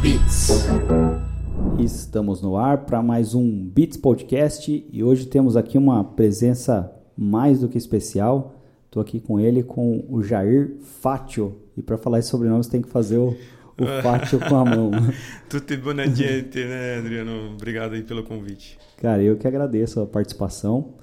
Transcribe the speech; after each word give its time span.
Beats. 0.00 0.48
Estamos 1.78 2.40
no 2.40 2.56
ar 2.56 2.86
para 2.86 3.02
mais 3.02 3.34
um 3.34 3.62
Beats 3.62 3.98
Podcast 3.98 4.86
e 4.90 5.04
hoje 5.04 5.26
temos 5.26 5.58
aqui 5.58 5.76
uma 5.76 6.02
presença 6.02 6.90
mais 7.14 7.60
do 7.60 7.68
que 7.68 7.76
especial. 7.76 8.54
Estou 8.86 9.02
aqui 9.02 9.20
com 9.20 9.38
ele, 9.38 9.62
com 9.62 10.02
o 10.08 10.22
Jair 10.22 10.76
Fátio. 10.80 11.56
E 11.76 11.82
para 11.82 11.98
falar 11.98 12.18
esse 12.18 12.30
sobrenome, 12.30 12.64
você 12.64 12.70
tem 12.70 12.80
que 12.80 12.88
fazer 12.88 13.18
o, 13.18 13.36
o 13.76 13.86
Fátio 14.02 14.40
com 14.40 14.56
a 14.56 14.64
mão. 14.64 14.90
Tutti 15.50 15.76
buonanotte, 15.76 16.64
né, 16.64 16.96
Adriano? 16.96 17.52
Obrigado 17.52 17.92
aí 17.92 18.02
pelo 18.02 18.22
convite. 18.22 18.78
Cara, 18.96 19.22
eu 19.22 19.36
que 19.36 19.46
agradeço 19.46 20.00
a 20.00 20.06
participação 20.06 20.94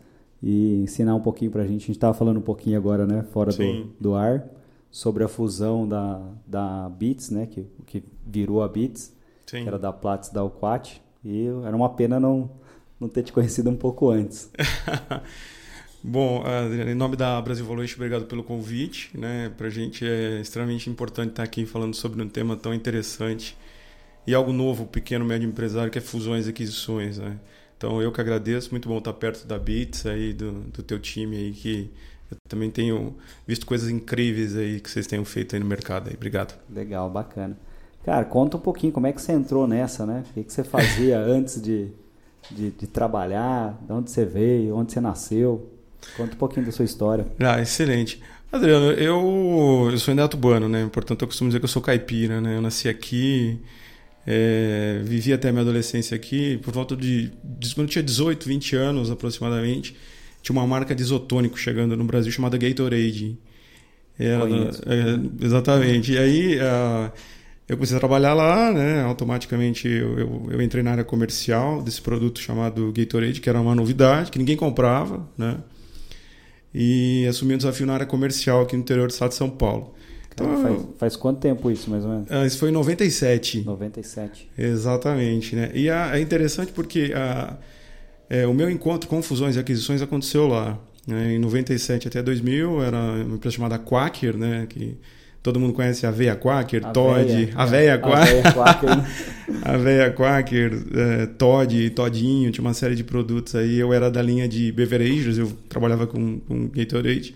e 0.42 0.82
ensinar 0.82 1.14
um 1.14 1.22
pouquinho 1.22 1.52
para 1.52 1.62
a 1.62 1.68
gente. 1.68 1.84
A 1.84 1.86
gente 1.86 1.92
estava 1.92 2.16
falando 2.16 2.38
um 2.38 2.42
pouquinho 2.42 2.78
agora, 2.78 3.06
né, 3.06 3.24
fora 3.32 3.52
do, 3.52 3.94
do 4.02 4.16
ar, 4.16 4.44
sobre 4.90 5.24
a 5.24 5.28
fusão 5.28 5.88
da, 5.88 6.22
da 6.46 6.90
Beats, 6.90 7.30
né, 7.30 7.46
que, 7.46 7.66
que 7.86 8.04
virou 8.26 8.64
a 8.64 8.68
Beats, 8.68 9.14
Sim. 9.46 9.64
que 9.64 9.68
era 9.68 9.78
da 9.78 9.92
Platts 9.92 10.30
da 10.30 10.42
Alquat. 10.42 11.02
E 11.24 11.48
era 11.66 11.76
uma 11.76 11.90
pena 11.90 12.20
não, 12.20 12.50
não 13.00 13.10
ter 13.10 13.24
te 13.24 13.34
conhecido 13.34 13.70
um 13.70 13.76
pouco 13.76 14.10
antes. 14.10 14.50
Bom, 16.04 16.44
em 16.88 16.96
nome 16.96 17.16
da 17.16 17.42
Brasil 17.42 17.66
Valuation, 17.66 17.96
obrigado 17.96 18.26
pelo 18.26 18.44
convite. 18.44 19.10
Né? 19.18 19.52
Para 19.58 19.68
a 19.68 19.70
gente 19.70 20.06
é 20.06 20.40
extremamente 20.40 20.90
importante 20.90 21.32
estar 21.32 21.44
aqui 21.44 21.66
falando 21.66 21.96
sobre 21.96 22.22
um 22.22 22.30
tema 22.30 22.56
tão 22.56 22.74
interessante 22.74 23.58
e 24.26 24.34
algo 24.34 24.54
novo, 24.54 24.86
pequeno, 24.86 25.26
médio 25.26 25.50
empresário, 25.50 25.92
que 25.92 25.98
é 25.98 26.02
fusões 26.02 26.48
e 26.48 26.50
aquisições. 26.50 27.18
Né? 27.18 27.38
Então, 27.78 28.02
eu 28.02 28.12
que 28.12 28.22
agradeço, 28.22 28.72
muito 28.72 28.88
bom 28.88 28.98
estar 28.98 29.14
perto 29.14 29.46
da 29.46 29.58
Beats, 29.58 30.06
aí, 30.06 30.34
do, 30.34 30.52
do 30.52 30.84
teu 30.84 31.00
time, 31.00 31.38
aí, 31.38 31.52
que 31.52 31.90
eu 32.30 32.38
também 32.48 32.70
tenho 32.70 33.16
visto 33.48 33.66
coisas 33.66 33.90
incríveis 33.90 34.56
aí 34.56 34.80
que 34.80 34.90
vocês 34.90 35.08
tenham 35.08 35.24
feito 35.24 35.56
aí 35.56 35.60
no 35.60 35.66
mercado. 35.66 36.10
Aí. 36.10 36.16
Obrigado. 36.16 36.58
Legal, 36.70 37.10
bacana. 37.10 37.58
Cara, 38.04 38.24
conta 38.26 38.58
um 38.58 38.60
pouquinho 38.60 38.94
como 38.94 39.08
é 39.08 39.12
que 39.12 39.22
você 39.22 39.34
entrou 39.34 39.68
nessa, 39.68 40.06
né? 40.06 40.24
O 40.30 40.34
que, 40.34 40.44
que 40.44 40.54
você 40.54 40.64
fazia 40.64 41.20
antes 41.20 41.62
de, 41.62 41.90
de, 42.50 42.72
de 42.72 42.88
trabalhar, 42.88 43.78
de 43.86 43.92
onde 43.92 44.12
você 44.12 44.26
veio, 44.26 44.76
onde 44.76 44.94
você 44.94 45.02
nasceu? 45.02 45.74
Conta 46.16 46.34
um 46.34 46.38
pouquinho 46.38 46.66
da 46.66 46.72
sua 46.72 46.86
história. 46.86 47.26
Ah, 47.40 47.62
excelente. 47.62 48.22
Adriano, 48.52 48.92
eu, 48.92 49.90
eu 49.92 49.98
sou 49.98 50.14
indaiatubano, 50.14 50.70
né? 50.70 50.90
Portanto, 50.92 51.22
eu 51.22 51.28
costumo 51.28 51.50
dizer 51.50 51.60
que 51.60 51.66
eu 51.66 51.70
sou 51.70 51.82
caipira, 51.82 52.40
né? 52.40 52.56
Eu 52.56 52.62
nasci 52.62 52.88
aqui, 52.88 53.60
é, 54.26 55.02
vivi 55.04 55.34
até 55.34 55.50
a 55.50 55.52
minha 55.52 55.64
adolescência 55.64 56.16
aqui, 56.16 56.58
por 56.60 56.74
volta 56.74 56.96
de, 56.96 57.32
de... 57.44 57.76
Quando 57.76 57.88
eu 57.88 57.92
tinha 57.92 58.04
18, 58.04 58.48
20 58.48 58.76
anos 58.76 59.12
aproximadamente, 59.12 59.98
tinha 60.52 60.60
uma 60.60 60.68
marca 60.68 60.96
de 60.96 61.02
isotônico 61.02 61.58
chegando 61.58 61.96
no 61.96 62.04
Brasil 62.04 62.32
chamada 62.32 62.58
Gatorade. 62.58 63.38
Ela, 64.18 64.50
é, 64.86 65.46
exatamente. 65.46 66.14
E 66.14 66.18
aí... 66.18 66.58
Uh, 66.58 67.12
eu 67.70 67.76
comecei 67.76 67.98
a 67.98 68.00
trabalhar 68.00 68.34
lá, 68.34 68.72
né? 68.72 69.02
Automaticamente 69.02 69.90
eu, 69.90 70.18
eu, 70.18 70.48
eu, 70.52 70.62
entrei 70.62 70.82
na 70.82 70.92
área 70.92 71.04
comercial 71.04 71.82
desse 71.82 72.02
produto 72.02 72.40
chamado 72.40 72.94
Gatorade, 72.94 73.42
que 73.42 73.50
era 73.50 73.60
uma 73.60 73.76
novidade, 73.76 74.32
que 74.32 74.40
ninguém 74.40 74.56
comprava, 74.56 75.28
né? 75.38 75.58
e 76.74 77.26
assumi 77.28 77.56
um 77.56 77.58
desafio 77.58 77.88
na 77.88 77.96
área 77.96 78.06
comercial 78.06 78.62
aqui 78.62 78.76
no 78.76 78.84
interior 78.84 79.08
do 79.08 79.12
estado 79.12 79.30
de 79.30 79.36
São 79.36 79.50
Paulo. 79.50 79.96
Então, 80.32 80.62
faz, 80.62 80.86
faz, 81.00 81.16
quanto 81.16 81.40
tempo 81.40 81.72
isso, 81.72 81.90
mais 81.90 82.06
ou 82.06 82.12
menos? 82.12 82.32
Ah, 82.32 82.46
isso 82.46 82.60
foi 82.60 82.70
em 82.70 82.72
97. 82.72 83.64
97. 83.64 84.52
Exatamente, 84.56 85.56
né? 85.56 85.72
E 85.74 85.90
a, 85.90 86.16
é 86.16 86.22
interessante 86.22 86.72
porque 86.72 87.12
a, 87.16 87.58
é, 88.30 88.46
o 88.48 88.54
meu 88.54 88.70
encontro 88.70 89.10
com 89.10 89.22
fusões 89.22 89.56
e 89.56 89.60
aquisições 89.60 90.02
aconteceu 90.02 90.48
lá. 90.48 90.78
Né? 91.06 91.36
Em 91.36 91.40
97 91.40 92.08
até 92.08 92.22
2000, 92.22 92.84
era 92.84 92.98
uma 92.98 93.36
empresa 93.36 93.56
chamada 93.56 93.80
Quaker, 93.80 94.38
né? 94.38 94.66
Que 94.68 94.98
Todo 95.48 95.62
mundo 95.62 95.72
conhece 95.72 96.06
a 96.06 96.12
Veia 96.12 96.36
Quaker, 96.36 96.86
a 96.86 96.92
Todd, 96.92 97.26
veia, 97.26 97.54
a 97.56 97.66
Veia 97.66 97.98
Quaker. 97.98 98.44
A 99.64 99.78
Veia 99.78 100.12
Quaker, 100.12 100.72
é, 100.94 101.26
Todd, 101.26 101.90
Todinho, 101.92 102.52
tinha 102.52 102.62
uma 102.62 102.74
série 102.74 102.96
de 102.96 103.04
produtos 103.04 103.56
aí. 103.56 103.78
Eu 103.78 103.94
era 103.94 104.12
da 104.12 104.22
linha 104.22 104.46
de 104.46 104.74
beverages, 104.74 105.38
eu 105.38 105.50
trabalhava 105.70 106.06
com, 106.06 106.40
com 106.42 106.68
Gatorade. 106.68 107.34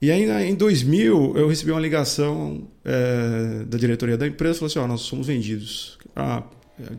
E 0.00 0.10
aí, 0.10 0.24
em 0.48 0.54
2000, 0.54 1.34
eu 1.36 1.48
recebi 1.48 1.70
uma 1.70 1.80
ligação 1.80 2.66
é, 2.82 3.64
da 3.66 3.76
diretoria 3.76 4.16
da 4.16 4.26
empresa, 4.26 4.54
falou 4.54 4.68
assim, 4.68 4.78
ó, 4.78 4.84
oh, 4.84 4.88
nós 4.88 5.02
somos 5.02 5.26
vendidos. 5.26 5.98
Ah, 6.16 6.42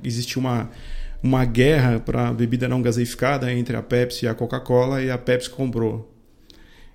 existe 0.03 0.37
uma, 0.37 0.69
uma 1.23 1.45
guerra 1.45 1.99
para 1.99 2.31
bebida 2.33 2.67
não 2.67 2.81
gaseificada 2.81 3.51
entre 3.51 3.75
a 3.75 3.81
Pepsi 3.81 4.25
e 4.25 4.27
a 4.27 4.35
Coca-Cola 4.35 5.01
e 5.01 5.09
a 5.09 5.17
Pepsi 5.17 5.49
comprou. 5.49 6.13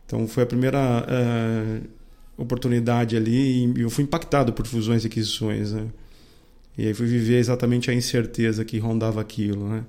Então, 0.05 0.28
foi 0.28 0.43
a 0.44 0.47
primeira... 0.47 0.78
É, 1.09 1.99
oportunidade 2.39 3.16
ali 3.16 3.66
e 3.66 3.81
eu 3.81 3.91
fui 3.91 4.05
impactado 4.05 4.53
por 4.53 4.65
fusões 4.66 5.03
e 5.03 5.09
aquisições, 5.09 5.72
né? 5.72 5.89
E 6.78 6.87
aí 6.87 6.94
fui 6.94 7.06
viver 7.06 7.39
exatamente 7.39 7.91
a 7.91 7.94
incerteza 7.94 8.65
que 8.65 8.78
rondava 8.78 9.21
aquilo, 9.21 9.69
né? 9.69 9.84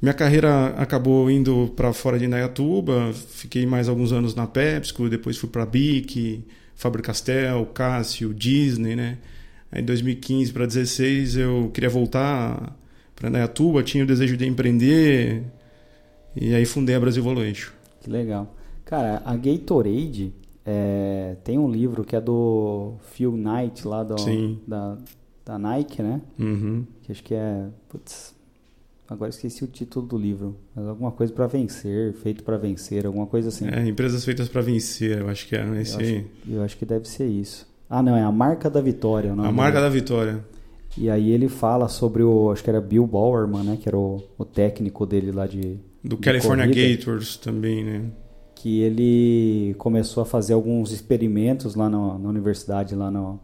Minha 0.00 0.14
carreira 0.14 0.68
acabou 0.76 1.28
indo 1.28 1.72
para 1.74 1.92
fora 1.92 2.18
de 2.18 2.26
Indaiatuba, 2.26 3.12
fiquei 3.12 3.66
mais 3.66 3.88
alguns 3.88 4.12
anos 4.12 4.34
na 4.34 4.46
PepsiCo, 4.46 5.08
depois 5.08 5.36
fui 5.36 5.48
para 5.48 5.66
Bic, 5.66 6.44
Faber-Castell, 6.76 7.66
Cássio, 7.66 8.32
Disney, 8.32 8.94
né? 8.94 9.18
Aí 9.72 9.82
em 9.82 9.84
2015 9.84 10.52
para 10.52 10.66
2016 10.66 11.36
eu 11.36 11.70
queria 11.74 11.90
voltar 11.90 12.78
para 13.16 13.28
Indaiatuba, 13.28 13.82
tinha 13.82 14.04
o 14.04 14.06
desejo 14.06 14.36
de 14.36 14.46
empreender 14.46 15.42
e 16.34 16.54
aí 16.54 16.64
fundei 16.66 16.94
a 16.94 17.00
Brasil 17.00 17.22
Valuation. 17.22 17.72
Que 18.00 18.10
legal. 18.10 18.54
Cara, 18.84 19.22
a 19.24 19.34
Gatorade 19.34 20.32
é, 20.64 21.36
tem 21.42 21.58
um 21.58 21.68
livro 21.68 22.04
que 22.04 22.14
é 22.14 22.20
do 22.20 22.94
Phil 23.12 23.32
Knight, 23.32 23.88
lá 23.88 24.04
do, 24.04 24.16
da, 24.66 24.98
da 25.44 25.58
Nike, 25.58 26.02
né? 26.02 26.20
Uhum. 26.38 26.84
Que 27.02 27.12
acho 27.12 27.22
que 27.24 27.34
é. 27.34 27.66
Putz, 27.88 28.34
agora 29.08 29.30
esqueci 29.30 29.64
o 29.64 29.66
título 29.66 30.06
do 30.06 30.18
livro. 30.18 30.56
Mas 30.74 30.86
alguma 30.86 31.10
coisa 31.10 31.32
para 31.32 31.46
vencer, 31.46 32.12
feito 32.14 32.44
para 32.44 32.58
vencer, 32.58 33.06
alguma 33.06 33.26
coisa 33.26 33.48
assim. 33.48 33.66
É, 33.66 33.86
empresas 33.86 34.24
feitas 34.24 34.48
para 34.48 34.60
vencer, 34.60 35.20
eu 35.20 35.28
acho 35.28 35.48
que 35.48 35.56
é 35.56 35.80
esse 35.80 35.94
eu 35.94 36.00
aí. 36.00 36.18
Acho, 36.18 36.52
eu 36.52 36.62
acho 36.62 36.76
que 36.76 36.84
deve 36.84 37.08
ser 37.08 37.26
isso. 37.26 37.66
Ah, 37.88 38.02
não, 38.02 38.16
é 38.16 38.22
a 38.22 38.32
marca 38.32 38.68
da 38.68 38.80
vitória. 38.80 39.32
a 39.32 39.52
marca 39.52 39.80
da 39.80 39.88
vitória. 39.88 40.44
E 40.98 41.10
aí 41.10 41.30
ele 41.30 41.48
fala 41.48 41.88
sobre 41.88 42.22
o, 42.22 42.50
acho 42.50 42.64
que 42.64 42.70
era 42.70 42.80
Bill 42.80 43.06
Bowerman, 43.06 43.62
né? 43.62 43.78
Que 43.80 43.88
era 43.88 43.98
o, 43.98 44.22
o 44.38 44.44
técnico 44.44 45.04
dele 45.04 45.30
lá 45.30 45.46
de. 45.46 45.78
Do 46.02 46.16
de 46.16 46.22
California 46.22 46.66
corrida. 46.66 46.96
Gators 46.96 47.36
também, 47.36 47.84
né? 47.84 48.10
que 48.56 48.80
ele 48.80 49.74
começou 49.74 50.22
a 50.22 50.26
fazer 50.26 50.54
alguns 50.54 50.90
experimentos 50.90 51.74
lá 51.74 51.88
no, 51.88 52.18
na 52.18 52.28
universidade 52.28 52.94
lá 52.94 53.10
no, 53.10 53.38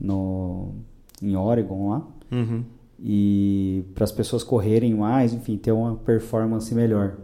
no 0.00 0.74
em 1.22 1.36
Oregon 1.36 1.90
lá 1.90 2.08
uhum. 2.32 2.64
e 2.98 3.84
para 3.94 4.04
as 4.04 4.10
pessoas 4.10 4.42
correrem 4.42 4.94
mais 4.94 5.34
enfim 5.34 5.58
ter 5.58 5.70
uma 5.70 5.94
performance 5.96 6.74
melhor 6.74 7.18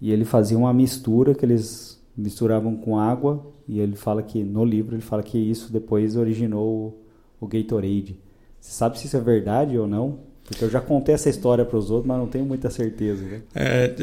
e 0.00 0.10
ele 0.10 0.24
fazia 0.24 0.58
uma 0.58 0.74
mistura 0.74 1.32
que 1.32 1.46
eles 1.46 2.02
misturavam 2.16 2.76
com 2.76 2.98
água 2.98 3.46
e 3.68 3.78
ele 3.78 3.94
fala 3.94 4.22
que 4.22 4.42
no 4.42 4.64
livro 4.64 4.96
ele 4.96 5.02
fala 5.02 5.22
que 5.22 5.38
isso 5.38 5.72
depois 5.72 6.16
originou 6.16 6.98
o, 7.40 7.44
o 7.44 7.46
Gatorade 7.46 8.18
você 8.64 8.72
sabe 8.72 8.98
se 8.98 9.06
isso 9.06 9.16
é 9.16 9.20
verdade 9.20 9.76
ou 9.76 9.86
não 9.86 10.18
porque 10.44 10.62
eu 10.62 10.70
já 10.70 10.80
contei 10.80 11.14
essa 11.14 11.30
história 11.30 11.64
para 11.64 11.78
os 11.78 11.90
outros, 11.90 12.06
mas 12.06 12.18
não 12.18 12.26
tenho 12.26 12.44
muita 12.44 12.68
certeza. 12.68 13.24
Né? 13.24 13.40
É, 13.54 13.94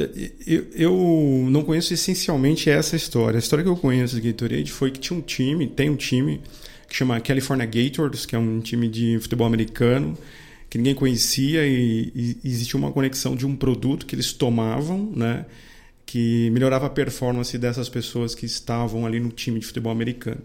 eu, 0.47 0.66
eu, 0.73 1.47
não 1.51 1.63
conheço 1.63 1.94
essencialmente 1.94 2.67
essa 2.67 2.95
história. 2.95 3.38
A 3.38 3.39
história 3.39 3.63
que 3.63 3.69
eu 3.69 3.77
conheço 3.77 4.16
do 4.16 4.22
Gatorade 4.23 4.72
foi 4.72 4.89
que 4.89 4.99
tinha 4.99 5.17
um 5.17 5.22
time, 5.22 5.67
tem 5.67 5.88
um 5.88 5.95
time 5.95 6.41
que 6.89 6.95
chama 6.95 7.19
California 7.19 7.67
Gators, 7.67 8.25
que 8.25 8.35
é 8.35 8.39
um 8.39 8.59
time 8.59 8.88
de 8.88 9.19
futebol 9.19 9.45
americano 9.45 10.17
que 10.67 10.78
ninguém 10.78 10.95
conhecia 10.95 11.67
e, 11.67 12.39
e 12.43 12.47
existia 12.47 12.79
uma 12.79 12.93
conexão 12.93 13.35
de 13.35 13.45
um 13.45 13.57
produto 13.57 14.05
que 14.05 14.16
eles 14.16 14.31
tomavam, 14.31 15.11
né, 15.13 15.45
que 16.05 16.49
melhorava 16.51 16.85
a 16.85 16.89
performance 16.89 17.55
dessas 17.57 17.89
pessoas 17.89 18.33
que 18.33 18.45
estavam 18.45 19.05
ali 19.05 19.19
no 19.19 19.29
time 19.29 19.59
de 19.59 19.66
futebol 19.66 19.91
americano. 19.91 20.39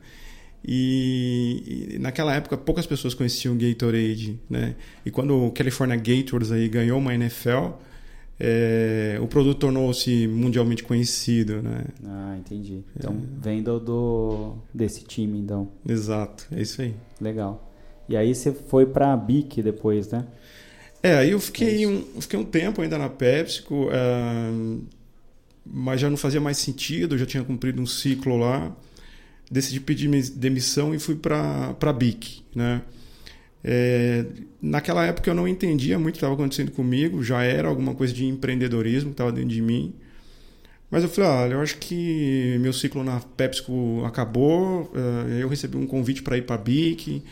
E, 0.69 1.93
e, 1.95 1.99
naquela 2.01 2.35
época 2.35 2.57
poucas 2.57 2.85
pessoas 2.87 3.15
conheciam 3.15 3.55
o 3.55 3.57
Gatorade, 3.57 4.41
né? 4.51 4.75
E 5.05 5.13
quando 5.13 5.47
o 5.47 5.53
California 5.53 5.97
Gators 5.97 6.51
aí 6.51 6.69
ganhou 6.69 6.99
uma 6.99 7.15
NFL, 7.15 7.71
é, 8.41 9.17
o 9.23 9.29
produto 9.29 9.61
tornou-se 9.61 10.27
mundialmente 10.27 10.83
conhecido, 10.83 11.63
né? 11.63 11.85
Ah, 12.05 12.37
entendi. 12.37 12.83
Então 12.97 13.13
é. 13.13 13.45
vem 13.45 13.63
do, 13.63 13.79
do, 13.79 14.57
desse 14.75 15.05
time, 15.05 15.39
então. 15.39 15.69
Exato, 15.89 16.49
é 16.51 16.61
isso 16.61 16.83
aí. 16.83 16.97
Legal. 17.21 17.73
E 18.09 18.17
aí 18.17 18.35
você 18.35 18.51
foi 18.53 18.87
para 18.87 19.13
a 19.13 19.17
BIC 19.17 19.63
depois, 19.63 20.11
né? 20.11 20.27
É, 21.01 21.15
aí 21.15 21.31
eu 21.31 21.39
fiquei, 21.39 21.85
é 21.85 21.89
um, 21.89 22.03
fiquei 22.21 22.39
um 22.39 22.45
tempo 22.45 22.83
ainda 22.83 22.99
na 22.99 23.09
PepsiCo, 23.09 23.85
uh, 23.85 24.83
mas 25.65 26.01
já 26.01 26.11
não 26.11 26.17
fazia 26.17 26.41
mais 26.41 26.59
sentido, 26.59 27.17
já 27.17 27.25
tinha 27.25 27.45
cumprido 27.45 27.81
um 27.81 27.87
ciclo 27.87 28.37
lá 28.37 28.75
decidi 29.51 29.81
pedir 29.81 30.09
demissão 30.33 30.95
e 30.95 30.99
fui 30.99 31.15
para 31.15 31.77
a 31.81 31.93
BIC. 31.93 32.43
Né? 32.55 32.83
É, 33.63 34.25
naquela 34.61 35.05
época 35.05 35.31
eu 35.31 35.35
não 35.35 35.47
entendia 35.47 35.99
muito 35.99 36.15
o 36.15 36.19
que 36.19 36.19
estava 36.19 36.35
acontecendo 36.35 36.71
comigo, 36.71 37.23
já 37.23 37.43
era 37.43 37.69
alguma 37.69 37.95
coisa 37.95 38.13
de 38.13 38.25
empreendedorismo 38.25 39.11
que 39.11 39.15
estava 39.15 39.33
dentro 39.33 39.51
de 39.51 39.63
mim. 39.63 39.95
Mas 40.91 41.03
eu 41.03 41.09
falei, 41.09 41.31
olha, 41.31 41.55
eu 41.55 41.61
acho 41.61 41.79
que 41.79 42.57
meu 42.61 42.73
ciclo 42.73 43.03
na 43.03 43.19
PepsiCo 43.19 44.05
acabou, 44.05 44.93
é, 44.95 45.43
eu 45.43 45.49
recebi 45.49 45.77
um 45.77 45.87
convite 45.87 46.23
para 46.23 46.39
ir 46.39 46.43
para 46.43 46.55
a 46.55 46.59
BIC, 46.59 47.25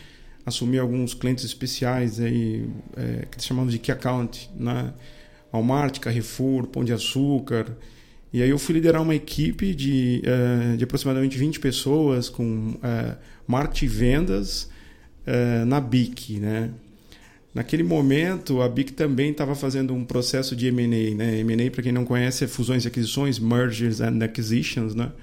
assumi 0.45 0.77
alguns 0.77 1.13
clientes 1.13 1.43
especiais 1.45 2.19
aí, 2.19 2.69
é, 2.95 3.25
que 3.25 3.41
chamamos 3.43 3.71
de 3.71 3.79
Key 3.79 3.91
Account, 3.91 4.49
né? 4.55 4.93
Walmart, 5.53 5.99
Carrefour, 5.99 6.67
Pão 6.67 6.83
de 6.83 6.91
Açúcar. 6.91 7.65
E 8.35 8.43
aí 8.43 8.49
eu 8.49 8.59
fui 8.59 8.73
liderar 8.75 9.01
uma 9.01 9.15
equipe 9.15 9.73
de, 9.73 10.21
uh, 10.25 10.75
de 10.75 10.83
aproximadamente 10.83 11.37
20 11.37 11.57
pessoas 11.57 12.27
com 12.27 12.71
uh, 12.71 13.15
marketing 13.47 13.85
e 13.85 13.87
vendas 13.87 14.69
uh, 15.25 15.65
na 15.65 15.79
BIC, 15.79 16.41
né? 16.41 16.69
Naquele 17.53 17.81
momento, 17.81 18.61
a 18.61 18.67
BIC 18.67 18.91
também 18.91 19.31
estava 19.31 19.55
fazendo 19.55 19.93
um 19.93 20.03
processo 20.03 20.53
de 20.53 20.67
M&A, 20.67 21.15
né? 21.15 21.39
M&A, 21.39 21.71
para 21.71 21.81
quem 21.81 21.93
não 21.93 22.03
conhece, 22.03 22.43
é 22.43 22.47
fusões 22.47 22.83
e 22.83 22.89
aquisições, 22.89 23.39
mergers 23.39 24.01
and 24.01 24.21
acquisitions, 24.21 24.93
né? 24.93 25.13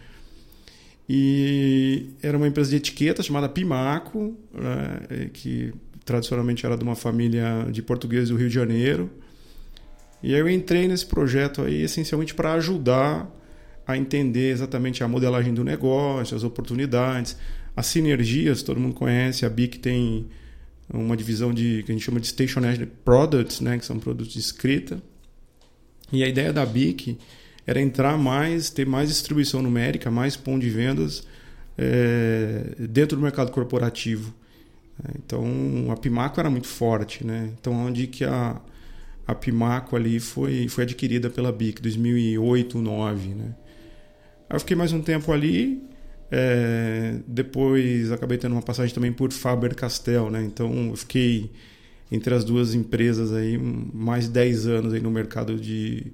E 1.06 2.06
era 2.22 2.34
uma 2.34 2.48
empresa 2.48 2.70
de 2.70 2.76
etiqueta 2.76 3.22
chamada 3.22 3.46
Pimaco, 3.46 4.34
né? 4.54 5.28
que 5.34 5.74
tradicionalmente 6.06 6.64
era 6.64 6.78
de 6.78 6.82
uma 6.82 6.96
família 6.96 7.66
de 7.70 7.82
portugueses 7.82 8.30
do 8.30 8.36
Rio 8.36 8.48
de 8.48 8.54
Janeiro. 8.54 9.10
E 10.22 10.34
aí 10.34 10.40
eu 10.40 10.48
entrei 10.48 10.86
nesse 10.86 11.06
projeto 11.06 11.62
aí 11.62 11.82
essencialmente 11.82 12.34
para 12.34 12.52
ajudar 12.54 13.30
a 13.86 13.96
entender 13.96 14.50
exatamente 14.50 15.02
a 15.02 15.08
modelagem 15.08 15.52
do 15.52 15.64
negócio, 15.64 16.36
as 16.36 16.44
oportunidades, 16.44 17.36
as 17.76 17.86
sinergias, 17.86 18.62
todo 18.62 18.78
mundo 18.78 18.94
conhece, 18.94 19.44
a 19.44 19.50
BIC 19.50 19.78
tem 19.78 20.26
uma 20.92 21.16
divisão 21.16 21.52
de 21.52 21.82
que 21.84 21.90
a 21.90 21.94
gente 21.94 22.04
chama 22.04 22.20
de 22.20 22.26
stationary 22.26 22.86
products, 23.04 23.60
né, 23.60 23.78
que 23.78 23.84
são 23.84 23.98
produtos 23.98 24.32
de 24.32 24.38
escrita. 24.38 25.02
E 26.12 26.22
a 26.22 26.28
ideia 26.28 26.52
da 26.52 26.64
BIC 26.64 27.18
era 27.66 27.80
entrar 27.80 28.18
mais, 28.18 28.70
ter 28.70 28.86
mais 28.86 29.08
distribuição 29.08 29.62
numérica, 29.62 30.10
mais 30.10 30.36
ponto 30.36 30.60
de 30.60 30.70
vendas 30.70 31.26
é, 31.78 32.74
dentro 32.78 33.16
do 33.16 33.22
mercado 33.22 33.50
corporativo. 33.50 34.34
Então 35.16 35.90
a 35.90 35.96
Pimaco 35.96 36.38
era 36.38 36.50
muito 36.50 36.68
forte, 36.68 37.26
né? 37.26 37.50
Então 37.58 37.72
onde 37.72 38.06
que 38.06 38.24
a, 38.24 38.60
a 39.26 39.34
Pimaco 39.34 39.96
ali 39.96 40.18
foi, 40.18 40.68
foi 40.68 40.84
adquirida 40.84 41.30
pela 41.30 41.52
BIC 41.52 41.80
2008, 41.80 42.72
2009, 42.78 43.28
né? 43.28 43.54
Aí 44.48 44.56
eu 44.56 44.60
fiquei 44.60 44.76
mais 44.76 44.92
um 44.92 45.00
tempo 45.00 45.32
ali, 45.32 45.82
é, 46.30 47.16
depois 47.26 48.10
acabei 48.10 48.38
tendo 48.38 48.52
uma 48.52 48.62
passagem 48.62 48.94
também 48.94 49.12
por 49.12 49.30
Faber-Castell, 49.32 50.30
né? 50.30 50.42
Então 50.42 50.88
eu 50.88 50.96
fiquei 50.96 51.50
entre 52.10 52.34
as 52.34 52.44
duas 52.44 52.74
empresas 52.74 53.32
aí 53.32 53.56
mais 53.58 54.24
de 54.24 54.30
10 54.30 54.66
anos 54.66 54.92
aí 54.92 55.00
no 55.00 55.10
mercado 55.10 55.56
de, 55.56 56.12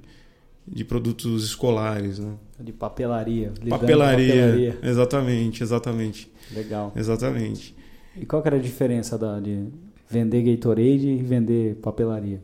de 0.67 0.85
produtos 0.85 1.45
escolares, 1.45 2.19
né? 2.19 2.35
De 2.61 2.73
papelaria. 2.73 3.53
Papelaria, 3.69 4.35
papelaria, 4.35 4.79
exatamente, 4.83 5.63
exatamente. 5.63 6.33
Legal. 6.55 6.93
Exatamente. 6.95 7.75
E 8.17 8.27
qual 8.27 8.43
que 8.43 8.49
era 8.49 8.57
a 8.57 8.61
diferença 8.61 9.17
da, 9.17 9.41
de 9.41 9.67
vender 10.09 10.43
Gatorade 10.43 11.09
e 11.09 11.23
vender 11.23 11.77
papelaria? 11.77 12.41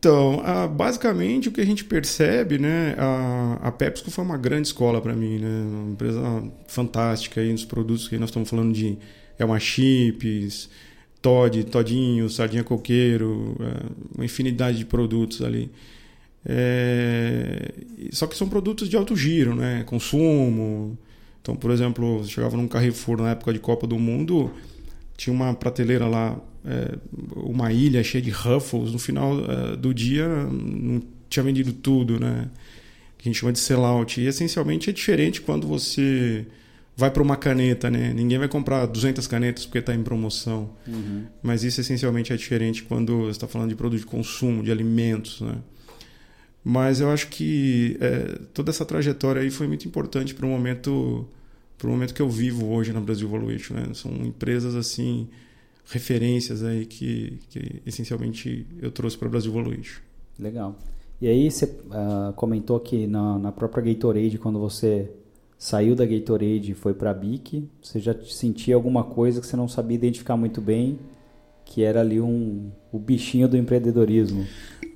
Então, 0.00 0.42
basicamente 0.74 1.50
o 1.50 1.52
que 1.52 1.60
a 1.60 1.64
gente 1.64 1.84
percebe, 1.84 2.58
né, 2.58 2.94
a, 2.96 3.58
a 3.64 3.70
PepsiCo 3.70 4.10
foi 4.10 4.24
uma 4.24 4.38
grande 4.38 4.68
escola 4.68 4.98
para 4.98 5.14
mim, 5.14 5.38
né, 5.38 5.62
uma 5.68 5.92
empresa 5.92 6.42
fantástica 6.66 7.42
aí 7.42 7.52
nos 7.52 7.66
produtos 7.66 8.08
que 8.08 8.16
nós 8.16 8.30
estamos 8.30 8.48
falando 8.48 8.72
de 8.72 8.96
Elma 9.38 9.60
Chips, 9.60 10.70
Todd, 11.20 11.64
Todinho, 11.64 12.30
Sardinha 12.30 12.64
Coqueiro, 12.64 13.54
é, 13.60 14.16
uma 14.16 14.24
infinidade 14.24 14.78
de 14.78 14.86
produtos 14.86 15.42
ali. 15.42 15.70
É, 16.46 17.70
só 18.10 18.26
que 18.26 18.34
são 18.34 18.48
produtos 18.48 18.88
de 18.88 18.96
alto 18.96 19.14
giro, 19.14 19.54
né, 19.54 19.84
consumo. 19.84 20.96
Então, 21.42 21.54
por 21.54 21.70
exemplo, 21.70 22.24
chegava 22.24 22.56
num 22.56 22.66
Carrefour 22.66 23.20
na 23.20 23.32
época 23.32 23.52
de 23.52 23.58
Copa 23.58 23.86
do 23.86 23.98
Mundo, 23.98 24.50
tinha 25.14 25.34
uma 25.34 25.52
prateleira 25.52 26.06
lá 26.06 26.40
é, 26.64 26.98
uma 27.36 27.72
ilha 27.72 28.02
cheia 28.02 28.22
de 28.22 28.30
Ruffles, 28.30 28.92
no 28.92 28.98
final 28.98 29.38
é, 29.38 29.76
do 29.76 29.94
dia 29.94 30.28
não 30.28 31.02
tinha 31.28 31.42
vendido 31.42 31.72
tudo, 31.72 32.18
né? 32.18 32.50
Que 33.16 33.28
a 33.28 33.32
gente 33.32 33.40
chama 33.40 33.52
de 33.52 33.58
sellout. 33.58 34.20
E 34.20 34.26
essencialmente 34.26 34.90
é 34.90 34.92
diferente 34.92 35.40
quando 35.40 35.66
você 35.66 36.46
vai 36.96 37.10
para 37.10 37.22
uma 37.22 37.36
caneta, 37.36 37.90
né? 37.90 38.12
Ninguém 38.12 38.38
vai 38.38 38.48
comprar 38.48 38.84
200 38.86 39.26
canetas 39.26 39.64
porque 39.64 39.78
está 39.78 39.94
em 39.94 40.02
promoção. 40.02 40.70
Uhum. 40.86 41.24
Mas 41.42 41.64
isso 41.64 41.80
essencialmente 41.80 42.32
é 42.32 42.36
diferente 42.36 42.82
quando 42.82 43.20
você 43.20 43.30
está 43.30 43.48
falando 43.48 43.70
de 43.70 43.74
produto 43.74 44.00
de 44.00 44.06
consumo, 44.06 44.62
de 44.62 44.70
alimentos, 44.70 45.40
né? 45.40 45.56
Mas 46.62 47.00
eu 47.00 47.10
acho 47.10 47.28
que 47.28 47.96
é, 48.00 48.38
toda 48.52 48.70
essa 48.70 48.84
trajetória 48.84 49.40
aí 49.40 49.50
foi 49.50 49.66
muito 49.66 49.88
importante 49.88 50.34
para 50.34 50.44
o 50.44 50.48
momento, 50.50 51.26
para 51.78 51.88
o 51.88 51.90
momento 51.90 52.12
que 52.12 52.20
eu 52.20 52.28
vivo 52.28 52.66
hoje 52.66 52.92
na 52.92 53.00
Brasil 53.00 53.26
Evolution, 53.26 53.74
né? 53.74 53.86
São 53.94 54.12
empresas 54.26 54.74
assim 54.74 55.26
referências 55.90 56.62
aí 56.62 56.86
que, 56.86 57.40
que 57.50 57.82
essencialmente 57.84 58.66
eu 58.80 58.90
trouxe 58.90 59.18
para 59.18 59.28
o 59.28 59.30
Brasil 59.30 59.50
Evolution. 59.50 60.00
Legal. 60.38 60.78
E 61.20 61.28
aí 61.28 61.50
você 61.50 61.66
uh, 61.66 62.32
comentou 62.34 62.80
que 62.80 63.06
na, 63.06 63.38
na 63.38 63.52
própria 63.52 63.82
Gatorade, 63.82 64.38
quando 64.38 64.58
você 64.58 65.10
saiu 65.58 65.94
da 65.94 66.06
Gatorade 66.06 66.72
e 66.72 66.74
foi 66.74 66.94
para 66.94 67.10
a 67.10 67.14
BIC, 67.14 67.68
você 67.82 68.00
já 68.00 68.14
sentia 68.24 68.74
alguma 68.74 69.04
coisa 69.04 69.40
que 69.40 69.46
você 69.46 69.56
não 69.56 69.68
sabia 69.68 69.96
identificar 69.96 70.36
muito 70.36 70.60
bem, 70.60 70.98
que 71.64 71.82
era 71.82 72.00
ali 72.00 72.20
um, 72.20 72.70
o 72.90 72.98
bichinho 72.98 73.46
do 73.46 73.56
empreendedorismo. 73.56 74.46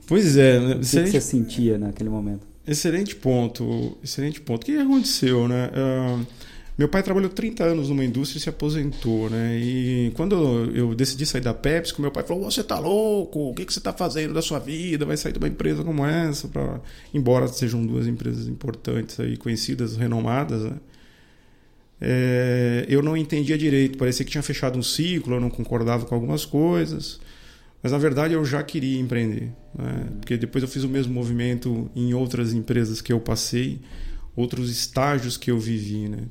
Pois 0.06 0.36
é. 0.36 0.58
Né? 0.58 0.74
O 0.76 0.80
que, 0.80 0.80
que, 0.80 1.10
você 1.10 1.20
sentia 1.20 1.76
naquele 1.76 2.08
momento? 2.08 2.46
Excelente 2.66 3.14
ponto, 3.16 3.98
excelente 4.02 4.40
ponto. 4.40 4.62
O 4.62 4.64
que 4.64 4.78
aconteceu, 4.78 5.46
né? 5.46 5.70
Uh, 5.70 6.26
meu 6.76 6.88
pai 6.88 7.04
trabalhou 7.04 7.30
30 7.30 7.62
anos 7.62 7.88
numa 7.88 8.04
indústria 8.04 8.38
e 8.38 8.42
se 8.42 8.48
aposentou, 8.48 9.30
né? 9.30 9.56
E 9.56 10.12
quando 10.16 10.34
eu 10.74 10.92
decidi 10.92 11.24
sair 11.24 11.40
da 11.40 11.54
Pepsi, 11.54 12.00
meu 12.00 12.10
pai 12.10 12.24
falou: 12.24 12.50
Você 12.50 12.64
tá 12.64 12.80
louco? 12.80 13.50
O 13.50 13.54
que, 13.54 13.64
que 13.64 13.72
você 13.72 13.80
tá 13.80 13.92
fazendo 13.92 14.34
da 14.34 14.42
sua 14.42 14.58
vida? 14.58 15.04
Vai 15.06 15.16
sair 15.16 15.32
de 15.32 15.38
uma 15.38 15.46
empresa 15.46 15.84
como 15.84 16.04
essa? 16.04 16.48
Pra... 16.48 16.80
Embora 17.12 17.46
sejam 17.46 17.86
duas 17.86 18.08
empresas 18.08 18.48
importantes 18.48 19.20
aí, 19.20 19.36
conhecidas, 19.36 19.96
renomadas, 19.96 20.64
né? 20.64 20.72
É... 22.00 22.84
eu 22.88 23.02
não 23.02 23.16
entendia 23.16 23.56
direito. 23.56 23.96
Parecia 23.96 24.24
que 24.24 24.32
tinha 24.32 24.42
fechado 24.42 24.76
um 24.76 24.82
ciclo, 24.82 25.36
eu 25.36 25.40
não 25.40 25.50
concordava 25.50 26.04
com 26.06 26.14
algumas 26.16 26.44
coisas. 26.44 27.20
Mas 27.80 27.92
na 27.92 27.98
verdade 27.98 28.34
eu 28.34 28.44
já 28.44 28.60
queria 28.64 28.98
empreender. 28.98 29.52
Né? 29.78 30.08
Porque 30.18 30.36
depois 30.36 30.62
eu 30.64 30.68
fiz 30.68 30.82
o 30.82 30.88
mesmo 30.88 31.14
movimento 31.14 31.88
em 31.94 32.14
outras 32.14 32.52
empresas 32.52 33.00
que 33.00 33.12
eu 33.12 33.20
passei, 33.20 33.80
outros 34.34 34.70
estágios 34.70 35.36
que 35.36 35.52
eu 35.52 35.58
vivi, 35.58 36.08
né? 36.08 36.24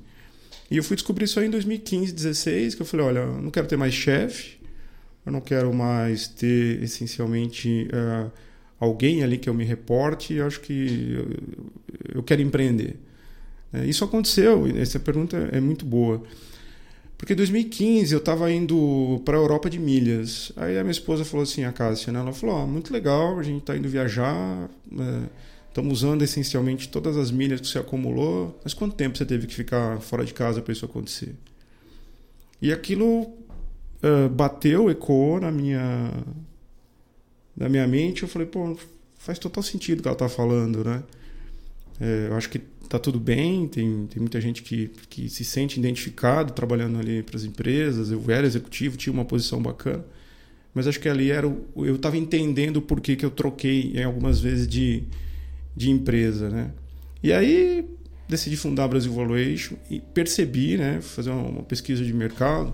E 0.74 0.78
eu 0.78 0.84
fui 0.84 0.96
descobrir 0.96 1.26
isso 1.26 1.40
aí 1.40 1.46
em 1.46 1.52
2015, 1.52 2.14
2016, 2.14 2.74
que 2.74 2.82
eu 2.82 2.86
falei, 2.88 3.06
olha, 3.06 3.20
eu 3.20 3.40
não 3.40 3.52
quero 3.52 3.68
ter 3.68 3.78
mais 3.78 3.94
chefe, 3.94 4.58
eu 5.24 5.32
não 5.32 5.40
quero 5.40 5.72
mais 5.72 6.28
ter 6.28 6.82
essencialmente 6.82 7.88
uh, 7.94 8.32
alguém 8.80 9.22
ali 9.22 9.38
que 9.38 9.48
eu 9.48 9.54
me 9.54 9.64
reporte, 9.64 10.34
eu 10.34 10.48
acho 10.48 10.60
que 10.62 11.14
eu, 11.14 12.16
eu 12.16 12.24
quero 12.24 12.42
empreender. 12.42 12.96
É, 13.72 13.86
isso 13.86 14.04
aconteceu, 14.04 14.66
essa 14.76 15.00
pergunta 15.00 15.38
é 15.52 15.60
muito 15.60 15.86
boa. 15.86 16.24
Porque 17.20 17.34
em 17.34 17.36
2015 17.36 18.12
eu 18.12 18.18
estava 18.18 18.52
indo 18.52 19.22
para 19.24 19.38
a 19.38 19.40
Europa 19.40 19.70
de 19.70 19.78
milhas. 19.78 20.52
Aí 20.56 20.80
a 20.80 20.82
minha 20.82 20.92
esposa 20.92 21.24
falou 21.24 21.44
assim, 21.44 21.64
a 21.64 21.72
Cássia, 21.72 22.12
né? 22.12 22.20
ela 22.20 22.34
falou: 22.34 22.64
oh, 22.64 22.66
muito 22.66 22.92
legal, 22.92 23.38
a 23.38 23.44
gente 23.44 23.60
está 23.60 23.78
indo 23.78 23.88
viajar. 23.88 24.68
É, 24.92 25.53
Estamos 25.74 26.04
usando 26.04 26.22
essencialmente 26.22 26.88
todas 26.88 27.18
as 27.18 27.32
milhas 27.32 27.60
que 27.60 27.66
você 27.66 27.80
acumulou. 27.80 28.60
Mas 28.64 28.76
quanto 28.76 28.96
tempo 28.96 29.18
você 29.18 29.26
teve 29.26 29.48
que 29.48 29.56
ficar 29.56 30.00
fora 30.02 30.24
de 30.24 30.32
casa 30.32 30.62
para 30.62 30.72
isso 30.72 30.86
acontecer? 30.86 31.34
E 32.62 32.72
aquilo 32.72 33.22
uh, 33.24 34.30
bateu, 34.32 34.92
ecoou 34.92 35.42
na 35.42 35.50
minha, 35.50 36.14
na 37.58 37.68
minha 37.68 37.88
mente. 37.88 38.22
Eu 38.22 38.30
falei, 38.30 38.48
pô, 38.48 38.78
faz 39.18 39.40
total 39.40 39.64
sentido 39.64 39.98
o 39.98 40.02
que 40.04 40.08
ela 40.08 40.14
está 40.14 40.30
falando, 40.30 40.84
né? 40.84 41.02
É, 42.00 42.28
eu 42.30 42.36
acho 42.36 42.52
que 42.52 42.60
tá 42.88 43.00
tudo 43.00 43.20
bem, 43.20 43.68
tem, 43.68 44.06
tem 44.06 44.20
muita 44.20 44.40
gente 44.40 44.62
que, 44.62 44.92
que 45.10 45.28
se 45.28 45.44
sente 45.44 45.80
identificado 45.80 46.54
trabalhando 46.54 47.00
ali 47.00 47.24
para 47.24 47.36
as 47.36 47.46
empresas. 47.46 48.12
Eu 48.12 48.24
era 48.28 48.46
executivo, 48.46 48.96
tinha 48.96 49.12
uma 49.12 49.26
posição 49.26 49.60
bacana. 49.60 50.06
Mas 50.72 50.86
acho 50.86 51.00
que 51.00 51.10
ali 51.10 51.32
era 51.32 51.48
o, 51.48 51.66
eu 51.78 51.96
estava 51.96 52.16
entendendo 52.16 52.80
por 52.80 53.02
que, 53.02 53.16
que 53.16 53.26
eu 53.26 53.32
troquei 53.32 53.92
em 53.96 54.04
algumas 54.04 54.40
vezes 54.40 54.68
de, 54.68 55.04
de 55.76 55.90
empresa, 55.90 56.50
né? 56.50 56.72
E 57.22 57.32
aí 57.32 57.86
decidi 58.28 58.58
fundar 58.58 58.86
a 58.86 58.88
Brasil 58.88 59.14
Valuation 59.14 59.76
e 59.90 60.00
percebi, 60.00 60.78
né, 60.78 61.02
fazer 61.02 61.30
uma 61.30 61.64
pesquisa 61.64 62.04
de 62.04 62.14
mercado. 62.14 62.74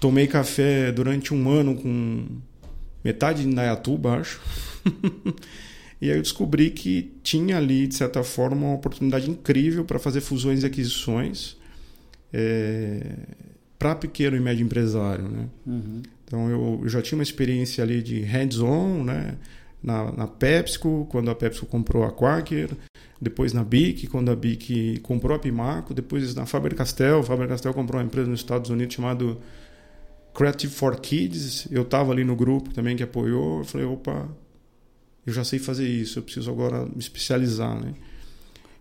Tomei 0.00 0.26
café 0.26 0.92
durante 0.92 1.34
um 1.34 1.50
ano 1.50 1.76
com 1.76 2.26
metade 3.04 3.42
de 3.42 3.48
Nayatuba, 3.48 4.18
acho. 4.18 4.40
e 6.00 6.10
aí 6.10 6.16
eu 6.16 6.22
descobri 6.22 6.70
que 6.70 7.12
tinha 7.22 7.56
ali, 7.56 7.86
de 7.86 7.94
certa 7.94 8.22
forma, 8.22 8.66
uma 8.66 8.74
oportunidade 8.74 9.30
incrível 9.30 9.84
para 9.84 9.98
fazer 9.98 10.20
fusões 10.20 10.62
e 10.62 10.66
aquisições 10.66 11.56
é, 12.32 13.02
para 13.78 13.94
pequeno 13.94 14.36
e 14.36 14.40
médio 14.40 14.64
empresário, 14.64 15.28
né? 15.28 15.48
Uhum. 15.66 16.02
Então 16.24 16.50
eu, 16.50 16.80
eu 16.82 16.88
já 16.88 17.00
tinha 17.00 17.16
uma 17.16 17.22
experiência 17.22 17.82
ali 17.82 18.02
de 18.02 18.20
hands-on, 18.20 19.04
né? 19.04 19.36
Na, 19.82 20.10
na 20.12 20.26
PepsiCo, 20.26 21.06
quando 21.10 21.30
a 21.30 21.34
PepsiCo 21.34 21.66
comprou 21.66 22.04
a 22.04 22.10
Quaker, 22.12 22.70
depois 23.20 23.52
na 23.52 23.64
BIC, 23.64 24.08
quando 24.08 24.30
a 24.30 24.36
BIC 24.36 25.00
comprou 25.02 25.36
a 25.36 25.38
Pimaco, 25.38 25.94
depois 25.94 26.34
na 26.34 26.46
Faber-Castell, 26.46 27.22
Faber-Castell 27.22 27.74
comprou 27.74 28.00
uma 28.00 28.06
empresa 28.06 28.28
nos 28.28 28.40
Estados 28.40 28.70
Unidos 28.70 28.94
chamada 28.94 29.36
Creative 30.34 30.72
for 30.72 31.00
Kids, 31.00 31.66
eu 31.70 31.82
estava 31.82 32.12
ali 32.12 32.24
no 32.24 32.36
grupo 32.36 32.72
também 32.72 32.96
que 32.96 33.02
apoiou. 33.02 33.58
Eu 33.58 33.64
falei, 33.64 33.86
opa, 33.86 34.28
eu 35.26 35.32
já 35.32 35.42
sei 35.42 35.58
fazer 35.58 35.86
isso, 35.86 36.18
eu 36.18 36.22
preciso 36.22 36.50
agora 36.50 36.84
me 36.84 36.98
especializar, 36.98 37.74
né? 37.80 37.94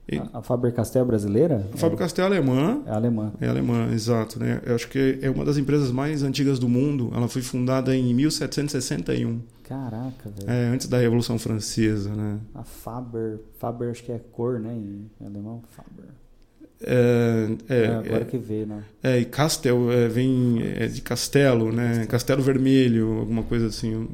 E, 0.10 0.18
a, 0.18 0.30
a 0.34 0.42
Faber-Castell 0.42 1.02
é 1.02 1.06
brasileira? 1.06 1.68
A 1.74 1.78
Faber-Castell 1.78 2.26
é 2.26 2.28
alemã. 2.28 2.82
É 2.86 2.92
alemã. 2.92 3.34
É 3.42 3.48
alemã, 3.48 3.92
exato. 3.92 4.40
Né? 4.40 4.62
Eu 4.66 4.76
acho 4.76 4.88
que 4.88 5.20
é 5.22 5.30
uma 5.30 5.44
das 5.44 5.58
empresas 5.58 5.92
mais 5.92 6.24
antigas 6.24 6.60
do 6.60 6.70
mundo. 6.70 7.12
Ela 7.14 7.28
foi 7.28 7.42
fundada 7.42 7.96
em 7.96 8.14
1761. 8.14 9.42
Caraca, 9.64 10.30
velho. 10.30 10.50
É, 10.50 10.68
antes 10.68 10.88
da 10.88 10.98
Revolução 10.98 11.38
Francesa, 11.38 12.10
né? 12.16 12.40
A 12.56 12.64
Faber, 12.64 13.40
Faber 13.60 13.92
acho 13.92 14.02
que 14.04 14.14
é 14.14 14.20
cor, 14.32 14.60
né? 14.60 14.74
Em 14.74 15.10
alemão, 15.26 15.62
Faber. 15.76 16.10
É, 16.80 17.48
é, 17.68 17.78
é, 17.84 17.88
agora 17.88 18.22
é, 18.22 18.26
que 18.26 18.38
vê, 18.38 18.66
né? 18.66 18.84
É, 19.04 19.20
e 19.20 19.26
Castel 19.26 19.92
é, 19.92 20.08
vem 20.08 20.62
é 20.64 20.88
de 20.88 21.02
castelo, 21.02 21.72
né? 21.72 21.88
Castelo. 21.88 22.08
castelo 22.08 22.42
vermelho, 22.44 23.20
alguma 23.20 23.44
coisa 23.44 23.68
assim. 23.68 24.08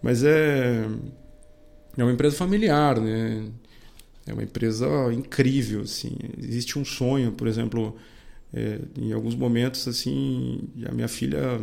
Mas 0.00 0.22
é 0.24 0.86
é 1.96 2.02
uma 2.02 2.12
empresa 2.12 2.36
familiar, 2.36 3.00
né? 3.00 3.44
É 4.26 4.32
uma 4.32 4.42
empresa 4.42 4.86
incrível, 5.12 5.82
assim. 5.82 6.16
Existe 6.38 6.78
um 6.78 6.84
sonho, 6.84 7.32
por 7.32 7.46
exemplo, 7.46 7.96
é, 8.52 8.80
em 8.98 9.12
alguns 9.12 9.34
momentos, 9.34 9.86
assim, 9.86 10.60
a 10.88 10.92
minha 10.92 11.08
filha... 11.08 11.60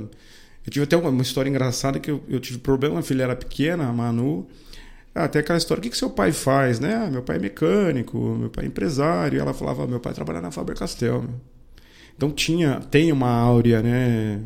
Eu 0.64 0.72
tive 0.72 0.84
até 0.84 0.96
uma, 0.96 1.10
uma 1.10 1.24
história 1.24 1.50
engraçada 1.50 2.00
que 2.00 2.12
eu, 2.12 2.22
eu, 2.30 2.40
tive 2.40 2.60
problema, 2.60 3.00
a 3.00 3.02
filha 3.02 3.24
era 3.24 3.36
pequena, 3.36 3.88
a 3.88 3.94
Manu. 3.94 4.48
Ah, 5.14 5.24
até 5.24 5.40
aquela 5.40 5.58
história, 5.58 5.80
o 5.80 5.84
que, 5.84 5.90
que 5.90 5.98
seu 5.98 6.10
pai 6.12 6.32
faz, 6.32 6.80
né? 6.80 6.96
Ah, 6.96 7.10
meu 7.10 7.24
pai 7.24 7.38
é 7.38 7.40
mecânico, 7.40 8.18
meu 8.18 8.50
pai 8.50 8.66
é 8.66 8.68
empresário. 8.68 9.38
E 9.38 9.40
ela 9.40 9.54
falava, 9.54 9.88
meu 9.88 10.00
pai 10.00 10.14
trabalha 10.14 10.40
na 10.40 10.52
Faber-Castell. 10.52 11.26
Então 12.16 12.32
tinha, 12.32 12.80
tem 12.92 13.12
uma 13.12 13.30
áurea, 13.30 13.82
né? 13.82 14.42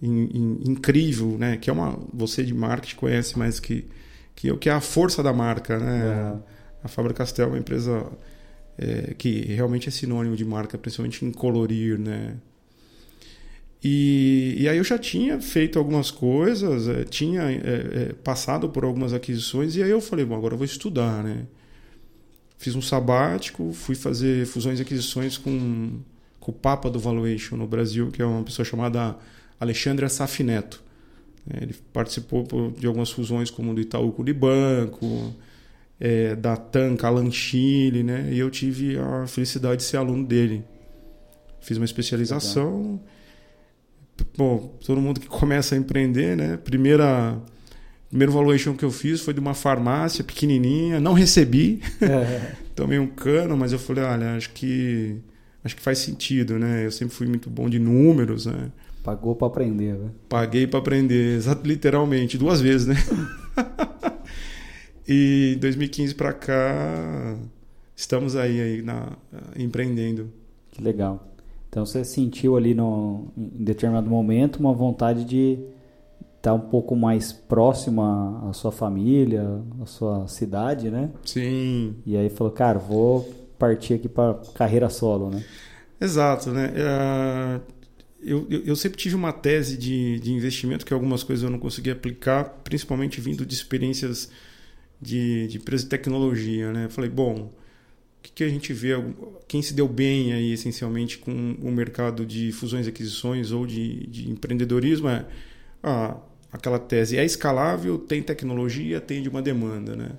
In, 0.00 0.28
in, 0.32 0.70
incrível, 0.70 1.36
né? 1.36 1.56
Que 1.56 1.70
é 1.70 1.72
uma... 1.72 1.98
Você 2.14 2.44
de 2.44 2.54
marketing 2.54 2.96
conhece 2.96 3.36
mais 3.36 3.58
que, 3.58 3.84
que, 4.36 4.56
que 4.58 4.68
é 4.70 4.72
a 4.72 4.80
força 4.80 5.22
da 5.22 5.32
marca, 5.32 5.78
né? 5.78 6.34
É 6.44 6.57
a 6.82 6.88
Faber-Castell 6.88 7.46
é 7.46 7.48
uma 7.48 7.58
empresa 7.58 8.06
é, 8.78 9.14
que 9.14 9.40
realmente 9.42 9.88
é 9.88 9.90
sinônimo 9.90 10.36
de 10.36 10.44
marca, 10.44 10.78
principalmente 10.78 11.24
em 11.24 11.32
colorir, 11.32 11.98
né? 11.98 12.36
E, 13.82 14.56
e 14.58 14.68
aí 14.68 14.76
eu 14.76 14.84
já 14.84 14.98
tinha 14.98 15.40
feito 15.40 15.78
algumas 15.78 16.10
coisas, 16.10 16.88
é, 16.88 17.04
tinha 17.04 17.42
é, 17.42 17.56
é, 17.56 18.12
passado 18.24 18.68
por 18.68 18.84
algumas 18.84 19.12
aquisições 19.12 19.76
e 19.76 19.82
aí 19.82 19.90
eu 19.90 20.00
falei, 20.00 20.24
bom, 20.24 20.34
agora 20.34 20.54
eu 20.54 20.58
vou 20.58 20.64
estudar, 20.64 21.22
né? 21.22 21.46
Fiz 22.56 22.74
um 22.74 22.82
sabático, 22.82 23.72
fui 23.72 23.94
fazer 23.94 24.46
fusões 24.46 24.80
e 24.80 24.82
aquisições 24.82 25.38
com, 25.38 26.00
com 26.40 26.50
o 26.50 26.54
Papa 26.54 26.90
do 26.90 26.98
Valuation 26.98 27.56
no 27.56 27.68
Brasil, 27.68 28.10
que 28.10 28.20
é 28.20 28.26
uma 28.26 28.42
pessoa 28.42 28.66
chamada 28.66 29.16
Alexandre 29.60 30.08
Safineto. 30.08 30.82
É, 31.48 31.62
ele 31.62 31.74
participou 31.92 32.44
de 32.76 32.86
algumas 32.86 33.10
fusões 33.10 33.48
como 33.48 33.72
do 33.74 33.80
Itaú 33.80 34.10
com 34.10 34.22
o 34.22 34.34
Banco, 34.34 35.34
é, 36.00 36.36
da 36.36 36.56
TAM 36.56 36.96
Calanchile, 36.96 38.02
né? 38.02 38.28
E 38.30 38.38
eu 38.38 38.50
tive 38.50 38.98
a 38.98 39.26
felicidade 39.26 39.78
de 39.78 39.82
ser 39.82 39.96
aluno 39.96 40.24
dele. 40.24 40.64
Fiz 41.60 41.76
uma 41.76 41.84
especialização. 41.84 43.00
Bom, 44.36 44.78
todo 44.84 45.00
mundo 45.00 45.20
que 45.20 45.26
começa 45.26 45.74
a 45.74 45.78
empreender, 45.78 46.36
né? 46.36 46.56
Primeira 46.56 47.40
primeiro 48.08 48.32
valuation 48.32 48.74
que 48.74 48.84
eu 48.84 48.90
fiz 48.90 49.20
foi 49.20 49.34
de 49.34 49.40
uma 49.40 49.52
farmácia 49.52 50.24
pequenininha, 50.24 50.98
não 50.98 51.12
recebi. 51.12 51.82
É. 52.00 52.52
Tomei 52.74 52.98
um 52.98 53.06
cano, 53.06 53.56
mas 53.56 53.72
eu 53.72 53.78
falei, 53.78 54.04
olha, 54.04 54.36
acho 54.36 54.50
que 54.50 55.16
acho 55.62 55.76
que 55.76 55.82
faz 55.82 55.98
sentido, 55.98 56.58
né? 56.58 56.86
Eu 56.86 56.92
sempre 56.92 57.14
fui 57.14 57.26
muito 57.26 57.50
bom 57.50 57.68
de 57.68 57.78
números, 57.78 58.46
né? 58.46 58.70
Pagou 59.04 59.34
para 59.34 59.48
aprender, 59.48 59.94
né? 59.94 60.10
Paguei 60.28 60.66
para 60.66 60.78
aprender, 60.78 61.40
literalmente, 61.64 62.38
duas 62.38 62.60
vezes, 62.60 62.86
né? 62.86 62.96
E 65.08 65.56
2015 65.58 66.14
para 66.14 66.34
cá 66.34 67.38
estamos 67.96 68.36
aí, 68.36 68.60
aí 68.60 68.82
na, 68.82 69.16
empreendendo. 69.56 70.30
Que 70.70 70.82
legal. 70.82 71.26
Então 71.70 71.86
você 71.86 72.04
sentiu 72.04 72.56
ali 72.56 72.74
no, 72.74 73.28
em 73.36 73.64
determinado 73.64 74.08
momento 74.08 74.56
uma 74.56 74.74
vontade 74.74 75.24
de 75.24 75.58
estar 76.36 76.52
um 76.52 76.60
pouco 76.60 76.94
mais 76.94 77.32
próxima 77.32 78.48
à 78.48 78.52
sua 78.52 78.70
família, 78.70 79.62
à 79.80 79.86
sua 79.86 80.28
cidade, 80.28 80.90
né? 80.90 81.10
Sim. 81.24 81.96
E 82.04 82.14
aí 82.14 82.28
falou, 82.28 82.52
cara, 82.52 82.78
vou 82.78 83.28
partir 83.58 83.94
aqui 83.94 84.08
para 84.08 84.34
carreira 84.54 84.90
solo, 84.90 85.30
né? 85.30 85.42
Exato, 85.98 86.50
né? 86.50 86.72
É, 86.76 87.60
eu, 88.22 88.46
eu, 88.50 88.60
eu, 88.66 88.76
sempre 88.76 88.98
tive 88.98 89.14
uma 89.14 89.32
tese 89.32 89.76
de, 89.76 90.20
de 90.20 90.32
investimento 90.32 90.84
que 90.86 90.92
algumas 90.92 91.22
coisas 91.22 91.42
eu 91.42 91.50
não 91.50 91.58
consegui 91.58 91.90
aplicar, 91.90 92.44
principalmente 92.62 93.20
vindo 93.20 93.44
de 93.44 93.54
experiências 93.54 94.30
de, 95.00 95.46
de 95.48 95.58
empresa 95.58 95.84
de 95.84 95.90
tecnologia, 95.90 96.72
né? 96.72 96.88
falei, 96.88 97.10
bom, 97.10 97.52
o 98.18 98.22
que, 98.22 98.32
que, 98.32 98.44
a 98.44 98.48
gente 98.48 98.72
vê? 98.72 98.92
Quem 99.46 99.62
se 99.62 99.72
deu 99.72 99.88
bem 99.88 100.32
aí, 100.32 100.52
essencialmente, 100.52 101.18
com 101.18 101.56
o 101.62 101.70
mercado 101.70 102.26
de 102.26 102.50
fusões 102.52 102.86
e 102.86 102.88
aquisições 102.88 103.52
ou 103.52 103.66
de, 103.66 104.06
de 104.08 104.30
empreendedorismo 104.30 105.08
é 105.08 105.24
ah, 105.82 106.16
aquela 106.52 106.78
tese 106.78 107.16
é 107.16 107.24
escalável, 107.24 107.98
tem 107.98 108.22
tecnologia, 108.22 109.00
tem 109.00 109.22
de 109.22 109.28
uma 109.28 109.40
demanda, 109.40 109.94
né? 109.94 110.10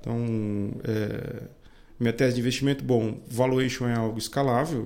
Então, 0.00 0.16
é, 0.84 1.42
minha 1.98 2.12
tese 2.12 2.34
de 2.34 2.40
investimento, 2.40 2.84
bom, 2.84 3.20
valuation 3.28 3.86
é 3.86 3.94
algo 3.94 4.18
escalável, 4.18 4.84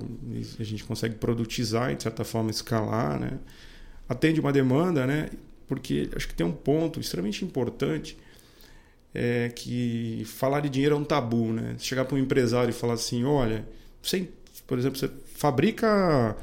a 0.61 0.63
gente 0.63 0.85
consegue 0.85 1.17
produtizar 1.17 1.91
e, 1.91 1.97
de 1.97 2.03
certa 2.05 2.25
forma, 2.25 2.51
escalar, 2.51 3.19
né? 3.19 3.39
Atende 4.09 4.39
uma 4.39 4.53
demanda, 4.53 5.07
né? 5.07 5.31
Porque 5.67 6.09
acho 6.15 6.29
que 6.29 6.35
tem 6.35 6.47
um 6.47 6.53
ponto 6.53 7.01
extremamente 7.01 7.45
importante 7.45 8.17
é 9.17 9.49
que 9.49 10.23
falar 10.27 10.61
de 10.61 10.69
dinheiro 10.69 10.95
é 10.95 10.99
um 10.99 11.05
tabu, 11.05 11.53
né? 11.53 11.75
Chegar 11.79 12.05
para 12.05 12.17
um 12.17 12.19
empresário 12.19 12.71
e 12.71 12.75
falar 12.75 12.95
assim, 12.95 13.25
olha, 13.25 13.67
você, 14.03 14.29
por 14.67 14.79
exemplo, 14.79 14.99
você 14.99 15.11
fabrica 15.35 16.37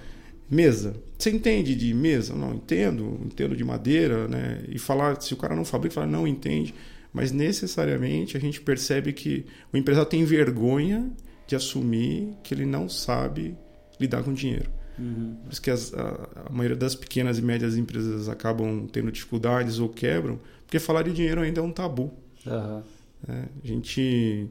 mesa. 0.49 0.95
Você 1.17 1.29
entende 1.29 1.75
de 1.75 1.93
mesa? 1.93 2.33
Não, 2.33 2.55
entendo, 2.55 3.19
entendo 3.23 3.55
de 3.55 3.63
madeira, 3.63 4.27
né? 4.27 4.63
E 4.67 4.79
falar, 4.79 5.21
se 5.21 5.33
o 5.35 5.37
cara 5.37 5.55
não 5.55 5.63
fabrica, 5.63 6.03
não 6.05 6.27
entende. 6.27 6.73
Mas 7.13 7.31
necessariamente 7.31 8.35
a 8.35 8.39
gente 8.39 8.59
percebe 8.59 9.13
que 9.13 9.45
o 9.71 9.77
empresário 9.77 10.09
tem 10.09 10.25
vergonha 10.25 11.11
de 11.45 11.55
assumir 11.55 12.33
que 12.43 12.55
ele 12.55 12.65
não 12.65 12.89
sabe 12.89 13.55
lidar 13.99 14.23
com 14.23 14.33
dinheiro. 14.33 14.69
Uhum. 14.97 15.37
Por 15.43 15.51
isso 15.51 15.61
que 15.61 15.69
as, 15.69 15.93
a, 15.93 16.47
a, 16.47 16.51
maioria 16.51 16.75
das 16.75 16.95
pequenas 16.95 17.37
e 17.37 17.41
médias 17.41 17.77
empresas 17.77 18.27
acabam 18.29 18.87
tendo 18.91 19.11
dificuldades 19.11 19.79
ou 19.79 19.89
quebram, 19.89 20.39
porque 20.65 20.79
falar 20.79 21.03
de 21.03 21.13
dinheiro 21.13 21.41
ainda 21.41 21.59
é 21.59 21.63
um 21.63 21.71
tabu. 21.71 22.11
Uhum. 22.45 22.83
É, 23.27 23.45
a 23.63 23.67
gente 23.67 24.49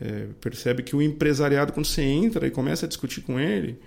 é, 0.00 0.28
percebe 0.40 0.82
que 0.82 0.96
o 0.96 1.02
empresariado, 1.02 1.72
quando 1.72 1.86
você 1.86 2.02
entra 2.02 2.46
e 2.46 2.50
começa 2.50 2.86
a 2.86 2.88
discutir 2.88 3.20
com 3.22 3.38
ele, 3.38 3.78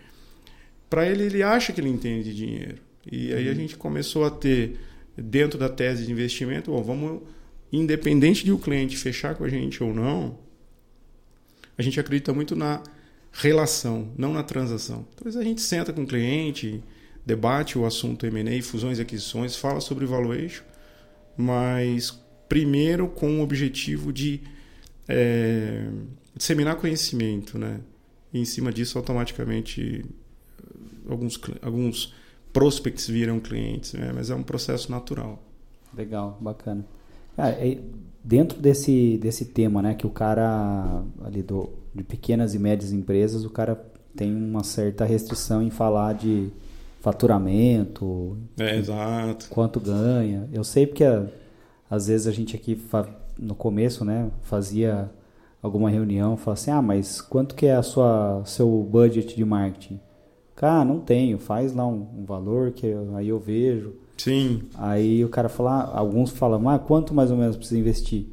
para 0.89 1.07
ele, 1.07 1.23
ele 1.23 1.41
acha 1.41 1.73
que 1.73 1.81
ele 1.81 1.89
entende 1.89 2.23
de 2.23 2.35
dinheiro. 2.35 2.77
E 3.11 3.33
aí 3.33 3.47
a 3.47 3.51
uhum. 3.51 3.55
gente 3.55 3.75
começou 3.77 4.25
a 4.25 4.29
ter, 4.29 4.79
dentro 5.17 5.57
da 5.57 5.67
tese 5.67 6.05
de 6.05 6.11
investimento, 6.11 6.71
bom, 6.71 6.83
vamos, 6.83 7.21
independente 7.71 8.45
de 8.45 8.51
o 8.51 8.59
cliente 8.59 8.95
fechar 8.95 9.35
com 9.35 9.43
a 9.43 9.49
gente 9.49 9.83
ou 9.83 9.93
não, 9.93 10.37
a 11.77 11.81
gente 11.81 11.99
acredita 11.99 12.31
muito 12.31 12.55
na 12.55 12.83
relação, 13.31 14.11
não 14.15 14.31
na 14.31 14.43
transação. 14.43 15.07
Então, 15.15 15.41
a 15.41 15.43
gente 15.43 15.61
senta 15.61 15.91
com 15.91 16.03
o 16.03 16.07
cliente, 16.07 16.83
debate 17.25 17.77
o 17.77 17.85
assunto 17.85 18.25
M&A, 18.27 18.61
fusões 18.61 18.99
e 18.99 19.01
aquisições, 19.01 19.55
fala 19.55 19.81
sobre 19.81 20.05
valuation, 20.05 20.63
mas 21.35 22.22
primeiro 22.47 23.07
com 23.07 23.39
o 23.39 23.41
objetivo 23.41 24.11
de 24.11 24.41
é, 25.07 25.87
disseminar 26.35 26.75
conhecimento, 26.75 27.57
né? 27.57 27.79
E 28.33 28.39
em 28.39 28.45
cima 28.45 28.71
disso, 28.71 28.97
automaticamente, 28.97 30.03
alguns, 31.07 31.39
alguns 31.61 32.13
prospects 32.51 33.07
viram 33.07 33.39
clientes, 33.39 33.93
né? 33.93 34.11
mas 34.13 34.29
é 34.29 34.35
um 34.35 34.43
processo 34.43 34.91
natural. 34.91 35.41
Legal, 35.95 36.37
bacana. 36.41 36.83
É, 37.37 37.77
dentro 38.23 38.59
desse, 38.59 39.17
desse 39.17 39.45
tema, 39.45 39.81
né, 39.81 39.93
que 39.93 40.07
o 40.07 40.09
cara 40.09 41.03
ali 41.23 41.43
do, 41.43 41.69
de 41.93 42.03
pequenas 42.03 42.55
e 42.55 42.59
médias 42.59 42.91
empresas, 42.91 43.45
o 43.45 43.49
cara 43.49 43.75
tem 44.15 44.33
uma 44.35 44.63
certa 44.63 45.05
restrição 45.05 45.61
em 45.61 45.69
falar 45.69 46.13
de 46.13 46.49
faturamento, 47.01 48.37
é, 48.57 48.77
exato. 48.77 49.47
quanto 49.49 49.79
ganha. 49.79 50.47
Eu 50.53 50.63
sei 50.63 50.87
porque 50.87 51.03
a, 51.03 51.27
às 51.93 52.07
vezes 52.07 52.27
a 52.27 52.31
gente 52.31 52.55
aqui 52.55 52.79
no 53.37 53.55
começo, 53.55 54.05
né, 54.05 54.29
fazia 54.41 55.09
alguma 55.61 55.89
reunião, 55.89 56.37
falava 56.37 56.59
assim: 56.59 56.71
"Ah, 56.71 56.81
mas 56.81 57.21
quanto 57.21 57.55
que 57.55 57.65
é 57.65 57.75
a 57.75 57.83
sua 57.83 58.41
seu 58.45 58.67
budget 58.83 59.35
de 59.35 59.45
marketing?" 59.45 59.99
Cara, 60.55 60.85
não 60.85 60.99
tenho, 60.99 61.39
faz 61.39 61.73
lá 61.73 61.85
um, 61.85 62.07
um 62.17 62.25
valor 62.25 62.71
que 62.71 62.85
eu, 62.85 63.15
aí 63.15 63.29
eu 63.29 63.39
vejo. 63.39 63.93
Sim. 64.17 64.63
Aí 64.75 65.25
o 65.25 65.29
cara 65.29 65.49
fala, 65.49 65.83
alguns 65.93 66.31
falam: 66.31 66.69
"Ah, 66.69 66.79
quanto 66.79 67.13
mais 67.13 67.31
ou 67.31 67.37
menos 67.37 67.55
precisa 67.55 67.79
investir?" 67.79 68.27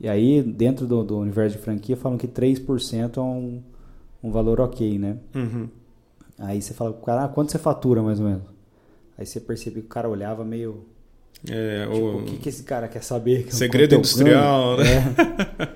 E 0.00 0.08
aí, 0.08 0.42
dentro 0.42 0.86
do, 0.86 1.02
do 1.02 1.18
universo 1.18 1.56
de 1.56 1.62
franquia, 1.62 1.96
falam 1.96 2.18
que 2.18 2.26
3% 2.26 3.16
é 3.16 3.20
um, 3.20 3.62
um 4.22 4.30
valor 4.30 4.60
ok, 4.60 4.98
né? 4.98 5.18
Uhum. 5.34 5.68
Aí 6.38 6.60
você 6.60 6.74
fala, 6.74 6.92
cara, 6.92 7.24
ah, 7.24 7.28
quanto 7.28 7.52
você 7.52 7.58
fatura 7.58 8.02
mais 8.02 8.18
ou 8.18 8.26
menos? 8.26 8.42
Aí 9.16 9.24
você 9.24 9.40
percebia 9.40 9.80
que 9.80 9.86
o 9.86 9.90
cara 9.90 10.08
olhava 10.08 10.44
meio. 10.44 10.84
É, 11.50 11.86
tipo, 11.86 11.96
o... 12.06 12.18
o 12.18 12.22
que, 12.24 12.36
que 12.38 12.48
esse 12.48 12.62
cara 12.62 12.88
quer 12.88 13.02
saber? 13.02 13.46
Segredo 13.52 13.94
industrial, 13.96 14.76
né? 14.78 14.84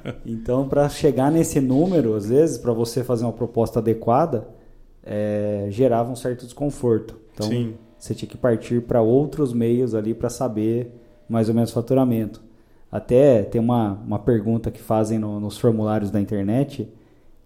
É. 0.04 0.14
Então, 0.24 0.68
para 0.68 0.88
chegar 0.88 1.30
nesse 1.30 1.60
número, 1.60 2.14
às 2.14 2.28
vezes, 2.28 2.56
para 2.58 2.72
você 2.72 3.04
fazer 3.04 3.24
uma 3.24 3.32
proposta 3.32 3.78
adequada, 3.78 4.48
é, 5.04 5.66
gerava 5.70 6.10
um 6.10 6.16
certo 6.16 6.44
desconforto. 6.44 7.16
Então, 7.34 7.48
Sim. 7.48 7.74
você 7.98 8.14
tinha 8.14 8.28
que 8.28 8.36
partir 8.36 8.82
para 8.82 9.00
outros 9.02 9.52
meios 9.52 9.94
ali 9.94 10.14
para 10.14 10.30
saber 10.30 10.90
mais 11.28 11.48
ou 11.48 11.54
menos 11.54 11.70
o 11.70 11.74
faturamento. 11.74 12.42
Até 12.90 13.42
tem 13.42 13.60
uma, 13.60 13.92
uma 14.06 14.18
pergunta 14.18 14.70
que 14.70 14.80
fazem 14.80 15.18
no, 15.18 15.38
nos 15.38 15.58
formulários 15.58 16.10
da 16.10 16.18
internet, 16.20 16.88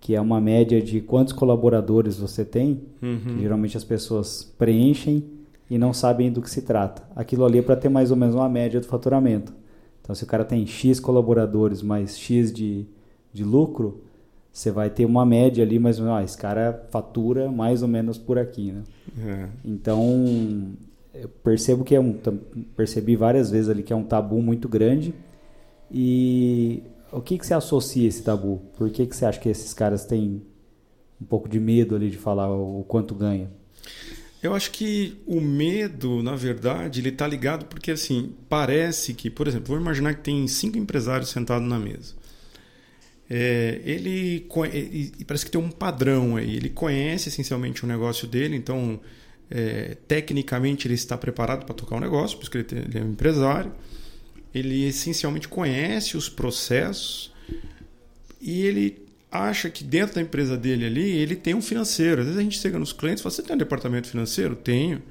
que 0.00 0.14
é 0.14 0.20
uma 0.20 0.40
média 0.40 0.80
de 0.80 1.00
quantos 1.00 1.32
colaboradores 1.32 2.16
você 2.18 2.44
tem, 2.44 2.82
Uhum. 3.02 3.18
que 3.18 3.40
geralmente 3.42 3.76
as 3.76 3.82
pessoas 3.84 4.44
preenchem 4.56 5.24
e 5.72 5.78
não 5.78 5.94
sabem 5.94 6.30
do 6.30 6.42
que 6.42 6.50
se 6.50 6.60
trata. 6.60 7.02
Aquilo 7.16 7.46
ali 7.46 7.60
é 7.60 7.62
para 7.62 7.74
ter 7.74 7.88
mais 7.88 8.10
ou 8.10 8.16
menos 8.16 8.34
uma 8.34 8.46
média 8.46 8.78
do 8.78 8.86
faturamento. 8.86 9.54
Então, 10.02 10.14
se 10.14 10.22
o 10.22 10.26
cara 10.26 10.44
tem 10.44 10.66
X 10.66 11.00
colaboradores 11.00 11.80
mais 11.80 12.18
X 12.18 12.52
de, 12.52 12.84
de 13.32 13.42
lucro, 13.42 14.02
você 14.52 14.70
vai 14.70 14.90
ter 14.90 15.06
uma 15.06 15.24
média 15.24 15.64
ali, 15.64 15.78
mas 15.78 15.98
ah, 15.98 16.22
esse 16.22 16.36
cara 16.36 16.86
fatura 16.90 17.50
mais 17.50 17.80
ou 17.80 17.88
menos 17.88 18.18
por 18.18 18.38
aqui, 18.38 18.70
né? 18.70 18.82
É. 19.18 19.48
Então, 19.64 20.74
eu 21.14 21.30
percebo 21.42 21.84
que 21.84 21.94
é 21.94 22.00
um 22.00 22.18
percebi 22.76 23.16
várias 23.16 23.50
vezes 23.50 23.70
ali 23.70 23.82
que 23.82 23.94
é 23.94 23.96
um 23.96 24.04
tabu 24.04 24.42
muito 24.42 24.68
grande. 24.68 25.14
E 25.90 26.82
o 27.10 27.22
que 27.22 27.38
que 27.38 27.46
você 27.46 27.54
associa 27.54 28.06
esse 28.06 28.22
tabu? 28.22 28.60
Por 28.76 28.90
que 28.90 29.06
que 29.06 29.16
você 29.16 29.24
acha 29.24 29.40
que 29.40 29.48
esses 29.48 29.72
caras 29.72 30.04
têm 30.04 30.42
um 31.18 31.24
pouco 31.24 31.48
de 31.48 31.58
medo 31.58 31.96
ali 31.96 32.10
de 32.10 32.18
falar 32.18 32.50
o 32.50 32.80
o 32.80 32.84
quanto 32.84 33.14
ganha? 33.14 33.61
Eu 34.42 34.54
acho 34.54 34.72
que 34.72 35.16
o 35.24 35.40
medo, 35.40 36.22
na 36.22 36.34
verdade, 36.34 37.00
ele 37.00 37.10
está 37.10 37.26
ligado 37.28 37.66
porque, 37.66 37.92
assim, 37.92 38.34
parece 38.48 39.14
que, 39.14 39.30
por 39.30 39.46
exemplo, 39.46 39.68
vou 39.68 39.78
imaginar 39.80 40.14
que 40.14 40.22
tem 40.22 40.48
cinco 40.48 40.76
empresários 40.76 41.30
sentados 41.30 41.68
na 41.68 41.78
mesa. 41.78 42.14
É, 43.30 43.80
ele 43.84 44.46
parece 45.26 45.44
que 45.46 45.50
tem 45.50 45.60
um 45.60 45.70
padrão 45.70 46.36
aí. 46.36 46.56
Ele 46.56 46.68
conhece 46.68 47.28
essencialmente 47.28 47.84
o 47.84 47.86
negócio 47.86 48.26
dele, 48.26 48.56
então, 48.56 49.00
é, 49.48 49.96
tecnicamente, 50.08 50.88
ele 50.88 50.94
está 50.94 51.16
preparado 51.16 51.64
para 51.64 51.74
tocar 51.74 51.96
o 51.96 52.00
negócio, 52.00 52.36
por 52.36 52.42
isso 52.42 52.50
que 52.50 52.58
ele, 52.58 52.64
tem- 52.64 52.78
ele 52.80 52.98
é 52.98 53.02
um 53.02 53.12
empresário. 53.12 53.72
Ele 54.52 54.84
essencialmente 54.86 55.46
conhece 55.48 56.16
os 56.16 56.28
processos 56.28 57.32
e 58.40 58.62
ele 58.66 58.98
acha 59.32 59.70
que 59.70 59.82
dentro 59.82 60.16
da 60.16 60.20
empresa 60.20 60.58
dele 60.58 60.84
ali, 60.84 61.10
ele 61.10 61.34
tem 61.34 61.54
um 61.54 61.62
financeiro. 61.62 62.20
Às 62.20 62.26
vezes 62.26 62.38
a 62.38 62.42
gente 62.42 62.58
chega 62.58 62.78
nos 62.78 62.92
clientes 62.92 63.20
e 63.20 63.22
fala, 63.22 63.34
você 63.34 63.42
tem 63.42 63.56
um 63.56 63.58
departamento 63.58 64.06
financeiro? 64.08 64.54
Tenho. 64.54 65.02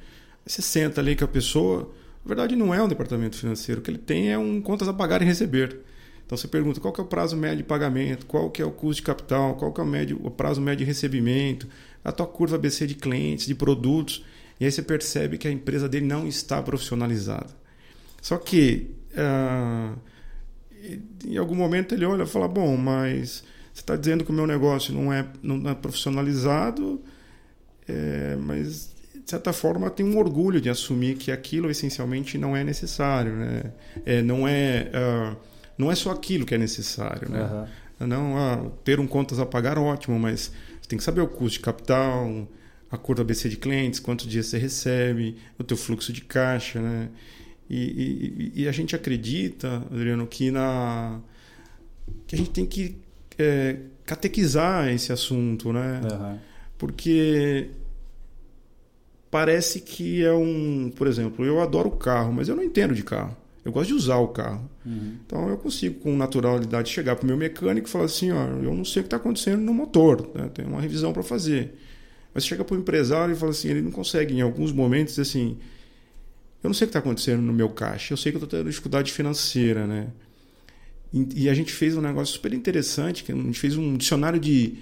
Você 0.45 0.61
senta 0.61 1.01
ali 1.01 1.15
com 1.15 1.25
a 1.25 1.27
pessoa, 1.27 1.91
na 2.23 2.27
verdade 2.27 2.55
não 2.55 2.73
é 2.73 2.81
um 2.81 2.87
departamento 2.87 3.35
financeiro, 3.35 3.81
o 3.81 3.83
que 3.83 3.89
ele 3.89 3.97
tem 3.97 4.31
é 4.31 4.37
um 4.37 4.61
contas 4.61 4.87
a 4.87 4.93
pagar 4.93 5.21
e 5.21 5.25
receber. 5.25 5.79
Então 6.25 6.37
você 6.37 6.47
pergunta 6.47 6.79
qual 6.79 6.93
que 6.93 7.01
é 7.01 7.03
o 7.03 7.07
prazo 7.07 7.35
médio 7.35 7.57
de 7.57 7.63
pagamento, 7.63 8.25
qual 8.25 8.49
que 8.49 8.61
é 8.61 8.65
o 8.65 8.71
custo 8.71 9.01
de 9.01 9.05
capital, 9.05 9.55
qual 9.55 9.73
que 9.73 9.81
é 9.81 9.83
o, 9.83 9.87
médio, 9.87 10.19
o 10.23 10.31
prazo 10.31 10.61
médio 10.61 10.79
de 10.79 10.85
recebimento, 10.85 11.67
a 12.03 12.11
tua 12.11 12.25
curva 12.25 12.55
ABC 12.55 12.87
de 12.87 12.95
clientes, 12.95 13.45
de 13.45 13.53
produtos, 13.53 14.25
e 14.59 14.65
aí 14.65 14.71
você 14.71 14.81
percebe 14.81 15.37
que 15.37 15.47
a 15.47 15.51
empresa 15.51 15.89
dele 15.89 16.05
não 16.05 16.27
está 16.27 16.61
profissionalizada. 16.61 17.49
Só 18.21 18.37
que 18.37 18.91
ah, 19.15 19.93
em 21.25 21.37
algum 21.37 21.55
momento 21.55 21.93
ele 21.93 22.05
olha 22.05 22.23
e 22.23 22.27
fala, 22.27 22.47
bom, 22.47 22.77
mas 22.77 23.43
você 23.81 23.83
está 23.83 23.95
dizendo 23.95 24.23
que 24.23 24.29
o 24.29 24.33
meu 24.33 24.45
negócio 24.45 24.93
não 24.93 25.11
é, 25.11 25.25
não 25.41 25.67
é 25.69 25.73
profissionalizado, 25.73 27.01
é, 27.87 28.35
mas 28.39 28.93
de 29.15 29.29
certa 29.29 29.51
forma 29.51 29.89
tem 29.89 30.05
um 30.05 30.17
orgulho 30.17 30.61
de 30.61 30.69
assumir 30.69 31.15
que 31.15 31.31
aquilo 31.31 31.69
essencialmente 31.69 32.37
não 32.37 32.55
é 32.55 32.63
necessário, 32.63 33.35
né? 33.35 33.71
É, 34.05 34.21
não 34.21 34.47
é 34.47 34.91
ah, 34.93 35.35
não 35.77 35.91
é 35.91 35.95
só 35.95 36.11
aquilo 36.11 36.45
que 36.45 36.53
é 36.53 36.57
necessário, 36.57 37.29
né? 37.29 37.41
Aham. 37.41 37.67
Não, 38.07 38.37
ah, 38.37 38.69
ter 38.83 38.99
um 38.99 39.07
contas 39.07 39.39
a 39.39 39.45
pagar 39.45 39.77
ótimo, 39.77 40.17
mas 40.19 40.51
você 40.81 40.89
tem 40.89 40.97
que 40.97 41.03
saber 41.03 41.21
o 41.21 41.27
custo 41.27 41.59
de 41.59 41.59
capital, 41.65 42.47
a 42.89 42.97
curva 42.97 43.21
ABC 43.21 43.47
de 43.49 43.57
clientes, 43.57 43.99
quantos 43.99 44.27
dias 44.27 44.47
você 44.47 44.57
recebe, 44.57 45.37
o 45.57 45.63
teu 45.63 45.77
fluxo 45.77 46.11
de 46.13 46.21
caixa, 46.21 46.79
né? 46.81 47.09
E, 47.69 48.51
e- 48.55 48.61
e 48.63 48.67
a 48.67 48.71
gente 48.71 48.95
acredita, 48.95 49.77
Adriano, 49.91 50.27
que 50.27 50.51
na 50.51 51.19
que 52.27 52.35
a 52.35 52.37
gente 52.37 52.49
tem 52.51 52.65
que 52.65 52.97
é, 53.41 53.79
catequizar 54.05 54.89
esse 54.89 55.11
assunto, 55.11 55.73
né? 55.73 56.01
Aham. 56.03 56.39
Porque 56.77 57.69
parece 59.29 59.79
que 59.79 60.23
é 60.25 60.33
um, 60.33 60.91
por 60.95 61.07
exemplo, 61.07 61.45
eu 61.45 61.61
adoro 61.61 61.91
carro, 61.91 62.33
mas 62.33 62.49
eu 62.49 62.55
não 62.55 62.63
entendo 62.63 62.93
de 62.93 63.03
carro. 63.03 63.37
Eu 63.63 63.71
gosto 63.71 63.89
de 63.89 63.93
usar 63.93 64.17
o 64.17 64.29
carro. 64.29 64.69
Uhum. 64.85 65.17
Então 65.25 65.47
eu 65.47 65.57
consigo 65.57 65.99
com 65.99 66.17
naturalidade 66.17 66.89
chegar 66.89 67.15
para 67.15 67.23
o 67.23 67.27
meu 67.27 67.37
mecânico 67.37 67.87
e 67.87 67.91
falar 67.91 68.05
assim, 68.05 68.31
ó, 68.31 68.47
eu 68.47 68.73
não 68.73 68.83
sei 68.83 69.01
o 69.01 69.03
que 69.03 69.07
está 69.07 69.17
acontecendo 69.17 69.61
no 69.61 69.73
motor, 69.73 70.29
né? 70.33 70.49
tem 70.53 70.65
uma 70.65 70.81
revisão 70.81 71.13
para 71.13 71.21
fazer. 71.23 71.75
Mas 72.33 72.45
chega 72.45 72.63
para 72.63 72.75
o 72.75 72.79
empresário 72.79 73.33
e 73.33 73.37
fala 73.37 73.51
assim, 73.51 73.69
ele 73.69 73.81
não 73.81 73.91
consegue 73.91 74.33
em 74.33 74.41
alguns 74.41 74.71
momentos 74.71 75.19
assim, 75.19 75.57
eu 76.63 76.67
não 76.67 76.73
sei 76.73 76.85
o 76.85 76.87
que 76.87 76.97
está 76.97 76.99
acontecendo 76.99 77.41
no 77.41 77.53
meu 77.53 77.69
caixa, 77.69 78.13
eu 78.13 78.17
sei 78.17 78.31
que 78.31 78.37
eu 78.37 78.43
estou 78.43 78.59
tendo 78.59 78.69
dificuldade 78.69 79.11
financeira, 79.11 79.85
né? 79.85 80.07
E, 81.13 81.49
a 81.49 81.53
gente 81.53 81.73
fez 81.73 81.97
um 81.97 82.01
negócio 82.01 82.33
super 82.33 82.53
interessante, 82.53 83.23
que 83.23 83.33
a 83.33 83.35
gente 83.35 83.59
fez 83.59 83.75
um 83.75 83.97
dicionário 83.97 84.39
de 84.39 84.77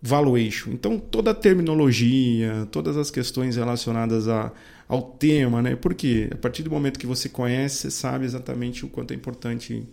valuation. 0.00 0.70
Então 0.70 0.98
toda 0.98 1.30
a 1.30 1.34
terminologia, 1.34 2.68
todas 2.70 2.96
as 2.98 3.10
questões 3.10 3.56
relacionadas 3.56 4.28
a, 4.28 4.52
ao 4.86 5.00
tema, 5.00 5.62
né? 5.62 5.74
Porque 5.74 6.28
a 6.30 6.36
partir 6.36 6.62
do 6.62 6.70
momento 6.70 6.98
que 6.98 7.06
você 7.06 7.28
conhece, 7.28 7.76
você 7.76 7.90
sabe 7.90 8.26
exatamente 8.26 8.84
o 8.84 8.88
quanto 8.88 9.12
é 9.12 9.16
importante 9.16 9.88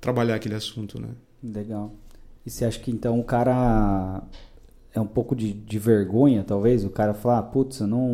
trabalhar 0.00 0.34
aquele 0.34 0.56
assunto, 0.56 1.00
né? 1.00 1.10
Legal. 1.42 1.94
E 2.44 2.50
você 2.50 2.64
acha 2.64 2.80
que 2.80 2.90
então 2.90 3.20
o 3.20 3.24
cara 3.24 4.22
é 4.92 5.00
um 5.00 5.06
pouco 5.06 5.36
de, 5.36 5.52
de 5.52 5.78
vergonha, 5.78 6.42
talvez? 6.42 6.84
O 6.84 6.90
cara 6.90 7.14
falar, 7.14 7.38
ah, 7.38 7.42
putz, 7.42 7.78
eu 7.78 7.86
não, 7.86 8.08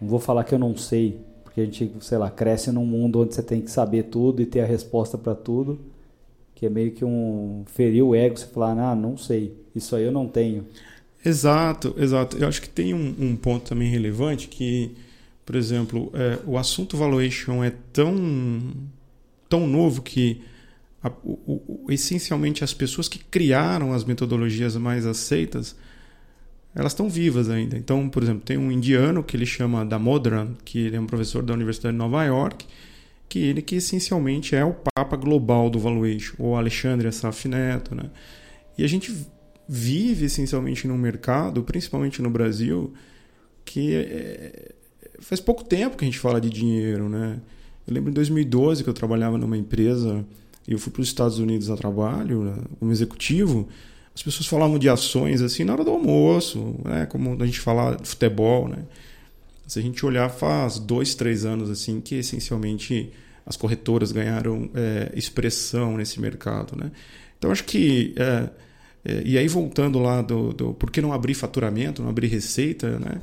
não 0.00 0.08
vou 0.08 0.20
falar 0.20 0.44
que 0.44 0.54
eu 0.54 0.58
não 0.58 0.76
sei. 0.76 1.20
Porque 1.54 1.60
a 1.60 1.64
gente, 1.66 1.92
sei 2.00 2.18
lá, 2.18 2.28
cresce 2.32 2.72
num 2.72 2.84
mundo 2.84 3.20
onde 3.20 3.32
você 3.32 3.42
tem 3.42 3.60
que 3.60 3.70
saber 3.70 4.04
tudo 4.04 4.42
e 4.42 4.46
ter 4.46 4.60
a 4.62 4.66
resposta 4.66 5.16
para 5.16 5.36
tudo. 5.36 5.78
Que 6.52 6.66
é 6.66 6.68
meio 6.68 6.90
que 6.90 7.04
um 7.04 7.62
ferir 7.66 8.04
o 8.04 8.12
ego, 8.12 8.36
você 8.36 8.46
falar, 8.46 8.72
ah, 8.90 8.94
não 8.96 9.16
sei. 9.16 9.54
Isso 9.74 9.94
aí 9.94 10.02
eu 10.04 10.10
não 10.10 10.26
tenho. 10.26 10.66
Exato, 11.24 11.94
exato. 11.96 12.36
Eu 12.38 12.48
acho 12.48 12.60
que 12.60 12.68
tem 12.68 12.92
um, 12.92 13.14
um 13.20 13.36
ponto 13.36 13.68
também 13.68 13.88
relevante 13.88 14.48
que, 14.48 14.90
por 15.46 15.54
exemplo, 15.54 16.10
é, 16.12 16.40
o 16.44 16.58
assunto 16.58 16.96
valuation 16.96 17.62
é 17.62 17.72
tão, 17.92 18.60
tão 19.48 19.66
novo 19.68 20.02
que 20.02 20.42
a- 21.02 21.12
o- 21.24 21.60
o- 21.86 21.86
essencialmente 21.92 22.64
as 22.64 22.74
pessoas 22.74 23.08
que 23.08 23.18
criaram 23.18 23.92
as 23.92 24.04
metodologias 24.04 24.76
mais 24.76 25.06
aceitas 25.06 25.76
elas 26.74 26.92
estão 26.92 27.08
vivas 27.08 27.48
ainda. 27.48 27.76
Então, 27.76 28.08
por 28.08 28.22
exemplo, 28.22 28.42
tem 28.44 28.58
um 28.58 28.70
indiano 28.70 29.22
que 29.22 29.36
ele 29.36 29.46
chama 29.46 29.84
Damodran, 29.84 30.48
que 30.64 30.78
ele 30.78 30.96
é 30.96 31.00
um 31.00 31.06
professor 31.06 31.42
da 31.42 31.54
Universidade 31.54 31.92
de 31.92 31.98
Nova 31.98 32.24
York, 32.24 32.66
que 33.28 33.38
ele 33.38 33.62
que 33.62 33.76
essencialmente 33.76 34.54
é 34.56 34.64
o 34.64 34.74
papa 34.94 35.16
global 35.16 35.70
do 35.70 35.78
valuation, 35.78 36.34
ou 36.38 36.56
Alexandre 36.56 37.08
Assaf 37.08 37.48
Neto, 37.48 37.94
né? 37.94 38.10
E 38.76 38.84
a 38.84 38.88
gente 38.88 39.14
vive 39.68 40.26
essencialmente 40.26 40.86
num 40.86 40.98
mercado, 40.98 41.62
principalmente 41.62 42.20
no 42.20 42.28
Brasil, 42.28 42.92
que 43.64 43.94
é- 43.94 44.72
faz 45.20 45.40
pouco 45.40 45.64
tempo 45.64 45.96
que 45.96 46.04
a 46.04 46.06
gente 46.06 46.18
fala 46.18 46.40
de 46.40 46.50
dinheiro, 46.50 47.08
né? 47.08 47.40
Eu 47.86 47.94
lembro 47.94 48.10
em 48.10 48.14
2012 48.14 48.82
que 48.82 48.90
eu 48.90 48.94
trabalhava 48.94 49.38
numa 49.38 49.56
empresa 49.56 50.24
e 50.66 50.72
eu 50.72 50.78
fui 50.78 50.92
para 50.92 51.02
os 51.02 51.08
Estados 51.08 51.38
Unidos 51.38 51.70
a 51.70 51.76
trabalho, 51.76 52.42
né, 52.44 52.56
como 52.78 52.90
executivo. 52.90 53.68
As 54.14 54.22
pessoas 54.22 54.46
falavam 54.46 54.78
de 54.78 54.88
ações 54.88 55.42
assim 55.42 55.64
na 55.64 55.72
hora 55.72 55.84
do 55.84 55.90
almoço, 55.90 56.76
né? 56.84 57.06
Como 57.06 57.36
a 57.42 57.46
gente 57.46 57.60
fala 57.60 57.96
de 57.96 58.08
futebol, 58.08 58.68
né? 58.68 58.84
Se 59.66 59.78
a 59.78 59.82
gente 59.82 60.04
olhar 60.06 60.28
faz 60.28 60.78
dois, 60.78 61.14
três 61.14 61.44
anos 61.44 61.68
assim 61.68 62.00
que 62.00 62.16
essencialmente 62.16 63.12
as 63.44 63.56
corretoras 63.56 64.12
ganharam 64.12 64.70
é, 64.74 65.12
expressão 65.14 65.96
nesse 65.96 66.20
mercado, 66.20 66.76
né? 66.76 66.92
Então 67.38 67.50
acho 67.50 67.64
que 67.64 68.14
é, 68.16 68.48
é, 69.04 69.22
e 69.24 69.36
aí 69.36 69.48
voltando 69.48 69.98
lá 69.98 70.22
do, 70.22 70.52
do 70.52 70.74
por 70.74 70.90
que 70.90 71.00
não 71.00 71.12
abrir 71.12 71.34
faturamento, 71.34 72.02
não 72.02 72.08
abrir 72.08 72.28
receita, 72.28 72.98
né? 72.98 73.20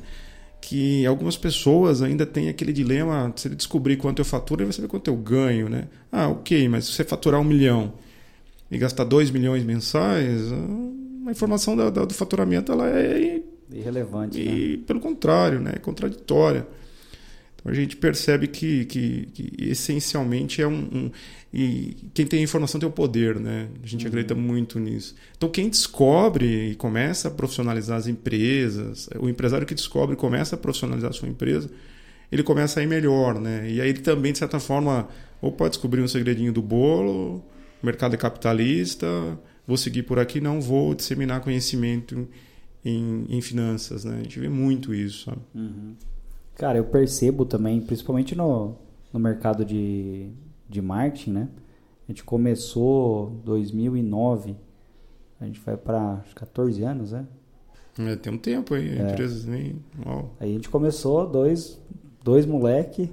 Que 0.60 1.04
algumas 1.06 1.36
pessoas 1.36 2.02
ainda 2.02 2.24
têm 2.24 2.48
aquele 2.48 2.72
dilema, 2.72 3.32
se 3.34 3.48
ele 3.48 3.56
descobrir 3.56 3.96
quanto 3.96 4.20
eu 4.20 4.24
faturo, 4.24 4.60
ele 4.60 4.66
vai 4.66 4.72
saber 4.72 4.88
quanto 4.88 5.08
eu 5.08 5.16
ganho, 5.16 5.68
né? 5.68 5.88
Ah, 6.10 6.28
ok, 6.28 6.68
mas 6.68 6.84
se 6.84 6.92
você 6.92 7.02
faturar 7.02 7.40
um 7.40 7.44
milhão 7.44 7.94
e 8.72 8.78
gastar 8.78 9.04
2 9.04 9.30
milhões 9.30 9.62
mensais, 9.64 10.40
a 11.26 11.30
informação 11.30 11.76
da- 11.76 11.90
da- 11.90 12.04
do 12.04 12.14
faturamento 12.14 12.72
ela 12.72 12.88
é 12.88 13.42
Irrelevante, 13.72 14.42
né? 14.42 14.52
e, 14.54 14.76
pelo 14.78 14.98
contrário, 15.00 15.60
né, 15.60 15.72
é 15.76 15.78
contraditória. 15.78 16.66
Então 17.54 17.70
a 17.70 17.74
gente 17.74 17.96
percebe 17.96 18.48
que, 18.48 18.84
que, 18.86 19.28
que 19.32 19.52
essencialmente 19.70 20.60
é 20.60 20.66
um, 20.66 20.72
um- 20.92 21.10
E 21.54 21.94
quem 22.14 22.26
tem 22.26 22.42
informação 22.42 22.80
tem 22.80 22.88
o 22.88 22.92
poder, 22.92 23.38
né? 23.38 23.68
A 23.84 23.86
gente 23.86 24.06
acredita 24.06 24.34
muito 24.34 24.80
nisso. 24.80 25.14
Então 25.36 25.50
quem 25.50 25.68
descobre 25.68 26.70
e 26.70 26.74
começa 26.74 27.28
a 27.28 27.30
profissionalizar 27.30 27.98
as 27.98 28.06
empresas, 28.06 29.06
o 29.20 29.28
empresário 29.28 29.66
que 29.66 29.74
descobre 29.74 30.14
e 30.14 30.16
começa 30.18 30.56
a 30.56 30.58
profissionalizar 30.58 31.10
a 31.10 31.12
sua 31.12 31.28
empresa, 31.28 31.70
ele 32.32 32.42
começa 32.42 32.80
a 32.80 32.82
ir 32.82 32.86
melhor, 32.86 33.38
né? 33.38 33.70
E 33.70 33.80
aí 33.82 33.90
ele 33.90 34.00
também, 34.00 34.32
de 34.32 34.38
certa 34.38 34.58
forma, 34.58 35.08
ou 35.42 35.52
pode 35.52 35.72
descobrir 35.74 36.00
um 36.00 36.08
segredinho 36.08 36.52
do 36.54 36.62
bolo, 36.62 37.44
o 37.82 37.86
mercado 37.86 38.14
é 38.14 38.16
capitalista, 38.16 39.06
vou 39.66 39.76
seguir 39.76 40.04
por 40.04 40.18
aqui, 40.18 40.40
não 40.40 40.60
vou 40.60 40.94
disseminar 40.94 41.40
conhecimento 41.40 42.28
em, 42.84 43.26
em 43.28 43.40
finanças, 43.40 44.04
né? 44.04 44.16
A 44.20 44.22
gente 44.22 44.38
vê 44.38 44.48
muito 44.48 44.94
isso, 44.94 45.24
sabe? 45.24 45.40
Uhum. 45.54 45.94
Cara, 46.56 46.78
eu 46.78 46.84
percebo 46.84 47.44
também, 47.44 47.80
principalmente 47.80 48.34
no, 48.36 48.76
no 49.12 49.18
mercado 49.18 49.64
de, 49.64 50.28
de 50.68 50.82
marketing, 50.82 51.30
né? 51.32 51.48
A 52.08 52.12
gente 52.12 52.24
começou 52.24 53.40
2009, 53.44 54.56
a 55.40 55.46
gente 55.46 55.60
vai 55.60 55.76
para 55.76 56.22
14 56.34 56.82
anos, 56.82 57.12
né? 57.12 57.26
É, 57.98 58.16
tem 58.16 58.32
um 58.32 58.38
tempo 58.38 58.74
aí, 58.74 58.98
É. 58.98 59.10
empresas 59.12 59.44
nem. 59.44 59.76
Uau. 60.06 60.34
Aí 60.40 60.50
a 60.50 60.54
gente 60.54 60.68
começou, 60.68 61.28
dois, 61.28 61.80
dois 62.22 62.46
moleque, 62.46 63.10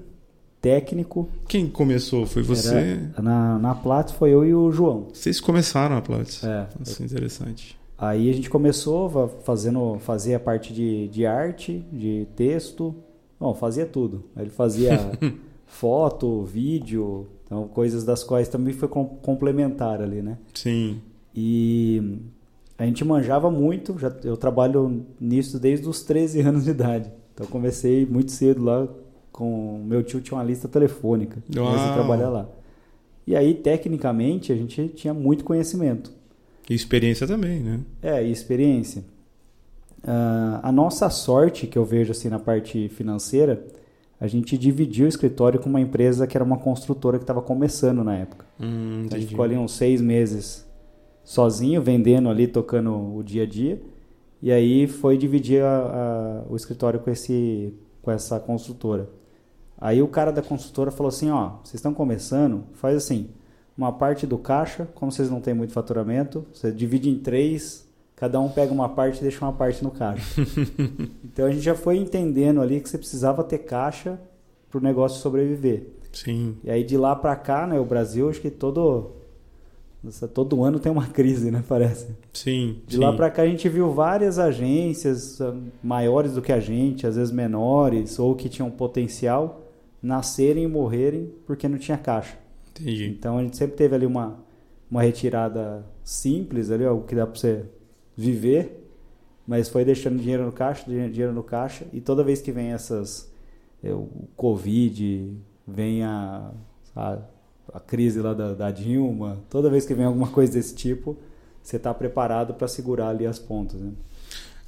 técnico. 0.62 1.30
Quem 1.48 1.68
começou? 1.68 2.26
Foi 2.26 2.42
você? 2.44 2.76
Era- 3.14 3.22
na, 3.22 3.60
na 3.60 3.76
Platts 3.76 4.14
foi 4.14 4.32
eu 4.32 4.46
e 4.46 4.54
o 4.54 4.72
João. 4.72 5.08
Vocês 5.14 5.40
começaram 5.40 5.96
a 5.98 6.02
Platts. 6.02 6.44
É. 6.44 6.68
É 7.00 7.04
interessante. 7.04 7.78
Aí 7.98 8.30
a 8.30 8.34
gente 8.34 8.50
começou 8.50 9.28
fazendo, 9.44 9.98
fazia 10.00 10.38
a 10.38 10.40
parte 10.40 10.74
de, 10.74 11.08
de 11.10 11.26
arte, 11.26 11.86
de 11.92 12.28
texto. 12.36 12.96
Bom, 13.40 13.54
fazia 13.54 13.86
tudo. 13.86 14.24
Ele 14.38 14.50
fazia 14.50 14.98
foto, 15.68 16.44
vídeo, 16.44 17.28
então 17.46 17.68
coisas 17.68 18.04
das 18.04 18.24
quais 18.24 18.48
também 18.48 18.74
foi 18.74 18.88
com- 18.88 19.06
complementar 19.06 20.02
ali, 20.02 20.22
né? 20.22 20.38
Sim. 20.54 21.00
E 21.36 22.20
a 22.78 22.86
gente 22.86 23.04
manjava 23.06 23.52
muito, 23.52 23.98
já, 24.00 24.12
eu 24.24 24.36
trabalho 24.38 25.06
nisso 25.20 25.60
desde 25.60 25.88
os 25.88 26.02
13 26.04 26.42
anos 26.42 26.64
de 26.66 26.72
idade. 26.72 27.12
Então 27.34 27.46
comecei 27.48 28.06
muito 28.06 28.32
cedo 28.32 28.64
lá 28.64 28.88
com 29.32 29.84
meu 29.86 30.04
tio 30.04 30.20
tinha 30.22 30.38
uma 30.38 30.44
lista 30.44 30.68
telefônica, 30.68 31.42
comecei 31.54 31.62
a 31.80 31.86
Uau. 31.86 31.94
trabalhar 31.94 32.30
lá. 32.30 32.50
E 33.28 33.36
aí 33.36 33.54
tecnicamente 33.54 34.52
a 34.52 34.56
gente 34.56 34.88
tinha 34.90 35.14
muito 35.14 35.44
conhecimento. 35.44 36.12
E 36.70 36.74
experiência 36.74 37.26
também, 37.28 37.60
né? 37.60 37.80
É, 38.02 38.24
e 38.24 38.32
experiência. 38.32 39.04
Ah, 40.04 40.60
a 40.64 40.72
nossa 40.72 41.10
sorte, 41.10 41.68
que 41.68 41.78
eu 41.78 41.86
vejo 41.86 42.12
assim 42.12 42.30
na 42.30 42.40
parte 42.40 42.88
financeira, 42.90 43.66
a 44.20 44.28
gente 44.28 44.58
dividiu 44.58 45.06
o 45.06 45.10
escritório 45.10 45.60
com 45.60 45.70
uma 45.70 45.82
empresa 45.82 46.26
que 46.28 46.36
era 46.38 46.44
uma 46.44 46.58
construtora 46.58 47.18
que 47.18 47.24
estava 47.24 47.42
começando 47.42 48.04
na 48.04 48.16
época. 48.16 48.46
Hum, 48.60 49.04
Então, 49.06 49.18
a 49.18 49.20
gente 49.20 49.30
ficou 49.30 49.44
ali 49.44 49.58
uns 49.58 49.74
seis 49.74 50.02
meses 50.02 50.66
sozinho, 51.24 51.82
vendendo 51.82 52.30
ali, 52.30 52.48
tocando 52.48 52.92
o 53.16 53.24
dia 53.24 53.44
a 53.44 53.46
dia. 53.46 53.82
E 54.42 54.52
aí 54.52 54.88
foi 54.88 55.18
dividir 55.18 55.62
a- 55.64 56.44
a- 56.46 56.52
o 56.52 56.56
escritório 56.56 57.00
com, 57.00 57.10
esse, 57.10 57.74
com 58.02 58.10
essa 58.12 58.40
construtora. 58.40 59.10
Aí 59.82 60.02
o 60.02 60.08
cara 60.08 60.32
da 60.32 60.42
construtora 60.42 60.92
falou 60.92 61.08
assim, 61.08 61.30
ó, 61.30 61.52
vocês 61.64 61.76
estão 61.76 61.94
começando, 61.94 62.64
faz 62.74 62.98
assim, 62.98 63.30
uma 63.78 63.94
parte 63.94 64.28
do 64.28 64.38
caixa, 64.38 64.86
como 64.94 65.10
vocês 65.10 65.30
não 65.30 65.40
têm 65.40 65.54
muito 65.54 65.72
faturamento, 65.72 66.46
você 66.54 66.70
divide 66.70 67.10
em 67.10 67.18
três, 67.18 67.88
cada 68.14 68.42
um 68.42 68.50
pega 68.50 68.74
uma 68.74 68.90
parte 68.90 69.20
e 69.20 69.22
deixa 69.22 69.44
uma 69.44 69.54
parte 69.54 69.82
no 69.82 69.90
caixa. 69.90 70.42
então 71.24 71.46
a 71.46 71.52
gente 71.52 71.62
já 71.62 71.76
foi 71.76 71.96
entendendo 71.96 72.62
ali 72.62 72.82
que 72.82 72.90
você 72.90 72.98
precisava 72.98 73.42
ter 73.42 73.60
caixa 73.60 74.20
para 74.70 74.80
o 74.80 74.84
negócio 74.84 75.22
sobreviver. 75.22 75.88
Sim. 76.12 76.58
E 76.62 76.70
aí 76.70 76.84
de 76.84 76.98
lá 76.98 77.16
pra 77.16 77.38
cá, 77.38 77.66
né, 77.66 77.80
o 77.80 77.86
Brasil, 77.86 78.30
acho 78.30 78.42
que 78.42 78.52
todo 78.52 79.12
todo 80.34 80.64
ano 80.64 80.80
tem 80.80 80.92
uma 80.92 81.08
crise, 81.08 81.52
né, 81.52 81.64
parece. 81.68 82.08
Sim. 82.34 82.80
De 82.86 82.96
sim. 82.96 83.02
lá 83.02 83.14
pra 83.14 83.32
cá 83.32 83.44
a 83.44 83.48
gente 83.48 83.70
viu 83.70 83.92
várias 83.92 84.40
agências 84.40 85.40
maiores 85.82 86.34
do 86.34 86.42
que 86.42 86.52
a 86.52 86.60
gente, 86.60 87.08
às 87.08 87.16
vezes 87.16 87.32
menores 87.32 88.20
ou 88.20 88.36
que 88.36 88.50
tinham 88.50 88.70
potencial 88.70 89.69
nascerem 90.02 90.64
e 90.64 90.68
morrerem 90.68 91.34
porque 91.46 91.68
não 91.68 91.78
tinha 91.78 91.98
caixa. 91.98 92.38
Entendi. 92.72 93.08
Então 93.08 93.38
a 93.38 93.44
gente 93.44 93.58
sempre 93.58 93.76
teve 93.76 93.96
ali 93.96 94.06
uma 94.06 94.48
uma 94.90 95.04
retirada 95.04 95.86
simples 96.04 96.72
ali, 96.72 96.84
algo 96.84 97.06
que 97.06 97.14
dá 97.14 97.28
pra 97.28 97.40
você 97.40 97.64
viver, 98.18 98.90
mas 99.46 99.70
foi 99.70 99.86
deixando 99.86 100.18
dinheiro 100.20 100.46
no 100.46 100.52
caixa, 100.52 100.84
dinhe- 100.90 101.10
dinheiro 101.12 101.32
no 101.34 101.44
caixa 101.44 101.86
e 101.94 102.02
toda 102.02 102.24
vez 102.24 102.42
que 102.42 102.52
vem 102.52 102.72
essas 102.74 103.32
é, 103.84 103.94
o 103.94 104.08
Covid, 104.36 105.32
vem 105.68 106.04
a, 106.04 106.52
a, 106.96 107.20
a 107.74 107.80
crise 107.80 108.20
lá 108.20 108.34
da, 108.34 108.54
da 108.56 108.72
Dilma, 108.72 109.38
toda 109.50 109.70
vez 109.70 109.86
que 109.86 109.94
vem 109.94 110.06
alguma 110.06 110.28
coisa 110.30 110.54
desse 110.54 110.76
tipo, 110.76 111.18
você 111.62 111.78
está 111.78 111.94
preparado 111.94 112.56
para 112.56 112.68
segurar 112.68 113.10
ali 113.10 113.28
as 113.28 113.38
pontas. 113.40 113.80
Né? 113.80 113.92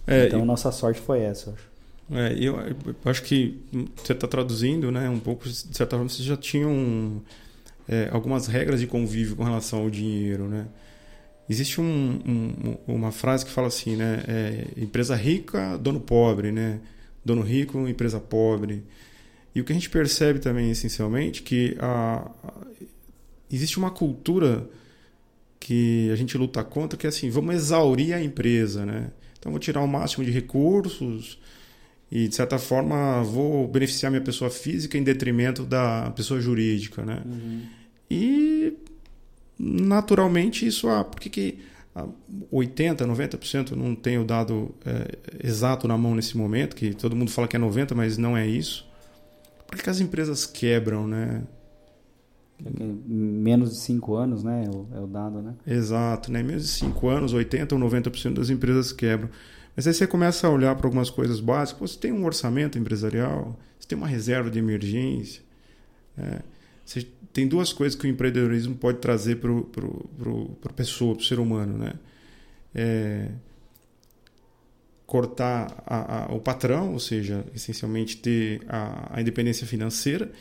É, 0.06 0.28
então 0.28 0.40
e- 0.40 0.46
nossa 0.46 0.72
sorte 0.72 1.00
foi 1.02 1.22
essa, 1.22 1.50
eu 1.50 1.54
acho. 1.54 1.71
É, 2.12 2.34
eu, 2.34 2.58
eu 2.60 2.96
acho 3.06 3.24
que 3.24 3.58
você 3.96 4.12
está 4.14 4.28
traduzindo, 4.28 4.92
né, 4.92 5.10
um 5.10 5.20
pouco, 5.20 5.48
de 5.48 5.56
certa 5.56 5.96
forma, 5.96 6.10
vocês 6.10 6.26
já 6.26 6.36
tinham 6.38 7.22
é, 7.88 8.10
algumas 8.12 8.48
regras 8.48 8.80
de 8.80 8.88
convívio 8.88 9.36
com 9.36 9.44
relação 9.44 9.80
ao 9.80 9.90
dinheiro, 9.90 10.48
né? 10.48 10.68
Existe 11.50 11.82
um- 11.82 12.20
um- 12.26 12.78
uma 12.96 13.12
frase 13.12 13.44
que 13.46 13.52
fala 13.52 13.68
assim, 13.68 13.96
né, 13.96 14.24
é, 14.28 14.68
empresa 14.78 15.16
rica, 15.16 15.78
dono 15.78 16.00
pobre, 16.00 16.52
né? 16.52 16.80
Dono 17.26 17.42
rico, 17.42 17.88
empresa 17.88 18.20
pobre. 18.20 18.84
E 19.54 19.60
o 19.60 19.64
que 19.66 19.72
a 19.74 19.76
gente 19.76 19.90
percebe 19.90 20.40
também, 20.40 20.70
essencialmente, 20.72 21.42
que 21.44 21.76
a, 21.80 22.30
a- 22.44 22.54
existe 23.52 23.78
uma 23.78 23.92
cultura 23.92 24.70
que 25.60 26.10
a 26.12 26.16
gente 26.16 26.38
luta 26.38 26.64
contra, 26.64 26.98
que 26.98 27.06
é 27.06 27.10
assim, 27.10 27.30
vamos 27.30 27.56
exaurir 27.56 28.14
a 28.16 28.22
empresa, 28.24 28.86
né? 28.86 29.12
Então, 29.40 29.52
vou 29.52 29.60
tirar 29.60 29.82
o 29.82 29.88
máximo 29.88 30.24
de 30.24 30.32
recursos, 30.32 31.38
e 32.12 32.28
de 32.28 32.36
certa 32.36 32.60
forma 32.60 33.24
vou 33.24 33.68
beneficiar 33.68 34.12
minha 34.12 34.22
pessoa 34.22 34.52
física 34.52 34.98
em 34.98 35.04
detrimento 35.04 35.64
da 35.64 36.12
pessoa 36.12 36.42
jurídica, 36.42 37.06
né? 37.06 37.24
E 38.10 38.74
naturalmente 39.58 40.68
isso, 40.68 40.90
ah, 40.90 41.04
por 41.06 41.22
que, 41.22 41.30
que 41.30 41.60
ah, 41.96 42.08
80, 42.52 43.08
90%, 43.08 43.72
não 43.72 43.96
tenho 43.96 44.22
o 44.22 44.26
dado 44.26 44.76
é, 44.86 45.48
exato 45.48 45.88
na 45.88 45.98
mão 45.98 46.14
nesse 46.14 46.36
momento, 46.38 46.76
que 46.76 46.94
todo 46.94 47.16
mundo 47.16 47.32
fala 47.32 47.48
que 47.48 47.56
é 47.56 47.60
90, 47.60 47.96
mas 47.96 48.18
não 48.18 48.36
é 48.36 48.46
isso. 48.46 48.86
Por 49.66 49.78
que, 49.78 49.84
que 49.84 49.90
as 49.90 50.02
empresas 50.02 50.46
quebram, 50.46 51.08
né? 51.08 51.44
Em 52.78 53.02
menos 53.08 53.72
de 53.72 53.78
cinco 53.78 54.16
anos, 54.16 54.44
né, 54.44 54.66
é 54.66 54.70
o, 54.70 54.88
é 54.96 55.00
o 55.00 55.08
dado, 55.08 55.42
né? 55.42 55.56
Exato, 55.66 56.32
né? 56.32 56.44
Mesmo 56.44 56.60
de 56.60 56.68
5 56.68 57.08
anos, 57.08 57.34
80 57.34 57.74
ou 57.74 57.82
90% 57.82 58.34
das 58.34 58.50
empresas 58.52 58.92
quebram. 58.92 59.30
Mas 59.76 59.88
aí 59.88 59.94
você 59.94 60.06
começa 60.06 60.48
a 60.48 60.50
olhar 60.50 60.76
para 60.76 60.86
algumas 60.88 61.10
coisas 61.10 61.40
básicas. 61.40 61.92
Você 61.92 62.00
tem 62.00 62.12
um 62.12 62.26
orçamento 62.26 62.78
empresarial, 62.78 63.58
você 63.80 63.88
tem 63.88 63.98
uma 63.98 64.08
reserva 64.08 64.50
de 64.50 64.60
emergência. 64.60 65.42
né? 66.18 66.40
Você 66.86 67.08
tem 67.32 67.48
duas 67.48 67.72
coisas 67.72 67.98
que 67.98 68.06
o 68.06 68.10
empreendedorismo 68.10 68.76
pode 68.76 68.98
trazer 69.00 69.38
para 69.38 69.50
a 69.52 70.74
pessoa, 70.74 71.16
para 71.16 71.22
o 71.22 71.26
ser 71.26 71.40
humano. 71.40 71.78
Né? 71.78 71.94
É, 72.76 73.30
cortar 75.06 75.84
a- 75.86 76.26
a- 76.32 76.34
o 76.36 76.40
patrão, 76.40 76.94
ou 76.94 77.00
seja, 77.00 77.46
essencialmente 77.56 78.18
ter 78.18 78.62
a, 78.68 79.18
a 79.18 79.22
independência 79.22 79.68
financeira, 79.68 80.32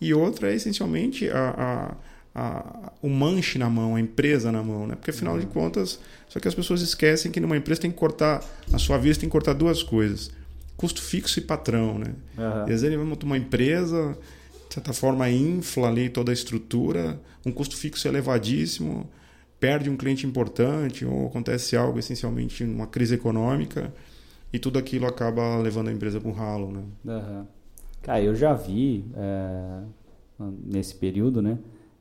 e 0.00 0.14
outra 0.14 0.50
é 0.52 0.54
essencialmente 0.54 1.28
a, 1.30 1.96
a, 2.34 2.92
o 3.02 3.08
manche 3.08 3.58
na 3.58 3.68
mão, 3.68 3.96
a 3.96 4.00
empresa 4.00 4.52
na 4.52 4.62
mão, 4.62 4.86
né? 4.86 4.94
Porque 4.94 5.10
afinal 5.10 5.38
de 5.38 5.46
contas, 5.46 5.98
só 6.28 6.38
que 6.38 6.48
as 6.48 6.54
pessoas 6.54 6.80
esquecem 6.80 7.30
que 7.30 7.40
numa 7.40 7.56
empresa 7.56 7.80
tem 7.80 7.90
que 7.90 7.96
cortar, 7.96 8.42
a 8.72 8.78
sua 8.78 8.98
vista 8.98 9.20
tem 9.20 9.28
que 9.28 9.32
cortar 9.32 9.52
duas 9.52 9.82
coisas: 9.82 10.30
custo 10.76 11.02
fixo 11.02 11.38
e 11.38 11.42
patrão, 11.42 11.98
né? 11.98 12.14
Aham. 12.38 12.60
E 12.60 12.62
às 12.62 12.80
vezes 12.80 12.82
ele 12.84 12.96
monta 12.96 13.26
uma 13.26 13.36
empresa, 13.36 14.16
de 14.68 14.74
certa 14.74 14.92
forma 14.92 15.28
infla 15.28 15.88
ali 15.88 16.08
toda 16.08 16.30
a 16.30 16.34
estrutura, 16.34 17.20
um 17.44 17.52
custo 17.52 17.76
fixo 17.76 18.06
elevadíssimo, 18.06 19.10
perde 19.58 19.90
um 19.90 19.96
cliente 19.96 20.26
importante 20.26 21.04
ou 21.04 21.26
acontece 21.26 21.76
algo 21.76 21.98
essencialmente 21.98 22.64
numa 22.64 22.86
crise 22.86 23.14
econômica 23.14 23.92
e 24.52 24.58
tudo 24.58 24.78
aquilo 24.78 25.06
acaba 25.06 25.56
levando 25.58 25.88
a 25.88 25.92
empresa 25.92 26.20
para 26.20 26.30
o 26.30 26.32
ralo, 26.32 26.72
né? 26.72 26.82
Aham. 27.06 27.46
Cara, 28.02 28.22
eu 28.22 28.34
já 28.34 28.54
vi 28.54 29.04
é, 29.14 29.82
nesse 30.64 30.94
período, 30.94 31.42
né? 31.42 31.58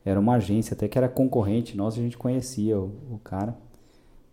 Era 0.09 0.19
uma 0.19 0.35
agência 0.35 0.73
até 0.73 0.87
que 0.87 0.97
era 0.97 1.07
concorrente 1.07 1.77
nossa, 1.77 1.99
a 1.99 2.03
gente 2.03 2.17
conhecia 2.17 2.77
o, 2.79 2.91
o 3.11 3.19
cara. 3.23 3.55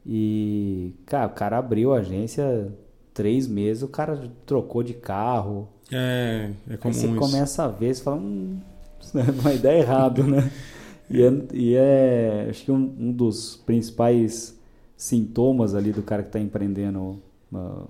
E, 0.04 0.94
cara, 1.04 1.26
o 1.26 1.30
cara 1.30 1.58
abriu 1.58 1.92
a 1.92 1.98
agência 1.98 2.72
três 3.12 3.48
meses, 3.48 3.82
o 3.82 3.88
cara 3.88 4.30
trocou 4.44 4.82
de 4.82 4.94
carro. 4.94 5.68
É, 5.90 6.50
é 6.68 6.72
Aí 6.72 6.76
comum 6.78 6.94
você 6.94 7.06
isso. 7.06 7.16
começa 7.16 7.64
a 7.64 7.68
ver, 7.68 7.94
você 7.94 8.02
fala, 8.02 8.16
hum, 8.18 8.58
isso 9.00 9.12
vai 9.42 9.58
dar 9.58 9.74
errado, 9.74 10.22
né? 10.24 10.50
E 11.08 11.22
é, 11.22 11.32
e 11.54 11.74
é, 11.76 12.46
acho 12.50 12.64
que 12.64 12.72
um, 12.72 12.92
um 12.98 13.12
dos 13.12 13.56
principais 13.64 14.58
sintomas 14.96 15.72
ali 15.72 15.92
do 15.92 16.02
cara 16.02 16.22
que 16.22 16.30
está 16.30 16.40
empreendendo, 16.40 17.22
ah, 17.54 17.84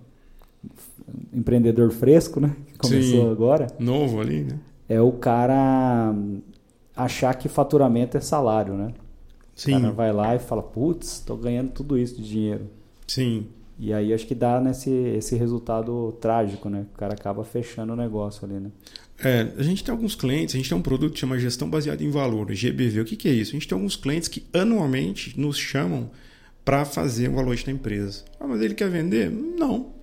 empreendedor 1.32 1.90
fresco, 1.90 2.40
né? 2.40 2.54
Que 2.66 2.78
começou 2.78 3.24
Sim. 3.24 3.30
agora, 3.30 3.68
Novo 3.78 4.20
ali, 4.20 4.42
né? 4.42 4.58
é 4.86 5.00
o 5.00 5.12
cara 5.12 6.14
achar 6.96 7.34
que 7.36 7.48
faturamento 7.48 8.16
é 8.16 8.20
salário, 8.20 8.74
né? 8.74 8.94
O 9.64 9.64
Sim, 9.64 9.70
cara 9.70 9.92
vai 9.92 10.12
lá 10.12 10.34
e 10.36 10.38
fala, 10.40 10.62
putz, 10.62 11.20
tô 11.20 11.36
ganhando 11.36 11.72
tudo 11.72 11.98
isso 11.98 12.16
de 12.16 12.28
dinheiro. 12.28 12.70
sim. 13.06 13.54
E 13.78 13.92
aí 13.92 14.12
acho 14.14 14.26
que 14.26 14.34
dá 14.34 14.60
nesse 14.60 14.90
esse 14.90 15.36
resultado 15.36 16.12
trágico, 16.20 16.68
né? 16.70 16.86
O 16.94 16.98
cara 16.98 17.14
acaba 17.14 17.44
fechando 17.44 17.92
o 17.92 17.96
negócio 17.96 18.44
ali, 18.46 18.58
né? 18.58 18.70
É, 19.18 19.52
a 19.56 19.62
gente 19.62 19.82
tem 19.82 19.92
alguns 19.92 20.14
clientes, 20.14 20.54
a 20.54 20.58
gente 20.58 20.68
tem 20.68 20.76
um 20.76 20.82
produto 20.82 21.14
que 21.14 21.18
chama 21.20 21.38
gestão 21.38 21.68
baseada 21.68 22.02
em 22.04 22.10
valor, 22.10 22.52
GBV. 22.52 23.00
O 23.00 23.04
que, 23.04 23.16
que 23.16 23.28
é 23.28 23.32
isso? 23.32 23.52
A 23.52 23.54
gente 23.54 23.66
tem 23.66 23.76
alguns 23.76 23.96
clientes 23.96 24.28
que 24.28 24.46
anualmente 24.52 25.38
nos 25.40 25.56
chamam 25.58 26.10
para 26.64 26.84
fazer 26.84 27.28
o 27.30 27.34
valor 27.34 27.56
da 27.56 27.72
empresa. 27.72 28.24
Ah, 28.38 28.46
mas 28.46 28.60
ele 28.60 28.74
quer 28.74 28.90
vender? 28.90 29.30
Não. 29.30 29.94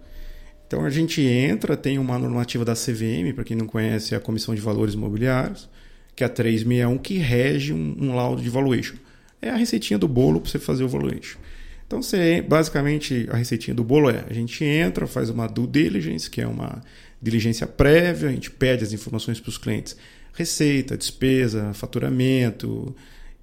Então 0.67 0.83
a 0.85 0.89
gente 0.89 1.21
entra, 1.21 1.77
tem 1.77 1.99
uma 1.99 2.17
normativa 2.17 2.65
da 2.65 2.73
CVM, 2.73 3.33
para 3.35 3.43
quem 3.43 3.55
não 3.55 3.67
conhece, 3.67 4.13
é 4.15 4.17
a 4.17 4.19
Comissão 4.21 4.55
de 4.55 4.61
Valores 4.61 4.95
Imobiliários, 4.95 5.69
que 6.15 6.23
é 6.23 6.27
a 6.27 6.29
361, 6.29 6.97
que 6.97 7.17
rege 7.17 7.73
um, 7.73 7.95
um 7.99 8.15
laudo 8.15 8.41
de 8.41 8.49
valuation. 8.49 8.95
É 9.41 9.49
a 9.49 9.55
receitinha 9.55 9.97
do 9.97 10.07
bolo 10.07 10.39
para 10.39 10.51
você 10.51 10.59
fazer 10.59 10.83
o 10.83 10.87
valuation. 10.87 11.37
Então, 11.85 12.01
você, 12.01 12.41
basicamente, 12.41 13.27
a 13.29 13.37
receitinha 13.37 13.75
do 13.75 13.83
bolo 13.83 14.09
é: 14.09 14.25
a 14.29 14.33
gente 14.33 14.63
entra, 14.63 15.05
faz 15.05 15.29
uma 15.29 15.47
due 15.47 15.67
diligence, 15.67 16.29
que 16.29 16.41
é 16.41 16.47
uma 16.47 16.81
diligência 17.21 17.67
prévia, 17.67 18.29
a 18.29 18.31
gente 18.31 18.51
pede 18.51 18.83
as 18.83 18.93
informações 18.93 19.39
para 19.39 19.49
os 19.49 19.57
clientes, 19.57 19.95
receita, 20.33 20.97
despesa, 20.97 21.73
faturamento, 21.73 22.95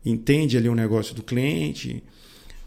entende 0.05 0.57
ali 0.57 0.69
o 0.69 0.75
negócio 0.75 1.15
do 1.15 1.23
cliente, 1.23 2.03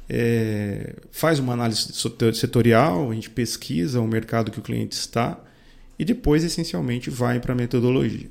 é, 0.10 0.96
faz 1.12 1.40
uma 1.40 1.54
análise 1.54 1.94
setorial, 2.34 3.12
a 3.12 3.14
gente 3.14 3.30
pesquisa 3.30 4.02
o 4.02 4.08
mercado 4.08 4.52
que 4.52 4.60
o 4.60 4.62
cliente 4.62 4.96
está 4.96 5.40
e 5.98 6.04
depois, 6.04 6.44
essencialmente, 6.44 7.10
vai 7.10 7.40
para 7.40 7.54
a 7.54 7.56
metodologia. 7.56 8.30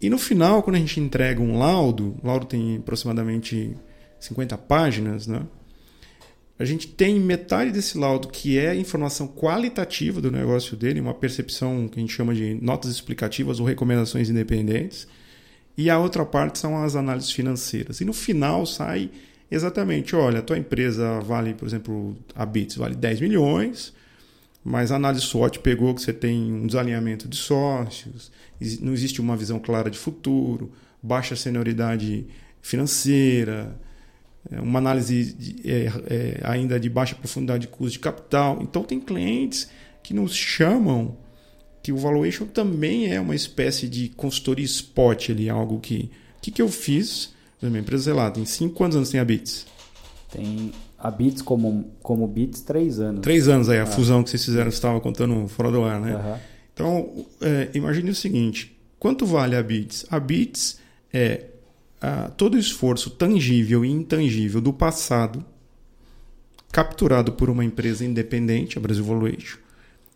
E 0.00 0.08
no 0.08 0.18
final, 0.18 0.62
quando 0.62 0.76
a 0.76 0.78
gente 0.78 1.00
entrega 1.00 1.40
um 1.40 1.58
laudo, 1.58 2.16
o 2.22 2.26
laudo 2.26 2.46
tem 2.46 2.76
aproximadamente 2.76 3.76
50 4.20 4.56
páginas, 4.58 5.26
né? 5.26 5.42
a 6.58 6.64
gente 6.64 6.88
tem 6.88 7.20
metade 7.20 7.70
desse 7.70 7.96
laudo 7.96 8.28
que 8.28 8.58
é 8.58 8.74
informação 8.74 9.28
qualitativa 9.28 10.20
do 10.20 10.30
negócio 10.30 10.76
dele, 10.76 11.00
uma 11.00 11.14
percepção 11.14 11.86
que 11.86 11.98
a 11.98 12.02
gente 12.02 12.12
chama 12.12 12.34
de 12.34 12.54
notas 12.60 12.90
explicativas 12.90 13.60
ou 13.60 13.66
recomendações 13.66 14.28
independentes, 14.28 15.06
e 15.76 15.88
a 15.88 15.98
outra 15.98 16.26
parte 16.26 16.58
são 16.58 16.82
as 16.82 16.96
análises 16.96 17.30
financeiras. 17.30 18.00
E 18.00 18.04
no 18.04 18.12
final 18.12 18.66
sai 18.66 19.08
exatamente, 19.48 20.16
olha, 20.16 20.40
a 20.40 20.42
tua 20.42 20.58
empresa 20.58 21.20
vale, 21.20 21.54
por 21.54 21.68
exemplo, 21.68 22.16
a 22.34 22.44
Bits 22.44 22.76
vale 22.76 22.96
10 22.96 23.20
milhões, 23.20 23.94
mas 24.68 24.92
a 24.92 24.96
análise 24.96 25.24
SWOT 25.24 25.60
pegou 25.60 25.94
que 25.94 26.02
você 26.02 26.12
tem 26.12 26.52
um 26.52 26.66
desalinhamento 26.66 27.26
de 27.26 27.36
sócios, 27.36 28.30
não 28.82 28.92
existe 28.92 29.18
uma 29.18 29.34
visão 29.34 29.58
clara 29.58 29.90
de 29.90 29.96
futuro, 29.96 30.70
baixa 31.02 31.34
senioridade 31.34 32.26
financeira, 32.60 33.80
é, 34.50 34.60
uma 34.60 34.78
análise 34.78 35.32
de, 35.32 35.70
é, 35.70 35.86
é, 36.06 36.40
ainda 36.42 36.78
de 36.78 36.90
baixa 36.90 37.14
profundidade 37.14 37.62
de 37.62 37.68
custo 37.68 37.92
de 37.92 37.98
capital. 37.98 38.58
Então, 38.60 38.82
tem 38.82 39.00
clientes 39.00 39.70
que 40.02 40.12
nos 40.12 40.34
chamam 40.34 41.16
que 41.82 41.90
o 41.90 41.96
valuation 41.96 42.44
também 42.44 43.10
é 43.10 43.18
uma 43.18 43.34
espécie 43.34 43.88
de 43.88 44.10
consultoria 44.10 44.66
spot 44.66 45.30
ali, 45.30 45.48
algo 45.48 45.80
que. 45.80 46.10
O 46.36 46.40
que, 46.42 46.50
que 46.50 46.62
eu 46.62 46.68
fiz? 46.68 47.32
Minha 47.60 47.80
empresa, 47.80 48.04
sei 48.04 48.12
lá, 48.12 48.30
tem 48.30 48.44
cinco 48.44 48.74
quantos 48.74 48.96
anos 48.96 49.10
tem 49.10 49.18
a 49.18 49.24
Bits? 49.24 49.66
Tem 50.30 50.72
a 50.98 51.10
Bits 51.10 51.42
como, 51.42 51.92
como 52.02 52.26
Bits, 52.26 52.60
três 52.62 52.98
anos. 52.98 53.20
Três 53.20 53.48
anos 53.48 53.68
aí, 53.68 53.78
a 53.78 53.84
ah. 53.84 53.86
fusão 53.86 54.22
que 54.22 54.30
vocês 54.30 54.44
fizeram, 54.44 54.70
você 54.70 54.76
estava 54.76 55.00
contando 55.00 55.46
fora 55.46 55.70
do 55.70 55.84
ar, 55.84 56.00
né? 56.00 56.16
Uhum. 56.16 56.38
Então, 56.74 57.26
é, 57.40 57.70
imagine 57.74 58.10
o 58.10 58.14
seguinte: 58.14 58.76
quanto 58.98 59.24
vale 59.24 59.54
a 59.54 59.62
Bits? 59.62 60.06
A 60.10 60.18
Bits 60.18 60.78
é 61.12 61.44
ah, 62.00 62.30
todo 62.36 62.54
o 62.54 62.58
esforço 62.58 63.10
tangível 63.10 63.84
e 63.84 63.90
intangível 63.90 64.60
do 64.60 64.72
passado, 64.72 65.44
capturado 66.72 67.32
por 67.32 67.48
uma 67.48 67.64
empresa 67.64 68.04
independente, 68.04 68.76
a 68.76 68.80
Brasil 68.80 69.04
Valuation, 69.04 69.58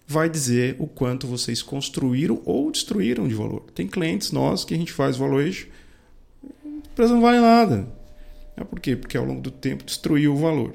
vai 0.06 0.28
dizer 0.28 0.76
o 0.78 0.86
quanto 0.86 1.26
vocês 1.26 1.62
construíram 1.62 2.40
ou 2.44 2.70
destruíram 2.70 3.26
de 3.26 3.34
valor. 3.34 3.64
Tem 3.74 3.86
clientes 3.86 4.32
nossos 4.32 4.64
que 4.64 4.74
a 4.74 4.76
gente 4.76 4.92
faz 4.92 5.16
valuation, 5.16 5.68
a 6.44 6.68
empresa 6.68 7.14
não 7.14 7.20
vale 7.20 7.40
nada. 7.40 8.01
É 8.56 8.64
por 8.64 8.80
quê? 8.80 8.96
Porque 8.96 9.16
ao 9.16 9.24
longo 9.24 9.40
do 9.40 9.50
tempo 9.50 9.84
destruiu 9.84 10.34
o 10.34 10.36
valor. 10.36 10.74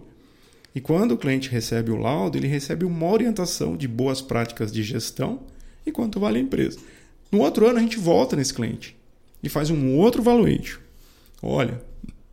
E 0.73 0.81
quando 0.81 1.13
o 1.13 1.17
cliente 1.17 1.49
recebe 1.49 1.91
o 1.91 1.97
laudo, 1.97 2.37
ele 2.37 2.47
recebe 2.47 2.85
uma 2.85 3.07
orientação 3.07 3.75
de 3.75 3.87
boas 3.87 4.21
práticas 4.21 4.71
de 4.71 4.83
gestão 4.83 5.41
e 5.85 5.91
quanto 5.91 6.19
vale 6.19 6.37
a 6.37 6.41
empresa. 6.41 6.79
No 7.31 7.39
outro 7.39 7.67
ano, 7.67 7.79
a 7.79 7.81
gente 7.81 7.97
volta 7.97 8.35
nesse 8.35 8.53
cliente 8.53 8.95
e 9.41 9.49
faz 9.49 9.69
um 9.69 9.95
outro 9.95 10.21
valuation. 10.21 10.79
Olha, 11.41 11.81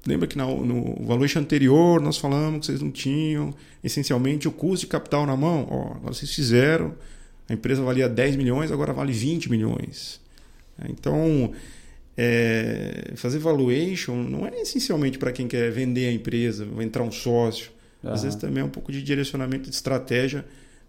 lembra 0.06 0.26
que 0.26 0.36
no 0.36 1.04
valuation 1.04 1.40
anterior 1.40 2.00
nós 2.00 2.16
falamos 2.16 2.60
que 2.60 2.66
vocês 2.66 2.82
não 2.82 2.90
tinham 2.90 3.54
essencialmente 3.82 4.46
o 4.46 4.52
custo 4.52 4.86
de 4.86 4.90
capital 4.90 5.26
na 5.26 5.36
mão? 5.36 5.66
Ó, 5.70 5.96
agora 5.96 6.14
vocês 6.14 6.34
fizeram, 6.34 6.94
a 7.48 7.54
empresa 7.54 7.82
valia 7.82 8.08
10 8.08 8.36
milhões, 8.36 8.70
agora 8.70 8.92
vale 8.92 9.12
20 9.12 9.50
milhões. 9.50 10.20
Então, 10.88 11.52
é, 12.16 13.12
fazer 13.16 13.38
valuation 13.38 14.14
não 14.14 14.46
é 14.46 14.60
essencialmente 14.60 15.18
para 15.18 15.32
quem 15.32 15.48
quer 15.48 15.70
vender 15.70 16.08
a 16.08 16.12
empresa, 16.12 16.66
entrar 16.80 17.02
um 17.02 17.10
sócio. 17.10 17.70
Uhum. 18.02 18.12
Às 18.12 18.22
vezes 18.22 18.38
também 18.38 18.62
é 18.62 18.64
um 18.64 18.70
pouco 18.70 18.92
de 18.92 19.02
direcionamento 19.02 19.68
de 19.68 19.74
estratégia 19.74 20.44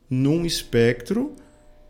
num 0.10 0.46
espectro 0.46 1.34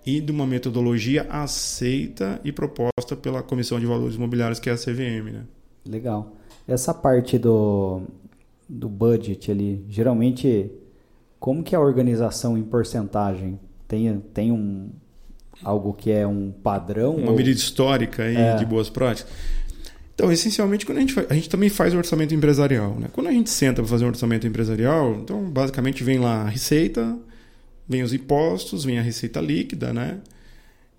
e 0.05 0.21
de 0.21 0.31
uma 0.31 0.45
metodologia 0.45 1.23
aceita 1.29 2.39
e 2.43 2.51
proposta 2.51 3.15
pela 3.15 3.41
Comissão 3.41 3.79
de 3.79 3.85
Valores 3.85 4.15
Imobiliários, 4.15 4.59
que 4.59 4.69
é 4.69 4.73
a 4.73 4.77
CVM. 4.77 5.31
Né? 5.33 5.43
Legal. 5.87 6.33
Essa 6.67 6.93
parte 6.93 7.37
do, 7.37 8.03
do 8.69 8.87
budget 8.87 9.51
ali, 9.51 9.83
geralmente, 9.89 10.71
como 11.39 11.63
que 11.63 11.75
é 11.75 11.77
a 11.77 11.81
organização 11.81 12.57
em 12.57 12.63
porcentagem? 12.63 13.59
Tem, 13.87 14.19
tem 14.33 14.51
um, 14.51 14.89
algo 15.63 15.93
que 15.93 16.11
é 16.11 16.25
um 16.25 16.51
padrão? 16.51 17.15
Uma 17.15 17.31
ou... 17.31 17.37
medida 17.37 17.57
histórica 17.57 18.23
aí 18.23 18.35
é. 18.35 18.55
de 18.55 18.65
boas 18.65 18.89
práticas? 18.89 19.31
Então, 20.15 20.31
essencialmente, 20.31 20.85
quando 20.85 20.99
a 20.99 21.01
gente, 21.01 21.13
faz, 21.13 21.29
a 21.29 21.33
gente 21.33 21.49
também 21.49 21.69
faz 21.69 21.93
o 21.93 21.97
orçamento 21.97 22.33
empresarial. 22.33 22.95
Né? 22.97 23.07
Quando 23.11 23.27
a 23.27 23.31
gente 23.31 23.49
senta 23.49 23.81
para 23.81 23.89
fazer 23.89 24.05
um 24.05 24.07
orçamento 24.07 24.47
empresarial, 24.47 25.13
então, 25.15 25.43
basicamente, 25.49 26.03
vem 26.03 26.19
lá 26.19 26.43
a 26.43 26.49
receita, 26.49 27.17
vem 27.87 28.01
os 28.01 28.13
impostos, 28.13 28.85
vem 28.85 28.97
a 28.97 29.01
receita 29.01 29.41
líquida, 29.41 29.91
né? 29.93 30.19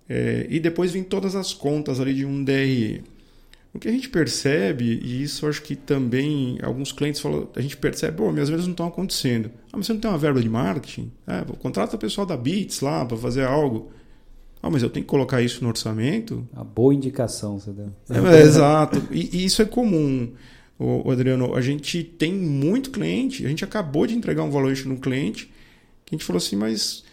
É, 0.08 0.46
e 0.48 0.60
depois 0.60 0.92
vem 0.92 1.02
todas 1.02 1.34
as 1.34 1.52
contas 1.52 1.98
ali 1.98 2.14
de 2.14 2.24
um 2.26 2.44
DRE. 2.44 3.02
O 3.74 3.78
que 3.78 3.88
a 3.88 3.92
gente 3.92 4.08
percebe, 4.08 5.00
e 5.02 5.22
isso 5.22 5.46
acho 5.46 5.62
que 5.62 5.74
também 5.76 6.58
alguns 6.62 6.92
clientes 6.92 7.20
falam, 7.20 7.48
a 7.54 7.60
gente 7.60 7.76
percebe, 7.76 8.16
pô, 8.16 8.32
minhas 8.32 8.48
vendas 8.48 8.64
não 8.64 8.72
estão 8.72 8.86
acontecendo. 8.86 9.50
Ah, 9.70 9.76
mas 9.76 9.86
você 9.86 9.92
não 9.92 10.00
tem 10.00 10.10
uma 10.10 10.18
verba 10.18 10.40
de 10.40 10.48
marketing? 10.48 11.10
É, 11.26 11.44
contrata 11.58 11.96
o 11.96 11.98
pessoal 11.98 12.26
da 12.26 12.36
Bits 12.36 12.80
lá 12.80 13.04
para 13.04 13.16
fazer 13.16 13.44
algo. 13.44 13.90
Ah, 14.66 14.70
mas 14.70 14.83
eu 14.83 14.90
tenho 14.90 15.05
que 15.05 15.11
colocar 15.11 15.40
isso 15.40 15.62
no 15.62 15.68
orçamento? 15.68 16.46
A 16.52 16.64
boa 16.64 16.92
indicação, 16.92 17.57
você 17.57 17.70
deu. 17.70 17.92
É, 18.11 18.38
é, 18.38 18.42
exato. 18.42 19.00
E, 19.12 19.37
e, 19.37 19.44
isso 19.44 19.62
é 19.62 19.64
comum, 19.64 20.33
o, 20.76 21.09
Adriano. 21.09 21.55
A 21.55 21.61
gente 21.61 22.02
tem 22.02 22.35
muito 22.35 22.90
cliente, 22.90 23.46
a 23.46 23.48
gente 23.48 23.64
acabou 23.64 24.09
de 24.09 24.16
entregar 24.16 24.42
um 24.42 24.50
valuation 24.50 24.88
no 24.88 24.98
cliente, 24.98 25.46
que 26.05 26.14
a 26.14 26.18
gente 26.18 26.24
falou 26.24 26.38
assim, 26.38 26.57
mas 26.57 27.05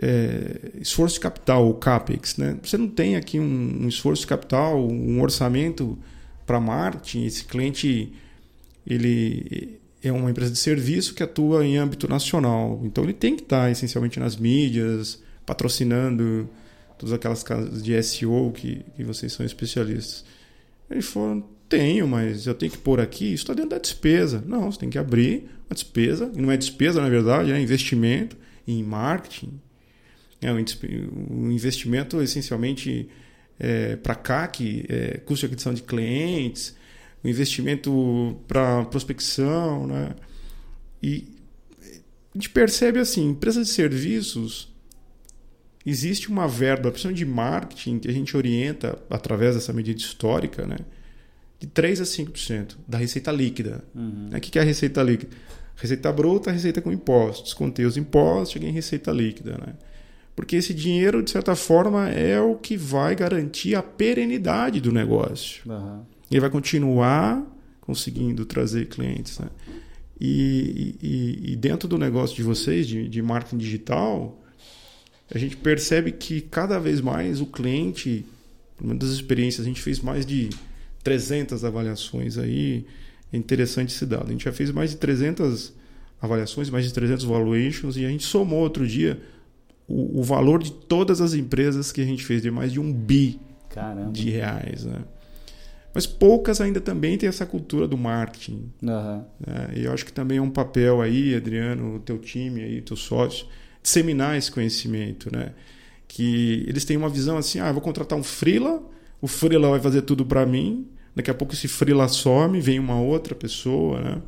é, 0.00 0.72
esforço 0.80 1.16
de 1.16 1.20
capital, 1.20 1.68
o 1.68 1.74
CAPEX. 1.74 2.38
Né? 2.38 2.56
Você 2.62 2.78
não 2.78 2.88
tem 2.88 3.16
aqui 3.16 3.38
um, 3.38 3.82
um 3.82 3.88
esforço 3.88 4.22
de 4.22 4.26
capital, 4.26 4.88
um 4.88 5.20
orçamento 5.20 5.98
para 6.46 6.58
marketing. 6.58 7.26
Esse 7.26 7.44
cliente 7.44 8.10
ele 8.86 9.78
é 10.02 10.10
uma 10.10 10.30
empresa 10.30 10.50
de 10.50 10.58
serviço 10.58 11.12
que 11.12 11.22
atua 11.22 11.66
em 11.66 11.76
âmbito 11.76 12.08
nacional. 12.08 12.80
Então 12.84 13.04
ele 13.04 13.12
tem 13.12 13.36
que 13.36 13.42
estar 13.42 13.70
essencialmente 13.70 14.18
nas 14.18 14.34
mídias, 14.34 15.22
patrocinando 15.46 16.48
todas 16.98 17.12
aquelas 17.12 17.42
casas 17.42 17.82
de 17.82 18.00
SEO 18.02 18.52
que, 18.52 18.84
que 18.96 19.04
vocês 19.04 19.32
são 19.32 19.44
especialistas. 19.44 20.24
Ele 20.90 21.02
falou, 21.02 21.48
tenho, 21.68 22.06
mas 22.06 22.46
eu 22.46 22.54
tenho 22.54 22.72
que 22.72 22.78
pôr 22.78 23.00
aqui, 23.00 23.26
isso 23.26 23.44
está 23.44 23.54
dentro 23.54 23.70
da 23.70 23.78
despesa. 23.78 24.42
Não, 24.46 24.70
você 24.70 24.78
tem 24.78 24.90
que 24.90 24.98
abrir 24.98 25.48
uma 25.68 25.74
despesa, 25.74 26.30
e 26.34 26.40
não 26.40 26.50
é 26.50 26.56
despesa 26.56 27.00
na 27.00 27.08
verdade, 27.08 27.52
é 27.52 27.60
investimento 27.60 28.36
em 28.66 28.82
marketing, 28.82 29.60
é 30.40 30.52
um 30.52 31.50
investimento 31.50 32.20
essencialmente 32.20 33.08
é, 33.58 33.96
para 33.96 34.14
CAC, 34.14 34.84
é, 34.88 35.18
custo 35.24 35.40
de 35.40 35.46
aquisição 35.46 35.72
de 35.72 35.82
clientes, 35.82 36.76
um 37.24 37.28
investimento 37.28 38.36
para 38.46 38.84
prospecção, 38.84 39.86
né? 39.86 40.14
E 41.02 41.26
a 41.82 42.38
gente 42.38 42.50
percebe 42.50 42.98
assim, 42.98 43.30
empresas 43.30 43.68
de 43.68 43.72
serviços 43.72 44.73
existe 45.84 46.28
uma 46.28 46.48
verba, 46.48 46.90
principalmente 46.90 47.18
de 47.18 47.26
marketing, 47.26 47.98
que 47.98 48.08
a 48.08 48.12
gente 48.12 48.36
orienta 48.36 48.98
através 49.10 49.54
dessa 49.54 49.72
medida 49.72 49.98
histórica, 49.98 50.66
né? 50.66 50.76
De 51.60 51.66
3 51.66 52.00
a 52.00 52.04
5% 52.04 52.76
da 52.86 52.98
receita 52.98 53.30
líquida. 53.30 53.84
Uhum. 53.94 54.30
O 54.34 54.40
que 54.40 54.58
é 54.58 54.62
a 54.62 54.64
receita 54.64 55.02
líquida? 55.02 55.34
Receita 55.76 56.12
bruta, 56.12 56.50
receita 56.50 56.80
com 56.80 56.92
impostos. 56.92 57.52
Contei 57.54 57.84
os 57.84 57.96
impostos, 57.96 58.52
cheguei 58.52 58.68
em 58.68 58.72
receita 58.72 59.10
líquida, 59.12 59.52
né? 59.52 59.74
Porque 60.36 60.56
esse 60.56 60.74
dinheiro, 60.74 61.22
de 61.22 61.30
certa 61.30 61.54
forma, 61.54 62.08
é 62.10 62.40
o 62.40 62.56
que 62.56 62.76
vai 62.76 63.14
garantir 63.14 63.74
a 63.76 63.82
perenidade 63.82 64.80
do 64.80 64.90
negócio. 64.90 65.62
Uhum. 65.70 66.02
Ele 66.30 66.40
vai 66.40 66.50
continuar 66.50 67.44
conseguindo 67.80 68.44
trazer 68.44 68.86
clientes. 68.86 69.38
Né? 69.38 69.48
E, 70.20 70.96
e, 71.02 71.52
e, 71.52 71.56
dentro 71.56 71.86
do 71.86 71.98
negócio 71.98 72.34
de 72.34 72.42
vocês, 72.42 72.86
de, 72.86 73.08
de 73.08 73.22
marketing 73.22 73.58
digital, 73.58 74.42
a 75.32 75.38
gente 75.38 75.56
percebe 75.56 76.12
que 76.12 76.40
cada 76.40 76.78
vez 76.78 77.00
mais 77.00 77.40
o 77.40 77.46
cliente, 77.46 78.24
menos 78.80 78.98
das 78.98 79.10
experiências, 79.10 79.64
a 79.64 79.68
gente 79.68 79.80
fez 79.80 80.00
mais 80.00 80.26
de 80.26 80.50
300 81.02 81.64
avaliações 81.64 82.38
aí, 82.38 82.86
é 83.32 83.36
interessante 83.36 83.94
esse 83.94 84.06
dado. 84.06 84.28
A 84.28 84.32
gente 84.32 84.44
já 84.44 84.52
fez 84.52 84.70
mais 84.70 84.90
de 84.90 84.96
300 84.96 85.72
avaliações, 86.20 86.70
mais 86.70 86.84
de 86.84 86.92
300 86.92 87.24
valuations, 87.24 87.96
e 87.96 88.04
a 88.04 88.08
gente 88.08 88.24
somou 88.24 88.60
outro 88.60 88.86
dia 88.86 89.20
o, 89.86 90.20
o 90.20 90.22
valor 90.22 90.62
de 90.62 90.72
todas 90.72 91.20
as 91.20 91.34
empresas 91.34 91.92
que 91.92 92.00
a 92.00 92.04
gente 92.04 92.24
fez, 92.24 92.42
de 92.42 92.50
mais 92.50 92.72
de 92.72 92.80
um 92.80 92.92
bi 92.92 93.38
Caramba. 93.68 94.12
de 94.12 94.30
reais. 94.30 94.84
Né? 94.84 95.00
Mas 95.92 96.06
poucas 96.06 96.60
ainda 96.60 96.80
também 96.80 97.16
têm 97.18 97.28
essa 97.28 97.44
cultura 97.46 97.86
do 97.86 97.96
marketing. 97.96 98.70
Aham. 98.82 99.24
né? 99.46 99.70
E 99.76 99.84
eu 99.84 99.92
acho 99.92 100.04
que 100.04 100.12
também 100.12 100.38
é 100.38 100.42
um 100.42 100.50
papel 100.50 101.00
aí, 101.00 101.34
Adriano, 101.34 101.96
o 101.96 102.00
teu 102.00 102.18
time 102.18 102.62
aí, 102.62 102.80
teu 102.80 102.96
sócio, 102.96 103.46
disseminar 103.84 104.36
esse 104.36 104.50
conhecimento, 104.50 105.30
né? 105.32 105.52
Que 106.08 106.64
eles 106.66 106.84
têm 106.84 106.96
uma 106.96 107.08
visão 107.08 107.36
assim, 107.38 107.60
ah, 107.60 107.68
eu 107.68 107.74
vou 107.74 107.82
contratar 107.82 108.18
um 108.18 108.22
freela, 108.24 108.82
o 109.22 109.28
freela 109.28 109.70
vai 109.70 109.80
fazer 109.80 110.02
tudo 110.02 110.26
para 110.26 110.44
mim, 110.46 110.88
daqui 111.14 111.30
a 111.30 111.34
pouco 111.34 111.54
esse 111.54 111.68
freela 111.68 112.08
some, 112.08 112.60
vem 112.60 112.80
uma 112.80 113.00
outra 113.00 113.34
pessoa, 113.36 114.00
né? 114.00 114.22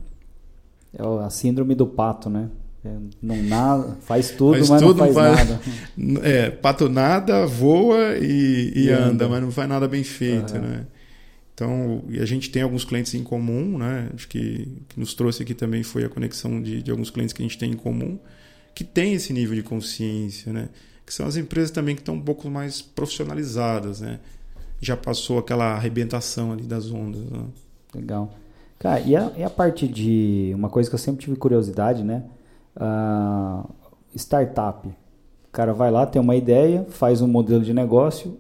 É 0.95 1.03
a 1.25 1.31
síndrome 1.31 1.75
do 1.75 1.87
pato, 1.87 2.31
né? 2.31 2.49
É, 2.85 2.97
Não 3.21 3.43
nada, 3.43 3.97
faz 4.03 4.31
tudo, 4.31 4.65
Faz 4.65 4.71
mas 4.71 4.81
tudo, 4.83 4.99
não 5.05 5.13
faz 5.13 5.15
faz- 5.15 5.49
nada. 5.49 5.61
É, 6.23 6.51
pato 6.51 6.89
nada, 6.89 7.47
voa 7.47 8.17
e, 8.19 8.73
e 8.77 8.85
E 8.87 8.91
anda, 8.91 9.27
anda. 9.27 9.29
mas 9.29 9.43
não 9.43 9.51
faz 9.51 9.69
nada 9.69 9.89
bem 9.89 10.05
feito, 10.05 10.55
Aham. 10.55 10.61
né? 10.63 10.87
Então, 11.55 12.05
e 12.09 12.21
a 12.21 12.27
gente 12.27 12.51
tem 12.51 12.63
alguns 12.63 12.85
clientes 12.85 13.15
em 13.15 13.23
comum, 13.25 13.79
né? 13.79 14.11
Acho 14.15 14.29
que, 14.29 14.69
que 14.89 15.01
nos 15.01 15.15
trouxe 15.15 15.43
aqui 15.43 15.55
também 15.55 15.83
foi 15.83 16.05
a 16.05 16.09
conexão 16.09 16.61
de, 16.63 16.83
de 16.83 16.91
alguns 16.91 17.11
clientes 17.11 17.33
que 17.33 17.43
a 17.43 17.47
gente 17.47 17.59
tem 17.59 17.73
em 17.73 17.77
comum, 17.77 18.19
que 18.77 18.85
tem 18.85 19.15
esse 19.15 19.33
nível 19.33 19.55
de 19.55 19.63
consciência, 19.63 20.53
né? 20.53 20.69
Que 21.07 21.15
são 21.15 21.27
as 21.27 21.39
empresas 21.39 21.71
também 21.71 21.95
que 21.95 22.03
estão 22.03 22.15
um 22.15 22.21
pouco 22.21 22.51
mais 22.51 22.83
profissionalizadas, 22.83 24.03
né? 24.03 24.21
Já 24.83 24.95
passou 24.95 25.39
aquela 25.39 25.73
arrebentação 25.73 26.53
ali 26.53 26.65
das 26.65 26.91
ondas, 26.93 27.23
né? 27.23 27.47
Legal. 27.95 28.35
Cara, 28.79 29.01
e 29.01 29.17
a, 29.17 29.33
e 29.35 29.43
a 29.43 29.49
parte 29.49 29.89
de. 29.89 30.53
Uma 30.55 30.69
coisa 30.69 30.91
que 30.91 30.95
eu 30.95 30.99
sempre 30.99 31.25
tive 31.25 31.37
curiosidade, 31.37 32.05
né? 32.05 32.25
Ah, 32.77 33.65
startup. 34.15 34.87
O 34.87 34.93
cara 35.51 35.73
vai 35.73 35.91
lá, 35.91 36.05
tem 36.05 36.21
uma 36.21 36.37
ideia, 36.37 36.85
faz 36.91 37.23
um 37.23 37.27
modelo 37.27 37.65
de 37.65 37.73
negócio 37.73 38.37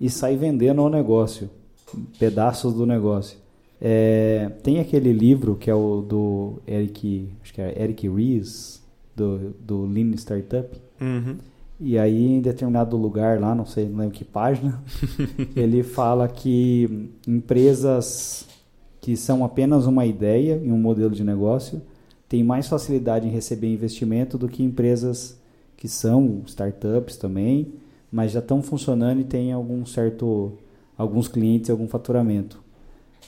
e 0.00 0.08
sai 0.08 0.36
vendendo 0.36 0.80
o 0.80 0.88
negócio, 0.88 1.50
pedaços 2.20 2.72
do 2.72 2.86
negócio. 2.86 3.36
É, 3.80 4.48
tem 4.62 4.78
aquele 4.78 5.12
livro 5.12 5.56
que 5.56 5.68
é 5.68 5.74
o 5.74 6.02
do 6.02 6.62
Eric, 6.68 7.28
acho 7.42 7.52
que 7.52 7.60
é 7.60 7.82
Eric 7.82 8.08
Ries, 8.08 8.71
do, 9.14 9.54
do 9.60 9.84
Lean 9.84 10.12
Startup. 10.16 10.68
Uhum. 11.00 11.36
E 11.80 11.98
aí, 11.98 12.26
em 12.26 12.40
determinado 12.40 12.96
lugar 12.96 13.40
lá, 13.40 13.54
não 13.54 13.66
sei, 13.66 13.88
não 13.88 13.98
lembro 13.98 14.14
que 14.14 14.24
página, 14.24 14.80
ele 15.56 15.82
fala 15.82 16.28
que 16.28 17.08
empresas 17.26 18.46
que 19.00 19.16
são 19.16 19.44
apenas 19.44 19.84
uma 19.84 20.06
ideia 20.06 20.60
e 20.62 20.70
um 20.70 20.78
modelo 20.78 21.10
de 21.10 21.24
negócio 21.24 21.82
têm 22.28 22.44
mais 22.44 22.68
facilidade 22.68 23.26
em 23.26 23.30
receber 23.30 23.66
investimento 23.66 24.38
do 24.38 24.48
que 24.48 24.62
empresas 24.62 25.36
que 25.76 25.88
são 25.88 26.42
startups 26.46 27.16
também, 27.16 27.72
mas 28.12 28.30
já 28.30 28.38
estão 28.38 28.62
funcionando 28.62 29.20
e 29.20 29.24
têm 29.24 29.52
algum 29.52 29.84
certo, 29.84 30.52
alguns 30.96 31.26
clientes, 31.26 31.68
algum 31.68 31.88
faturamento. 31.88 32.62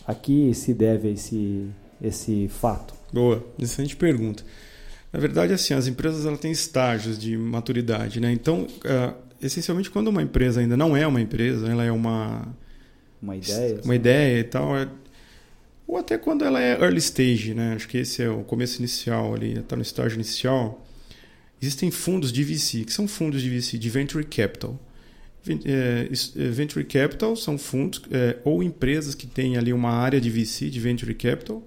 A 0.07 0.15
que 0.15 0.55
se 0.55 0.73
deve 0.73 1.11
esse, 1.11 1.69
esse 2.01 2.47
fato? 2.47 2.95
Boa, 3.13 3.43
excelente 3.59 3.97
pergunta. 3.97 4.45
Na 5.15 5.21
verdade, 5.21 5.53
assim, 5.53 5.75
as 5.75 5.87
empresas 5.87 6.27
ela 6.27 6.37
têm 6.37 6.51
estágios 6.51 7.17
de 7.17 7.37
maturidade, 7.37 8.19
né? 8.19 8.33
Então, 8.33 8.67
ah, 8.85 9.15
essencialmente, 9.41 9.89
quando 9.89 10.09
uma 10.09 10.21
empresa 10.21 10.61
ainda 10.61 10.77
não 10.77 10.97
é 10.97 11.07
uma 11.07 11.21
empresa, 11.21 11.69
ela 11.71 11.85
é 11.85 11.93
uma 11.93 12.53
Uma 13.23 13.37
ideia? 13.37 13.81
uma 13.85 13.95
ideia 13.95 14.41
e 14.41 14.45
tal, 14.45 14.77
é- 14.77 14.89
ou 15.87 15.97
até 15.99 16.19
quando 16.19 16.45
ela 16.45 16.61
é 16.61 16.73
early 16.83 16.99
stage, 16.99 17.55
né? 17.55 17.75
Acho 17.77 17.87
que 17.87 17.99
esse 17.99 18.23
é 18.23 18.29
o 18.29 18.43
começo 18.43 18.81
inicial 18.81 19.33
ali, 19.35 19.57
está 19.57 19.77
no 19.77 19.83
estágio 19.83 20.17
inicial. 20.17 20.85
Existem 21.63 21.93
fundos 21.93 22.33
de 22.33 22.43
VC, 22.43 22.85
que 22.85 22.93
são 22.93 23.07
fundos 23.07 23.41
de 23.41 23.49
VC, 23.49 23.79
de 23.79 23.89
Venture 23.89 24.25
Capital. 24.25 24.79
É, 25.65 26.09
é, 26.11 26.49
Venture 26.51 26.85
Capital 26.85 27.37
são 27.37 27.57
fundos 27.57 28.03
é, 28.11 28.39
ou 28.45 28.63
empresas 28.65 29.15
que 29.15 29.27
têm 29.29 29.57
ali 29.59 29.73
uma 29.73 29.91
área 29.91 30.21
de 30.21 30.29
VC, 30.29 30.71
de 30.71 30.81
Venture 30.81 31.15
Capital, 31.15 31.63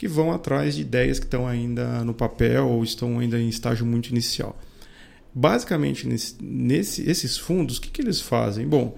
que 0.00 0.08
vão 0.08 0.32
atrás 0.32 0.76
de 0.76 0.80
ideias 0.80 1.18
que 1.18 1.26
estão 1.26 1.46
ainda 1.46 2.02
no 2.06 2.14
papel 2.14 2.66
ou 2.66 2.82
estão 2.82 3.18
ainda 3.18 3.38
em 3.38 3.50
estágio 3.50 3.84
muito 3.84 4.08
inicial. 4.08 4.58
Basicamente, 5.34 6.08
nesse, 6.08 6.36
nesse- 6.42 7.02
esses 7.08 7.36
fundos, 7.36 7.76
o 7.76 7.82
que, 7.82 7.90
que 7.90 8.00
eles 8.00 8.18
fazem? 8.18 8.66
Bom, 8.66 8.96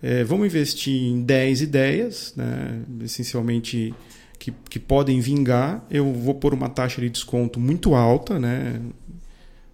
é, 0.00 0.22
vamos 0.22 0.46
investir 0.46 0.94
em 0.94 1.22
10 1.22 1.60
ideias, 1.62 2.34
né, 2.36 2.82
essencialmente 3.02 3.92
que, 4.38 4.52
que 4.70 4.78
podem 4.78 5.18
vingar. 5.18 5.84
Eu 5.90 6.12
vou 6.12 6.36
pôr 6.36 6.54
uma 6.54 6.68
taxa 6.68 7.00
de 7.00 7.10
desconto 7.10 7.58
muito 7.58 7.96
alta, 7.96 8.38
né, 8.38 8.80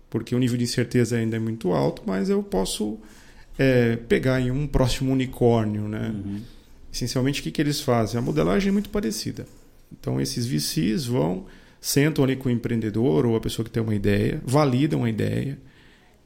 porque 0.09 0.35
o 0.35 0.38
nível 0.38 0.57
de 0.57 0.64
incerteza 0.64 1.18
ainda 1.18 1.37
é 1.37 1.40
muito 1.40 1.72
alto, 1.72 2.00
mas 2.07 2.31
eu 2.31 2.42
posso 2.42 2.98
é, 3.59 3.96
pegar 3.96 4.40
em 4.40 4.50
um 4.50 4.66
próximo 4.66 5.12
unicórnio. 5.12 5.88
Né? 5.88 6.11
Uhum. 6.14 6.40
Essencialmente, 6.90 7.40
o 7.40 7.42
que, 7.42 7.50
que 7.50 7.61
eles 7.61 7.83
fazem? 7.83 8.18
A 8.18 8.22
modelagem 8.22 8.70
é 8.70 8.72
muito 8.72 8.88
parecida. 8.88 9.44
Então, 9.98 10.20
esses 10.20 10.46
VCs 10.46 11.07
vão, 11.07 11.46
sentam 11.80 12.24
ali 12.24 12.37
com 12.37 12.48
o 12.48 12.52
empreendedor 12.52 13.26
ou 13.26 13.37
a 13.37 13.40
pessoa 13.40 13.64
que 13.64 13.70
tem 13.70 13.83
uma 13.83 13.94
ideia, 13.94 14.42
validam 14.44 15.04
a 15.04 15.11
ideia, 15.11 15.59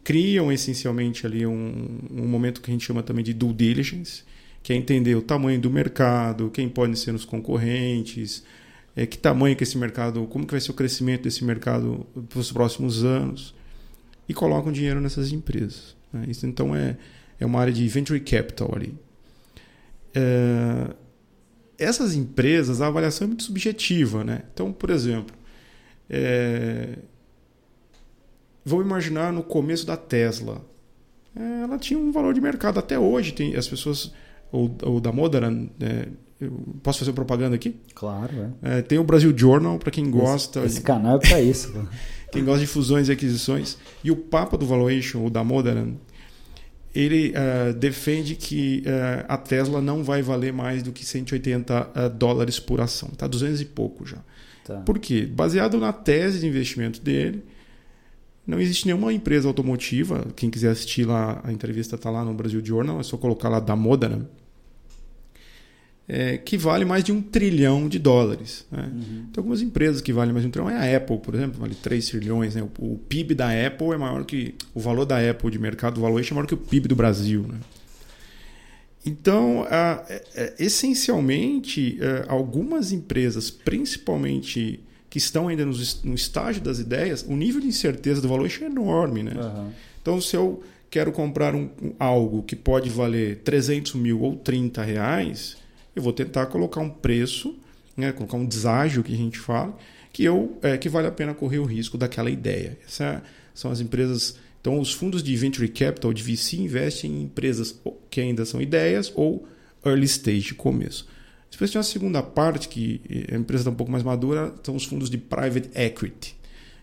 criam 0.02 0.50
essencialmente 0.50 1.26
ali 1.26 1.46
um, 1.46 1.98
um 2.10 2.26
momento 2.26 2.60
que 2.60 2.70
a 2.70 2.72
gente 2.72 2.84
chama 2.84 3.02
também 3.02 3.24
de 3.24 3.34
due 3.34 3.52
diligence, 3.52 4.22
que 4.62 4.72
é 4.72 4.76
entender 4.76 5.14
o 5.14 5.22
tamanho 5.22 5.60
do 5.60 5.70
mercado, 5.70 6.50
quem 6.50 6.68
podem 6.68 6.94
ser 6.94 7.14
os 7.14 7.24
concorrentes, 7.24 8.42
é, 8.96 9.06
que 9.06 9.18
tamanho 9.18 9.54
que 9.54 9.62
esse 9.62 9.78
mercado, 9.78 10.26
como 10.26 10.46
que 10.46 10.52
vai 10.52 10.60
ser 10.60 10.70
o 10.70 10.74
crescimento 10.74 11.22
desse 11.22 11.44
mercado 11.44 12.06
para 12.28 12.40
os 12.40 12.50
próximos 12.50 13.04
anos, 13.04 13.54
e 14.28 14.34
colocam 14.34 14.72
dinheiro 14.72 15.00
nessas 15.00 15.32
empresas. 15.32 15.96
né? 16.12 16.24
Isso 16.28 16.46
então 16.46 16.74
é, 16.74 16.96
é 17.38 17.46
uma 17.46 17.60
área 17.60 17.72
de 17.72 17.86
venture 17.88 18.20
capital 18.20 18.72
ali. 18.74 18.94
É, 20.14 20.94
essas 21.78 22.14
empresas, 22.14 22.80
a 22.80 22.88
avaliação 22.88 23.26
é 23.26 23.28
muito 23.28 23.44
subjetiva. 23.44 24.24
Né? 24.24 24.42
Então, 24.52 24.72
por 24.72 24.90
exemplo, 24.90 25.34
é, 26.10 26.98
vamos 28.64 28.84
imaginar 28.84 29.32
no 29.32 29.42
começo 29.42 29.86
da 29.86 29.96
Tesla. 29.96 30.64
É, 31.34 31.62
ela 31.62 31.78
tinha 31.78 31.98
um 31.98 32.10
valor 32.10 32.34
de 32.34 32.40
mercado 32.40 32.78
até 32.78 32.98
hoje. 32.98 33.32
Tem 33.32 33.54
as 33.54 33.68
pessoas 33.68 34.12
ou, 34.50 34.76
ou 34.82 35.00
da 35.00 35.12
Modern, 35.12 35.68
é, 35.80 36.08
eu 36.40 36.52
posso 36.82 37.00
fazer 37.00 37.12
propaganda 37.12 37.56
aqui? 37.56 37.76
Claro, 37.94 38.54
é. 38.62 38.78
É, 38.78 38.82
tem 38.82 38.98
o 38.98 39.04
Brasil 39.04 39.36
Journal 39.36 39.78
para 39.78 39.90
quem 39.90 40.10
gosta. 40.10 40.60
Esse, 40.60 40.76
esse 40.76 40.80
canal 40.82 41.16
é 41.16 41.20
para 41.20 41.40
isso. 41.40 41.72
quem 42.30 42.44
gosta 42.44 42.60
de 42.60 42.66
fusões 42.66 43.08
e 43.08 43.12
aquisições. 43.12 43.76
E 44.04 44.10
o 44.10 44.16
Papa 44.16 44.56
do 44.56 44.66
Valuation, 44.66 45.24
o 45.24 45.30
da 45.30 45.42
Modern, 45.42 45.94
ele 46.94 47.32
eh, 47.34 47.72
defende 47.74 48.34
que 48.34 48.82
eh, 48.86 49.24
a 49.28 49.36
Tesla 49.36 49.80
não 49.80 50.02
vai 50.02 50.22
valer 50.22 50.52
mais 50.52 50.82
do 50.82 50.90
que 50.90 51.04
180 51.04 51.90
eh, 51.94 52.08
dólares 52.08 52.58
por 52.58 52.80
ação. 52.80 53.10
Está 53.12 53.26
200 53.26 53.60
e 53.60 53.64
pouco 53.64 54.06
já. 54.06 54.18
Tá. 54.64 54.80
Por 54.80 54.98
quê? 54.98 55.26
Baseado 55.26 55.78
na 55.78 55.92
tese 55.92 56.40
de 56.40 56.46
investimento 56.46 57.00
dele, 57.00 57.44
não 58.46 58.58
existe 58.58 58.86
nenhuma 58.86 59.12
empresa 59.12 59.46
automotiva. 59.46 60.26
Quem 60.34 60.50
quiser 60.50 60.70
assistir 60.70 61.04
lá, 61.04 61.40
a 61.44 61.52
entrevista 61.52 61.96
está 61.96 62.10
lá 62.10 62.24
no 62.24 62.32
Brasil 62.32 62.64
Journal, 62.64 62.98
é 62.98 63.02
só 63.02 63.16
colocar 63.16 63.48
lá 63.48 63.60
da 63.60 63.76
Modern. 63.76 64.22
É, 66.08 66.38
que 66.38 66.56
vale 66.56 66.84
mais 66.86 67.04
de 67.04 67.12
um 67.12 67.20
trilhão 67.20 67.86
de 67.88 67.98
dólares. 67.98 68.64
Né? 68.72 68.90
Uhum. 68.90 69.02
Tem 69.30 69.32
algumas 69.36 69.60
empresas 69.60 70.00
que 70.00 70.10
valem 70.12 70.32
mais 70.32 70.42
de 70.42 70.48
um 70.48 70.50
trilhão. 70.50 70.70
É 70.70 70.94
a 70.94 70.96
Apple, 70.96 71.18
por 71.18 71.34
exemplo, 71.34 71.60
vale 71.60 71.74
3 71.74 72.08
trilhões. 72.08 72.54
Né? 72.54 72.62
O, 72.78 72.94
o 72.94 72.98
PIB 72.98 73.34
da 73.34 73.48
Apple 73.66 73.88
é 73.92 73.96
maior 73.98 74.24
que. 74.24 74.54
O 74.74 74.80
valor 74.80 75.04
da 75.04 75.18
Apple 75.30 75.50
de 75.50 75.58
mercado 75.58 76.00
valuation 76.00 76.32
é 76.32 76.36
maior 76.36 76.46
que 76.46 76.54
o 76.54 76.58
PIB 76.58 76.88
do 76.88 76.96
Brasil. 76.96 77.42
Né? 77.46 77.58
Então, 79.04 79.66
a- 79.70 80.02
é- 80.08 80.24
é, 80.34 80.54
essencialmente, 80.58 81.98
é, 82.00 82.24
algumas 82.28 82.90
empresas, 82.92 83.50
principalmente 83.50 84.80
que 85.10 85.18
estão 85.18 85.48
ainda 85.48 85.64
nos- 85.66 86.02
no 86.02 86.14
estágio 86.14 86.62
das 86.62 86.78
ideias, 86.78 87.22
o 87.28 87.34
nível 87.36 87.60
de 87.60 87.66
incerteza 87.66 88.20
do 88.22 88.28
valuation 88.28 88.64
é 88.64 88.66
enorme. 88.66 89.22
Né? 89.22 89.32
Aham. 89.36 89.70
Então, 90.00 90.20
se 90.22 90.34
eu 90.36 90.62
quero 90.90 91.12
comprar 91.12 91.54
um- 91.54 91.68
algo 91.98 92.42
que 92.42 92.56
pode 92.56 92.88
valer 92.88 93.36
300 93.44 93.92
mil 93.94 94.22
ou 94.22 94.34
30 94.36 94.82
reais, 94.82 95.57
eu 95.98 96.02
vou 96.02 96.12
tentar 96.12 96.46
colocar 96.46 96.80
um 96.80 96.88
preço, 96.88 97.56
né, 97.96 98.12
colocar 98.12 98.36
um 98.36 98.46
deságio 98.46 99.02
que 99.02 99.12
a 99.12 99.16
gente 99.16 99.38
fala, 99.38 99.76
que, 100.12 100.24
eu, 100.24 100.56
é, 100.62 100.78
que 100.78 100.88
vale 100.88 101.08
a 101.08 101.12
pena 101.12 101.34
correr 101.34 101.58
o 101.58 101.64
risco 101.64 101.98
daquela 101.98 102.30
ideia. 102.30 102.78
Essas 102.86 103.20
são 103.52 103.70
as 103.70 103.80
empresas. 103.80 104.36
Então, 104.60 104.78
os 104.78 104.92
fundos 104.92 105.22
de 105.22 105.34
venture 105.36 105.68
capital, 105.68 106.12
de 106.12 106.22
VC, 106.22 106.56
investem 106.56 107.10
em 107.10 107.22
empresas 107.24 107.80
que 108.08 108.20
ainda 108.20 108.44
são 108.44 108.60
ideias 108.60 109.12
ou 109.14 109.46
early 109.84 110.06
stage, 110.06 110.54
começo. 110.54 111.08
Depois 111.50 111.70
tem 111.70 111.78
uma 111.78 111.84
segunda 111.84 112.22
parte, 112.22 112.68
que 112.68 113.00
a 113.32 113.36
empresa 113.36 113.62
está 113.62 113.70
um 113.70 113.74
pouco 113.74 113.90
mais 113.90 114.04
madura, 114.04 114.54
são 114.62 114.76
os 114.76 114.84
fundos 114.84 115.10
de 115.10 115.18
private 115.18 115.70
equity, 115.74 116.36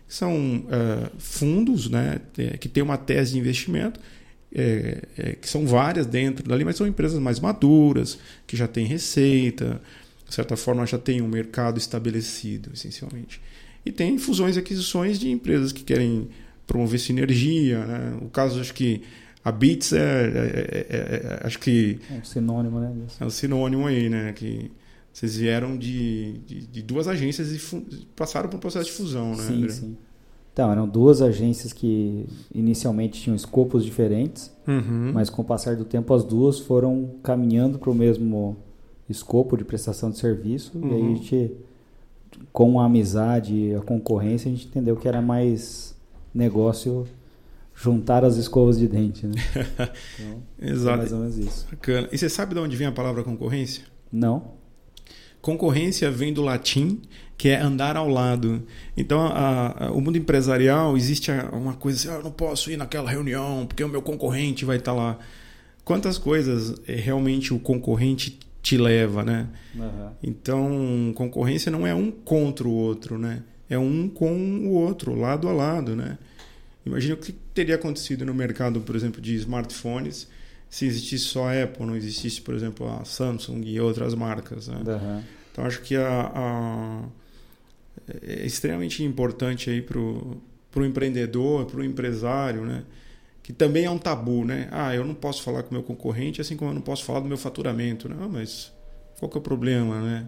são 0.06 0.58
uh, 0.58 1.10
fundos 1.18 1.88
né, 1.88 2.20
é, 2.36 2.56
que 2.56 2.68
têm 2.68 2.82
uma 2.82 2.98
tese 2.98 3.32
de 3.32 3.38
investimento, 3.38 3.98
é, 4.54 5.02
é, 5.16 5.32
que 5.32 5.48
são 5.48 5.66
várias 5.66 6.06
dentro 6.06 6.48
dali, 6.48 6.64
mas 6.64 6.76
são 6.76 6.86
empresas 6.86 7.18
mais 7.18 7.40
maduras, 7.40 8.18
que 8.46 8.56
já 8.56 8.66
têm 8.66 8.86
receita, 8.86 9.80
de 10.28 10.34
certa 10.34 10.56
forma 10.56 10.86
já 10.86 10.98
tem 10.98 11.20
um 11.20 11.28
mercado 11.28 11.78
estabelecido, 11.78 12.70
essencialmente. 12.72 13.40
E 13.84 13.92
tem 13.92 14.18
fusões 14.18 14.56
e 14.56 14.58
aquisições 14.58 15.18
de 15.18 15.30
empresas 15.30 15.72
que 15.72 15.84
querem 15.84 16.28
promover 16.66 16.98
sinergia. 16.98 17.84
Né? 17.86 18.18
O 18.20 18.28
caso, 18.28 18.60
acho 18.60 18.74
que 18.74 19.02
a 19.44 19.52
Bits 19.52 19.92
é, 19.92 20.00
é, 20.00 20.86
é, 20.88 21.40
é 21.42 21.46
acho 21.46 21.58
que 21.60 22.00
é 22.10 22.14
um 22.14 22.24
sinônimo, 22.24 22.80
né? 22.80 22.92
É 23.20 23.24
um 23.24 23.30
sinônimo 23.30 23.86
aí, 23.86 24.08
né? 24.08 24.32
Que 24.32 24.72
vocês 25.12 25.36
vieram 25.36 25.78
de, 25.78 26.38
de, 26.46 26.66
de 26.66 26.82
duas 26.82 27.06
agências 27.06 27.52
e 27.52 28.06
passaram 28.16 28.48
por 28.48 28.56
um 28.56 28.60
processo 28.60 28.86
de 28.86 28.92
fusão, 28.92 29.36
né? 29.36 29.44
Sim, 29.44 29.54
André? 29.54 29.72
sim. 29.72 29.96
Então, 30.56 30.72
eram 30.72 30.88
duas 30.88 31.20
agências 31.20 31.70
que 31.70 32.26
inicialmente 32.54 33.20
tinham 33.20 33.36
escopos 33.36 33.84
diferentes, 33.84 34.50
uhum. 34.66 35.10
mas 35.12 35.28
com 35.28 35.42
o 35.42 35.44
passar 35.44 35.76
do 35.76 35.84
tempo 35.84 36.14
as 36.14 36.24
duas 36.24 36.58
foram 36.58 37.10
caminhando 37.22 37.78
para 37.78 37.90
o 37.90 37.94
mesmo 37.94 38.56
escopo 39.06 39.54
de 39.54 39.66
prestação 39.66 40.10
de 40.10 40.16
serviço 40.16 40.72
uhum. 40.74 40.88
e 40.88 40.94
aí 40.94 41.02
a 41.02 41.04
uhum. 41.04 41.16
gente, 41.16 41.52
com 42.54 42.80
a 42.80 42.86
amizade 42.86 43.54
e 43.54 43.74
a 43.74 43.82
concorrência, 43.82 44.50
a 44.50 44.54
gente 44.54 44.66
entendeu 44.66 44.96
que 44.96 45.06
era 45.06 45.20
mais 45.20 45.94
negócio 46.34 47.06
juntar 47.74 48.24
as 48.24 48.38
escovas 48.38 48.78
de 48.78 48.88
dente, 48.88 49.26
né? 49.26 49.34
Então, 50.18 50.42
Exato. 50.58 50.96
mais 50.96 51.12
ou 51.12 51.18
menos 51.18 51.36
isso. 51.36 51.66
Bacana. 51.70 52.08
E 52.10 52.16
você 52.16 52.30
sabe 52.30 52.54
de 52.54 52.60
onde 52.60 52.74
vem 52.76 52.86
a 52.86 52.92
palavra 52.92 53.22
concorrência? 53.22 53.84
Não. 54.10 54.52
Concorrência 55.46 56.10
vem 56.10 56.32
do 56.32 56.42
latim, 56.42 57.00
que 57.38 57.50
é 57.50 57.60
andar 57.60 57.96
ao 57.96 58.08
lado. 58.08 58.64
Então, 58.96 59.20
a, 59.20 59.84
a, 59.84 59.90
o 59.92 60.00
mundo 60.00 60.18
empresarial 60.18 60.96
existe 60.96 61.30
uma 61.52 61.74
coisa 61.74 61.96
assim: 61.96 62.08
ah, 62.08 62.18
eu 62.18 62.24
não 62.24 62.32
posso 62.32 62.68
ir 62.68 62.76
naquela 62.76 63.08
reunião 63.08 63.64
porque 63.64 63.84
o 63.84 63.88
meu 63.88 64.02
concorrente 64.02 64.64
vai 64.64 64.78
estar 64.78 64.92
lá. 64.92 65.16
Quantas 65.84 66.18
coisas 66.18 66.74
eh, 66.88 66.96
realmente 66.96 67.54
o 67.54 67.60
concorrente 67.60 68.40
te 68.60 68.76
leva, 68.76 69.22
né? 69.22 69.46
Uhum. 69.72 70.10
Então, 70.20 71.12
concorrência 71.14 71.70
não 71.70 71.86
é 71.86 71.94
um 71.94 72.10
contra 72.10 72.66
o 72.66 72.72
outro, 72.72 73.16
né? 73.16 73.44
É 73.70 73.78
um 73.78 74.08
com 74.08 74.34
o 74.66 74.72
outro, 74.72 75.14
lado 75.14 75.48
a 75.48 75.52
lado, 75.52 75.94
né? 75.94 76.18
Imagina 76.84 77.14
o 77.14 77.18
que 77.18 77.30
teria 77.54 77.76
acontecido 77.76 78.26
no 78.26 78.34
mercado, 78.34 78.80
por 78.80 78.96
exemplo, 78.96 79.20
de 79.20 79.36
smartphones 79.36 80.26
se 80.68 80.86
existisse 80.86 81.24
só 81.24 81.48
a 81.48 81.62
Apple, 81.62 81.86
não 81.86 81.96
existisse, 81.96 82.40
por 82.40 82.54
exemplo, 82.54 82.88
a 82.88 83.04
Samsung 83.04 83.62
e 83.64 83.80
outras 83.80 84.14
marcas. 84.14 84.68
Né? 84.68 84.82
Uhum. 84.86 85.22
Então 85.52 85.64
acho 85.64 85.80
que 85.82 85.96
a, 85.96 86.32
a, 86.34 87.02
é 88.22 88.44
extremamente 88.44 89.02
importante 89.02 89.70
aí 89.70 89.80
para 89.80 89.98
o 89.98 90.84
empreendedor, 90.84 91.66
para 91.66 91.80
o 91.80 91.84
empresário, 91.84 92.62
né? 92.64 92.84
que 93.46 93.52
também 93.52 93.84
é 93.84 93.90
um 93.90 93.96
tabu, 93.96 94.44
né? 94.44 94.66
Ah, 94.72 94.92
eu 94.92 95.04
não 95.04 95.14
posso 95.14 95.40
falar 95.40 95.62
com 95.62 95.70
o 95.70 95.74
meu 95.74 95.82
concorrente, 95.84 96.40
assim 96.40 96.56
como 96.56 96.72
eu 96.72 96.74
não 96.74 96.80
posso 96.80 97.04
falar 97.04 97.20
do 97.20 97.28
meu 97.28 97.38
faturamento. 97.38 98.08
Não, 98.08 98.28
mas 98.28 98.72
qual 99.20 99.30
que 99.30 99.36
é 99.36 99.40
o 99.40 99.42
problema, 99.42 100.00
né? 100.00 100.26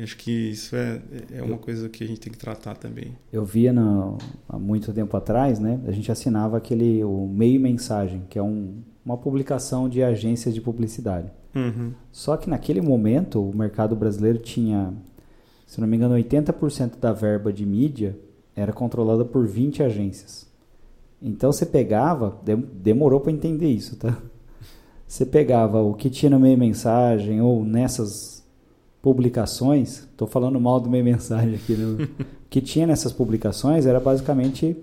Acho 0.00 0.16
que 0.16 0.30
isso 0.30 0.76
é, 0.76 1.02
é 1.32 1.42
uma 1.42 1.58
coisa 1.58 1.88
que 1.88 2.04
a 2.04 2.06
gente 2.06 2.20
tem 2.20 2.32
que 2.32 2.38
tratar 2.38 2.76
também. 2.76 3.16
Eu 3.32 3.44
via 3.44 3.72
no, 3.72 4.16
há 4.48 4.56
muito 4.56 4.92
tempo 4.92 5.16
atrás, 5.16 5.58
né? 5.58 5.80
A 5.88 5.90
gente 5.90 6.12
assinava 6.12 6.56
aquele 6.56 7.02
o 7.02 7.26
meio 7.26 7.60
mensagem, 7.60 8.22
que 8.30 8.38
é 8.38 8.42
um, 8.44 8.80
uma 9.08 9.16
publicação 9.16 9.88
de 9.88 10.02
agências 10.02 10.54
de 10.54 10.60
publicidade. 10.60 11.32
Uhum. 11.54 11.92
Só 12.12 12.36
que 12.36 12.50
naquele 12.50 12.82
momento 12.82 13.42
o 13.42 13.56
mercado 13.56 13.96
brasileiro 13.96 14.38
tinha, 14.38 14.92
se 15.66 15.80
não 15.80 15.88
me 15.88 15.96
engano, 15.96 16.14
80% 16.14 16.98
da 17.00 17.10
verba 17.10 17.50
de 17.50 17.64
mídia 17.64 18.14
era 18.54 18.70
controlada 18.70 19.24
por 19.24 19.46
20 19.46 19.82
agências. 19.82 20.46
Então 21.22 21.50
você 21.50 21.64
pegava, 21.64 22.38
demorou 22.74 23.18
para 23.18 23.32
entender 23.32 23.68
isso, 23.68 23.96
tá? 23.96 24.16
Você 25.06 25.24
pegava 25.24 25.80
o 25.80 25.94
que 25.94 26.10
tinha 26.10 26.28
no 26.28 26.38
meio 26.38 26.58
mensagem 26.58 27.40
ou 27.40 27.64
nessas 27.64 28.44
publicações, 29.00 30.00
estou 30.00 30.28
falando 30.28 30.60
mal 30.60 30.78
do 30.78 30.90
meio 30.90 31.02
mensagem 31.02 31.54
aqui, 31.54 31.72
né? 31.72 32.06
que 32.50 32.60
tinha 32.60 32.86
nessas 32.86 33.10
publicações 33.10 33.86
era 33.86 33.98
basicamente 33.98 34.76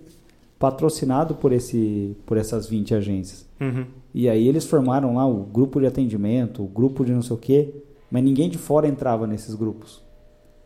patrocinado 0.57 1.35
por, 1.35 1.51
esse, 1.51 2.17
por 2.25 2.37
essas 2.37 2.65
20 2.65 2.95
agências. 2.95 3.45
Uhum. 3.61 3.85
E 4.17 4.29
aí 4.29 4.47
eles 4.47 4.63
formaram 4.63 5.15
lá 5.15 5.27
o 5.27 5.43
grupo 5.43 5.77
de 5.77 5.85
atendimento, 5.85 6.63
o 6.63 6.67
grupo 6.67 7.03
de 7.03 7.11
não 7.11 7.21
sei 7.21 7.35
o 7.35 7.37
quê, 7.37 7.83
mas 8.09 8.23
ninguém 8.23 8.49
de 8.49 8.57
fora 8.57 8.87
entrava 8.87 9.27
nesses 9.27 9.53
grupos. 9.53 10.01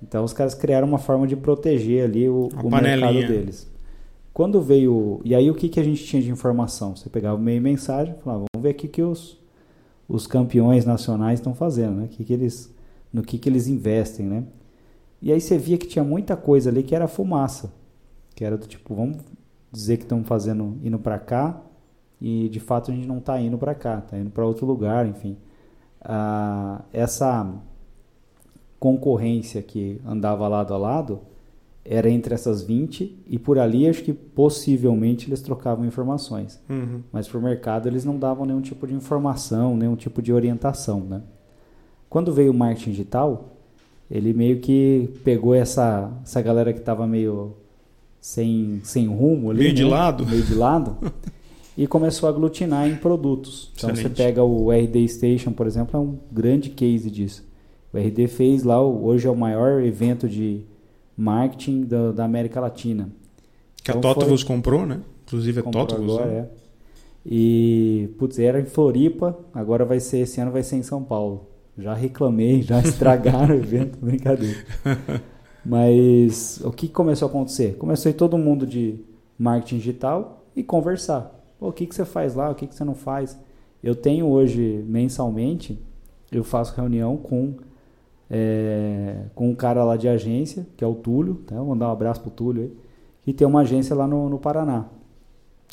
Então 0.03 0.23
os 0.23 0.31
caras 0.31 0.53
criaram 0.53 0.87
uma 0.87 0.99
forma 0.99 1.25
de 1.25 1.35
proteger 1.35 2.03
ali 2.05 2.29
o, 2.29 2.49
o 2.63 2.69
mercado 2.69 3.15
deles. 3.15 3.67
Quando 4.31 4.61
veio. 4.61 5.19
E 5.25 5.33
aí 5.33 5.49
o 5.49 5.55
que, 5.55 5.67
que 5.67 5.79
a 5.79 5.83
gente 5.83 6.05
tinha 6.05 6.21
de 6.21 6.29
informação? 6.29 6.95
Você 6.95 7.09
pegava 7.09 7.37
o 7.37 7.41
meio 7.41 7.59
mensagem 7.59 8.13
e 8.15 8.23
falava, 8.23 8.45
vamos 8.53 8.63
ver 8.63 8.75
o 8.75 8.87
que, 8.87 9.01
os, 9.01 9.41
os 10.07 10.27
campeões 10.27 10.85
nacionais 10.85 11.39
estão 11.39 11.55
fazendo, 11.55 11.95
né? 11.95 12.05
O 12.05 12.07
que, 12.07 12.23
que 12.23 12.33
eles 12.33 12.71
no 13.11 13.23
que, 13.23 13.39
que 13.39 13.49
eles 13.49 13.67
investem, 13.67 14.27
né? 14.27 14.43
E 15.19 15.33
aí 15.33 15.41
você 15.41 15.57
via 15.57 15.79
que 15.79 15.87
tinha 15.87 16.05
muita 16.05 16.37
coisa 16.37 16.69
ali 16.69 16.83
que 16.83 16.93
era 16.93 17.07
fumaça, 17.07 17.73
que 18.35 18.45
era 18.45 18.55
do 18.55 18.67
tipo, 18.67 18.93
vamos 18.93 19.17
dizer 19.71 19.97
que 19.97 20.03
estão 20.03 20.23
fazendo 20.23 20.77
indo 20.83 20.99
para 20.99 21.17
cá 21.17 21.63
e 22.21 22.49
de 22.49 22.59
fato 22.59 22.91
a 22.91 22.93
gente 22.93 23.07
não 23.07 23.19
está 23.19 23.39
indo 23.39 23.57
para 23.57 23.73
cá, 23.73 23.99
está 23.99 24.17
indo 24.17 24.29
para 24.29 24.45
outro 24.45 24.65
lugar, 24.65 25.07
enfim. 25.07 25.37
Ah, 26.01 26.81
essa 26.91 27.49
concorrência 28.79 29.61
que 29.61 30.01
andava 30.05 30.47
lado 30.47 30.73
a 30.73 30.77
lado 30.77 31.19
era 31.83 32.09
entre 32.09 32.33
essas 32.33 32.61
20 32.61 33.23
e 33.27 33.39
por 33.39 33.57
ali 33.57 33.87
acho 33.87 34.03
que 34.03 34.13
possivelmente 34.13 35.27
eles 35.27 35.41
trocavam 35.41 35.85
informações. 35.85 36.61
Uhum. 36.69 37.01
Mas 37.11 37.27
para 37.27 37.39
o 37.39 37.41
mercado 37.41 37.87
eles 37.87 38.05
não 38.05 38.17
davam 38.17 38.45
nenhum 38.45 38.61
tipo 38.61 38.85
de 38.85 38.93
informação, 38.93 39.75
nenhum 39.75 39.95
tipo 39.95 40.21
de 40.21 40.31
orientação, 40.31 41.01
né? 41.01 41.21
Quando 42.09 42.33
veio 42.33 42.51
o 42.51 42.53
marketing 42.53 42.91
digital, 42.91 43.55
ele 44.09 44.33
meio 44.33 44.59
que 44.59 45.09
pegou 45.23 45.53
essa, 45.53 46.11
essa 46.23 46.41
galera 46.41 46.73
que 46.73 46.79
estava 46.79 47.05
meio 47.05 47.55
sem, 48.19 48.81
sem 48.83 49.07
rumo 49.07 49.51
ali, 49.51 49.59
meio 49.59 49.73
de 49.73 49.83
né? 49.83 49.89
lado, 49.89 50.25
meio 50.25 50.43
de 50.43 50.55
lado 50.55 50.97
e 51.79 51.87
começou 51.87 52.27
a 52.27 52.29
aglutinar 52.29 52.89
em 52.89 52.97
produtos. 52.97 53.71
Então 53.73 53.89
Excelente. 53.89 54.13
você 54.13 54.23
pega 54.23 54.43
o 54.43 54.69
RD 54.69 55.07
Station, 55.07 55.53
por 55.53 55.65
exemplo, 55.65 55.97
é 55.97 56.03
um 56.03 56.19
grande 56.29 56.71
case 56.71 57.09
disso. 57.09 57.47
O 57.93 57.97
RD 57.97 58.27
fez 58.27 58.63
lá, 58.63 58.85
hoje 58.85 59.25
é 59.25 59.31
o 59.31 59.35
maior 59.35 59.81
evento 59.81 60.27
de 60.27 60.65
marketing 61.15 61.83
da, 61.83 62.11
da 62.11 62.25
América 62.25 62.59
Latina. 62.59 63.09
Que 63.81 63.91
então 63.91 64.11
a 64.11 64.13
Totovus 64.13 64.43
comprou, 64.43 64.85
né? 64.85 64.99
Inclusive 65.25 65.61
a 65.61 65.63
Totovus. 65.63 66.17
Agora, 66.17 66.25
né? 66.25 66.37
é. 66.39 66.49
E, 67.25 68.09
putz, 68.19 68.39
era 68.39 68.59
em 68.59 68.65
Floripa, 68.65 69.39
agora 69.53 69.85
vai 69.85 70.01
ser, 70.01 70.17
esse 70.19 70.41
ano 70.41 70.51
vai 70.51 70.63
ser 70.63 70.75
em 70.75 70.83
São 70.83 71.01
Paulo. 71.01 71.47
Já 71.77 71.93
reclamei, 71.93 72.61
já 72.61 72.81
estragaram 72.83 73.55
o 73.55 73.57
evento, 73.57 73.97
brincadeira. 74.01 74.57
Mas 75.65 76.59
o 76.61 76.73
que 76.73 76.89
começou 76.89 77.27
a 77.27 77.29
acontecer? 77.29 77.77
Começou 77.77 78.09
a 78.09 78.13
todo 78.13 78.37
mundo 78.37 78.67
de 78.67 78.99
marketing 79.37 79.77
digital 79.77 80.45
e 80.53 80.61
conversar. 80.61 81.38
O 81.59 81.71
que, 81.71 81.85
que 81.85 81.93
você 81.93 82.05
faz 82.05 82.35
lá? 82.35 82.49
O 82.49 82.55
que, 82.55 82.67
que 82.67 82.75
você 82.75 82.83
não 82.83 82.95
faz? 82.95 83.37
Eu 83.83 83.95
tenho 83.95 84.27
hoje, 84.27 84.83
mensalmente, 84.87 85.79
eu 86.31 86.43
faço 86.43 86.75
reunião 86.75 87.17
com, 87.17 87.55
é, 88.29 89.23
com 89.35 89.49
um 89.49 89.55
cara 89.55 89.83
lá 89.83 89.97
de 89.97 90.07
agência, 90.07 90.65
que 90.77 90.83
é 90.83 90.87
o 90.87 90.95
Túlio, 90.95 91.35
tá? 91.45 91.55
vou 91.55 91.67
mandar 91.67 91.89
um 91.89 91.91
abraço 91.91 92.21
pro 92.21 92.29
Túlio 92.29 92.63
aí, 92.63 92.77
que 93.23 93.33
tem 93.33 93.47
uma 93.47 93.61
agência 93.61 93.95
lá 93.95 94.07
no, 94.07 94.29
no 94.29 94.39
Paraná. 94.39 94.85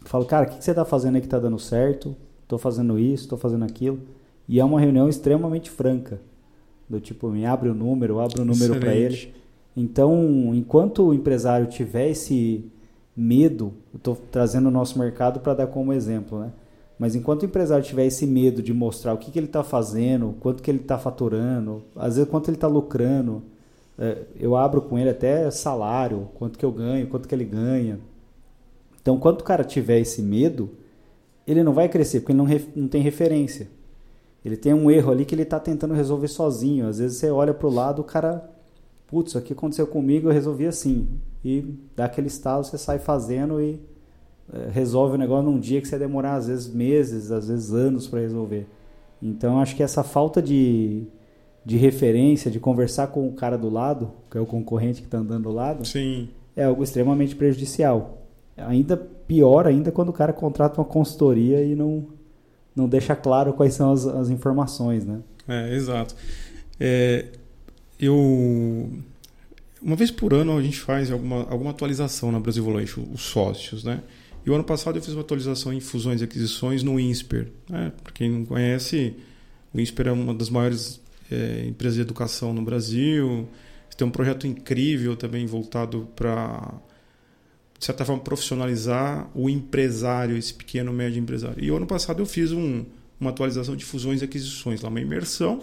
Eu 0.03 0.09
falo, 0.09 0.25
cara, 0.25 0.47
o 0.47 0.51
que, 0.51 0.59
que 0.59 0.65
você 0.65 0.71
está 0.71 0.85
fazendo 0.85 1.17
aí 1.17 1.21
que 1.21 1.27
está 1.27 1.39
dando 1.39 1.59
certo? 1.59 2.17
Estou 2.43 2.59
fazendo 2.59 2.99
isso, 2.99 3.25
estou 3.25 3.39
fazendo 3.39 3.65
aquilo. 3.65 4.01
E 4.49 4.61
é 4.61 4.65
uma 4.65 4.81
reunião 4.81 5.09
extremamente 5.09 5.71
franca. 5.71 6.21
Do 6.89 7.01
tipo, 7.01 7.29
me 7.29 7.45
abre 7.45 7.69
o 7.69 7.75
número, 7.75 8.21
abre 8.21 8.41
o 8.41 8.45
número 8.45 8.79
para 8.79 8.95
ele. 8.95 9.35
Então, 9.77 10.55
enquanto 10.55 11.09
o 11.09 11.15
empresário 11.15 11.67
tiver 11.67 12.11
esse 12.11 12.71
medo, 13.17 13.73
estou 13.95 14.17
trazendo 14.31 14.67
o 14.69 14.71
nosso 14.71 14.99
mercado 14.99 15.41
para 15.41 15.55
dar 15.55 15.67
como 15.69 15.93
exemplo, 15.93 16.41
né? 16.41 16.53
Mas 16.99 17.15
enquanto 17.15 17.43
o 17.43 17.47
empresário 17.47 17.85
tiver 17.85 18.07
esse 18.07 18.27
medo 18.27 18.63
de 18.63 18.73
mostrar 18.73 19.13
o 19.13 19.19
que, 19.19 19.31
que 19.31 19.39
ele 19.39 19.47
está 19.47 19.63
fazendo, 19.63 20.35
quanto 20.41 20.63
que 20.63 20.71
ele 20.71 20.81
está 20.81 20.99
faturando, 20.99 21.83
às 21.95 22.17
vezes 22.17 22.31
quanto 22.31 22.49
ele 22.49 22.57
está 22.57 22.67
lucrando, 22.67 23.43
é, 23.99 24.23
eu 24.39 24.57
abro 24.57 24.81
com 24.83 24.99
ele 24.99 25.11
até 25.11 25.51
salário, 25.51 26.29
quanto 26.35 26.59
que 26.59 26.65
eu 26.65 26.73
ganho, 26.73 27.07
quanto 27.07 27.29
que 27.29 27.35
ele 27.35 27.45
ganha. 27.45 27.99
Então, 29.01 29.19
quando 29.19 29.41
o 29.41 29.45
cara 29.45 29.63
tiver 29.63 30.01
esse 30.01 30.23
medo, 30.23 30.71
ele 31.47 31.63
não 31.63 31.73
vai 31.73 31.89
crescer, 31.89 32.21
porque 32.21 32.33
ele 32.33 32.39
não, 32.39 32.49
não 32.75 32.89
tem 32.89 33.03
referência. 33.03 33.69
Ele 34.45 34.57
tem 34.57 34.73
um 34.73 34.91
erro 34.91 35.13
ali 35.13 35.25
que 35.25 35.35
ele 35.35 35.43
está 35.43 35.59
tentando 35.59 35.95
resolver 35.95 36.29
sozinho. 36.29 36.89
Às 36.89 36.99
vezes 36.99 37.19
você 37.19 37.31
olha 37.31 37.53
para 37.53 37.67
o 37.67 37.71
lado, 37.71 38.01
o 38.01 38.05
cara, 38.05 38.49
putz, 39.07 39.31
isso 39.31 39.39
aqui 39.39 39.53
aconteceu 39.53 39.87
comigo, 39.87 40.29
eu 40.29 40.33
resolvi 40.33 40.67
assim. 40.67 41.09
E 41.47 41.65
dá 41.95 42.07
aquele 42.07 42.27
estalo, 42.27 42.65
você 42.65 42.77
sai 42.77 42.99
fazendo 42.99 43.61
e 43.63 43.79
é, 44.53 44.69
resolve 44.69 45.15
o 45.15 45.19
negócio 45.19 45.49
num 45.49 45.61
dia 45.61 45.81
que 45.81 45.87
você 45.87 45.97
demorar 45.97 46.35
às 46.35 46.49
vezes 46.49 46.67
meses, 46.67 47.31
às 47.31 47.47
vezes 47.47 47.73
anos 47.73 48.09
para 48.09 48.19
resolver. 48.19 48.67
Então 49.23 49.61
acho 49.61 49.77
que 49.77 49.83
essa 49.85 50.03
falta 50.03 50.43
de, 50.43 51.05
de 51.65 51.77
referência, 51.77 52.51
de 52.51 52.59
conversar 52.59 53.07
com 53.07 53.29
o 53.29 53.33
cara 53.33 53.57
do 53.57 53.71
lado, 53.71 54.11
que 54.29 54.37
é 54.37 54.41
o 54.41 54.45
concorrente 54.45 55.01
que 55.01 55.07
está 55.07 55.19
andando 55.19 55.45
do 55.45 55.53
lado, 55.53 55.87
Sim. 55.87 56.29
é 56.57 56.65
algo 56.65 56.83
extremamente 56.83 57.37
prejudicial. 57.37 58.23
Ainda 58.57 58.97
pior 58.97 59.69
ainda 59.69 59.93
quando 59.93 60.09
o 60.09 60.13
cara 60.13 60.33
contrata 60.33 60.81
uma 60.81 60.85
consultoria 60.85 61.63
e 61.63 61.77
não, 61.77 62.07
não 62.75 62.89
deixa 62.89 63.15
claro 63.15 63.53
quais 63.53 63.75
são 63.75 63.93
as, 63.93 64.05
as 64.05 64.31
informações, 64.31 65.05
né? 65.05 65.21
É, 65.47 65.77
exato. 65.77 66.17
É, 66.81 67.27
eu 68.01 68.91
uma 69.83 69.97
vez 69.97 70.11
por 70.11 70.33
ano 70.33 70.57
a 70.57 70.63
gente 70.63 70.79
faz 70.79 71.11
alguma, 71.11 71.49
alguma 71.49 71.71
atualização 71.71 72.33
na 72.33 72.41
Brasil 72.41 72.65
Volation, 72.65 73.05
os 73.13 73.23
sócios, 73.23 73.85
né? 73.85 74.03
E 74.45 74.51
o 74.51 74.55
ano 74.55 74.63
passado 74.63 74.97
eu 74.97 75.03
fiz 75.03 75.13
uma 75.13 75.23
atualização 75.23 75.73
em 75.73 75.81
fusões 75.81 76.21
e 76.21 76.25
aquisições 76.25 76.83
no 76.83 77.01
INSPER. 77.01 77.49
Né? 77.69 77.93
Para 78.01 78.13
quem 78.13 78.31
não 78.31 78.45
conhece, 78.45 79.13
o 79.75 79.81
INSPER 79.81 80.07
é 80.07 80.13
uma 80.13 80.33
das 80.33 80.49
maiores 80.49 81.01
é, 81.29 81.67
empresas 81.67 81.97
de 81.97 82.03
educação 82.03 82.53
no 82.53 82.63
Brasil. 82.63 83.49
Tem 83.97 84.07
um 84.07 84.11
projeto 84.11 84.47
incrível 84.47 85.17
também 85.17 85.47
voltado 85.47 86.07
para, 86.15 86.75
de 87.79 87.85
certa 87.85 88.05
forma, 88.05 88.23
profissionalizar 88.23 89.29
o 89.35 89.49
empresário, 89.49 90.37
esse 90.37 90.53
pequeno 90.53 90.93
médio 90.93 91.19
empresário. 91.19 91.65
E 91.65 91.71
o 91.71 91.77
ano 91.77 91.87
passado 91.87 92.21
eu 92.21 92.27
fiz 92.27 92.53
um, 92.53 92.85
uma 93.19 93.31
atualização 93.31 93.75
de 93.75 93.85
fusões 93.85 94.21
e 94.21 94.25
aquisições, 94.25 94.83
lá 94.83 94.91
uma 94.91 95.01
imersão 95.01 95.63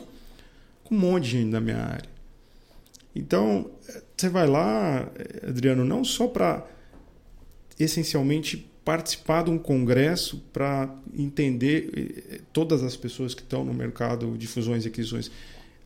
com 0.84 0.96
um 0.96 0.98
monte 0.98 1.26
de 1.26 1.30
gente 1.30 1.52
da 1.52 1.62
minha 1.62 1.78
área. 1.78 2.10
Então, 3.16 3.70
você 4.18 4.30
vai 4.30 4.48
lá, 4.48 5.10
Adriano, 5.48 5.86
não 5.86 6.04
só 6.04 6.28
para 6.28 6.66
essencialmente 7.80 8.70
participar 8.84 9.44
de 9.44 9.50
um 9.50 9.58
congresso 9.58 10.44
para 10.52 10.94
entender 11.16 11.90
eh, 11.96 12.42
todas 12.52 12.84
as 12.84 12.96
pessoas 12.98 13.34
que 13.34 13.42
estão 13.42 13.64
no 13.64 13.74
mercado 13.74 14.38
de 14.38 14.46
fusões 14.46 14.84
e 14.84 14.90
aquisições, 14.90 15.32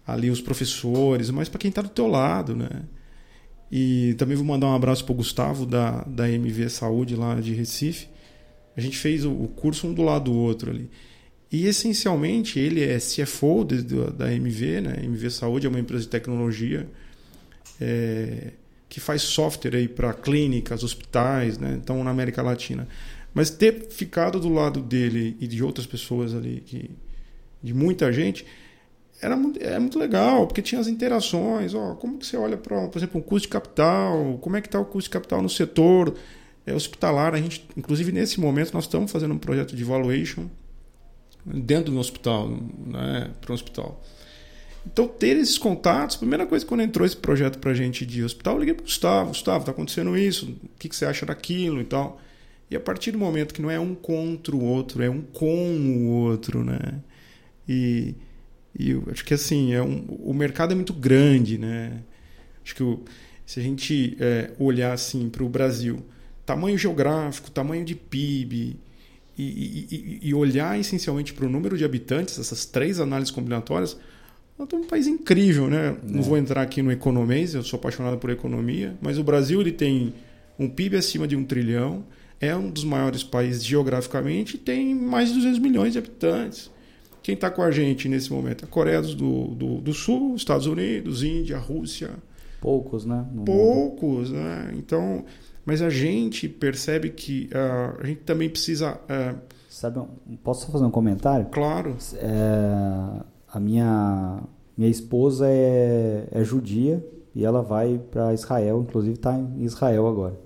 ali 0.05 0.31
os 0.31 0.41
professores, 0.41 1.29
mas 1.29 1.49
para 1.49 1.59
quem 1.59 1.69
está 1.69 1.81
do 1.81 1.89
teu 1.89 2.07
lado, 2.07 2.55
né? 2.55 2.69
E 3.69 4.15
também 4.17 4.35
vou 4.35 4.45
mandar 4.45 4.67
um 4.67 4.75
abraço 4.75 5.03
para 5.03 5.11
o 5.11 5.15
Gustavo 5.15 5.65
da, 5.65 6.03
da 6.03 6.29
MV 6.29 6.69
Saúde 6.69 7.15
lá 7.15 7.35
de 7.35 7.53
Recife. 7.53 8.07
A 8.75 8.81
gente 8.81 8.97
fez 8.97 9.25
o, 9.25 9.33
curso 9.55 9.87
um 9.87 9.93
do 9.93 10.01
lado 10.01 10.31
do 10.31 10.37
outro 10.37 10.71
ali. 10.71 10.89
E 11.51 11.65
essencialmente 11.65 12.59
ele 12.59 12.81
é 12.81 12.97
CFO 12.97 13.65
da 13.65 14.33
MV, 14.33 14.81
né? 14.81 14.99
MV 15.03 15.29
Saúde 15.29 15.67
é 15.67 15.69
uma 15.69 15.79
empresa 15.79 16.03
de 16.03 16.09
tecnologia 16.09 16.87
é, 17.79 18.51
que 18.89 18.99
faz 18.99 19.21
software 19.21 19.75
aí 19.75 19.87
para 19.87 20.13
clínicas, 20.13 20.83
hospitais, 20.83 21.57
né? 21.57 21.77
Então 21.81 22.03
na 22.03 22.11
América 22.11 22.41
Latina. 22.41 22.87
Mas 23.33 23.49
ter 23.49 23.87
ficado 23.89 24.39
do 24.39 24.49
lado 24.49 24.81
dele 24.81 25.37
e 25.39 25.47
de 25.47 25.63
outras 25.63 25.85
pessoas 25.85 26.33
ali, 26.33 26.63
que, 26.65 26.89
de 27.61 27.73
muita 27.73 28.11
gente, 28.11 28.45
era 29.21 29.35
muito, 29.35 29.61
é 29.61 29.77
muito 29.79 29.99
legal, 29.99 30.47
porque 30.47 30.61
tinha 30.61 30.79
as 30.79 30.87
interações. 30.87 31.73
Ó, 31.73 31.95
como 31.95 32.17
que 32.17 32.25
você 32.25 32.37
olha 32.37 32.57
para, 32.57 32.87
por 32.87 32.97
exemplo, 32.97 33.19
um 33.19 33.23
custo 33.23 33.47
de 33.47 33.51
capital? 33.51 34.37
Como 34.41 34.55
é 34.55 34.61
que 34.61 34.67
está 34.67 34.79
o 34.79 34.85
custo 34.85 35.09
de 35.09 35.13
capital 35.13 35.41
no 35.41 35.49
setor 35.49 36.15
é, 36.65 36.73
hospitalar? 36.73 37.33
A 37.33 37.37
gente, 37.37 37.67
inclusive 37.75 38.11
nesse 38.11 38.39
momento, 38.39 38.73
nós 38.73 38.85
estamos 38.85 39.11
fazendo 39.11 39.33
um 39.33 39.39
projeto 39.39 39.75
de 39.75 39.83
valuation 39.83 40.47
dentro 41.45 41.91
do 41.91 41.99
hospital, 41.99 42.49
né, 42.49 43.31
para 43.39 43.51
um 43.51 43.55
hospital. 43.55 44.03
Então, 44.91 45.07
ter 45.07 45.35
esses 45.35 45.57
contatos, 45.57 46.15
primeira 46.15 46.45
coisa 46.45 46.65
quando 46.65 46.81
entrou 46.81 47.05
esse 47.05 47.17
projeto 47.17 47.59
para 47.59 47.71
a 47.71 47.73
gente 47.73 48.05
de 48.05 48.23
hospital, 48.23 48.55
eu 48.55 48.59
liguei 48.61 48.73
para 48.73 48.83
o 48.83 48.85
Gustavo: 48.85 49.29
Gustavo, 49.29 49.59
está 49.59 49.71
acontecendo 49.71 50.17
isso, 50.17 50.45
o 50.45 50.79
que, 50.79 50.87
que 50.87 50.95
você 50.95 51.05
acha 51.05 51.25
daquilo 51.25 51.81
e 51.81 51.83
tal. 51.83 52.21
E 52.71 52.75
a 52.75 52.79
partir 52.79 53.11
do 53.11 53.17
momento 53.17 53.53
que 53.53 53.61
não 53.61 53.69
é 53.69 53.79
um 53.79 53.93
contra 53.93 54.55
o 54.55 54.63
outro, 54.63 55.03
é 55.03 55.09
um 55.09 55.21
com 55.21 55.47
o 55.47 56.07
outro, 56.07 56.63
né? 56.63 57.01
E, 57.67 58.15
e 58.77 58.91
eu 58.91 59.03
acho 59.11 59.25
que 59.25 59.33
assim, 59.33 59.73
é 59.73 59.81
um, 59.81 60.05
o 60.23 60.33
mercado 60.33 60.71
é 60.71 60.75
muito 60.75 60.93
grande, 60.93 61.57
né? 61.57 62.01
Acho 62.63 62.75
que 62.75 62.83
o, 62.83 63.03
se 63.45 63.59
a 63.59 63.63
gente 63.63 64.17
é, 64.19 64.51
olhar 64.57 64.93
assim 64.93 65.29
para 65.29 65.43
o 65.43 65.49
Brasil, 65.49 66.03
tamanho 66.45 66.77
geográfico, 66.77 67.51
tamanho 67.51 67.83
de 67.83 67.95
PIB, 67.95 68.77
e, 69.37 69.43
e, 69.43 70.19
e 70.29 70.33
olhar 70.33 70.79
essencialmente 70.79 71.33
para 71.33 71.45
o 71.45 71.49
número 71.49 71.77
de 71.77 71.85
habitantes, 71.85 72.39
essas 72.39 72.65
três 72.65 72.99
análises 72.99 73.31
combinatórias, 73.31 73.97
nós 74.57 74.67
temos 74.67 74.85
um 74.87 74.89
país 74.89 75.05
incrível, 75.05 75.69
né? 75.69 75.89
É. 75.89 76.11
Não 76.11 76.23
vou 76.23 76.37
entrar 76.37 76.61
aqui 76.61 76.81
no 76.81 76.91
economês, 76.91 77.53
eu 77.53 77.63
sou 77.63 77.77
apaixonado 77.77 78.17
por 78.17 78.29
economia, 78.29 78.97
mas 79.01 79.19
o 79.19 79.23
Brasil 79.23 79.61
ele 79.61 79.71
tem 79.71 80.13
um 80.57 80.67
PIB 80.67 80.97
acima 80.97 81.27
de 81.27 81.35
um 81.35 81.43
trilhão, 81.43 82.03
é 82.39 82.55
um 82.55 82.69
dos 82.69 82.83
maiores 82.83 83.23
países 83.23 83.63
geograficamente 83.63 84.55
e 84.55 84.59
tem 84.59 84.95
mais 84.95 85.29
de 85.29 85.35
200 85.35 85.59
milhões 85.59 85.93
de 85.93 85.99
habitantes. 85.99 86.71
Quem 87.21 87.35
está 87.35 87.51
com 87.51 87.61
a 87.61 87.69
gente 87.69 88.07
nesse 88.07 88.31
momento? 88.31 88.63
A 88.63 88.67
Coreia 88.67 89.01
do, 89.01 89.47
do, 89.47 89.81
do 89.81 89.93
Sul, 89.93 90.35
Estados 90.35 90.65
Unidos, 90.65 91.23
Índia, 91.23 91.57
Rússia. 91.57 92.11
Poucos, 92.61 93.05
né? 93.05 93.25
No 93.33 93.43
Poucos, 93.43 94.31
mundo. 94.31 94.39
né? 94.39 94.73
Então, 94.75 95.25
mas 95.65 95.81
a 95.81 95.89
gente 95.89 96.47
percebe 96.47 97.09
que 97.09 97.49
uh, 97.51 98.01
a 98.01 98.05
gente 98.05 98.21
também 98.21 98.49
precisa. 98.49 98.95
Uh... 98.95 99.37
Sabe, 99.69 99.99
posso 100.43 100.65
só 100.65 100.71
fazer 100.71 100.85
um 100.85 100.91
comentário? 100.91 101.47
Claro. 101.51 101.97
É 102.15 103.36
a 103.57 103.59
minha 103.59 104.43
minha 104.77 104.89
esposa 104.89 105.47
é, 105.49 106.27
é 106.31 106.43
judia 106.43 107.03
e 107.33 107.43
ela 107.43 107.63
vai 107.63 107.99
para 108.11 108.31
Israel, 108.33 108.85
inclusive 108.87 109.15
está 109.15 109.33
em 109.35 109.63
Israel 109.63 110.07
agora. 110.07 110.39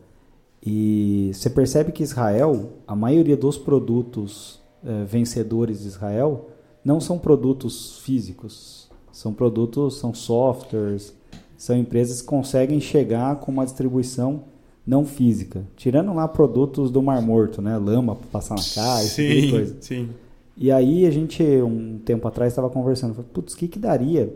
E 0.66 1.32
você 1.34 1.50
percebe 1.50 1.92
que 1.92 2.02
Israel, 2.02 2.70
a 2.88 2.96
maioria 2.96 3.36
dos 3.36 3.58
produtos 3.58 4.62
é, 4.86 5.04
vencedores 5.04 5.82
de 5.82 5.88
Israel 5.88 6.50
não 6.84 7.02
são 7.02 7.20
produtos 7.20 8.00
físicos, 8.00 8.90
são 9.12 9.34
produtos, 9.34 9.98
são 9.98 10.14
softwares, 10.14 11.14
são 11.58 11.76
empresas 11.76 12.22
que 12.22 12.28
conseguem 12.28 12.80
chegar 12.80 13.36
com 13.42 13.52
uma 13.52 13.66
distribuição 13.66 14.44
não 14.88 15.06
física, 15.06 15.66
tirando 15.76 16.14
lá 16.14 16.28
produtos 16.28 16.90
do 16.90 17.02
Mar 17.02 17.22
Morto, 17.22 17.62
né, 17.62 17.78
lama 17.78 18.16
para 18.16 18.28
passar 18.28 18.56
na 18.56 18.62
sim, 19.10 19.42
tipo 19.42 19.52
coisa. 19.52 19.78
Sim. 19.82 20.10
E 20.56 20.72
aí 20.72 21.06
a 21.06 21.12
gente, 21.12 21.44
um 21.44 21.98
tempo 22.00 22.28
atrás, 22.28 22.52
estava 22.52 22.70
conversando. 22.70 23.14
Falei, 23.14 23.30
putz, 23.34 23.54
o 23.54 23.58
que, 23.58 23.68
que 23.68 23.80
daria 23.80 24.34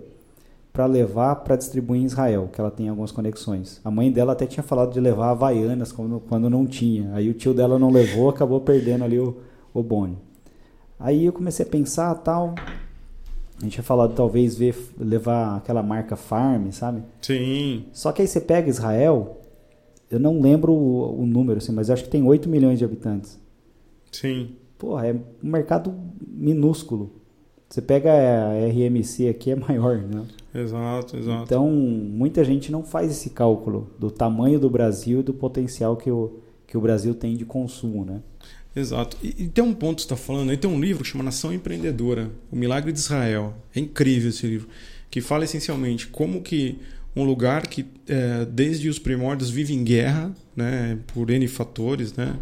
para 0.72 0.86
levar 0.86 1.36
para 1.38 1.55
distribuir 1.55 2.01
em 2.01 2.05
Israel? 2.05 2.49
Que 2.51 2.59
ela 2.59 2.72
tem 2.72 2.89
algumas 2.89 3.11
conexões. 3.11 3.80
A 3.84 3.91
mãe 3.91 4.11
dela 4.11 4.34
até 4.34 4.45
tinha 4.45 4.63
falado 4.63 4.93
de 4.93 4.99
levar 4.99 5.30
Havaianas 5.32 5.91
quando, 5.91 6.20
quando 6.20 6.49
não 6.49 6.66
tinha. 6.66 7.13
Aí 7.13 7.30
o 7.30 7.34
tio 7.34 7.53
dela 7.53 7.78
não 7.78 7.91
levou, 7.91 8.30
acabou 8.30 8.61
perdendo 8.61 9.03
ali 9.03 9.20
o, 9.20 9.38
o 9.74 9.84
bone. 9.84 10.18
Aí 10.99 11.26
eu 11.26 11.34
comecei 11.34 11.66
a 11.66 11.70
pensar 11.70 12.13
tal. 12.16 12.55
A 13.57 13.63
gente 13.63 13.74
tinha 13.74 13.84
falado 13.84 14.13
talvez 14.13 14.57
ver, 14.57 14.76
levar 14.97 15.57
aquela 15.57 15.82
marca 15.82 16.16
Farm, 16.16 16.72
sabe? 16.72 17.03
Sim. 17.22 17.86
Só 17.93 18.11
que 18.11 18.22
aí 18.22 18.28
você 18.28 18.41
pega 18.41 18.70
Israel, 18.70 19.41
eu 20.09 20.20
não 20.20 20.41
lembro 20.41 20.74
o, 20.74 21.22
o 21.22 21.26
número, 21.26 21.59
assim, 21.59 21.72
mas 21.72 21.89
acho 21.89 22.03
que 22.03 22.09
tem 22.09 22.24
8 22.24 22.49
milhões 22.49 22.80
de 22.80 22.86
habitantes. 22.86 23.39
Sim 24.11 24.55
porra, 24.86 25.07
é 25.07 25.13
um 25.13 25.49
mercado 25.49 25.93
minúsculo. 26.21 27.11
Você 27.67 27.81
pega 27.81 28.11
a 28.13 28.67
RMC 28.67 29.27
aqui, 29.27 29.49
é 29.49 29.55
maior, 29.55 29.97
né? 29.97 30.23
Exato, 30.53 31.17
exato. 31.17 31.43
Então, 31.43 31.69
muita 31.71 32.43
gente 32.43 32.71
não 32.71 32.83
faz 32.83 33.09
esse 33.09 33.31
cálculo 33.31 33.89
do 33.99 34.11
tamanho 34.11 34.59
do 34.59 34.69
Brasil 34.69 35.21
e 35.21 35.23
do 35.23 35.33
potencial 35.33 35.97
que 35.97 36.11
o, 36.11 36.39
que 36.67 36.77
o 36.77 36.81
Brasil 36.81 37.15
tem 37.15 37.36
de 37.36 37.43
consumo, 37.43 38.05
né? 38.05 38.21
Exato. 38.75 39.17
E, 39.23 39.43
e 39.43 39.47
tem 39.47 39.63
um 39.63 39.73
ponto 39.73 39.95
que 39.95 40.01
você 40.03 40.05
está 40.05 40.15
falando, 40.15 40.51
aí 40.51 40.57
tem 40.57 40.69
um 40.69 40.79
livro 40.79 41.03
que 41.03 41.09
chama 41.09 41.23
Nação 41.23 41.51
Empreendedora, 41.51 42.29
O 42.51 42.55
Milagre 42.55 42.91
de 42.91 42.99
Israel. 42.99 43.55
É 43.75 43.79
incrível 43.79 44.29
esse 44.29 44.45
livro, 44.45 44.67
que 45.09 45.19
fala 45.19 45.45
essencialmente 45.45 46.07
como 46.07 46.41
que 46.41 46.77
um 47.15 47.23
lugar 47.23 47.65
que 47.67 47.86
é, 48.07 48.45
desde 48.45 48.88
os 48.88 48.99
primórdios 48.99 49.49
vive 49.49 49.73
em 49.73 49.83
guerra, 49.83 50.31
né, 50.55 50.99
por 51.07 51.31
N 51.31 51.47
fatores, 51.47 52.13
né, 52.13 52.36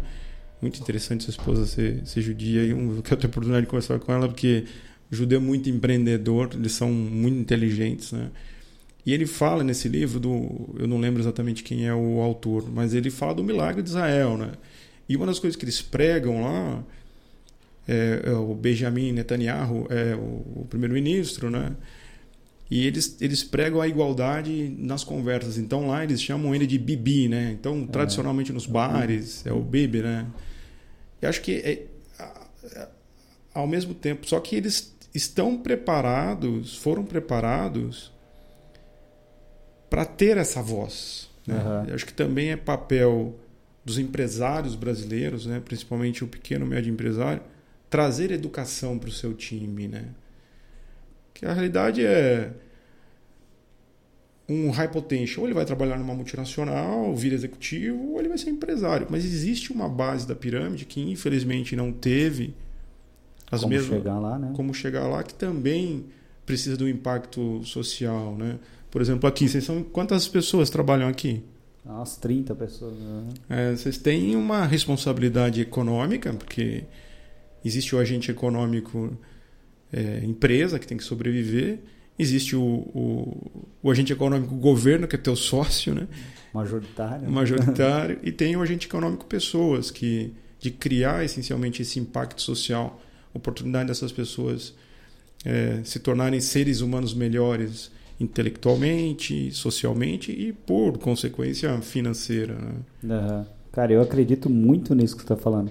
muito 0.60 0.80
interessante 0.80 1.24
sua 1.24 1.30
esposa 1.30 1.66
ser, 1.66 2.06
ser 2.06 2.20
judia. 2.22 2.62
E 2.62 2.70
eu 2.70 3.02
quero 3.02 3.20
ter 3.20 3.26
a 3.26 3.30
oportunidade 3.30 3.66
de 3.66 3.70
conversar 3.70 3.98
com 3.98 4.12
ela, 4.12 4.28
porque 4.28 4.64
o 5.10 5.14
judeu 5.14 5.38
é 5.38 5.42
muito 5.42 5.68
empreendedor, 5.68 6.50
eles 6.54 6.72
são 6.72 6.90
muito 6.90 7.38
inteligentes, 7.38 8.12
né? 8.12 8.30
E 9.06 9.12
ele 9.12 9.26
fala 9.26 9.62
nesse 9.62 9.86
livro 9.86 10.18
do, 10.18 10.74
eu 10.78 10.88
não 10.88 10.98
lembro 10.98 11.20
exatamente 11.20 11.62
quem 11.62 11.86
é 11.86 11.94
o 11.94 12.20
autor, 12.20 12.70
mas 12.70 12.94
ele 12.94 13.10
fala 13.10 13.34
do 13.34 13.44
milagre 13.44 13.82
de 13.82 13.90
Israel, 13.90 14.38
né? 14.38 14.52
E 15.06 15.14
uma 15.14 15.26
das 15.26 15.38
coisas 15.38 15.56
que 15.56 15.64
eles 15.64 15.82
pregam 15.82 16.42
lá 16.42 16.82
é, 17.86 18.22
é 18.24 18.30
o 18.30 18.54
Benjamin 18.54 19.12
Netanyahu 19.12 19.86
é 19.90 20.14
o, 20.14 20.62
o 20.62 20.66
primeiro-ministro, 20.70 21.50
né? 21.50 21.76
E 22.70 22.86
eles, 22.86 23.16
eles 23.20 23.44
pregam 23.44 23.80
a 23.80 23.86
igualdade 23.86 24.74
nas 24.78 25.04
conversas. 25.04 25.58
Então 25.58 25.88
lá 25.88 26.02
eles 26.02 26.22
chamam 26.22 26.54
ele 26.54 26.66
de 26.66 26.78
bibi, 26.78 27.28
né? 27.28 27.52
Então, 27.52 27.82
é. 27.82 27.92
tradicionalmente 27.92 28.52
nos 28.52 28.66
bares 28.66 29.44
é 29.46 29.52
o 29.52 29.60
bibi, 29.60 30.02
né? 30.02 30.26
Eu 31.20 31.28
acho 31.28 31.40
que 31.40 31.52
é, 31.52 31.86
ao 33.54 33.66
mesmo 33.66 33.94
tempo, 33.94 34.26
só 34.26 34.40
que 34.40 34.56
eles 34.56 34.92
estão 35.14 35.56
preparados, 35.56 36.76
foram 36.76 37.04
preparados 37.04 38.12
para 39.88 40.04
ter 40.04 40.36
essa 40.36 40.60
voz. 40.60 41.30
Né? 41.46 41.54
Uhum. 41.54 41.94
Acho 41.94 42.04
que 42.04 42.12
também 42.12 42.50
é 42.50 42.56
papel 42.56 43.38
dos 43.84 43.98
empresários 43.98 44.74
brasileiros, 44.74 45.46
né? 45.46 45.62
principalmente 45.64 46.24
o 46.24 46.26
pequeno 46.26 46.66
médio 46.66 46.92
empresário, 46.92 47.42
trazer 47.88 48.32
educação 48.32 48.98
para 48.98 49.08
o 49.08 49.12
seu 49.12 49.34
time, 49.34 49.86
né? 49.86 50.06
Que 51.34 51.44
a 51.44 51.52
realidade 51.52 52.04
é 52.04 52.52
um 54.48 54.70
high 54.70 54.88
potential, 54.88 55.42
ou 55.42 55.46
ele 55.46 55.54
vai 55.54 55.64
trabalhar 55.64 55.98
numa 55.98 56.14
multinacional, 56.14 57.14
vira 57.14 57.34
executivo, 57.34 58.12
ou 58.12 58.20
ele 58.20 58.28
vai 58.28 58.38
ser 58.38 58.50
empresário. 58.50 59.06
Mas 59.10 59.24
existe 59.24 59.72
uma 59.72 59.88
base 59.88 60.26
da 60.26 60.34
pirâmide 60.34 60.84
que 60.84 61.00
infelizmente 61.00 61.74
não 61.74 61.92
teve 61.92 62.54
as 63.50 63.62
como 63.62 63.72
mesmas 63.72 63.98
chegar 63.98 64.18
lá, 64.18 64.38
né? 64.38 64.52
como 64.54 64.72
chegar 64.72 65.06
lá 65.06 65.22
que 65.22 65.34
também 65.34 66.06
precisa 66.44 66.76
do 66.76 66.88
impacto 66.88 67.62
social, 67.64 68.36
né? 68.36 68.58
Por 68.90 69.00
exemplo, 69.00 69.28
aqui, 69.28 69.48
vocês 69.48 69.64
são 69.64 69.82
quantas 69.82 70.28
pessoas 70.28 70.70
trabalham 70.70 71.08
aqui? 71.08 71.42
Umas 71.84 72.16
30 72.16 72.54
pessoas. 72.54 72.94
Né? 72.96 73.28
É, 73.48 73.76
vocês 73.76 73.98
têm 73.98 74.36
uma 74.36 74.64
responsabilidade 74.66 75.60
econômica, 75.60 76.32
porque 76.32 76.84
existe 77.64 77.94
o 77.94 77.98
agente 77.98 78.30
econômico 78.30 79.16
é, 79.94 80.24
empresa 80.24 80.78
que 80.78 80.86
tem 80.86 80.96
que 80.96 81.04
sobreviver, 81.04 81.78
existe 82.18 82.56
o, 82.56 82.62
o, 82.62 83.62
o, 83.80 83.90
agente 83.90 84.12
econômico 84.12 84.54
governo, 84.56 85.06
que 85.06 85.14
é 85.14 85.18
teu 85.18 85.36
sócio, 85.36 85.94
né? 85.94 86.08
Majoritário. 86.52 87.30
Majoritário. 87.30 88.18
e 88.22 88.32
tem 88.32 88.56
o 88.56 88.62
agente 88.62 88.88
econômico 88.88 89.24
pessoas, 89.24 89.90
que 89.90 90.32
de 90.58 90.70
criar 90.70 91.24
essencialmente 91.24 91.82
esse 91.82 92.00
impacto 92.00 92.42
social, 92.42 93.00
oportunidade 93.32 93.88
dessas 93.88 94.10
pessoas 94.10 94.74
é, 95.44 95.80
se 95.84 96.00
tornarem 96.00 96.40
seres 96.40 96.80
humanos 96.80 97.14
melhores 97.14 97.92
intelectualmente, 98.18 99.50
socialmente 99.52 100.32
e, 100.32 100.52
por 100.52 100.98
consequência, 100.98 101.80
financeira. 101.80 102.54
Né? 103.02 103.16
Uhum. 103.16 103.44
Cara, 103.70 103.92
eu 103.92 104.00
acredito 104.00 104.48
muito 104.48 104.94
nisso 104.94 105.16
que 105.16 105.22
você 105.22 105.32
está 105.32 105.36
falando. 105.36 105.70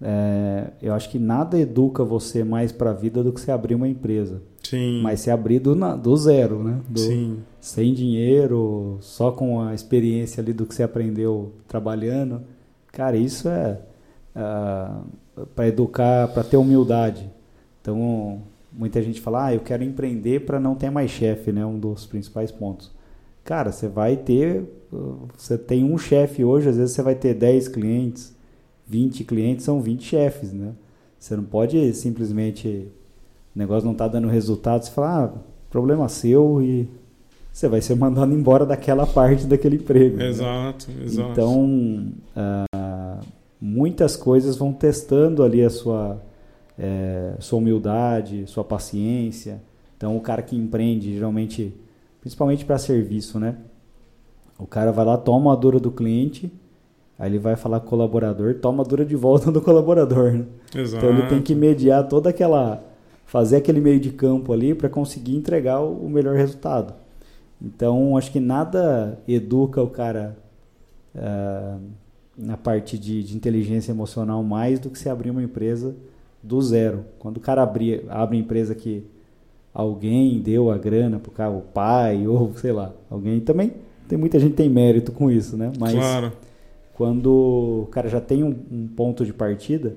É, 0.00 0.70
eu 0.82 0.92
acho 0.92 1.08
que 1.08 1.18
nada 1.18 1.58
educa 1.58 2.04
você 2.04 2.44
mais 2.44 2.72
para 2.72 2.90
a 2.90 2.94
vida 2.94 3.22
do 3.22 3.32
que 3.32 3.40
você 3.40 3.50
abrir 3.50 3.74
uma 3.74 3.88
empresa. 3.88 4.42
Sim. 4.62 5.00
Mas 5.02 5.20
se 5.20 5.30
abrir 5.30 5.58
do, 5.58 5.74
do 5.96 6.16
zero, 6.16 6.62
né? 6.62 6.80
Do, 6.88 7.00
Sim. 7.00 7.38
Sem 7.60 7.94
dinheiro, 7.94 8.98
só 9.00 9.30
com 9.30 9.60
a 9.60 9.74
experiência 9.74 10.40
ali 10.40 10.52
do 10.52 10.66
que 10.66 10.74
você 10.74 10.82
aprendeu 10.82 11.52
trabalhando. 11.68 12.42
Cara, 12.92 13.16
isso 13.16 13.48
é, 13.48 13.78
é 14.34 14.88
para 15.54 15.68
educar, 15.68 16.28
para 16.28 16.44
ter 16.44 16.56
humildade. 16.56 17.30
Então, 17.80 18.42
muita 18.72 19.02
gente 19.02 19.20
fala, 19.20 19.46
ah, 19.46 19.54
eu 19.54 19.60
quero 19.60 19.84
empreender 19.84 20.40
para 20.40 20.58
não 20.60 20.74
ter 20.74 20.90
mais 20.90 21.10
chefe, 21.10 21.52
né? 21.52 21.64
Um 21.64 21.78
dos 21.78 22.06
principais 22.06 22.50
pontos. 22.50 22.90
Cara, 23.44 23.70
você 23.72 23.88
vai 23.88 24.16
ter, 24.16 24.64
você 25.36 25.58
tem 25.58 25.84
um 25.84 25.98
chefe 25.98 26.42
hoje, 26.42 26.68
às 26.68 26.76
vezes 26.76 26.94
você 26.94 27.02
vai 27.02 27.14
ter 27.14 27.34
10 27.34 27.68
clientes, 27.68 28.33
20 28.86 29.24
clientes, 29.24 29.64
são 29.64 29.80
20 29.80 30.02
chefes, 30.02 30.52
né? 30.52 30.72
Você 31.18 31.36
não 31.36 31.44
pode 31.44 31.94
simplesmente, 31.94 32.88
o 33.54 33.58
negócio 33.58 33.84
não 33.84 33.92
está 33.92 34.06
dando 34.06 34.28
resultado, 34.28 34.84
você 34.84 34.90
fala, 34.90 35.24
ah, 35.24 35.38
problema 35.70 36.08
seu 36.08 36.60
e 36.60 36.88
você 37.52 37.68
vai 37.68 37.80
ser 37.80 37.94
mandado 37.96 38.32
embora 38.32 38.66
daquela 38.66 39.06
parte 39.06 39.46
daquele 39.46 39.76
emprego. 39.76 40.20
Exato, 40.20 40.90
né? 40.90 41.04
exato. 41.04 41.30
Então, 41.30 42.12
uh, 42.36 43.26
muitas 43.60 44.16
coisas 44.16 44.56
vão 44.56 44.72
testando 44.72 45.42
ali 45.42 45.62
a 45.62 45.70
sua 45.70 46.20
é, 46.78 47.34
sua 47.38 47.58
humildade, 47.58 48.44
sua 48.46 48.64
paciência. 48.64 49.62
Então, 49.96 50.16
o 50.16 50.20
cara 50.20 50.42
que 50.42 50.56
empreende, 50.56 51.14
geralmente, 51.14 51.74
principalmente 52.20 52.64
para 52.64 52.78
serviço, 52.78 53.38
né? 53.38 53.56
O 54.58 54.66
cara 54.66 54.92
vai 54.92 55.04
lá, 55.04 55.16
toma 55.16 55.52
a 55.52 55.56
dura 55.56 55.80
do 55.80 55.90
cliente, 55.90 56.52
aí 57.18 57.30
ele 57.30 57.38
vai 57.38 57.56
falar 57.56 57.80
com 57.80 57.86
o 57.86 57.90
colaborador, 57.90 58.54
toma 58.54 58.84
dura 58.84 59.04
de 59.04 59.16
volta 59.16 59.50
do 59.52 59.60
colaborador. 59.60 60.32
Né? 60.32 60.44
Exato. 60.74 61.04
Então, 61.04 61.18
ele 61.18 61.28
tem 61.28 61.42
que 61.42 61.54
mediar 61.54 62.06
toda 62.08 62.30
aquela. 62.30 62.82
fazer 63.26 63.56
aquele 63.56 63.80
meio 63.80 64.00
de 64.00 64.10
campo 64.10 64.52
ali 64.52 64.74
para 64.74 64.88
conseguir 64.88 65.36
entregar 65.36 65.80
o 65.80 66.08
melhor 66.08 66.36
resultado. 66.36 66.94
Então, 67.60 68.16
acho 68.16 68.30
que 68.30 68.40
nada 68.40 69.18
educa 69.26 69.82
o 69.82 69.88
cara. 69.88 70.36
Uh, 71.14 71.78
na 72.36 72.56
parte 72.56 72.98
de, 72.98 73.22
de 73.22 73.36
inteligência 73.36 73.92
emocional 73.92 74.42
mais 74.42 74.78
do 74.78 74.90
que 74.90 74.98
se 74.98 75.08
abrir 75.08 75.30
uma 75.30 75.42
empresa 75.42 75.94
do 76.42 76.60
zero. 76.60 77.04
Quando 77.18 77.38
o 77.38 77.40
cara 77.40 77.62
abrir, 77.62 78.04
abre 78.08 78.36
empresa 78.36 78.74
que 78.74 79.04
alguém 79.72 80.40
deu 80.40 80.70
a 80.70 80.76
grana 80.76 81.18
pro 81.18 81.30
cara, 81.30 81.50
o 81.50 81.62
pai, 81.62 82.26
ou 82.26 82.52
sei 82.56 82.72
lá, 82.72 82.92
alguém 83.10 83.40
também. 83.40 83.72
Tem 84.06 84.18
muita 84.18 84.38
gente 84.38 84.54
tem 84.54 84.68
mérito 84.68 85.12
com 85.12 85.30
isso, 85.30 85.56
né? 85.56 85.72
Mas 85.78 85.94
claro. 85.94 86.32
Quando 86.94 87.82
o 87.82 87.88
cara 87.90 88.08
já 88.08 88.20
tem 88.20 88.42
um, 88.42 88.56
um 88.70 88.88
ponto 88.88 89.26
de 89.26 89.32
partida, 89.32 89.96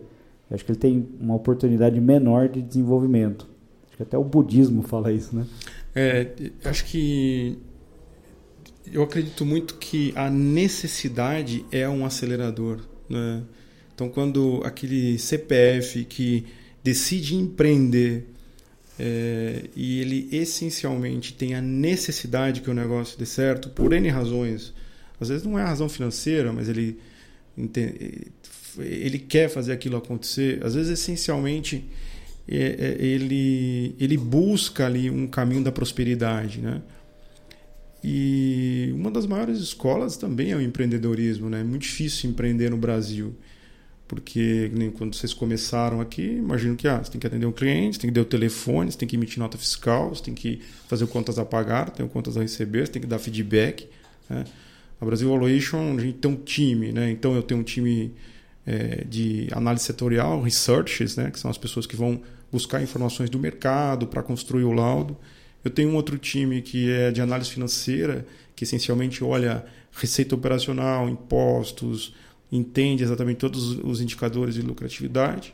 acho 0.51 0.65
que 0.65 0.71
ele 0.71 0.79
tem 0.79 1.07
uma 1.19 1.35
oportunidade 1.35 2.01
menor 2.01 2.49
de 2.49 2.61
desenvolvimento. 2.61 3.47
Acho 3.87 3.97
que 3.97 4.03
até 4.03 4.17
o 4.17 4.23
budismo 4.23 4.81
fala 4.81 5.11
isso, 5.11 5.35
né? 5.35 5.45
É, 5.95 6.27
acho 6.65 6.85
que 6.85 7.57
eu 8.91 9.03
acredito 9.03 9.45
muito 9.45 9.75
que 9.75 10.11
a 10.15 10.29
necessidade 10.29 11.65
é 11.71 11.87
um 11.87 12.05
acelerador, 12.05 12.79
né? 13.09 13.43
Então, 13.93 14.09
quando 14.09 14.61
aquele 14.63 15.17
CPF 15.17 16.03
que 16.05 16.45
decide 16.83 17.35
empreender 17.35 18.27
é, 18.99 19.65
e 19.75 19.99
ele 19.99 20.29
essencialmente 20.31 21.33
tem 21.33 21.55
a 21.55 21.61
necessidade 21.61 22.61
que 22.61 22.69
o 22.69 22.73
negócio 22.73 23.17
dê 23.17 23.25
certo, 23.25 23.69
por 23.69 23.93
N 23.93 24.07
razões, 24.09 24.73
às 25.19 25.29
vezes 25.29 25.45
não 25.45 25.57
é 25.57 25.63
a 25.63 25.67
razão 25.67 25.89
financeira, 25.89 26.51
mas 26.53 26.69
ele, 26.69 26.99
ele 28.77 29.19
quer 29.19 29.49
fazer 29.49 29.71
aquilo 29.71 29.97
acontecer, 29.97 30.63
às 30.63 30.75
vezes 30.75 30.99
essencialmente 30.99 31.85
é, 32.47 32.97
é, 32.99 33.05
ele, 33.05 33.95
ele 33.99 34.17
busca 34.17 34.85
ali 34.85 35.09
um 35.09 35.27
caminho 35.27 35.63
da 35.63 35.71
prosperidade, 35.71 36.59
né? 36.59 36.81
E 38.03 38.91
uma 38.93 39.11
das 39.11 39.25
maiores 39.25 39.57
escolas 39.59 40.15
também 40.17 40.51
é 40.51 40.55
o 40.55 40.61
empreendedorismo, 40.61 41.49
né? 41.49 41.61
É 41.61 41.63
muito 41.63 41.81
difícil 41.81 42.29
empreender 42.29 42.69
no 42.69 42.77
Brasil 42.77 43.35
porque 44.07 44.71
nem 44.73 44.89
quando 44.89 45.15
vocês 45.15 45.33
começaram 45.33 45.99
aqui, 45.99 46.23
imagino 46.23 46.75
que 46.75 46.87
ah, 46.87 47.03
você 47.03 47.11
tem 47.11 47.19
que 47.19 47.27
atender 47.27 47.45
um 47.45 47.51
cliente, 47.51 47.99
tem 47.99 48.09
que 48.09 48.13
dar 48.13 48.21
o 48.21 48.25
telefone, 48.25 48.91
você 48.91 48.97
tem 48.97 49.07
que 49.07 49.17
emitir 49.17 49.37
nota 49.39 49.57
fiscal, 49.57 50.09
você 50.09 50.23
tem 50.23 50.33
que 50.33 50.61
fazer 50.87 51.05
contas 51.07 51.37
a 51.37 51.43
pagar, 51.43 51.89
tem 51.89 52.07
contas 52.07 52.37
a 52.37 52.41
receber, 52.41 52.85
você 52.85 52.93
tem 52.93 53.01
que 53.01 53.07
dar 53.07 53.19
feedback. 53.19 53.89
Né? 54.29 54.45
A 54.99 55.05
Brasil 55.05 55.29
Valuation, 55.29 55.95
a 55.97 56.01
gente 56.01 56.17
tem 56.17 56.31
um 56.31 56.35
time, 56.35 56.91
né? 56.91 57.11
então 57.11 57.35
eu 57.35 57.43
tenho 57.43 57.59
um 57.59 57.63
time 57.63 58.13
é, 58.65 59.03
de 59.07 59.47
análise 59.51 59.85
setorial, 59.85 60.41
researches, 60.41 61.15
né? 61.15 61.29
que 61.31 61.39
são 61.39 61.51
as 61.51 61.57
pessoas 61.57 61.85
que 61.85 61.95
vão 61.95 62.21
buscar 62.51 62.81
informações 62.81 63.29
do 63.29 63.37
mercado 63.37 64.07
para 64.07 64.23
construir 64.23 64.63
o 64.63 64.71
laudo. 64.71 65.15
Eu 65.63 65.71
tenho 65.71 65.89
um 65.89 65.95
outro 65.95 66.17
time 66.17 66.61
que 66.61 66.91
é 66.91 67.11
de 67.11 67.21
análise 67.21 67.49
financeira, 67.49 68.25
que 68.55 68.63
essencialmente 68.63 69.23
olha 69.23 69.65
receita 69.91 70.35
operacional, 70.35 71.09
impostos, 71.09 72.13
entende 72.51 73.03
exatamente 73.03 73.37
todos 73.37 73.77
os 73.79 74.01
indicadores 74.01 74.55
de 74.55 74.61
lucratividade. 74.61 75.53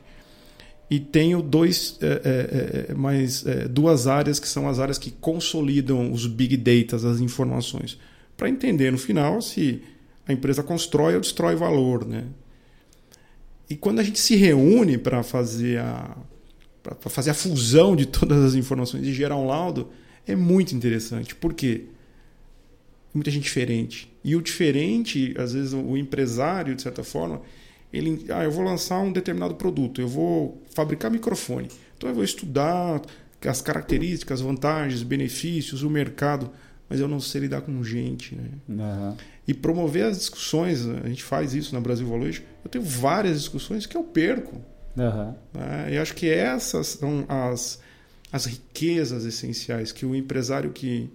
E 0.89 0.99
tenho 0.99 1.41
dois, 1.41 1.97
é, 2.01 2.07
é, 2.07 2.91
é, 2.91 2.93
mais, 2.93 3.45
é, 3.45 3.67
duas 3.67 4.05
áreas 4.05 4.39
que 4.39 4.47
são 4.47 4.67
as 4.67 4.79
áreas 4.79 4.97
que 4.97 5.09
consolidam 5.09 6.11
os 6.11 6.27
big 6.27 6.55
data, 6.57 6.95
as 6.95 7.19
informações, 7.19 7.97
para 8.35 8.49
entender 8.49 8.91
no 8.91 8.97
final 8.97 9.41
se 9.41 9.81
a 10.27 10.33
empresa 10.33 10.63
constrói 10.63 11.15
ou 11.15 11.21
destrói 11.21 11.55
valor. 11.55 12.05
Né? 12.05 12.25
E 13.69 13.75
quando 13.75 13.99
a 13.99 14.03
gente 14.03 14.19
se 14.19 14.35
reúne 14.35 14.97
para 14.97 15.23
fazer 15.23 15.79
a 15.79 16.17
para 16.81 17.09
fazer 17.09 17.29
a 17.29 17.33
fusão 17.33 17.95
de 17.95 18.05
todas 18.05 18.43
as 18.43 18.55
informações 18.55 19.07
e 19.07 19.13
gerar 19.13 19.37
um 19.37 19.47
laudo, 19.47 19.89
é 20.27 20.35
muito 20.35 20.75
interessante. 20.75 21.33
Por 21.33 21.53
quê? 21.53 21.85
muita 23.13 23.29
gente 23.29 23.43
diferente. 23.43 24.11
E 24.23 24.35
o 24.35 24.41
diferente, 24.41 25.33
às 25.37 25.53
vezes 25.53 25.73
o 25.73 25.95
empresário, 25.95 26.75
de 26.75 26.81
certa 26.81 27.03
forma, 27.03 27.41
ele, 27.91 28.25
ah, 28.29 28.43
eu 28.43 28.51
vou 28.51 28.63
lançar 28.63 28.99
um 28.99 29.11
determinado 29.11 29.55
produto, 29.55 30.01
eu 30.01 30.07
vou 30.07 30.61
fabricar 30.73 31.11
microfone. 31.11 31.67
Então 31.95 32.09
eu 32.09 32.15
vou 32.15 32.23
estudar 32.23 33.01
as 33.45 33.61
características, 33.61 34.41
vantagens, 34.41 35.03
benefícios, 35.03 35.83
o 35.83 35.89
mercado, 35.89 36.49
mas 36.89 36.99
eu 36.99 37.07
não 37.07 37.19
sei 37.19 37.41
lidar 37.41 37.61
com 37.61 37.83
gente, 37.83 38.35
né? 38.35 38.49
Uhum. 38.69 39.17
E 39.47 39.53
promover 39.53 40.05
as 40.05 40.17
discussões, 40.17 40.87
a 40.87 41.07
gente 41.07 41.23
faz 41.23 41.53
isso 41.53 41.73
na 41.73 41.81
Brasil 41.81 42.07
Valuation. 42.07 42.43
Eu 42.63 42.69
tenho 42.69 42.83
várias 42.83 43.39
discussões 43.39 43.85
que 43.85 43.97
eu 43.97 44.03
perco. 44.03 44.61
Uhum. 44.95 45.33
Né? 45.53 45.93
E 45.93 45.97
acho 45.97 46.13
que 46.13 46.29
essas 46.29 46.87
são 46.87 47.25
as, 47.27 47.79
as 48.31 48.45
riquezas 48.45 49.25
essenciais 49.25 49.91
que 49.91 50.05
o 50.05 50.15
empresário 50.15 50.71
que 50.71 51.09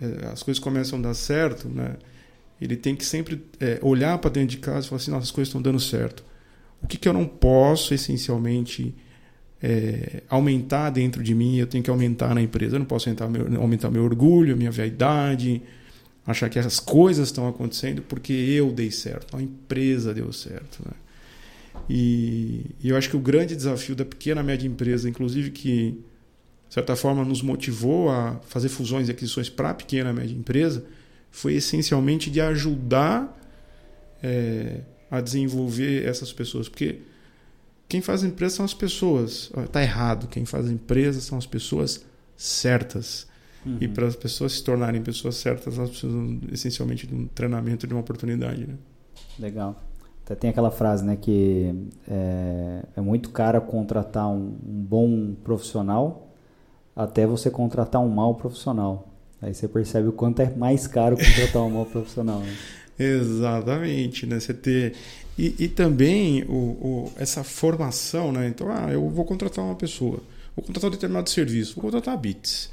é, 0.00 0.26
as 0.26 0.42
coisas 0.42 0.62
começam 0.62 0.98
a 0.98 1.02
dar 1.02 1.14
certo, 1.14 1.68
né? 1.68 1.96
ele 2.60 2.76
tem 2.76 2.94
que 2.94 3.04
sempre 3.04 3.42
é, 3.58 3.78
olhar 3.82 4.18
para 4.18 4.30
dentro 4.30 4.50
de 4.50 4.58
casa 4.58 4.86
e 4.86 4.88
falar 4.88 5.00
assim: 5.00 5.10
nossa, 5.10 5.24
as 5.24 5.30
coisas 5.30 5.48
estão 5.48 5.62
dando 5.62 5.80
certo. 5.80 6.24
O 6.82 6.86
que, 6.86 6.96
que 6.96 7.08
eu 7.08 7.12
não 7.12 7.26
posso, 7.26 7.94
essencialmente, 7.94 8.94
é, 9.62 10.22
aumentar 10.28 10.90
dentro 10.90 11.22
de 11.22 11.34
mim? 11.34 11.56
Eu 11.56 11.66
tenho 11.66 11.82
que 11.82 11.90
aumentar 11.90 12.34
na 12.34 12.42
empresa. 12.42 12.76
Eu 12.76 12.80
não 12.80 12.86
posso 12.86 13.08
aumentar 13.08 13.28
meu, 13.28 13.60
aumentar 13.60 13.90
meu 13.90 14.04
orgulho, 14.04 14.56
minha 14.56 14.70
vaidade, 14.70 15.62
achar 16.26 16.48
que 16.48 16.58
essas 16.58 16.78
coisas 16.78 17.28
estão 17.28 17.48
acontecendo 17.48 18.02
porque 18.02 18.32
eu 18.32 18.72
dei 18.72 18.90
certo, 18.90 19.36
a 19.36 19.42
empresa 19.42 20.14
deu 20.14 20.32
certo. 20.32 20.80
Né? 20.84 20.92
E, 21.88 22.66
e 22.82 22.88
eu 22.88 22.96
acho 22.96 23.08
que 23.10 23.16
o 23.16 23.20
grande 23.20 23.56
desafio 23.56 23.94
da 23.94 24.04
pequena 24.04 24.42
média 24.42 24.66
empresa, 24.66 25.08
inclusive 25.08 25.50
que 25.50 25.98
de 26.70 26.74
certa 26.74 26.94
forma, 26.94 27.24
nos 27.24 27.42
motivou 27.42 28.08
a 28.10 28.40
fazer 28.46 28.68
fusões 28.68 29.08
e 29.08 29.10
aquisições 29.10 29.48
para 29.50 29.70
a 29.70 29.74
pequena 29.74 30.12
média 30.12 30.32
empresa 30.32 30.84
foi 31.28 31.54
essencialmente 31.54 32.30
de 32.30 32.40
ajudar 32.40 33.36
é, 34.22 34.82
a 35.10 35.20
desenvolver 35.20 36.06
essas 36.06 36.32
pessoas. 36.32 36.68
Porque 36.68 37.00
quem 37.90 38.00
faz 38.00 38.22
empresa 38.22 38.54
são 38.54 38.64
as 38.64 38.72
pessoas. 38.72 39.50
Está 39.64 39.82
errado. 39.82 40.28
Quem 40.28 40.44
faz 40.44 40.70
empresa 40.70 41.20
são 41.20 41.36
as 41.36 41.44
pessoas 41.44 42.06
certas. 42.36 43.26
Uhum. 43.66 43.78
E 43.80 43.88
para 43.88 44.06
as 44.06 44.14
pessoas 44.14 44.52
se 44.52 44.62
tornarem 44.62 45.02
pessoas 45.02 45.34
certas, 45.34 45.76
elas 45.76 45.90
precisam 45.90 46.38
essencialmente 46.52 47.04
de 47.04 47.14
um 47.14 47.26
treinamento, 47.26 47.88
de 47.88 47.92
uma 47.92 48.00
oportunidade. 48.00 48.64
Né? 48.64 48.74
Legal. 49.40 49.82
Até 50.24 50.36
tem 50.36 50.50
aquela 50.50 50.70
frase, 50.70 51.04
né, 51.04 51.16
que 51.16 51.74
é, 52.08 52.84
é 52.96 53.00
muito 53.00 53.30
caro 53.30 53.60
contratar 53.60 54.28
um, 54.28 54.56
um, 54.64 54.84
bom 54.88 55.34
profissional 55.42 56.32
até 56.94 57.26
você 57.26 57.50
contratar 57.50 58.00
um 58.00 58.08
mau 58.08 58.36
profissional. 58.36 59.08
Aí 59.42 59.52
você 59.52 59.66
percebe 59.66 60.06
o 60.06 60.12
quanto 60.12 60.42
é 60.42 60.54
mais 60.54 60.86
caro 60.86 61.16
contratar 61.16 61.62
um 61.62 61.70
mau 61.70 61.86
profissional. 61.86 62.38
Né? 62.38 62.54
Exatamente, 63.00 64.26
né? 64.26 64.38
Você 64.38 64.54
ter 64.54 64.94
e, 65.40 65.54
e 65.64 65.68
também 65.68 66.44
o, 66.44 66.52
o, 66.52 67.12
essa 67.16 67.42
formação, 67.42 68.30
né? 68.30 68.46
Então, 68.46 68.70
ah, 68.70 68.92
eu 68.92 69.08
vou 69.08 69.24
contratar 69.24 69.64
uma 69.64 69.74
pessoa, 69.74 70.22
vou 70.54 70.62
contratar 70.62 70.88
um 70.88 70.92
determinado 70.92 71.30
serviço, 71.30 71.76
vou 71.76 71.84
contratar 71.84 72.12
a 72.12 72.16
Bits. 72.18 72.70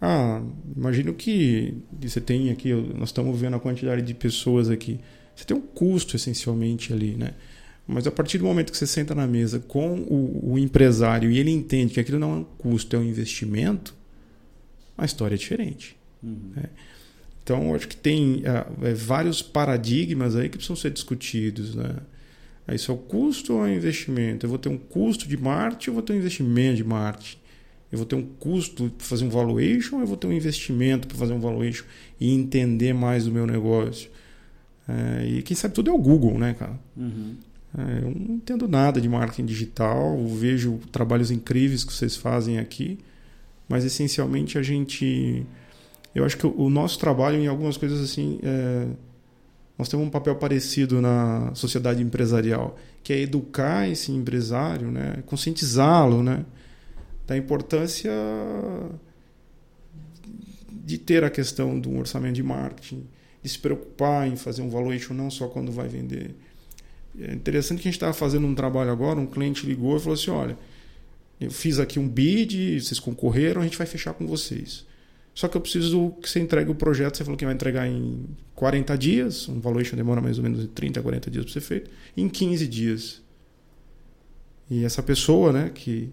Ah, 0.00 0.40
imagino 0.74 1.12
que 1.12 1.74
você 2.00 2.18
tem 2.18 2.50
aqui, 2.50 2.72
nós 2.72 3.10
estamos 3.10 3.38
vendo 3.38 3.56
a 3.56 3.60
quantidade 3.60 4.00
de 4.00 4.14
pessoas 4.14 4.70
aqui. 4.70 4.98
Você 5.34 5.44
tem 5.44 5.54
um 5.54 5.60
custo 5.60 6.16
essencialmente 6.16 6.90
ali, 6.90 7.14
né? 7.14 7.34
Mas 7.86 8.06
a 8.06 8.10
partir 8.10 8.38
do 8.38 8.44
momento 8.44 8.72
que 8.72 8.78
você 8.78 8.86
senta 8.86 9.14
na 9.14 9.26
mesa 9.26 9.60
com 9.60 9.96
o, 10.00 10.52
o 10.52 10.58
empresário 10.58 11.30
e 11.30 11.38
ele 11.38 11.50
entende 11.50 11.92
que 11.92 12.00
aquilo 12.00 12.18
não 12.18 12.32
é 12.32 12.36
um 12.36 12.44
custo, 12.44 12.96
é 12.96 12.98
um 12.98 13.04
investimento, 13.04 13.94
a 14.96 15.04
história 15.04 15.34
é 15.34 15.38
diferente. 15.38 15.96
Uhum. 16.22 16.52
Né? 16.56 16.64
Então, 17.46 17.72
acho 17.76 17.86
que 17.86 17.96
tem 17.96 18.42
uh, 18.42 18.96
vários 18.96 19.40
paradigmas 19.40 20.34
aí 20.34 20.48
que 20.48 20.56
precisam 20.56 20.74
ser 20.74 20.90
discutidos. 20.90 21.76
Né? 21.76 21.94
Isso 22.72 22.90
é 22.90 22.94
o 22.94 22.98
custo 22.98 23.54
ou 23.54 23.64
é 23.64 23.70
o 23.70 23.72
investimento? 23.72 24.44
Eu 24.44 24.50
vou 24.50 24.58
ter 24.58 24.68
um 24.68 24.76
custo 24.76 25.28
de 25.28 25.36
marketing 25.36 25.90
ou 25.90 25.94
vou 25.94 26.02
ter 26.02 26.12
um 26.12 26.16
investimento 26.16 26.78
de 26.78 26.82
marketing? 26.82 27.38
Eu 27.92 27.98
vou 27.98 28.04
ter 28.04 28.16
um 28.16 28.22
custo 28.24 28.90
para 28.90 29.06
fazer 29.06 29.24
um 29.24 29.28
valuation 29.28 29.94
ou 29.94 30.00
eu 30.00 30.08
vou 30.08 30.16
ter 30.16 30.26
um 30.26 30.32
investimento 30.32 31.06
para 31.06 31.16
fazer 31.16 31.34
um 31.34 31.38
valuation 31.38 31.84
e 32.20 32.34
entender 32.34 32.92
mais 32.92 33.26
do 33.26 33.30
meu 33.30 33.46
negócio? 33.46 34.10
É, 34.88 35.26
e 35.28 35.42
quem 35.42 35.56
sabe 35.56 35.72
tudo 35.72 35.88
é 35.88 35.92
o 35.92 35.98
Google, 35.98 36.36
né, 36.36 36.52
cara? 36.52 36.76
Uhum. 36.96 37.36
É, 37.78 37.98
eu 37.98 38.10
não 38.10 38.34
entendo 38.34 38.66
nada 38.66 39.00
de 39.00 39.08
marketing 39.08 39.46
digital, 39.46 40.18
vejo 40.26 40.80
trabalhos 40.90 41.30
incríveis 41.30 41.84
que 41.84 41.92
vocês 41.92 42.16
fazem 42.16 42.58
aqui, 42.58 42.98
mas 43.68 43.84
essencialmente 43.84 44.58
a 44.58 44.64
gente. 44.64 45.46
Eu 46.16 46.24
acho 46.24 46.38
que 46.38 46.46
o 46.46 46.70
nosso 46.70 46.98
trabalho 46.98 47.36
em 47.38 47.46
algumas 47.46 47.76
coisas 47.76 48.00
assim. 48.00 48.40
É, 48.42 48.86
nós 49.76 49.86
temos 49.90 50.06
um 50.06 50.10
papel 50.10 50.34
parecido 50.36 51.02
na 51.02 51.54
sociedade 51.54 52.02
empresarial, 52.02 52.78
que 53.02 53.12
é 53.12 53.20
educar 53.20 53.86
esse 53.86 54.10
empresário, 54.10 54.90
né, 54.90 55.22
conscientizá-lo, 55.26 56.22
né, 56.22 56.46
da 57.26 57.36
importância 57.36 58.10
de 60.70 60.96
ter 60.96 61.22
a 61.22 61.28
questão 61.28 61.78
do 61.78 61.94
orçamento 61.98 62.36
de 62.36 62.42
marketing, 62.42 63.06
de 63.42 63.50
se 63.50 63.58
preocupar 63.58 64.26
em 64.26 64.36
fazer 64.36 64.62
um 64.62 64.70
valuation 64.70 65.12
não 65.12 65.30
só 65.30 65.46
quando 65.46 65.70
vai 65.70 65.88
vender. 65.88 66.34
É 67.20 67.34
interessante 67.34 67.82
que 67.82 67.88
a 67.88 67.90
gente 67.90 67.98
estava 67.98 68.14
fazendo 68.14 68.46
um 68.46 68.54
trabalho 68.54 68.90
agora, 68.90 69.20
um 69.20 69.26
cliente 69.26 69.66
ligou 69.66 69.98
e 69.98 70.00
falou 70.00 70.14
assim: 70.14 70.30
olha, 70.30 70.56
eu 71.38 71.50
fiz 71.50 71.78
aqui 71.78 71.98
um 71.98 72.08
bid, 72.08 72.80
vocês 72.80 72.98
concorreram, 72.98 73.60
a 73.60 73.64
gente 73.64 73.76
vai 73.76 73.86
fechar 73.86 74.14
com 74.14 74.26
vocês. 74.26 74.86
Só 75.36 75.48
que 75.48 75.56
eu 75.56 75.60
preciso 75.60 76.12
que 76.22 76.30
você 76.30 76.40
entregue 76.40 76.70
o 76.70 76.74
projeto. 76.74 77.18
Você 77.18 77.22
falou 77.22 77.36
que 77.36 77.44
vai 77.44 77.52
entregar 77.52 77.86
em 77.86 78.24
40 78.54 78.96
dias. 78.96 79.46
Um 79.50 79.60
valuation 79.60 79.94
demora 79.94 80.18
mais 80.18 80.38
ou 80.38 80.42
menos 80.42 80.66
30 80.74 80.98
a 80.98 81.02
40 81.02 81.30
dias 81.30 81.44
para 81.44 81.52
ser 81.52 81.60
feito. 81.60 81.90
Em 82.16 82.26
15 82.26 82.66
dias. 82.66 83.22
E 84.70 84.82
essa 84.82 85.02
pessoa, 85.02 85.52
né, 85.52 85.70
que, 85.74 86.10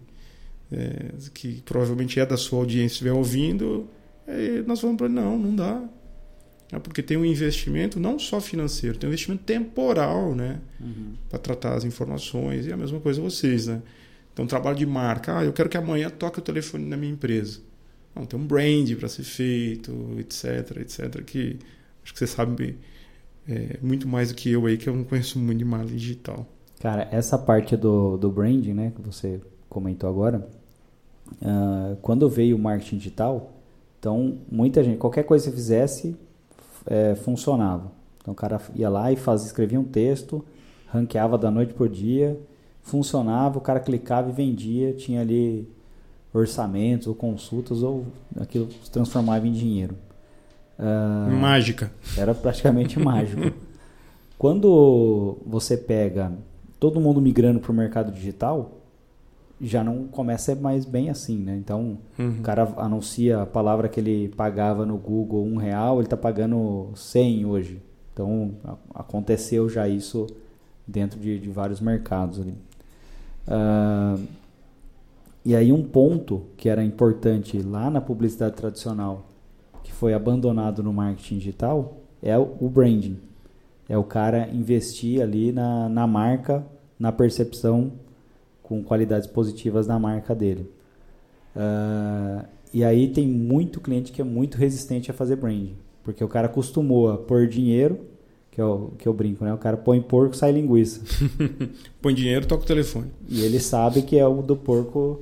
é, 0.70 1.14
que 1.34 1.62
provavelmente 1.62 2.20
é 2.20 2.26
da 2.26 2.36
sua 2.36 2.60
audiência, 2.60 2.96
estiver 2.96 3.14
ouvindo, 3.14 3.88
é, 4.28 4.62
nós 4.68 4.82
falamos 4.82 4.98
para 4.98 5.08
ele: 5.08 5.16
não, 5.16 5.40
não 5.40 5.56
dá. 5.56 5.82
Né? 6.70 6.80
Porque 6.80 7.02
tem 7.02 7.16
um 7.16 7.24
investimento 7.24 8.02
não 8.02 8.20
só 8.20 8.42
financeiro, 8.42 8.98
tem 8.98 9.08
um 9.08 9.12
investimento 9.12 9.46
temporal, 9.46 10.36
né? 10.36 10.60
Uhum. 10.82 11.14
Para 11.30 11.40
tratar 11.40 11.76
as 11.76 11.86
informações. 11.86 12.68
E 12.68 12.74
a 12.74 12.78
mesma 12.78 13.00
coisa 13.00 13.22
vocês, 13.22 13.68
né? 13.68 13.82
Então, 14.34 14.46
trabalho 14.46 14.76
de 14.76 14.86
marca. 14.86 15.40
Ah, 15.40 15.46
eu 15.46 15.54
quero 15.54 15.70
que 15.70 15.78
amanhã 15.78 16.10
toque 16.10 16.40
o 16.40 16.42
telefone 16.42 16.84
na 16.86 16.98
minha 16.98 17.14
empresa. 17.14 17.62
Não, 18.16 18.26
tem 18.26 18.40
um 18.40 18.46
brand 18.46 18.92
para 18.96 19.08
ser 19.10 19.24
feito, 19.24 19.92
etc, 20.20 20.78
etc. 20.82 21.24
Que 21.24 21.60
acho 22.04 22.14
que 22.14 22.20
você 22.20 22.28
sabe 22.28 22.78
é, 23.48 23.78
muito 23.82 24.08
mais 24.08 24.30
do 24.30 24.36
que 24.36 24.52
eu 24.52 24.66
aí, 24.66 24.78
que 24.78 24.88
eu 24.88 24.96
não 24.96 25.04
conheço 25.04 25.40
muito 25.40 25.60
de 25.60 25.66
marketing 25.66 25.96
digital. 25.96 26.46
Cara, 26.80 27.08
essa 27.12 27.38
parte 27.38 27.76
do, 27.78 28.18
do 28.18 28.30
branding, 28.30 28.74
né, 28.74 28.92
que 28.96 29.02
você 29.02 29.40
comentou 29.70 30.10
agora, 30.10 30.48
uh, 31.42 31.96
quando 32.02 32.30
veio 32.30 32.56
o 32.56 32.60
marketing 32.60 32.98
digital, 32.98 33.54
então 34.00 34.40
muita 34.52 34.84
gente, 34.84 34.98
qualquer 34.98 35.24
coisa 35.24 35.46
que 35.46 35.52
você 35.52 35.56
fizesse, 35.56 36.16
é, 36.86 37.16
funcionava. 37.16 37.92
Então 38.22 38.34
o 38.34 38.36
cara 38.36 38.62
ia 38.76 38.90
lá 38.90 39.12
e 39.12 39.16
fazia, 39.16 39.48
escrevia 39.48 39.80
um 39.80 39.84
texto, 39.84 40.44
ranqueava 40.88 41.38
da 41.38 41.50
noite 41.50 41.74
por 41.74 41.90
dia, 41.90 42.40
funcionava, 42.82 43.58
o 43.58 43.62
cara 43.62 43.80
clicava 43.80 44.30
e 44.30 44.34
vendia, 44.34 44.94
tinha 44.94 45.22
ali 45.22 45.68
orçamentos 46.34 47.08
ou 47.08 47.14
consultas 47.14 47.84
ou 47.84 48.08
aquilo 48.40 48.70
se 48.84 48.90
transformava 48.90 49.48
em 49.48 49.52
dinheiro. 49.52 49.96
Uh, 50.80 51.32
Mágica. 51.32 51.92
Era 52.18 52.34
praticamente 52.34 52.98
mágico. 53.00 53.56
Quando 54.38 55.38
você 55.46 55.78
pega 55.78 56.32
todo 56.80 57.00
mundo 57.00 57.22
migrando 57.22 57.60
para 57.60 57.72
o 57.72 57.76
mercado 57.76 58.12
digital, 58.12 58.84
já 59.62 59.84
não 59.84 60.08
começa 60.08 60.54
mais 60.56 60.84
bem 60.84 61.10
assim, 61.10 61.38
né? 61.38 61.56
Então, 61.56 62.00
uhum. 62.20 62.40
o 62.40 62.42
cara 62.42 62.74
anuncia 62.78 63.44
a 63.44 63.46
palavra 63.46 63.88
que 63.88 64.00
ele 64.00 64.28
pagava 64.36 64.86
no 64.86 64.98
Google 64.98 65.46
um 65.46 65.56
real, 65.56 65.98
ele 65.98 66.08
está 66.08 66.18
pagando 66.18 66.90
100 66.96 67.46
hoje. 67.46 67.82
Então, 68.12 68.52
aconteceu 68.94 69.70
já 69.70 69.88
isso 69.88 70.28
dentro 70.86 71.20
de, 71.20 71.40
de 71.40 71.50
vários 71.50 71.80
mercados 71.80 72.42
ali. 72.42 72.54
Uh, 73.48 74.20
e 75.46 75.56
aí 75.56 75.72
um 75.72 75.84
ponto 75.84 76.44
que 76.56 76.70
era 76.70 76.84
importante 76.84 77.62
lá 77.62 77.90
na 77.90 78.00
publicidade 78.00 78.56
tradicional, 78.56 79.28
que 79.84 79.92
foi 79.92 80.14
abandonado 80.14 80.82
no 80.82 80.94
marketing 80.94 81.38
digital, 81.38 81.98
é 82.22 82.38
o 82.38 82.70
branding. 82.70 83.20
É 83.90 83.98
o 83.98 84.04
cara 84.04 84.50
investir 84.50 85.22
ali 85.22 85.52
na, 85.52 85.90
na 85.90 86.08
marca, 86.08 86.66
na 86.98 87.12
percepção 87.12 87.92
com 88.62 88.82
qualidades 88.82 89.28
positivas 89.28 89.86
na 89.86 90.00
marca 90.00 90.34
dele. 90.34 90.72
Uh, 91.54 92.46
e 92.74 92.84
aí 92.84 93.10
tem 93.10 93.28
muito 93.28 93.82
cliente 93.82 94.12
que 94.12 94.22
é 94.22 94.24
muito 94.24 94.58
resistente 94.58 95.12
a 95.12 95.14
fazer 95.14 95.36
branding, 95.36 95.76
porque 96.04 96.24
o 96.24 96.28
cara 96.28 96.48
acostumou 96.48 97.12
a 97.12 97.18
pôr 97.18 97.48
dinheiro, 97.48 98.00
que 98.50 98.62
é 98.62 98.66
o 98.66 98.92
que 98.98 99.08
eu 99.08 99.14
brinco, 99.14 99.44
né? 99.44 99.54
O 99.54 99.58
cara 99.58 99.76
põe 99.76 100.02
porco, 100.02 100.36
sai 100.36 100.52
linguiça. 100.52 101.02
põe 102.02 102.14
dinheiro, 102.14 102.46
toca 102.46 102.64
o 102.64 102.68
telefone. 102.68 103.12
E 103.28 103.42
ele 103.42 103.60
sabe 103.60 104.04
que 104.04 104.18
é 104.18 104.26
o 104.26 104.42
do 104.42 104.56
porco 104.56 105.22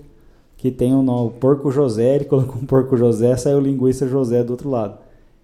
que 0.62 0.70
tem 0.70 0.94
o 0.94 1.02
nome 1.02 1.32
Porco 1.40 1.72
José, 1.72 2.18
ele 2.18 2.26
colocou 2.26 2.62
um 2.62 2.66
Porco 2.68 2.96
José, 2.96 3.36
saiu 3.36 3.60
linguiça 3.60 4.08
José 4.08 4.44
do 4.44 4.52
outro 4.52 4.70
lado. 4.70 5.00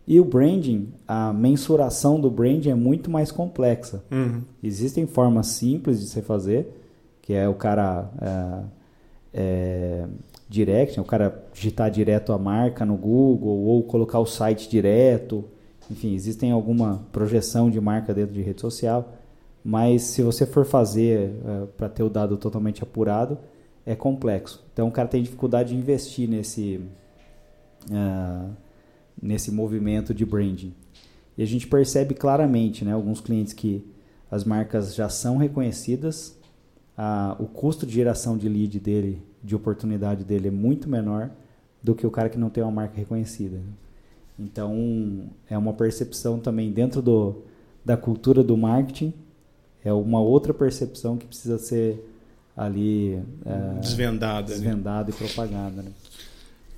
E 0.07 0.19
o 0.19 0.23
branding, 0.23 0.93
a 1.07 1.33
mensuração 1.33 2.21
do 2.21 2.29
branding 2.29 2.69
é 2.69 2.75
muito 2.75 3.09
mais 3.09 3.31
complexa. 3.31 4.03
Uhum. 4.11 4.43
Existem 4.61 5.07
formas 5.07 5.47
simples 5.47 5.99
de 5.99 6.05
se 6.05 6.21
fazer, 6.21 6.67
que 7.19 7.33
é 7.33 7.49
o 7.49 7.55
cara 7.55 8.11
é, 8.21 8.63
é, 9.33 10.05
direct, 10.47 10.97
né? 10.97 11.01
o 11.01 11.05
cara 11.05 11.43
digitar 11.51 11.89
direto 11.89 12.31
a 12.31 12.37
marca 12.37 12.85
no 12.85 12.95
Google 12.95 13.57
ou 13.65 13.81
colocar 13.81 14.19
o 14.19 14.25
site 14.27 14.69
direto. 14.69 15.43
Enfim, 15.89 16.13
existem 16.13 16.51
alguma 16.51 17.01
projeção 17.11 17.71
de 17.71 17.81
marca 17.81 18.13
dentro 18.13 18.35
de 18.35 18.43
rede 18.43 18.61
social, 18.61 19.15
mas 19.65 20.03
se 20.03 20.21
você 20.21 20.45
for 20.45 20.63
fazer 20.63 21.31
é, 21.43 21.65
para 21.75 21.89
ter 21.89 22.03
o 22.03 22.09
dado 22.09 22.37
totalmente 22.37 22.83
apurado, 22.83 23.39
é 23.87 23.95
complexo. 23.95 24.61
Então 24.73 24.89
o 24.89 24.91
cara 24.91 25.07
tem 25.07 25.23
dificuldade 25.23 25.69
de 25.69 25.75
investir 25.75 26.29
nesse, 26.29 26.81
uh, 27.89 28.51
nesse 29.19 29.49
movimento 29.49 30.13
de 30.13 30.25
branding. 30.25 30.73
E 31.37 31.41
a 31.41 31.45
gente 31.45 31.65
percebe 31.65 32.13
claramente, 32.13 32.83
né, 32.83 32.91
alguns 32.91 33.21
clientes 33.21 33.53
que 33.53 33.87
as 34.29 34.43
marcas 34.43 34.93
já 34.93 35.07
são 35.07 35.37
reconhecidas, 35.37 36.37
o 37.39 37.45
custo 37.45 37.85
de 37.85 37.93
geração 37.93 38.37
de 38.37 38.49
lead 38.49 38.79
dele, 38.79 39.21
de 39.41 39.55
oportunidade 39.55 40.23
dele 40.23 40.47
é 40.47 40.51
muito 40.51 40.89
menor 40.89 41.29
do 41.81 41.93
que 41.93 42.05
o 42.05 42.11
cara 42.11 42.27
que 42.27 42.39
não 42.39 42.49
tem 42.49 42.63
uma 42.63 42.71
marca 42.71 42.97
reconhecida. 42.97 43.61
Então, 44.37 45.29
é 45.47 45.55
uma 45.55 45.73
percepção 45.73 46.39
também 46.39 46.71
dentro 46.71 47.03
do, 47.03 47.43
da 47.85 47.95
cultura 47.95 48.43
do 48.43 48.57
marketing, 48.57 49.13
é 49.85 49.93
uma 49.93 50.19
outra 50.19 50.53
percepção 50.55 51.17
que 51.17 51.27
precisa 51.27 51.59
ser 51.59 52.03
ali 52.57 53.21
é, 53.45 53.79
desvendada, 53.79 54.47
desvendada 54.47 55.09
né? 55.09 55.13
e 55.13 55.13
propagada. 55.13 55.81
Né? 55.83 55.91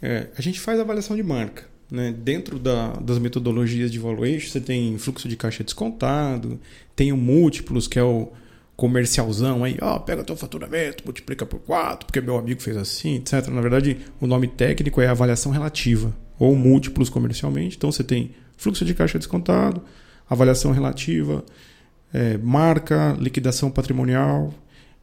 É, 0.02 0.28
a 0.38 0.42
gente 0.42 0.60
faz 0.60 0.78
avaliação 0.78 1.16
de 1.16 1.24
marca. 1.24 1.64
Né? 1.90 2.12
Dentro 2.12 2.60
da, 2.60 2.94
das 2.94 3.18
metodologias 3.18 3.90
de 3.90 3.98
valuation, 3.98 4.50
você 4.50 4.60
tem 4.60 4.98
fluxo 4.98 5.30
de 5.30 5.38
caixa 5.38 5.64
descontado, 5.64 6.60
tem 6.96 7.14
o 7.14 7.18
múltiplos, 7.18 7.88
que 7.88 7.98
é 7.98 8.04
o 8.04 8.32
comercialzão 8.76 9.64
aí, 9.64 9.78
ó, 9.82 9.96
oh, 9.96 10.00
pega 10.00 10.24
teu 10.24 10.38
faturamento, 10.38 11.04
multiplica 11.04 11.46
por 11.46 11.60
4, 11.60 12.06
porque 12.06 12.22
meu 12.22 12.38
amigo 12.38 12.62
fez 12.62 12.78
assim, 12.78 13.16
etc. 13.16 13.48
Na 13.48 13.60
verdade, 13.60 13.98
o 14.22 14.28
nome 14.28 14.48
técnico 14.48 15.02
é 15.02 15.08
avaliação 15.08 15.52
relativa, 15.52 16.16
ou 16.38 16.56
múltiplos 16.56 17.10
comercialmente. 17.10 17.76
Então 17.76 17.92
você 17.92 18.04
tem 18.04 18.32
fluxo 18.56 18.86
de 18.86 18.94
caixa 18.94 19.18
descontado, 19.18 19.82
avaliação 20.30 20.72
relativa, 20.72 21.44
é, 22.14 22.38
marca, 22.38 23.18
liquidação 23.20 23.70
patrimonial. 23.70 24.54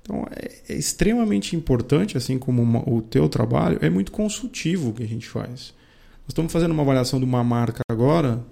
Então 0.06 0.24
é, 0.30 0.72
é 0.72 0.76
extremamente 0.76 1.56
importante, 1.56 2.16
assim 2.16 2.38
como 2.38 2.82
o 2.86 3.02
teu 3.02 3.28
trabalho, 3.28 3.78
é 3.82 3.90
muito 3.90 4.12
consultivo 4.12 4.90
o 4.90 4.92
que 4.94 5.02
a 5.02 5.08
gente 5.08 5.28
faz. 5.28 5.74
Nós 6.22 6.28
estamos 6.28 6.52
fazendo 6.52 6.70
uma 6.70 6.84
avaliação 6.84 7.18
de 7.18 7.24
uma 7.24 7.42
marca 7.42 7.80
agora, 7.90 8.44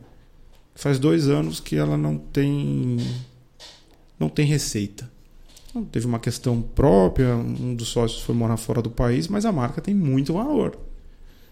faz 0.74 0.98
dois 0.98 1.28
anos 1.28 1.60
que 1.60 1.76
ela 1.76 1.96
não 1.96 2.18
tem 2.18 2.98
não 4.18 4.28
tem 4.28 4.44
receita. 4.46 5.10
Então, 5.70 5.84
teve 5.84 6.06
uma 6.06 6.20
questão 6.20 6.60
própria, 6.62 7.34
um 7.34 7.74
dos 7.74 7.88
sócios 7.88 8.22
foi 8.22 8.34
morar 8.34 8.56
fora 8.56 8.80
do 8.80 8.90
país, 8.90 9.26
mas 9.26 9.44
a 9.44 9.52
marca 9.52 9.80
tem 9.80 9.94
muito 9.94 10.32
valor. 10.32 10.78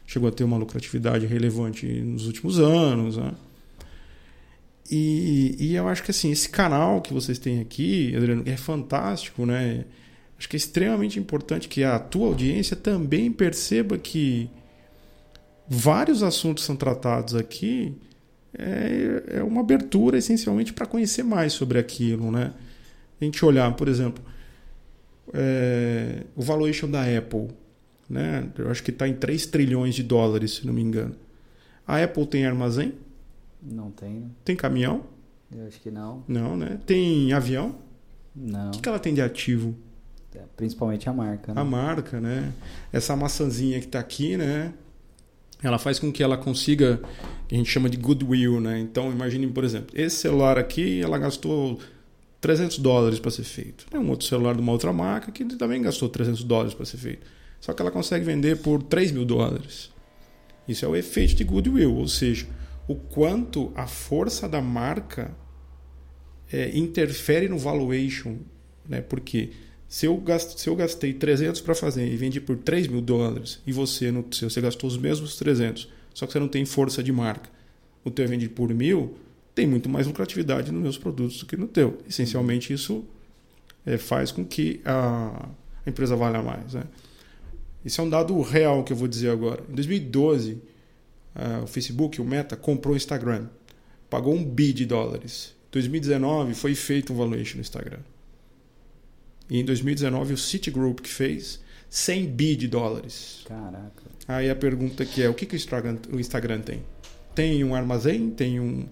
Chegou 0.07 0.29
a 0.29 0.33
ter 0.33 0.45
uma 0.45 0.57
lucratividade 0.57 1.27
relevante 1.27 1.87
nos 1.87 2.27
últimos 2.27 2.59
anos. 2.61 3.17
Né? 3.17 3.33
E, 4.91 5.57
e 5.59 5.75
eu 5.75 5.89
acho 5.89 6.03
que 6.03 6.11
assim, 6.11 6.31
esse 6.31 6.49
canal 6.49 7.01
que 7.01 7.13
vocês 7.13 7.39
têm 7.39 7.61
aqui, 7.61 8.15
Adriano, 8.17 8.43
é 8.47 8.57
fantástico, 8.57 9.47
né? 9.47 9.85
Acho 10.39 10.49
que 10.49 10.57
é 10.57 10.59
extremamente 10.59 11.19
importante 11.19 11.69
que 11.69 11.85
a 11.85 11.99
tua 11.99 12.27
audiência 12.27 12.77
também 12.77 13.31
perceba 13.31 13.97
que 13.97 14.51
vários 15.69 16.23
assuntos 16.23 16.65
são 16.65 16.75
tratados 16.75 17.35
aqui. 17.35 17.95
É, 18.59 19.39
é 19.39 19.43
uma 19.43 19.61
abertura 19.61 20.19
essencialmente 20.19 20.73
para 20.73 20.85
conhecer 20.85 21.23
mais 21.23 21.53
sobre 21.53 21.79
aquilo, 21.79 22.31
né? 22.31 22.53
A 23.21 23.25
gente 23.25 23.45
olhar, 23.45 23.73
por 23.77 23.89
exemplo, 23.89 24.23
é, 25.33 26.25
o 26.35 26.43
valuation 26.43 26.91
da 26.91 27.03
Apple, 27.03 27.49
né? 28.11 28.47
Eu 28.59 28.71
acho 28.71 28.83
que 28.83 28.91
está 28.91 29.09
em 29.09 29.15
3 29.15 29.47
trilhões 29.47 29.95
de 29.95 30.03
dólares, 30.03 30.57
se 30.57 30.67
não 30.67 30.75
me 30.75 30.83
engano. 30.83 31.15
A 31.87 32.03
Apple 32.03 32.27
tem 32.27 32.45
armazém? 32.45 32.95
Não 33.63 33.91
tem. 33.91 34.21
Né? 34.21 34.31
Tem 34.45 34.57
caminhão? 34.57 35.05
Eu 35.55 35.67
acho 35.67 35.81
que 35.81 35.91
não. 35.91 36.25
Não, 36.27 36.57
né? 36.57 36.81
Tem 36.87 37.33
avião? 37.33 37.77
Não. 38.35 38.69
O 38.69 38.71
que, 38.73 38.81
que 38.81 38.89
ela 38.89 38.99
tem 38.99 39.15
de 39.15 39.21
ativo? 39.21 39.77
É, 40.35 40.41
principalmente 40.57 41.09
a 41.09 41.13
marca. 41.13 41.53
Né? 41.55 41.61
A 41.61 41.65
marca, 41.65 42.21
né? 42.21 42.53
Essa 42.93 43.15
maçãzinha 43.15 43.79
que 43.79 43.87
está 43.87 44.01
aqui, 44.01 44.37
né? 44.37 44.73
Ela 45.63 45.79
faz 45.79 45.99
com 45.99 46.11
que 46.11 46.23
ela 46.23 46.37
consiga, 46.37 47.01
que 47.47 47.55
a 47.55 47.59
gente 47.59 47.71
chama 47.71 47.89
de 47.89 47.97
goodwill, 47.97 48.61
né? 48.61 48.81
Então, 48.81 49.13
imagine, 49.13 49.47
por 49.47 49.63
exemplo, 49.63 49.91
esse 49.95 50.17
celular 50.17 50.59
aqui, 50.59 51.01
ela 51.01 51.19
gastou 51.19 51.79
300 52.41 52.79
dólares 52.79 53.21
para 53.21 53.31
ser 53.31 53.45
feito. 53.45 53.87
Tem 53.89 54.01
um 54.01 54.11
outro 54.11 54.27
celular 54.27 54.55
de 54.55 54.61
uma 54.61 54.73
outra 54.73 54.93
marca 54.93 55.31
que 55.31 55.45
também 55.45 55.81
gastou 55.81 56.09
300 56.09 56.43
dólares 56.43 56.75
para 56.75 56.85
ser 56.85 56.97
feito. 56.97 57.25
Só 57.61 57.73
que 57.73 57.81
ela 57.81 57.93
consegue 57.93 58.25
vender 58.25 58.57
por 58.59 58.83
3 58.83 59.13
mil 59.13 59.25
dólares. 59.25 59.93
Isso 60.67 60.85
é 60.85 60.89
o 60.89 60.97
efeito 60.97 61.37
de 61.37 61.45
goodwill, 61.45 61.95
ou 61.95 62.09
seja, 62.09 62.47
o 62.87 62.95
quanto 62.95 63.73
a 63.75 63.87
força 63.87 64.49
da 64.49 64.61
marca 64.61 65.35
é, 66.53 66.77
interfere 66.77 67.49
no 67.49 67.59
valuation. 67.59 68.37
Né? 68.89 69.01
Porque 69.01 69.51
se 69.89 70.07
eu, 70.07 70.17
gasto, 70.17 70.59
se 70.59 70.69
eu 70.69 70.77
gastei 70.77 71.13
300 71.13 71.61
para 71.61 71.75
fazer 71.75 72.07
e 72.07 72.17
vendi 72.17 72.41
por 72.41 72.57
3 72.57 72.89
mil 72.89 73.01
dólares 73.01 73.61
e 73.67 73.73
você, 73.73 74.11
no 74.11 74.25
seu, 74.33 74.51
você 74.51 74.61
gastou 74.61 74.89
os 74.89 74.97
mesmos 74.97 75.37
300, 75.37 75.89
só 76.15 76.27
que 76.27 76.33
você 76.33 76.39
não 76.39 76.49
tem 76.49 76.65
força 76.65 77.03
de 77.03 77.13
marca, 77.13 77.49
o 78.05 78.11
teu 78.11 78.25
é 78.25 78.29
vendido 78.29 78.55
por 78.55 78.73
mil, 78.75 79.17
tem 79.55 79.67
muito 79.67 79.89
mais 79.89 80.07
lucratividade 80.07 80.73
nos 80.73 80.83
meus 80.83 80.99
produtos 80.99 81.39
do 81.39 81.47
que 81.47 81.57
no 81.57 81.69
teu. 81.69 81.99
Essencialmente, 82.09 82.73
isso 82.73 83.05
é, 83.85 83.99
faz 83.99 84.33
com 84.33 84.45
que 84.45 84.81
a, 84.85 85.49
a 85.85 85.91
empresa 85.91 86.17
valha 86.17 86.43
mais. 86.43 86.75
Né? 86.75 86.85
Isso 87.85 88.01
é 88.01 88.05
um 88.05 88.11
dado 88.11 88.41
real 88.41 88.83
que 88.85 88.93
eu 88.93 88.97
vou 88.97 89.07
dizer 89.07 89.31
agora. 89.31 89.63
Em 89.69 89.75
2012, 89.75 90.59
uh, 91.35 91.65
o 91.65 91.67
Facebook, 91.67 92.21
o 92.21 92.25
Meta, 92.25 92.57
comprou 92.57 92.95
o 92.95 92.97
Instagram. 92.97 93.49
Pagou 94.09 94.35
um 94.35 94.45
bi 94.45 94.73
de 94.73 94.87
dólares. 94.87 95.55
Em 95.69 95.73
2019 95.73 96.55
foi 96.55 96.75
feito 96.75 97.13
um 97.13 97.17
valuation 97.17 97.57
no 97.57 97.63
Instagram. 97.63 98.01
E 99.49 99.59
em 99.59 99.65
2019 99.65 100.35
o 100.35 100.39
Citigroup 100.39 101.01
que 101.01 101.09
fez 101.09 101.61
100 101.89 102.27
bi 102.27 102.57
de 102.57 102.69
dólares. 102.69 103.43
Caraca. 103.47 104.03
Aí 104.29 104.49
a 104.49 104.57
pergunta 104.57 105.05
que 105.05 105.23
é, 105.23 105.29
o 105.29 105.35
que, 105.35 105.47
que 105.47 105.55
o, 105.55 105.57
Instagram, 105.57 105.99
o 106.13 106.21
Instagram 106.21 106.61
tem? 106.61 106.83
Tem 107.35 107.63
um 107.65 107.75
armazém? 107.75 108.31
Tem 108.31 108.61
um... 108.61 108.87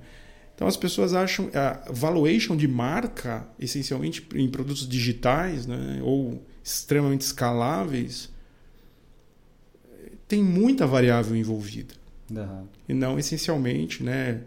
Então 0.55 0.69
as 0.69 0.77
pessoas 0.77 1.15
acham 1.15 1.51
a 1.55 1.91
valuation 1.91 2.57
de 2.57 2.69
marca, 2.69 3.49
essencialmente 3.59 4.27
em 4.35 4.49
produtos 4.51 4.87
digitais, 4.87 5.67
né, 5.67 6.01
ou 6.03 6.43
extremamente 6.63 7.23
escaláveis, 7.23 8.31
tem 10.29 10.45
muita 10.45 10.87
variável 10.87 11.35
envolvida. 11.35 11.95
Uhum. 12.31 12.65
E 12.89 12.95
não 12.95 13.19
essencialmente, 13.19 14.03
né? 14.03 14.41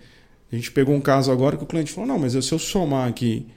A 0.51 0.55
gente 0.55 0.71
pegou 0.71 0.95
um 0.95 1.01
caso 1.01 1.31
agora 1.31 1.57
que 1.57 1.63
o 1.63 1.67
cliente 1.67 1.91
falou: 1.91 2.07
não, 2.07 2.19
mas 2.19 2.33
se 2.33 2.51
eu 2.51 2.59
somar 2.59 3.09
aqui 3.09 3.47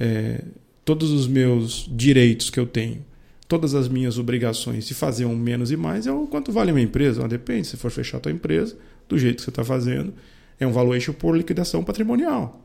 é, 0.00 0.42
todos 0.84 1.10
os 1.10 1.26
meus 1.26 1.88
direitos 1.90 2.50
que 2.50 2.58
eu 2.58 2.66
tenho, 2.66 3.04
todas 3.46 3.74
as 3.74 3.88
minhas 3.88 4.18
obrigações, 4.18 4.90
e 4.90 4.94
fazer 4.94 5.24
um 5.24 5.36
menos 5.36 5.70
e 5.70 5.76
mais, 5.76 6.06
é 6.06 6.12
o 6.12 6.26
quanto 6.26 6.50
vale 6.52 6.70
a 6.70 6.74
minha 6.74 6.86
empresa? 6.86 7.20
Não, 7.20 7.28
depende. 7.28 7.66
Se 7.66 7.76
for 7.76 7.90
fechar 7.90 8.18
a 8.18 8.20
tua 8.20 8.32
empresa, 8.32 8.76
do 9.08 9.18
jeito 9.18 9.36
que 9.36 9.42
você 9.42 9.50
está 9.50 9.64
fazendo, 9.64 10.14
é 10.58 10.66
um 10.66 10.72
valuation 10.72 11.12
por 11.12 11.36
liquidação 11.36 11.84
patrimonial. 11.84 12.60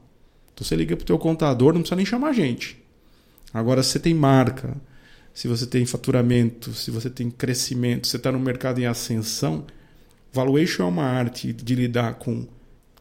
Então 0.54 0.66
você 0.66 0.76
liga 0.76 0.96
para 0.96 1.04
o 1.04 1.06
teu 1.06 1.18
contador, 1.18 1.74
não 1.74 1.82
precisa 1.82 1.96
nem 1.96 2.06
chamar 2.06 2.30
a 2.30 2.34
gente. 2.34 2.82
Agora, 3.54 3.84
se 3.84 3.92
você 3.92 4.00
tem 4.00 4.14
marca, 4.14 4.76
se 5.34 5.48
você 5.48 5.66
tem 5.66 5.86
faturamento, 5.86 6.74
se 6.74 6.92
você 6.92 7.10
tem 7.10 7.30
crescimento, 7.30 8.08
você 8.08 8.18
está 8.18 8.32
no 8.32 8.40
mercado 8.40 8.80
em 8.80 8.86
ascensão, 8.86 9.66
Valuation 10.34 10.84
é 10.84 10.88
uma 10.88 11.04
arte 11.04 11.54
de 11.54 11.76
lidar 11.76 12.16
com 12.16 12.48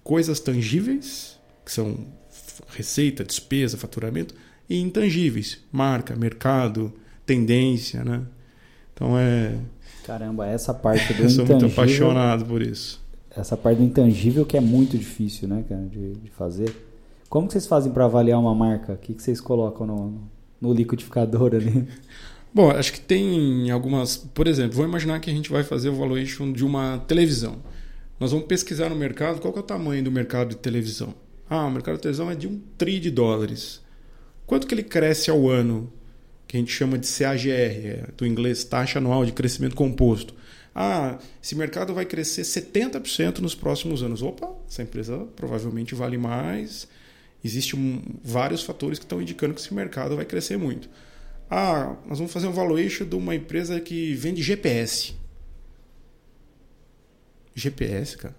coisas 0.05 0.39
tangíveis, 0.39 1.39
que 1.65 1.73
são 1.73 1.97
receita, 2.69 3.25
despesa, 3.25 3.79
faturamento, 3.79 4.35
e 4.69 4.79
intangíveis, 4.79 5.59
marca, 5.73 6.15
mercado, 6.15 6.93
tendência, 7.25 8.05
né? 8.05 8.23
Então 8.93 9.19
é. 9.19 9.57
Caramba, 10.05 10.47
essa 10.47 10.75
parte 10.75 11.15
do 11.15 11.23
Eu 11.25 11.31
sou 11.31 11.47
muito 11.47 11.67
apaixonado 11.67 12.45
por 12.45 12.61
isso. 12.61 13.01
Essa 13.35 13.57
parte 13.57 13.79
do 13.79 13.85
intangível 13.85 14.45
que 14.45 14.59
é 14.59 14.61
muito 14.61 14.99
difícil, 14.99 15.49
né, 15.49 15.65
cara, 15.67 15.87
de, 15.87 16.13
de 16.13 16.31
fazer. 16.31 16.71
Como 17.31 17.47
que 17.47 17.55
vocês 17.55 17.67
fazem 17.67 17.91
para 17.91 18.05
avaliar 18.05 18.39
uma 18.39 18.55
marca? 18.55 18.93
O 18.93 18.97
que, 18.99 19.15
que 19.15 19.23
vocês 19.23 19.41
colocam 19.41 19.87
no, 19.87 20.21
no 20.61 20.75
liquidificador 20.75 21.55
ali? 21.55 21.89
Bom, 22.55 22.71
acho 22.71 22.93
que 22.93 23.01
tem 23.01 23.71
algumas. 23.71 24.17
Por 24.17 24.47
exemplo, 24.47 24.77
vou 24.77 24.85
imaginar 24.85 25.21
que 25.21 25.31
a 25.31 25.33
gente 25.33 25.51
vai 25.51 25.65
fazer 25.65 25.89
o 25.89 25.95
valuation 25.95 26.53
de 26.53 26.65
uma 26.65 26.99
televisão. 27.09 27.63
Nós 28.21 28.31
vamos 28.31 28.47
pesquisar 28.47 28.91
no 28.91 28.97
mercado 28.97 29.41
qual 29.41 29.55
é 29.57 29.59
o 29.59 29.63
tamanho 29.63 30.05
do 30.05 30.13
mercado 30.13 30.51
de 30.51 30.57
televisão. 30.57 31.15
Ah, 31.49 31.67
o 31.67 31.71
mercado 31.71 31.97
de 31.97 32.03
televisão 32.03 32.31
é 32.31 32.35
de 32.35 32.47
um 32.47 32.61
tri 32.77 33.01
de 33.01 33.11
dólares. 33.11 33.81
Quanto 34.47 34.67
que 34.67 34.75
ele 34.75 34.83
cresce 34.83 35.31
ao 35.31 35.49
ano? 35.49 35.91
Que 36.47 36.59
a 36.59 36.61
gente 36.61 36.71
chama 36.71 36.99
de 36.99 37.09
CAGR, 37.09 37.51
é, 37.51 38.09
do 38.17 38.27
inglês 38.27 38.65
taxa 38.65 38.99
anual 38.99 39.25
de 39.25 39.33
crescimento 39.33 39.75
composto. 39.75 40.35
Ah, 40.75 41.19
esse 41.43 41.55
mercado 41.55 41.95
vai 41.95 42.05
crescer 42.05 42.43
70% 42.43 43.39
nos 43.39 43.55
próximos 43.55 44.03
anos. 44.03 44.23
Opa, 44.23 44.55
essa 44.69 44.83
empresa 44.83 45.27
provavelmente 45.35 45.95
vale 45.95 46.19
mais. 46.19 46.87
Existem 47.43 48.03
vários 48.23 48.63
fatores 48.63 48.99
que 48.99 49.05
estão 49.07 49.23
indicando 49.23 49.55
que 49.55 49.61
esse 49.61 49.73
mercado 49.73 50.17
vai 50.17 50.27
crescer 50.27 50.59
muito. 50.59 50.89
Ah, 51.55 51.97
nós 52.09 52.17
vamos 52.17 52.33
fazer 52.33 52.47
um 52.47 52.53
valuation 52.53 53.05
de 53.05 53.15
uma 53.15 53.35
empresa 53.35 53.79
que 53.79 54.15
vende 54.15 54.43
GPS. 54.43 55.13
GPS, 57.55 58.17
cara. 58.17 58.35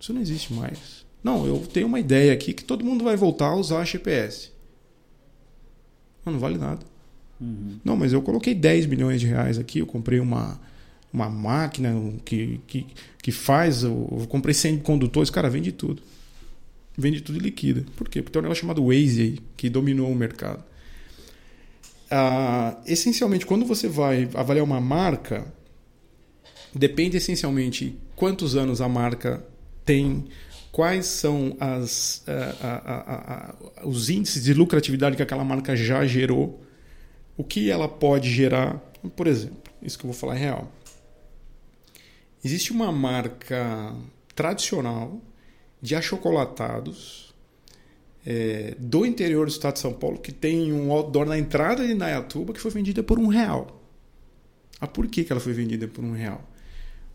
Isso 0.00 0.12
não 0.12 0.20
existe 0.20 0.52
mais. 0.52 1.06
Não, 1.22 1.46
eu 1.46 1.64
tenho 1.72 1.86
uma 1.86 2.00
ideia 2.00 2.32
aqui 2.32 2.52
que 2.52 2.64
todo 2.64 2.84
mundo 2.84 3.04
vai 3.04 3.14
voltar 3.14 3.50
a 3.50 3.54
usar 3.54 3.84
GPS. 3.84 4.50
Não, 6.26 6.32
não 6.32 6.40
vale 6.40 6.58
nada. 6.58 6.84
Uhum. 7.40 7.78
Não, 7.84 7.96
mas 7.96 8.12
eu 8.12 8.20
coloquei 8.20 8.56
10 8.56 8.86
milhões 8.86 9.20
de 9.20 9.28
reais 9.28 9.56
aqui, 9.56 9.78
eu 9.78 9.86
comprei 9.86 10.18
uma, 10.18 10.60
uma 11.12 11.30
máquina 11.30 11.94
que, 12.24 12.60
que, 12.66 12.88
que 13.22 13.30
faz, 13.30 13.84
eu 13.84 14.26
comprei 14.28 14.52
100 14.52 14.78
condutores, 14.78 15.30
cara, 15.30 15.48
vende 15.48 15.70
tudo. 15.70 16.02
Vende 16.98 17.20
tudo 17.20 17.38
e 17.38 17.40
liquida. 17.40 17.86
Por 17.96 18.08
quê? 18.08 18.20
Porque 18.20 18.32
tem 18.32 18.40
um 18.40 18.42
negócio 18.42 18.62
chamado 18.62 18.84
Waze 18.84 19.22
aí, 19.22 19.38
que 19.56 19.70
dominou 19.70 20.10
o 20.10 20.16
mercado. 20.16 20.64
Ah, 22.10 22.76
essencialmente, 22.86 23.46
quando 23.46 23.64
você 23.64 23.88
vai 23.88 24.28
avaliar 24.34 24.64
uma 24.64 24.80
marca, 24.80 25.52
depende 26.74 27.16
essencialmente 27.16 27.98
quantos 28.16 28.56
anos 28.56 28.80
a 28.80 28.88
marca 28.88 29.46
tem, 29.84 30.28
quais 30.72 31.06
são 31.06 31.56
as, 31.60 32.24
os 33.84 34.10
índices 34.10 34.44
de 34.44 34.54
lucratividade 34.54 35.16
que 35.16 35.22
aquela 35.22 35.44
marca 35.44 35.76
já 35.76 36.04
gerou, 36.04 36.60
o 37.36 37.44
que 37.44 37.70
ela 37.70 37.88
pode 37.88 38.30
gerar. 38.30 38.78
Por 39.16 39.26
exemplo, 39.26 39.72
isso 39.80 39.98
que 39.98 40.04
eu 40.04 40.10
vou 40.10 40.18
falar 40.18 40.36
é 40.36 40.38
real. 40.38 40.72
Existe 42.44 42.72
uma 42.72 42.90
marca 42.90 43.94
tradicional 44.34 45.20
de 45.80 45.94
achocolatados 45.94 47.29
é, 48.26 48.74
do 48.78 49.06
interior 49.06 49.46
do 49.46 49.50
estado 49.50 49.74
de 49.74 49.80
São 49.80 49.92
Paulo 49.92 50.18
que 50.18 50.32
tem 50.32 50.72
um 50.72 50.92
outdoor 50.92 51.26
na 51.26 51.38
entrada 51.38 51.86
de 51.86 51.94
Nayatuba 51.94 52.52
que 52.52 52.60
foi 52.60 52.70
vendida 52.70 53.02
por 53.02 53.18
um 53.18 53.26
real. 53.26 53.80
Ah, 54.80 54.86
por 54.86 55.06
que, 55.06 55.24
que 55.24 55.32
ela 55.32 55.40
foi 55.40 55.52
vendida 55.52 55.86
por 55.86 56.04
um 56.04 56.12
real? 56.12 56.42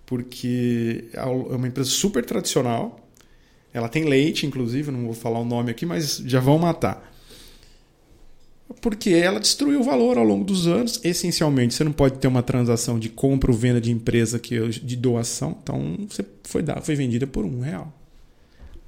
Porque 0.06 1.06
é 1.14 1.24
uma 1.24 1.68
empresa 1.68 1.90
super 1.90 2.24
tradicional. 2.24 3.00
Ela 3.74 3.90
tem 3.90 4.06
leite, 4.06 4.46
inclusive, 4.46 4.92
não 4.92 5.06
vou 5.06 5.14
falar 5.14 5.40
o 5.40 5.46
nome 5.46 5.72
aqui, 5.72 5.86
mas 5.86 6.18
já 6.26 6.40
vão 6.40 6.60
matar. 6.60 7.12
Porque 8.82 9.10
ela 9.12 9.40
destruiu 9.40 9.80
o 9.80 9.84
valor 9.84 10.18
ao 10.18 10.24
longo 10.24 10.44
dos 10.44 10.68
anos. 10.68 11.00
Essencialmente, 11.04 11.74
você 11.74 11.84
não 11.84 11.92
pode 11.92 12.20
ter 12.20 12.28
uma 12.28 12.44
transação 12.44 13.00
de 13.00 13.10
compra 13.10 13.52
ou 13.52 13.58
venda 13.58 13.82
de 13.82 13.92
empresa 13.92 14.38
que 14.40 14.70
de 14.70 14.96
doação. 14.96 15.58
Então, 15.62 15.98
você 16.08 16.24
foi, 16.44 16.64
foi 16.82 16.96
vendida 16.96 17.26
por 17.26 17.46
um 17.46 17.62
real. 17.62 17.92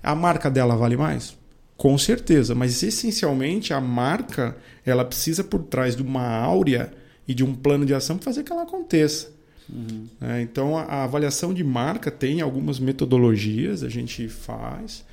A 0.01 0.13
marca 0.13 0.49
dela 0.49 0.75
vale 0.75 0.95
mais? 0.95 1.35
Com 1.77 1.95
certeza, 1.97 2.55
mas 2.55 2.81
essencialmente 2.81 3.71
a 3.71 3.79
marca 3.79 4.57
ela 4.83 5.05
precisa 5.05 5.43
por 5.43 5.61
trás 5.63 5.95
de 5.95 6.01
uma 6.01 6.27
áurea 6.27 6.91
e 7.27 7.35
de 7.35 7.43
um 7.43 7.53
plano 7.53 7.85
de 7.85 7.93
ação 7.93 8.17
para 8.17 8.25
fazer 8.25 8.43
que 8.43 8.51
ela 8.51 8.63
aconteça. 8.63 9.31
Uhum. 9.69 10.07
É, 10.21 10.41
então 10.41 10.75
a, 10.77 10.83
a, 10.83 11.03
avaliação 11.03 11.53
de 11.53 11.63
marca 11.63 12.09
tem 12.09 12.41
algumas 12.41 12.79
metodologias, 12.79 13.83
a 13.83 13.89
gente 13.89 14.27
faz, 14.27 15.05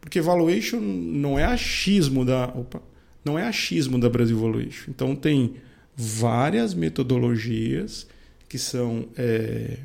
porque 0.00 0.20
valuation 0.20 0.80
não 0.80 1.38
é 1.38 1.44
achismo 1.44 2.24
da. 2.24 2.46
Opa, 2.46 2.82
não 3.24 3.38
é 3.38 3.46
achismo 3.46 4.00
da 4.00 4.08
Brasil 4.08 4.38
Valuation. 4.38 4.90
Então 4.90 5.14
tem 5.14 5.56
várias 5.94 6.74
metodologias 6.74 8.06
que 8.48 8.58
são 8.58 9.06
é, 9.16 9.78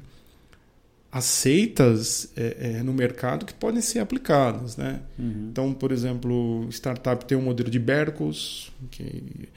aceitas 1.13 2.33
é, 2.35 2.77
é, 2.79 2.83
no 2.83 2.91
mercado 2.91 3.45
que 3.45 3.53
podem 3.53 3.81
ser 3.81 3.99
aplicadas. 3.99 4.75
Né? 4.75 4.99
Uhum. 5.19 5.49
Então, 5.51 5.71
por 5.71 5.91
exemplo, 5.91 6.67
startup 6.71 7.23
tem 7.25 7.37
um 7.37 7.41
modelo 7.43 7.69
de 7.69 7.77
Berkos, 7.77 8.71
que 8.89 9.47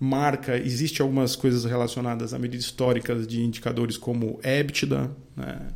marca, 0.00 0.56
existe 0.56 1.00
algumas 1.00 1.36
coisas 1.36 1.64
relacionadas 1.64 2.34
a 2.34 2.40
medidas 2.40 2.64
históricas 2.64 3.24
de 3.24 3.40
indicadores 3.40 3.96
como 3.96 4.40
EBITDA. 4.42 5.08
Né? 5.36 5.68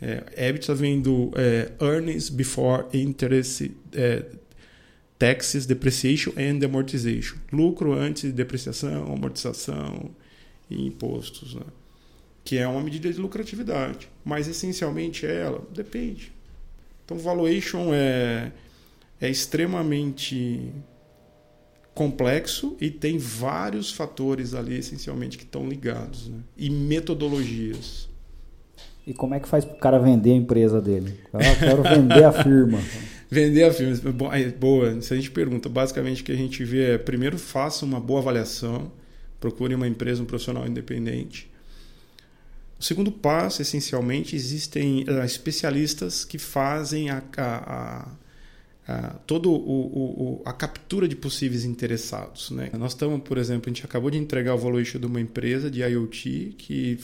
É, 0.00 0.48
EBITDA 0.48 0.74
vem 0.74 1.02
do 1.02 1.30
é, 1.36 1.70
Earnings 1.78 2.30
Before 2.30 2.86
Interest, 2.94 3.70
é, 3.92 4.24
Taxes, 5.18 5.66
Depreciation 5.66 6.32
and 6.38 6.64
Amortization. 6.64 7.36
Lucro 7.52 7.92
antes 7.92 8.22
de 8.22 8.32
depreciação, 8.32 9.12
amortização 9.12 10.10
e 10.70 10.86
impostos. 10.86 11.54
Né? 11.54 11.66
Que 12.44 12.58
é 12.58 12.66
uma 12.66 12.82
medida 12.82 13.12
de 13.12 13.20
lucratividade. 13.20 14.08
Mas 14.24 14.48
essencialmente 14.48 15.26
é 15.26 15.42
ela? 15.42 15.62
Depende. 15.72 16.32
Então, 17.04 17.18
valuation 17.18 17.92
é, 17.92 18.52
é 19.20 19.28
extremamente 19.28 20.72
complexo 21.94 22.76
e 22.80 22.90
tem 22.90 23.18
vários 23.18 23.92
fatores 23.92 24.54
ali, 24.54 24.78
essencialmente, 24.78 25.36
que 25.36 25.44
estão 25.44 25.68
ligados. 25.68 26.28
Né? 26.28 26.38
E 26.56 26.70
metodologias. 26.70 28.08
E 29.06 29.12
como 29.12 29.34
é 29.34 29.40
que 29.40 29.48
faz 29.48 29.64
para 29.64 29.74
o 29.74 29.78
cara 29.78 29.98
vender 29.98 30.30
a 30.30 30.34
empresa 30.34 30.80
dele? 30.80 31.14
Eu 31.32 31.40
quero 31.58 31.82
vender 31.82 32.24
a 32.24 32.32
firma. 32.32 32.78
vender 33.28 33.64
a 33.64 33.72
firma. 33.72 33.96
Boa, 34.58 35.00
se 35.00 35.12
a 35.12 35.16
gente 35.16 35.30
pergunta, 35.30 35.68
basicamente 35.68 36.22
o 36.22 36.24
que 36.24 36.32
a 36.32 36.36
gente 36.36 36.64
vê 36.64 36.92
é, 36.92 36.98
primeiro 36.98 37.36
faça 37.36 37.84
uma 37.84 37.98
boa 37.98 38.20
avaliação, 38.20 38.92
procure 39.40 39.74
uma 39.74 39.88
empresa, 39.88 40.22
um 40.22 40.26
profissional 40.26 40.66
independente. 40.66 41.50
O 42.82 42.84
segundo 42.84 43.12
passo, 43.12 43.62
essencialmente, 43.62 44.34
existem 44.34 45.04
uh, 45.04 45.22
especialistas 45.24 46.24
que 46.24 46.36
fazem 46.36 47.10
a, 47.10 47.22
a, 47.36 48.08
a 48.88 49.14
uh, 49.14 49.18
toda 49.24 49.48
a 50.44 50.52
captura 50.52 51.06
de 51.06 51.14
possíveis 51.14 51.64
interessados. 51.64 52.50
Né? 52.50 52.70
Nós 52.76 52.90
estamos, 52.90 53.22
por 53.22 53.38
exemplo, 53.38 53.70
a 53.70 53.72
gente 53.72 53.84
acabou 53.84 54.10
de 54.10 54.18
entregar 54.18 54.56
o 54.56 54.58
valuation 54.58 54.98
de 54.98 55.06
uma 55.06 55.20
empresa 55.20 55.70
de 55.70 55.80
IoT 55.80 56.56
que 56.58 56.98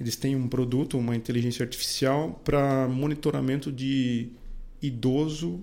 eles 0.00 0.16
têm 0.16 0.34
um 0.34 0.48
produto, 0.48 0.98
uma 0.98 1.14
inteligência 1.14 1.62
artificial 1.62 2.42
para 2.44 2.88
monitoramento 2.88 3.70
de 3.70 4.30
idoso. 4.82 5.62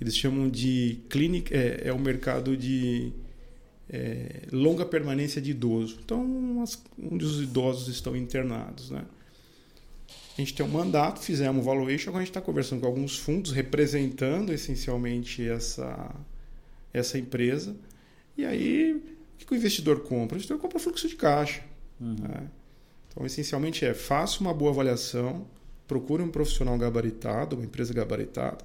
Eles 0.00 0.16
chamam 0.16 0.50
de 0.50 0.98
clínica, 1.08 1.56
é, 1.56 1.82
é 1.84 1.92
o 1.92 2.00
mercado 2.00 2.56
de 2.56 3.12
é, 3.88 4.42
longa 4.52 4.84
permanência 4.84 5.40
de 5.40 5.50
idoso. 5.50 5.98
Então, 6.04 6.60
as, 6.62 6.82
onde 7.00 7.24
os 7.24 7.40
idosos 7.40 7.88
estão 7.88 8.16
internados, 8.16 8.90
né? 8.90 9.04
A 10.36 10.40
gente 10.40 10.54
tem 10.54 10.66
um 10.66 10.68
mandato, 10.68 11.20
fizemos 11.20 11.62
o 11.62 11.64
valuation, 11.64 12.10
agora 12.10 12.22
a 12.22 12.24
gente 12.24 12.30
está 12.30 12.42
conversando 12.42 12.80
com 12.80 12.86
alguns 12.86 13.18
fundos 13.18 13.52
representando 13.52 14.52
essencialmente 14.52 15.46
essa, 15.48 16.14
essa 16.92 17.18
empresa. 17.18 17.74
E 18.36 18.44
aí, 18.44 18.92
o 18.92 19.46
que 19.46 19.54
o 19.54 19.56
investidor 19.56 20.00
compra? 20.00 20.34
O 20.34 20.36
investidor 20.36 20.58
compra 20.58 20.78
fluxo 20.78 21.08
de 21.08 21.16
caixa. 21.16 21.62
Uhum. 21.98 22.16
Né? 22.20 22.50
Então, 23.08 23.24
essencialmente 23.24 23.82
é 23.86 23.94
faça 23.94 24.40
uma 24.40 24.52
boa 24.52 24.70
avaliação, 24.70 25.46
procure 25.88 26.22
um 26.22 26.28
profissional 26.28 26.76
gabaritado, 26.76 27.56
uma 27.56 27.64
empresa 27.64 27.94
gabaritada, 27.94 28.58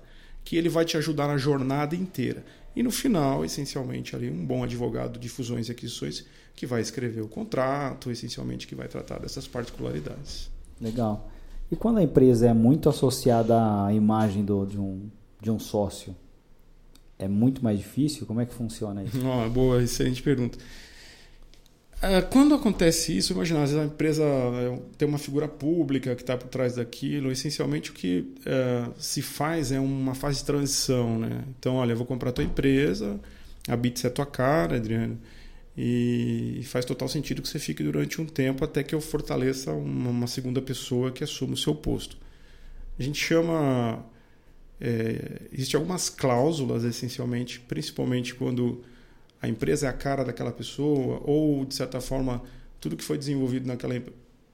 que 0.44 0.58
ele 0.58 0.68
vai 0.68 0.84
te 0.84 0.98
ajudar 0.98 1.28
na 1.28 1.38
jornada 1.38 1.96
inteira. 1.96 2.44
E 2.76 2.82
no 2.82 2.92
final, 2.92 3.44
essencialmente, 3.44 4.16
ali 4.16 4.30
um 4.30 4.46
bom 4.46 4.64
advogado 4.64 5.20
de 5.20 5.28
fusões 5.28 5.68
e 5.68 5.72
aquisições 5.72 6.26
que 6.56 6.66
vai 6.66 6.82
escrever 6.82 7.22
o 7.22 7.28
contrato, 7.28 8.12
essencialmente 8.12 8.68
que 8.68 8.76
vai 8.76 8.88
tratar 8.88 9.20
dessas 9.20 9.48
particularidades. 9.48 10.50
Legal. 10.80 11.30
E 11.72 11.76
quando 11.76 12.00
a 12.00 12.04
empresa 12.04 12.48
é 12.48 12.54
muito 12.54 12.90
associada 12.90 13.86
à 13.86 13.94
imagem 13.94 14.44
do, 14.44 14.66
de, 14.66 14.80
um, 14.80 15.10
de 15.42 15.52
um 15.52 15.60
sócio, 15.60 16.16
é 17.18 17.28
muito 17.28 17.64
mais 17.64 17.78
difícil? 17.78 18.26
Como 18.26 18.42
é 18.42 18.46
que 18.46 18.54
funciona 18.54 19.04
isso? 19.04 19.20
Oh, 19.26 19.50
boa, 19.50 19.82
excelente 19.82 20.22
pergunta. 20.22 20.58
Ah, 22.04 22.22
quando 22.24 22.56
acontece 22.56 23.16
isso, 23.16 23.32
imagina, 23.32 23.62
às 23.62 23.70
vezes 23.70 23.84
a 23.84 23.86
empresa 23.86 24.24
é, 24.24 24.80
tem 24.98 25.08
uma 25.08 25.20
figura 25.20 25.48
pública 25.48 26.16
que 26.16 26.24
está 26.24 26.36
por 26.36 26.48
trás 26.48 26.76
daquilo. 26.76 27.32
Essencialmente, 27.32 27.92
o 27.92 27.94
que 27.94 28.34
uh, 28.40 28.92
se 28.98 29.22
faz 29.22 29.72
é 29.72 29.80
uma 29.80 30.16
fase 30.16 30.40
de 30.40 30.46
transição. 30.46 31.20
Né? 31.20 31.44
Então, 31.60 31.76
olha, 31.76 31.92
eu 31.92 31.98
vou 31.98 32.06
comprar 32.06 32.32
a 32.32 32.34
tua 32.34 32.44
empresa, 32.44 33.20
a 33.68 33.76
Bits 33.76 34.04
é 34.04 34.10
tua 34.10 34.26
cara, 34.26 34.78
Adriano. 34.78 35.20
E 35.78 36.62
faz 36.66 36.86
total 36.86 37.08
sentido 37.08 37.42
que 37.42 37.48
você 37.48 37.60
fique 37.60 37.84
durante 37.84 38.20
um 38.20 38.26
tempo 38.26 38.66
até 38.66 38.84
que 38.84 38.96
eu 38.96 39.00
fortaleça 39.00 39.72
uma, 39.72 40.10
uma 40.10 40.28
segunda 40.28 40.62
pessoa 40.62 41.12
que 41.12 41.24
assuma 41.24 41.54
o 41.54 41.58
seu 41.58 41.76
posto. 41.76 42.18
A 43.00 43.04
gente 43.04 43.20
chama. 43.24 44.04
É, 44.80 45.44
Existem 45.54 45.78
algumas 45.78 46.10
cláusulas, 46.10 46.84
essencialmente, 46.84 47.60
principalmente 47.60 48.34
quando 48.34 48.84
a 49.42 49.48
empresa 49.48 49.88
é 49.88 49.90
a 49.90 49.94
cara 49.94 50.24
daquela 50.24 50.52
pessoa, 50.52 51.22
ou, 51.26 51.66
de 51.66 51.76
certa 51.76 52.00
forma, 52.00 52.42
tudo 52.80 52.96
que 52.96 53.04
foi 53.04 53.18
desenvolvido 53.18 53.68
naquela 53.68 53.96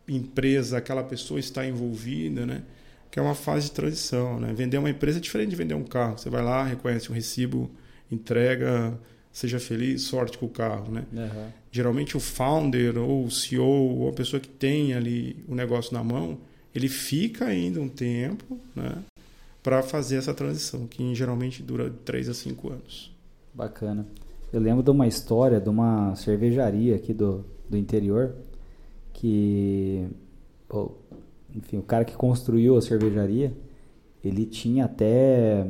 empresa, 0.07 0.77
aquela 0.77 1.03
pessoa 1.03 1.39
está 1.39 1.65
envolvida, 1.65 2.45
né? 2.45 2.63
que 3.11 3.19
é 3.19 3.21
uma 3.21 3.35
fase 3.35 3.67
de 3.67 3.71
transição. 3.71 4.39
Né? 4.39 4.53
Vender 4.53 4.77
uma 4.77 4.89
empresa 4.89 5.17
é 5.17 5.21
diferente 5.21 5.49
de 5.49 5.55
vender 5.55 5.73
um 5.73 5.83
carro. 5.83 6.17
Você 6.17 6.29
vai 6.29 6.43
lá, 6.43 6.63
reconhece 6.63 7.11
um 7.11 7.15
recibo, 7.15 7.69
entrega 8.11 8.97
seja 9.37 9.59
feliz, 9.59 10.01
sorte 10.01 10.35
com 10.35 10.47
o 10.47 10.49
carro, 10.49 10.91
né? 10.91 11.05
Uhum. 11.13 11.51
Geralmente 11.71 12.17
o 12.17 12.19
founder 12.19 12.97
ou 12.97 13.25
o 13.25 13.29
CEO 13.29 13.63
ou 13.63 14.09
a 14.09 14.13
pessoa 14.13 14.39
que 14.39 14.47
tem 14.47 14.95
ali 14.95 15.43
o 15.47 15.53
negócio 15.53 15.93
na 15.93 16.03
mão, 16.03 16.39
ele 16.73 16.89
fica 16.89 17.45
ainda 17.45 17.79
um 17.79 17.87
tempo, 17.87 18.59
né? 18.75 18.97
Para 19.61 19.83
fazer 19.83 20.15
essa 20.15 20.33
transição, 20.33 20.87
que 20.87 21.13
geralmente 21.13 21.61
dura 21.61 21.93
3 22.03 22.29
a 22.29 22.33
5 22.33 22.69
anos. 22.69 23.15
Bacana. 23.53 24.07
Eu 24.51 24.61
lembro 24.61 24.81
de 24.81 24.89
uma 24.89 25.05
história 25.05 25.59
de 25.59 25.67
uma 25.67 26.15
cervejaria 26.15 26.95
aqui 26.95 27.13
do, 27.13 27.43
do 27.69 27.77
interior 27.77 28.33
que, 29.11 30.07
enfim, 31.53 31.77
o 31.77 31.83
cara 31.83 32.05
que 32.05 32.15
construiu 32.15 32.77
a 32.77 32.81
cervejaria, 32.81 33.51
ele 34.23 34.45
tinha 34.45 34.85
até 34.85 35.65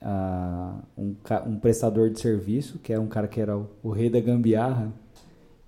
uh, 0.00 0.82
um, 0.96 1.16
um, 1.46 1.58
prestador 1.58 2.08
de 2.10 2.20
serviço, 2.20 2.78
que 2.78 2.92
era 2.92 3.00
um 3.00 3.08
cara 3.08 3.26
que 3.26 3.40
era 3.40 3.56
o, 3.56 3.68
o, 3.82 3.90
rei 3.90 4.08
da 4.08 4.20
gambiarra, 4.20 4.92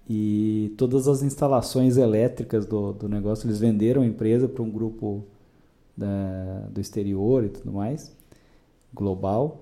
e 0.08 0.74
todas 0.76 1.08
as 1.08 1.22
instalações 1.22 1.96
elétricas 1.96 2.66
do, 2.66 2.92
do 2.92 3.08
negócio, 3.08 3.46
eles 3.46 3.58
venderam 3.58 4.02
a 4.02 4.06
empresa 4.06 4.48
para 4.48 4.62
um 4.62 4.70
grupo 4.70 5.24
da, 5.96 6.68
do 6.70 6.80
exterior 6.80 7.44
e 7.44 7.48
tudo 7.48 7.72
mais, 7.72 8.14
global, 8.94 9.61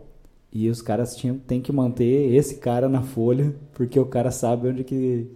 e 0.53 0.68
os 0.68 0.82
caras 0.82 1.16
tinham, 1.16 1.38
tem 1.38 1.61
que 1.61 1.72
manter 1.72 2.34
esse 2.34 2.57
cara 2.57 2.88
na 2.88 3.03
folha, 3.03 3.55
porque 3.72 3.98
o 3.98 4.07
cara 4.07 4.30
sabe 4.30 4.68
onde 4.68 4.84
que, 4.84 5.28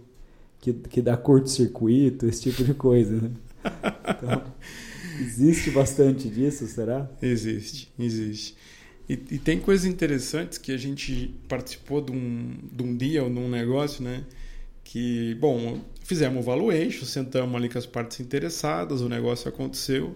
que, 0.59 0.73
que 0.73 1.01
dá 1.01 1.15
curto-circuito, 1.15 2.25
esse 2.25 2.41
tipo 2.43 2.63
de 2.63 2.73
coisa. 2.73 3.15
Né? 3.15 3.31
Então, 3.63 4.43
existe 5.21 5.71
bastante 5.71 6.29
disso, 6.29 6.67
será? 6.67 7.09
Existe, 7.21 7.91
existe. 7.97 8.55
E, 9.07 9.13
e, 9.13 9.37
tem 9.37 9.59
coisas 9.59 9.85
interessantes 9.85 10.57
que 10.57 10.71
a 10.71 10.77
gente 10.77 11.35
participou 11.47 12.01
de 12.01 12.11
um, 12.11 12.57
de 12.71 12.83
um 12.83 12.97
dia 12.97 13.23
ou 13.23 13.29
num 13.29 13.47
negócio, 13.47 14.03
né? 14.03 14.23
Que, 14.83 15.35
bom, 15.35 15.79
Fizemos 16.05 16.43
o 16.43 16.45
valuation, 16.45 17.03
sentamos 17.03 17.55
ali 17.55 17.67
com 17.67 17.79
as 17.79 17.87
partes 17.87 18.19
interessadas, 18.19 19.01
o 19.01 19.09
negócio 19.09 19.49
aconteceu. 19.49 20.15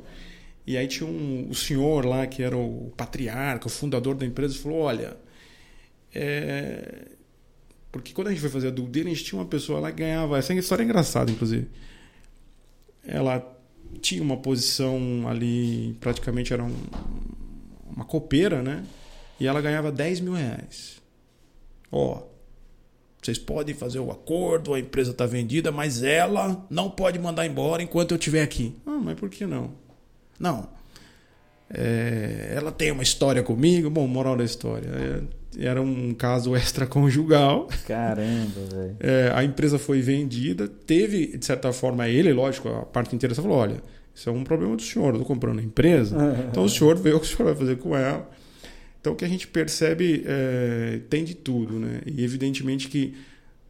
E 0.70 0.78
aí 0.78 0.88
tinha 0.88 1.09
um, 1.09 1.47
o 1.49 1.55
senhor 1.55 2.05
lá, 2.05 2.28
que 2.28 2.43
era 2.43 2.55
o 2.55 2.93
patriarca, 2.95 3.65
o 3.65 3.72
fundador 3.72 4.13
da 4.13 4.24
empresa, 4.24 4.53
falou: 4.53 4.82
Olha, 4.82 5.17
é... 6.13 7.07
porque 7.91 8.13
quando 8.13 8.28
a 8.28 8.30
gente 8.30 8.39
foi 8.39 8.51
fazer 8.51 8.67
a 8.67 8.70
due 8.70 8.86
diligence, 8.86 9.24
tinha 9.24 9.41
uma 9.41 9.47
pessoa 9.47 9.80
lá 9.80 9.91
que 9.91 9.97
ganhava. 9.97 10.38
Essa 10.38 10.53
história 10.53 10.84
é 10.84 10.86
engraçada, 10.86 11.32
inclusive. 11.32 11.67
Ela 13.03 13.43
tinha 13.99 14.22
uma 14.22 14.38
posição 14.38 15.28
ali, 15.28 15.97
praticamente 15.99 16.53
era 16.53 16.63
um, 16.63 16.76
uma 17.89 18.05
copeira, 18.05 18.61
né? 18.61 18.86
E 19.39 19.47
ela 19.47 19.61
ganhava 19.61 19.91
10 19.91 20.20
mil 20.20 20.34
reais. 20.34 21.01
Ó, 21.91 22.28
vocês 23.20 23.39
podem 23.39 23.74
fazer 23.74 23.97
o 23.97 24.11
acordo, 24.11 24.76
a 24.76 24.80
empresa 24.80 25.09
está 25.09 25.26
vendida, 25.26 25.72
mas 25.72 26.03
ela 26.03 26.63
não 26.70 26.91
pode 26.91 27.17
mandar 27.17 27.47
embora 27.47 27.82
enquanto 27.82 28.11
eu 28.11 28.17
estiver 28.17 28.43
aqui. 28.43 28.76
Ah, 28.86 28.99
mas 29.03 29.20
por 29.20 29.32
que 29.32 29.47
não? 29.47 29.89
Não. 30.40 30.70
É, 31.72 32.54
ela 32.56 32.72
tem 32.72 32.92
uma 32.92 33.04
história 33.04 33.44
comigo. 33.44 33.90
Bom, 33.90 34.08
moral 34.08 34.36
da 34.36 34.44
história. 34.44 34.88
É, 34.88 35.68
era 35.68 35.82
um 35.82 36.14
caso 36.14 36.56
extraconjugal. 36.56 37.68
Caramba, 37.88 38.62
velho. 38.72 38.98
É, 39.00 39.32
a 39.34 39.44
empresa 39.44 39.78
foi 39.78 40.02
vendida. 40.02 40.68
Teve, 40.68 41.38
de 41.38 41.46
certa 41.46 41.72
forma, 41.74 42.08
ele, 42.08 42.32
lógico, 42.34 42.70
a 42.70 42.86
parte 42.86 43.16
inteira 43.16 43.36
falou: 43.36 43.58
olha, 43.58 43.82
isso 44.14 44.30
é 44.30 44.32
um 44.32 44.44
problema 44.44 44.76
do 44.76 44.82
senhor. 44.82 45.10
Eu 45.10 45.22
estou 45.22 45.26
comprando 45.26 45.60
a 45.60 45.64
empresa. 45.64 46.16
então 46.50 46.64
o 46.64 46.70
senhor 46.70 46.98
vê 46.98 47.12
o 47.12 47.20
que 47.20 47.26
o 47.26 47.30
senhor 47.30 47.46
vai 47.46 47.56
fazer 47.56 47.78
com 47.78 47.96
ela. 47.96 48.30
Então 49.00 49.14
o 49.14 49.16
que 49.16 49.24
a 49.24 49.30
gente 49.30 49.48
percebe 49.48 50.24
é, 50.26 51.00
tem 51.10 51.24
de 51.24 51.34
tudo, 51.34 51.80
né? 51.80 52.02
E 52.06 52.24
evidentemente 52.24 52.90
que 52.90 53.16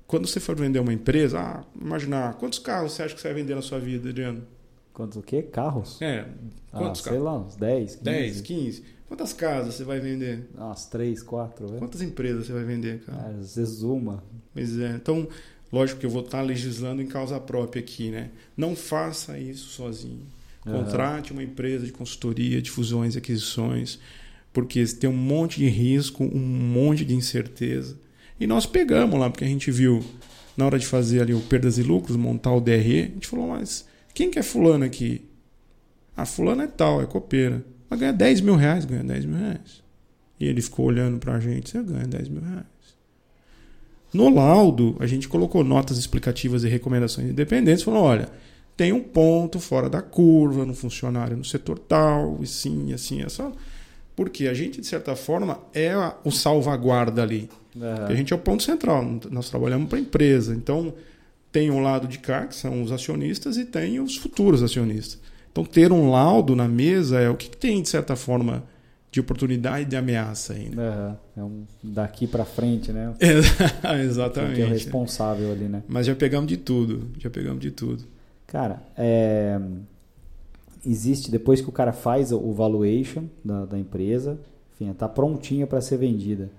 quando 0.08 0.28
você 0.28 0.40
for 0.40 0.56
vender 0.56 0.80
uma 0.80 0.92
empresa, 0.92 1.40
ah, 1.40 1.64
imaginar 1.80 2.34
quantos 2.34 2.58
carros 2.58 2.94
você 2.94 3.04
acha 3.04 3.14
que 3.14 3.22
você 3.22 3.28
vai 3.28 3.44
vender 3.44 3.54
na 3.54 3.62
sua 3.62 3.78
vida, 3.78 4.10
Adriano? 4.10 4.42
Quantos 4.94 5.18
o 5.18 5.22
quê? 5.22 5.42
Carros? 5.44 6.02
É. 6.02 6.26
Quantos 6.72 7.02
ah, 7.02 7.04
carros? 7.04 7.04
Sei 7.04 7.20
lá, 7.20 7.38
uns 7.38 7.56
10, 7.56 7.96
15. 7.96 8.04
10, 8.04 8.42
15. 8.42 8.84
Quantas 9.08 9.34
casas 9.34 9.76
você 9.76 9.84
vai 9.84 10.00
vender? 10.00 10.48
Umas 10.56 10.86
3, 10.86 11.24
4. 11.24 11.68
Véio. 11.68 11.80
Quantas 11.80 12.02
empresas 12.02 12.46
você 12.46 12.54
vai 12.54 12.64
vender, 12.64 13.02
cara? 13.02 13.18
Ah, 13.26 13.40
às 13.40 13.56
vezes 13.56 13.82
uma. 13.82 14.24
Pois 14.54 14.78
é. 14.78 14.92
Então, 14.96 15.28
lógico 15.72 16.00
que 16.00 16.06
eu 16.06 16.10
vou 16.10 16.22
estar 16.22 16.42
legislando 16.42 17.02
em 17.02 17.08
causa 17.08 17.40
própria 17.40 17.80
aqui, 17.80 18.10
né? 18.12 18.30
Não 18.56 18.76
faça 18.76 19.38
isso 19.40 19.70
sozinho. 19.70 20.22
Contrate 20.62 21.32
uhum. 21.32 21.40
uma 21.40 21.44
empresa 21.44 21.86
de 21.86 21.92
consultoria, 21.92 22.62
de 22.62 22.70
fusões 22.70 23.16
e 23.16 23.18
aquisições 23.18 24.00
porque 24.54 24.84
tem 24.86 25.10
um 25.10 25.16
monte 25.16 25.60
de 25.60 25.68
risco, 25.68 26.24
um 26.24 26.40
monte 26.40 27.06
de 27.06 27.16
incerteza. 27.16 27.98
E 28.40 28.48
nós 28.48 28.66
pegamos 28.66 29.20
lá, 29.20 29.30
porque 29.30 29.44
a 29.44 29.48
gente 29.48 29.70
viu, 29.70 30.04
na 30.58 30.66
hora 30.66 30.80
de 30.80 30.86
fazer 30.86 31.22
ali 31.22 31.34
o 31.34 31.42
perdas 31.42 31.78
e 31.78 31.84
lucros, 31.84 32.16
montar 32.16 32.54
o 32.54 32.62
DRE, 32.62 33.02
a 33.02 33.06
gente 33.06 33.28
falou, 33.28 33.50
mas 33.50 33.88
quem 34.20 34.30
que 34.30 34.38
é 34.38 34.44
fulano 34.44 34.84
aqui? 34.84 35.22
Ah, 36.14 36.26
fulano 36.26 36.62
é 36.62 36.68
tal, 36.68 37.02
é 37.02 37.06
copeira. 37.06 37.64
Mas 37.90 38.02
ganha 38.02 38.12
10 38.12 38.42
mil 38.42 38.58
reais, 38.58 38.84
ganha 38.84 39.02
10 39.02 39.24
mil 39.24 39.38
reais. 39.38 39.82
E 40.38 40.46
ele 40.46 40.62
ficou 40.62 40.88
olhando 40.88 41.18
pra 41.20 41.40
gente, 41.40 41.70
você 41.70 41.82
ganha 41.82 42.06
10 42.06 42.28
mil 42.28 42.42
reais. 42.42 42.66
No 44.14 44.28
laudo, 44.28 44.98
a 45.00 45.08
gente 45.08 45.30
colocou 45.30 45.64
notas 45.64 45.98
explicativas 45.98 46.66
e 46.66 46.68
recomendações 46.68 47.30
independentes, 47.30 47.82
falou, 47.82 48.04
olha, 48.04 48.28
tem 48.76 48.92
um 48.92 49.00
ponto 49.00 49.58
fora 49.58 49.90
da 49.90 50.02
curva 50.02 50.66
no 50.66 50.74
funcionário 50.74 51.38
no 51.38 51.46
setor 51.46 51.80
tal, 51.80 52.40
e 52.42 52.48
sim, 52.48 52.92
assim, 52.92 53.22
é 53.22 53.30
só 53.30 53.54
porque 54.18 54.50
a 54.50 54.54
gente, 54.54 54.82
de 54.82 54.88
certa 54.88 55.16
forma, 55.16 55.62
é 55.74 55.94
o 56.26 56.30
salvaguarda 56.32 57.24
ali. 57.24 57.50
Uhum. 57.74 58.06
A 58.06 58.14
gente 58.14 58.34
é 58.34 58.36
o 58.36 58.40
ponto 58.40 58.64
central. 58.64 59.02
Nós 59.32 59.50
trabalhamos 59.50 59.88
para 59.88 59.98
a 59.98 60.02
empresa. 60.02 60.54
Então, 60.54 60.94
tem 61.52 61.72
um 61.72 61.82
lado 61.82 62.08
de 62.08 62.20
cá, 62.20 62.46
que 62.46 62.56
são 62.56 62.82
os 62.82 62.92
acionistas, 62.92 63.58
e 63.58 63.66
tem 63.66 64.00
os 64.00 64.18
futuros 64.18 64.62
acionistas. 64.62 65.20
Então, 65.52 65.64
ter 65.64 65.92
um 65.92 66.12
laudo 66.12 66.56
na 66.56 66.68
mesa 66.68 67.20
é 67.20 67.30
o 67.30 67.36
que 67.36 67.50
tem, 67.50 67.82
de 67.82 67.90
certa 67.90 68.16
forma, 68.16 68.64
de 69.12 69.20
oportunidade 69.20 69.82
e 69.82 69.86
de 69.86 69.96
ameaça 69.96 70.54
ainda. 70.54 71.20
Uhum. 71.36 71.42
É 71.42 71.44
um 71.44 71.64
daqui 71.84 72.28
para 72.28 72.46
frente, 72.46 72.92
né? 72.92 73.14
Exatamente. 74.04 74.56
Que 74.56 74.62
é 74.62 74.66
o 74.66 74.70
responsável 74.70 75.52
ali, 75.52 75.66
né? 75.66 75.84
Mas 75.88 76.06
já 76.06 76.16
pegamos 76.16 76.48
de 76.48 76.58
tudo. 76.58 77.10
Já 77.18 77.30
pegamos 77.30 77.60
de 77.62 77.72
tudo. 77.72 78.04
Cara, 78.46 78.82
é 78.96 79.60
existe, 80.86 81.30
depois 81.30 81.62
que 81.62 81.70
o 81.70 81.72
cara 81.72 81.92
faz 81.92 82.32
o 82.32 82.52
valuation 82.54 83.26
da, 83.44 83.66
da 83.66 83.80
empresa, 83.80 84.40
enfim, 84.74 84.90
está 84.90 85.08
prontinha 85.08 85.68
para 85.68 85.82
ser 85.82 85.98
vendida. 85.98 86.50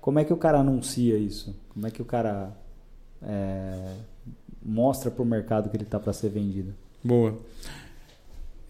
Como 0.00 0.18
é 0.18 0.24
que 0.24 0.32
o 0.32 0.36
cara 0.36 0.58
anuncia 0.58 1.16
isso? 1.16 1.54
Como 1.70 1.86
é 1.86 1.90
que 1.90 2.00
o 2.02 2.04
cara 2.04 2.52
é, 3.22 3.94
mostra 4.62 5.10
para 5.10 5.22
o 5.22 5.26
mercado 5.26 5.70
que 5.70 5.76
ele 5.76 5.84
está 5.84 5.98
para 5.98 6.12
ser 6.12 6.28
vendido? 6.30 6.74
Boa. 7.02 7.38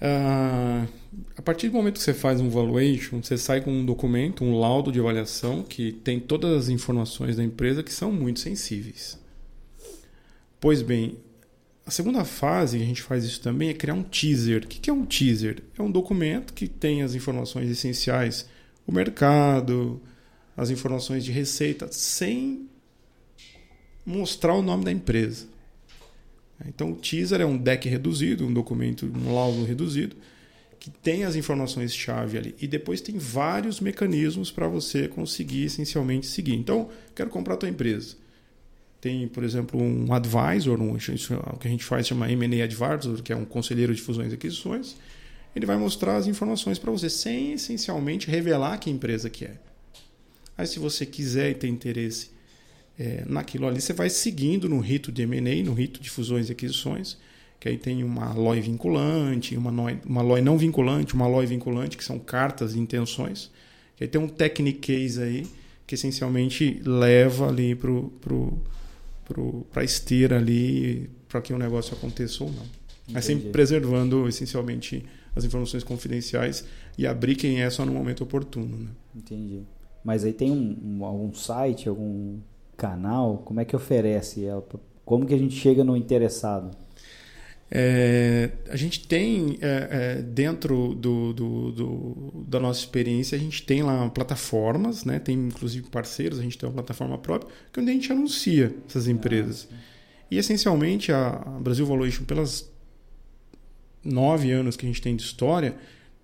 Uh, 0.00 0.88
a 1.36 1.42
partir 1.42 1.68
do 1.68 1.74
momento 1.74 1.98
que 1.98 2.02
você 2.02 2.14
faz 2.14 2.40
um 2.40 2.48
valuation, 2.48 3.22
você 3.22 3.36
sai 3.36 3.60
com 3.60 3.70
um 3.70 3.84
documento, 3.84 4.42
um 4.42 4.58
laudo 4.58 4.90
de 4.90 4.98
avaliação 4.98 5.62
que 5.62 5.92
tem 5.92 6.18
todas 6.18 6.56
as 6.56 6.68
informações 6.68 7.36
da 7.36 7.44
empresa 7.44 7.82
que 7.82 7.92
são 7.92 8.10
muito 8.10 8.40
sensíveis. 8.40 9.18
Pois 10.58 10.80
bem, 10.80 11.18
a 11.84 11.90
segunda 11.90 12.24
fase, 12.24 12.76
a 12.76 12.84
gente 12.84 13.02
faz 13.02 13.24
isso 13.24 13.40
também, 13.40 13.68
é 13.68 13.74
criar 13.74 13.94
um 13.94 14.02
teaser. 14.02 14.64
O 14.64 14.68
que 14.68 14.88
é 14.88 14.92
um 14.92 15.04
teaser? 15.04 15.62
É 15.78 15.82
um 15.82 15.90
documento 15.90 16.54
que 16.54 16.68
tem 16.68 17.02
as 17.02 17.14
informações 17.14 17.68
essenciais, 17.68 18.48
o 18.86 18.92
mercado, 18.92 20.00
as 20.56 20.70
informações 20.70 21.24
de 21.24 21.32
receita, 21.32 21.90
sem 21.90 22.68
mostrar 24.06 24.54
o 24.54 24.62
nome 24.62 24.84
da 24.84 24.92
empresa. 24.92 25.46
Então, 26.66 26.92
o 26.92 26.96
teaser 26.96 27.40
é 27.40 27.46
um 27.46 27.56
deck 27.56 27.88
reduzido, 27.88 28.46
um 28.46 28.52
documento, 28.52 29.06
um 29.06 29.34
laudo 29.34 29.64
reduzido, 29.64 30.16
que 30.78 30.90
tem 30.90 31.24
as 31.24 31.36
informações-chave 31.36 32.38
ali. 32.38 32.54
E 32.60 32.66
depois 32.66 33.00
tem 33.00 33.18
vários 33.18 33.80
mecanismos 33.80 34.50
para 34.50 34.68
você 34.68 35.08
conseguir 35.08 35.64
essencialmente 35.64 36.26
seguir. 36.26 36.54
Então, 36.54 36.88
quero 37.14 37.30
comprar 37.30 37.54
a 37.54 37.56
tua 37.58 37.68
empresa 37.68 38.16
tem, 39.00 39.26
por 39.26 39.42
exemplo, 39.42 39.82
um 39.82 40.12
advisor, 40.12 40.78
um, 40.80 40.92
o 40.92 41.58
que 41.58 41.66
a 41.66 41.70
gente 41.70 41.84
faz 41.84 42.06
chama 42.06 42.30
M&A 42.30 42.64
Advisor, 42.64 43.22
que 43.22 43.32
é 43.32 43.36
um 43.36 43.46
conselheiro 43.46 43.94
de 43.94 44.02
fusões 44.02 44.30
e 44.30 44.34
aquisições. 44.34 44.96
Ele 45.56 45.64
vai 45.64 45.76
mostrar 45.76 46.16
as 46.16 46.26
informações 46.26 46.78
para 46.78 46.90
você, 46.90 47.08
sem 47.08 47.54
essencialmente 47.54 48.30
revelar 48.30 48.78
que 48.78 48.90
empresa 48.90 49.30
que 49.30 49.46
é. 49.46 49.54
Aí, 50.56 50.66
se 50.66 50.78
você 50.78 51.06
quiser 51.06 51.50
e 51.50 51.54
tem 51.54 51.72
interesse 51.72 52.30
é, 53.00 53.24
naquilo 53.26 53.66
ali, 53.66 53.80
você 53.80 53.94
vai 53.94 54.10
seguindo 54.10 54.68
no 54.68 54.78
rito 54.78 55.10
de 55.10 55.22
M&A, 55.22 55.64
no 55.64 55.72
rito 55.72 56.02
de 56.02 56.10
fusões 56.10 56.50
e 56.50 56.52
aquisições, 56.52 57.16
que 57.58 57.66
aí 57.66 57.78
tem 57.78 58.04
uma 58.04 58.34
LOI 58.34 58.60
vinculante, 58.60 59.56
uma, 59.56 59.70
NOI, 59.70 59.98
uma 60.04 60.20
LOI 60.20 60.42
não 60.42 60.58
vinculante, 60.58 61.14
uma 61.14 61.26
LOI 61.26 61.46
vinculante, 61.46 61.96
que 61.96 62.04
são 62.04 62.18
cartas 62.18 62.74
de 62.74 62.78
intenções. 62.78 63.50
Que 63.96 64.04
aí 64.04 64.08
tem 64.08 64.20
um 64.20 64.28
technique 64.28 64.80
case 64.80 65.22
aí, 65.22 65.46
que 65.86 65.94
essencialmente 65.94 66.82
leva 66.84 67.48
ali 67.48 67.74
para 67.74 67.90
o 67.90 68.58
para 69.70 69.82
a 69.82 69.84
esteira 69.84 70.36
ali 70.36 71.08
para 71.28 71.40
que 71.40 71.54
o 71.54 71.58
negócio 71.58 71.96
aconteça 71.96 72.44
ou 72.44 72.50
não. 72.50 72.56
Entendi. 72.56 73.12
Mas 73.12 73.24
sempre 73.24 73.48
preservando 73.50 74.28
essencialmente 74.28 75.06
as 75.34 75.44
informações 75.44 75.84
confidenciais 75.84 76.64
e 76.98 77.06
abrir 77.06 77.36
quem 77.36 77.62
é 77.62 77.70
só 77.70 77.86
no 77.86 77.92
momento 77.92 78.24
oportuno. 78.24 78.76
Né? 78.76 78.88
Entendi. 79.14 79.62
Mas 80.04 80.24
aí 80.24 80.32
tem 80.32 80.50
um, 80.50 80.76
um, 80.82 81.04
algum 81.04 81.32
site, 81.32 81.88
algum 81.88 82.38
canal? 82.80 83.42
Como 83.44 83.60
é 83.60 83.64
que 83.66 83.76
oferece 83.76 84.46
ela? 84.46 84.66
Como 85.04 85.26
que 85.26 85.34
a 85.34 85.38
gente 85.38 85.54
chega 85.54 85.84
no 85.84 85.94
interessado? 85.94 86.70
É, 87.70 88.50
a 88.68 88.74
gente 88.74 89.06
tem 89.06 89.58
é, 89.60 90.16
é, 90.18 90.22
dentro 90.22 90.94
do, 90.94 91.32
do, 91.32 91.70
do, 91.70 92.44
da 92.48 92.58
nossa 92.58 92.80
experiência, 92.80 93.36
a 93.36 93.38
gente 93.38 93.62
tem 93.62 93.82
lá 93.82 94.08
plataformas, 94.08 95.04
né? 95.04 95.20
tem 95.20 95.36
inclusive 95.36 95.88
parceiros, 95.88 96.40
a 96.40 96.42
gente 96.42 96.58
tem 96.58 96.68
uma 96.68 96.74
plataforma 96.74 97.16
própria, 97.16 97.52
que 97.72 97.78
é 97.78 97.82
onde 97.82 97.92
a 97.92 97.94
gente 97.94 98.10
anuncia 98.10 98.74
essas 98.88 99.06
ah, 99.06 99.10
empresas. 99.12 99.68
Ah, 99.70 99.76
e 100.32 100.38
essencialmente 100.38 101.12
a 101.12 101.32
Brasil 101.60 101.86
Valuation, 101.86 102.24
pelas 102.24 102.68
nove 104.02 104.50
anos 104.50 104.76
que 104.76 104.84
a 104.84 104.88
gente 104.88 105.02
tem 105.02 105.14
de 105.14 105.22
história, 105.22 105.76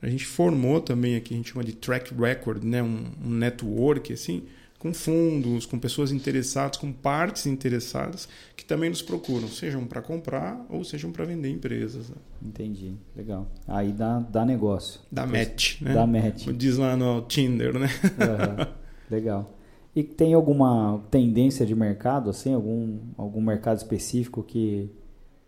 a 0.03 0.09
gente 0.09 0.27
formou 0.27 0.81
também 0.81 1.15
aqui, 1.15 1.35
a 1.35 1.37
gente 1.37 1.53
chama 1.53 1.65
de 1.65 1.75
track 1.75 2.13
record, 2.15 2.65
né? 2.65 2.83
um, 2.83 3.13
um 3.25 3.31
network 3.31 4.13
assim, 4.13 4.43
com 4.79 4.93
fundos, 4.93 5.67
com 5.67 5.79
pessoas 5.79 6.13
interessadas, 6.13 6.77
com 6.77 6.93
partes 6.93 7.47
interessadas 7.47 8.29
que 8.57 8.65
também 8.65 8.91
nos 8.91 9.03
procuram, 9.03 9.49
sejam 9.49 9.87
para 9.87 10.03
comprar 10.03 10.65
ou 10.69 10.85
sejam 10.85 11.11
para 11.11 11.25
vender 11.25 11.51
empresas. 11.51 12.09
Né? 12.09 12.17
Entendi, 12.43 12.95
legal. 13.15 13.51
Aí 13.67 13.93
dá, 13.93 14.21
dá 14.21 14.45
negócio. 14.45 15.01
Dá 15.11 15.27
match, 15.27 15.81
né? 15.81 15.95
Dá 15.95 16.07
match. 16.07 16.47
Diz 16.49 16.77
lá 16.77 16.97
no 16.97 17.23
Tinder, 17.23 17.79
né? 17.79 17.89
Uhum. 18.05 18.75
Legal. 19.11 19.57
E 19.95 20.03
tem 20.03 20.35
alguma 20.35 21.03
tendência 21.11 21.65
de 21.65 21.75
mercado, 21.75 22.29
assim, 22.29 22.53
algum, 22.53 22.99
algum 23.17 23.41
mercado 23.41 23.79
específico 23.79 24.43
que 24.43 24.91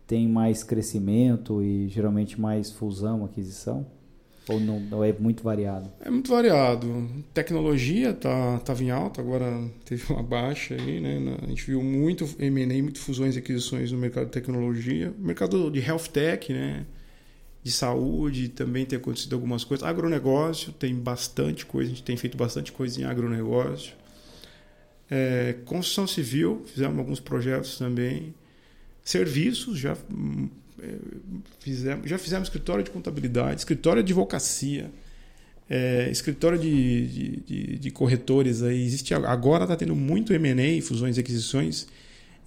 tem 0.07 0.27
mais 0.27 0.63
crescimento 0.63 1.61
e 1.61 1.87
geralmente 1.87 2.41
mais 2.41 2.71
fusão, 2.71 3.23
aquisição? 3.23 3.85
Ou, 4.49 4.59
não, 4.59 4.81
ou 4.91 5.05
é 5.05 5.13
muito 5.13 5.43
variado? 5.43 5.91
É 6.01 6.09
muito 6.09 6.31
variado. 6.31 7.07
Tecnologia 7.35 8.13
tá, 8.13 8.57
tava 8.59 8.83
em 8.83 8.89
alta, 8.89 9.21
agora 9.21 9.69
teve 9.85 10.11
uma 10.11 10.23
baixa 10.23 10.73
aí, 10.73 10.99
né? 10.99 11.37
A 11.43 11.45
gente 11.45 11.67
viu 11.67 11.83
muito 11.83 12.27
M&A, 12.39 12.81
muito 12.81 12.97
fusões 12.97 13.35
e 13.35 13.39
aquisições 13.39 13.91
no 13.91 13.99
mercado 13.99 14.25
de 14.25 14.31
tecnologia. 14.31 15.13
mercado 15.19 15.69
de 15.69 15.79
health 15.79 16.07
tech, 16.11 16.51
né? 16.51 16.87
De 17.63 17.71
saúde 17.71 18.49
também 18.49 18.87
tem 18.87 18.97
acontecido 18.97 19.35
algumas 19.35 19.63
coisas. 19.63 19.87
Agronegócio 19.87 20.73
tem 20.73 20.95
bastante 20.95 21.63
coisa, 21.63 21.91
a 21.91 21.93
gente 21.93 22.03
tem 22.03 22.17
feito 22.17 22.35
bastante 22.35 22.71
coisa 22.71 22.99
em 22.99 23.03
agronegócio. 23.03 23.93
É, 25.11 25.57
construção 25.65 26.07
civil, 26.07 26.63
fizemos 26.65 26.97
alguns 26.97 27.19
projetos 27.19 27.77
também. 27.77 28.33
Serviços, 29.03 29.77
já 29.77 29.95
fizemos, 31.59 32.09
já 32.09 32.17
fizemos 32.17 32.47
escritório 32.47 32.83
de 32.83 32.91
contabilidade, 32.91 33.59
escritório 33.59 34.03
de 34.03 34.11
advocacia, 34.11 34.91
é, 35.69 36.09
escritório 36.09 36.57
de, 36.57 37.07
de, 37.07 37.37
de, 37.41 37.79
de, 37.79 37.91
corretores. 37.91 38.63
Aí 38.63 38.83
existe, 38.83 39.13
agora 39.13 39.65
está 39.65 39.75
tendo 39.75 39.95
muito 39.95 40.33
M&A, 40.33 40.81
fusões 40.81 41.17
e 41.17 41.19
aquisições, 41.19 41.87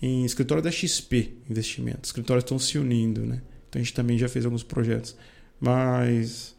em 0.00 0.24
escritório 0.24 0.62
da 0.62 0.70
XP 0.70 1.34
Investimentos. 1.48 2.08
Escritórios 2.08 2.42
estão 2.42 2.58
se 2.58 2.78
unindo, 2.78 3.24
né? 3.24 3.40
Então 3.68 3.80
a 3.80 3.82
gente 3.82 3.94
também 3.94 4.18
já 4.18 4.28
fez 4.28 4.44
alguns 4.44 4.62
projetos. 4.62 5.16
Mas 5.60 6.56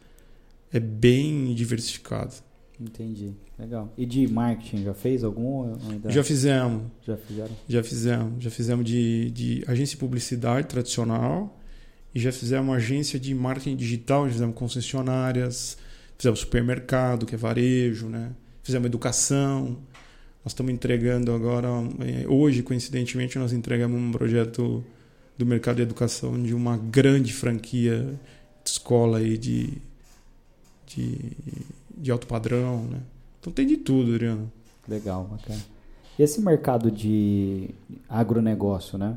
é 0.72 0.80
bem 0.80 1.54
diversificado. 1.54 2.34
Entendi. 2.80 3.34
Legal. 3.58 3.92
E 3.96 4.04
de 4.04 4.26
marketing, 4.26 4.82
já 4.82 4.94
fez 4.94 5.22
algum? 5.22 5.76
Ainda... 5.88 6.10
Já 6.10 6.24
fizemos. 6.24 6.82
Já 7.06 7.16
fizeram? 7.16 7.56
Já 7.68 7.82
fizemos. 7.82 8.44
Já 8.44 8.50
fizemos 8.50 8.84
de, 8.84 9.30
de 9.30 9.64
agência 9.66 9.94
de 9.94 10.00
publicidade 10.00 10.66
tradicional 10.66 11.60
e 12.14 12.20
já 12.20 12.30
fizemos 12.30 12.74
agência 12.74 13.18
de 13.18 13.34
marketing 13.34 13.76
digital, 13.76 14.28
fizemos 14.28 14.54
concessionárias, 14.54 15.76
fizemos 16.16 16.40
supermercado, 16.40 17.26
que 17.26 17.34
é 17.34 17.38
varejo, 17.38 18.06
né? 18.06 18.30
fizemos 18.62 18.86
educação. 18.86 19.76
Nós 20.44 20.52
estamos 20.52 20.72
entregando 20.72 21.32
agora, 21.32 21.68
é, 22.00 22.28
hoje, 22.28 22.62
coincidentemente, 22.62 23.38
nós 23.38 23.52
entregamos 23.52 24.00
um 24.00 24.12
projeto 24.12 24.84
do 25.36 25.44
mercado 25.44 25.76
de 25.76 25.82
educação 25.82 26.40
de 26.40 26.54
uma 26.54 26.76
grande 26.76 27.32
franquia 27.32 28.18
de 28.62 28.70
escola 28.70 29.18
aí 29.18 29.36
de, 29.36 29.72
de, 30.86 31.18
de 31.96 32.10
alto 32.12 32.26
padrão. 32.26 32.84
Né? 32.84 33.00
Então 33.40 33.52
tem 33.52 33.66
de 33.66 33.78
tudo, 33.78 34.12
Adriano. 34.12 34.52
Legal, 34.86 35.24
bacana. 35.24 35.60
Esse 36.16 36.40
mercado 36.40 36.90
de 36.90 37.70
agronegócio, 38.08 38.96
né? 38.96 39.16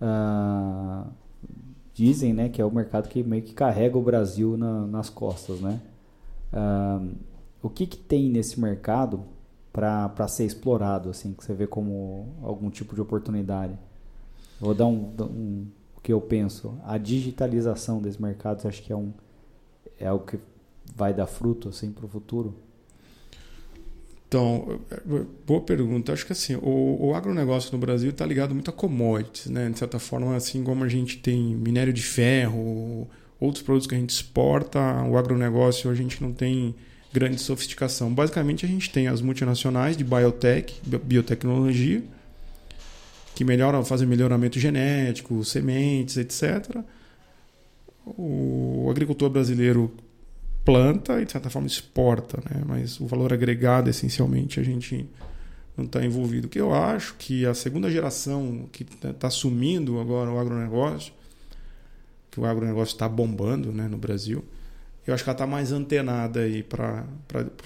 Uh, 0.00 1.10
dizem 2.00 2.32
né, 2.32 2.48
que 2.48 2.62
é 2.62 2.64
o 2.64 2.70
mercado 2.70 3.10
que 3.10 3.22
meio 3.22 3.42
que 3.42 3.52
carrega 3.52 3.98
o 3.98 4.00
Brasil 4.00 4.56
na, 4.56 4.86
nas 4.86 5.10
costas, 5.10 5.60
né? 5.60 5.78
Uh, 6.50 7.14
o 7.62 7.68
que, 7.68 7.86
que 7.86 7.98
tem 7.98 8.30
nesse 8.30 8.58
mercado 8.58 9.22
para 9.70 10.26
ser 10.26 10.46
explorado, 10.46 11.10
assim, 11.10 11.34
que 11.34 11.44
você 11.44 11.52
vê 11.52 11.66
como 11.66 12.26
algum 12.42 12.70
tipo 12.70 12.94
de 12.94 13.02
oportunidade? 13.02 13.78
Vou 14.58 14.74
dar 14.74 14.86
um, 14.86 15.12
um 15.20 15.66
o 15.94 16.00
que 16.00 16.10
eu 16.10 16.22
penso. 16.22 16.74
A 16.84 16.96
digitalização 16.96 18.00
desse 18.00 18.20
mercado, 18.20 18.62
você 18.62 18.68
acha 18.68 18.82
que 18.82 18.90
é 18.90 18.96
um 18.96 19.12
é 19.98 20.06
algo 20.06 20.24
que 20.24 20.38
vai 20.96 21.12
dar 21.12 21.26
fruto 21.26 21.68
assim 21.68 21.92
para 21.92 22.06
o 22.06 22.08
futuro? 22.08 22.54
Então, 24.30 24.80
boa 25.44 25.60
pergunta. 25.60 26.12
Acho 26.12 26.24
que 26.24 26.30
assim, 26.30 26.54
o, 26.54 27.08
o 27.08 27.14
agronegócio 27.16 27.72
no 27.72 27.78
Brasil 27.78 28.10
está 28.10 28.24
ligado 28.24 28.54
muito 28.54 28.70
a 28.70 28.72
commodities, 28.72 29.46
né? 29.46 29.68
De 29.68 29.76
certa 29.76 29.98
forma, 29.98 30.36
assim 30.36 30.62
como 30.62 30.84
a 30.84 30.88
gente 30.88 31.18
tem 31.18 31.56
minério 31.56 31.92
de 31.92 32.00
ferro, 32.00 33.10
outros 33.40 33.60
produtos 33.64 33.88
que 33.88 33.94
a 33.96 33.98
gente 33.98 34.10
exporta, 34.10 34.78
o 35.02 35.18
agronegócio 35.18 35.90
a 35.90 35.96
gente 35.96 36.22
não 36.22 36.32
tem 36.32 36.76
grande 37.12 37.40
sofisticação. 37.40 38.14
Basicamente, 38.14 38.64
a 38.64 38.68
gente 38.68 38.88
tem 38.90 39.08
as 39.08 39.20
multinacionais 39.20 39.96
de 39.96 40.04
biotech, 40.04 40.80
biotecnologia, 41.02 42.00
que 43.34 43.42
melhoram, 43.42 43.84
fazem 43.84 44.06
melhoramento 44.06 44.60
genético, 44.60 45.44
sementes, 45.44 46.16
etc. 46.16 46.84
O 48.06 48.86
agricultor 48.88 49.28
brasileiro 49.28 49.92
planta 50.64 51.20
e 51.20 51.24
de 51.24 51.32
certa 51.32 51.50
forma 51.50 51.66
exporta, 51.66 52.38
né? 52.50 52.62
mas 52.66 53.00
o 53.00 53.06
valor 53.06 53.32
agregado 53.32 53.88
essencialmente 53.88 54.60
a 54.60 54.62
gente 54.62 55.08
não 55.76 55.86
está 55.86 56.04
envolvido. 56.04 56.46
O 56.46 56.50
que 56.50 56.60
eu 56.60 56.74
acho 56.74 57.14
que 57.16 57.46
a 57.46 57.54
segunda 57.54 57.90
geração 57.90 58.68
que 58.70 58.82
está 58.82 59.12
tá 59.12 59.28
assumindo 59.28 59.98
agora 59.98 60.30
o 60.30 60.38
agronegócio, 60.38 61.12
que 62.30 62.38
o 62.38 62.44
agronegócio 62.44 62.94
está 62.94 63.08
bombando 63.08 63.72
né, 63.72 63.88
no 63.88 63.96
Brasil, 63.96 64.44
eu 65.06 65.14
acho 65.14 65.24
que 65.24 65.30
ela 65.30 65.34
está 65.34 65.46
mais 65.46 65.72
antenada 65.72 66.40
para 66.68 67.06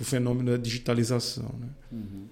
o 0.00 0.04
fenômeno 0.04 0.52
da 0.52 0.56
digitalização. 0.56 1.50
Né? 1.60 1.68
Uhum. 1.92 2.26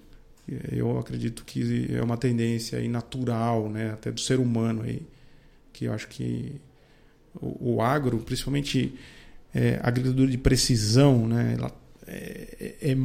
Eu 0.71 0.97
acredito 0.97 1.43
que 1.45 1.87
é 1.93 2.01
uma 2.01 2.17
tendência 2.17 2.79
aí 2.79 2.87
natural, 2.87 3.69
né, 3.69 3.91
até 3.91 4.11
do 4.11 4.19
ser 4.19 4.39
humano 4.39 4.81
aí, 4.81 5.01
que 5.71 5.85
eu 5.85 5.93
acho 5.93 6.07
que 6.07 6.59
o, 7.35 7.75
o 7.75 7.81
agro, 7.81 8.17
principalmente 8.19 8.93
é, 9.53 9.79
agricultura 9.81 10.29
de 10.29 10.37
precisão, 10.37 11.27
né? 11.27 11.55
Ela 11.57 11.67
está 11.67 12.11
é, 12.11 12.91
é, 12.91 12.95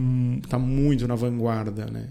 tá 0.49 0.59
muito 0.59 1.07
na 1.07 1.15
vanguarda, 1.15 1.87
né? 1.87 2.09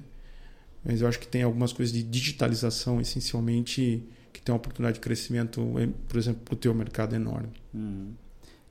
Mas 0.85 1.01
eu 1.01 1.07
acho 1.07 1.19
que 1.19 1.27
tem 1.27 1.43
algumas 1.43 1.73
coisas 1.73 1.93
de 1.93 2.03
digitalização, 2.03 3.01
essencialmente, 3.01 4.03
que 4.31 4.41
tem 4.41 4.53
uma 4.53 4.57
oportunidade 4.57 4.95
de 4.95 5.01
crescimento, 5.01 5.61
é, 5.79 5.89
por 6.07 6.17
exemplo, 6.17 6.41
para 6.45 6.53
o 6.53 6.57
teu 6.57 6.73
mercado 6.73 7.15
enorme. 7.15 7.49
Uhum. 7.73 8.11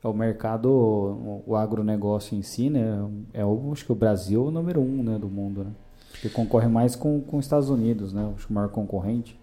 O 0.03 0.13
mercado, 0.13 0.69
o 1.45 1.55
agronegócio 1.55 2.37
em 2.37 2.41
si, 2.41 2.69
né? 2.69 2.97
É 3.33 3.43
o, 3.43 3.71
acho 3.73 3.83
que 3.83 3.91
o 3.91 3.95
Brasil 3.95 4.45
é 4.45 4.47
o 4.47 4.51
número 4.51 4.79
um 4.79 5.03
né, 5.03 5.19
do 5.19 5.27
mundo, 5.27 5.65
né? 5.65 5.71
Que 6.21 6.29
concorre 6.29 6.67
mais 6.67 6.95
com, 6.95 7.19
com 7.21 7.37
os 7.37 7.45
Estados 7.45 7.69
Unidos, 7.69 8.13
né? 8.13 8.31
Acho 8.35 8.47
que 8.47 8.51
o 8.51 8.55
maior 8.55 8.69
concorrente. 8.69 9.37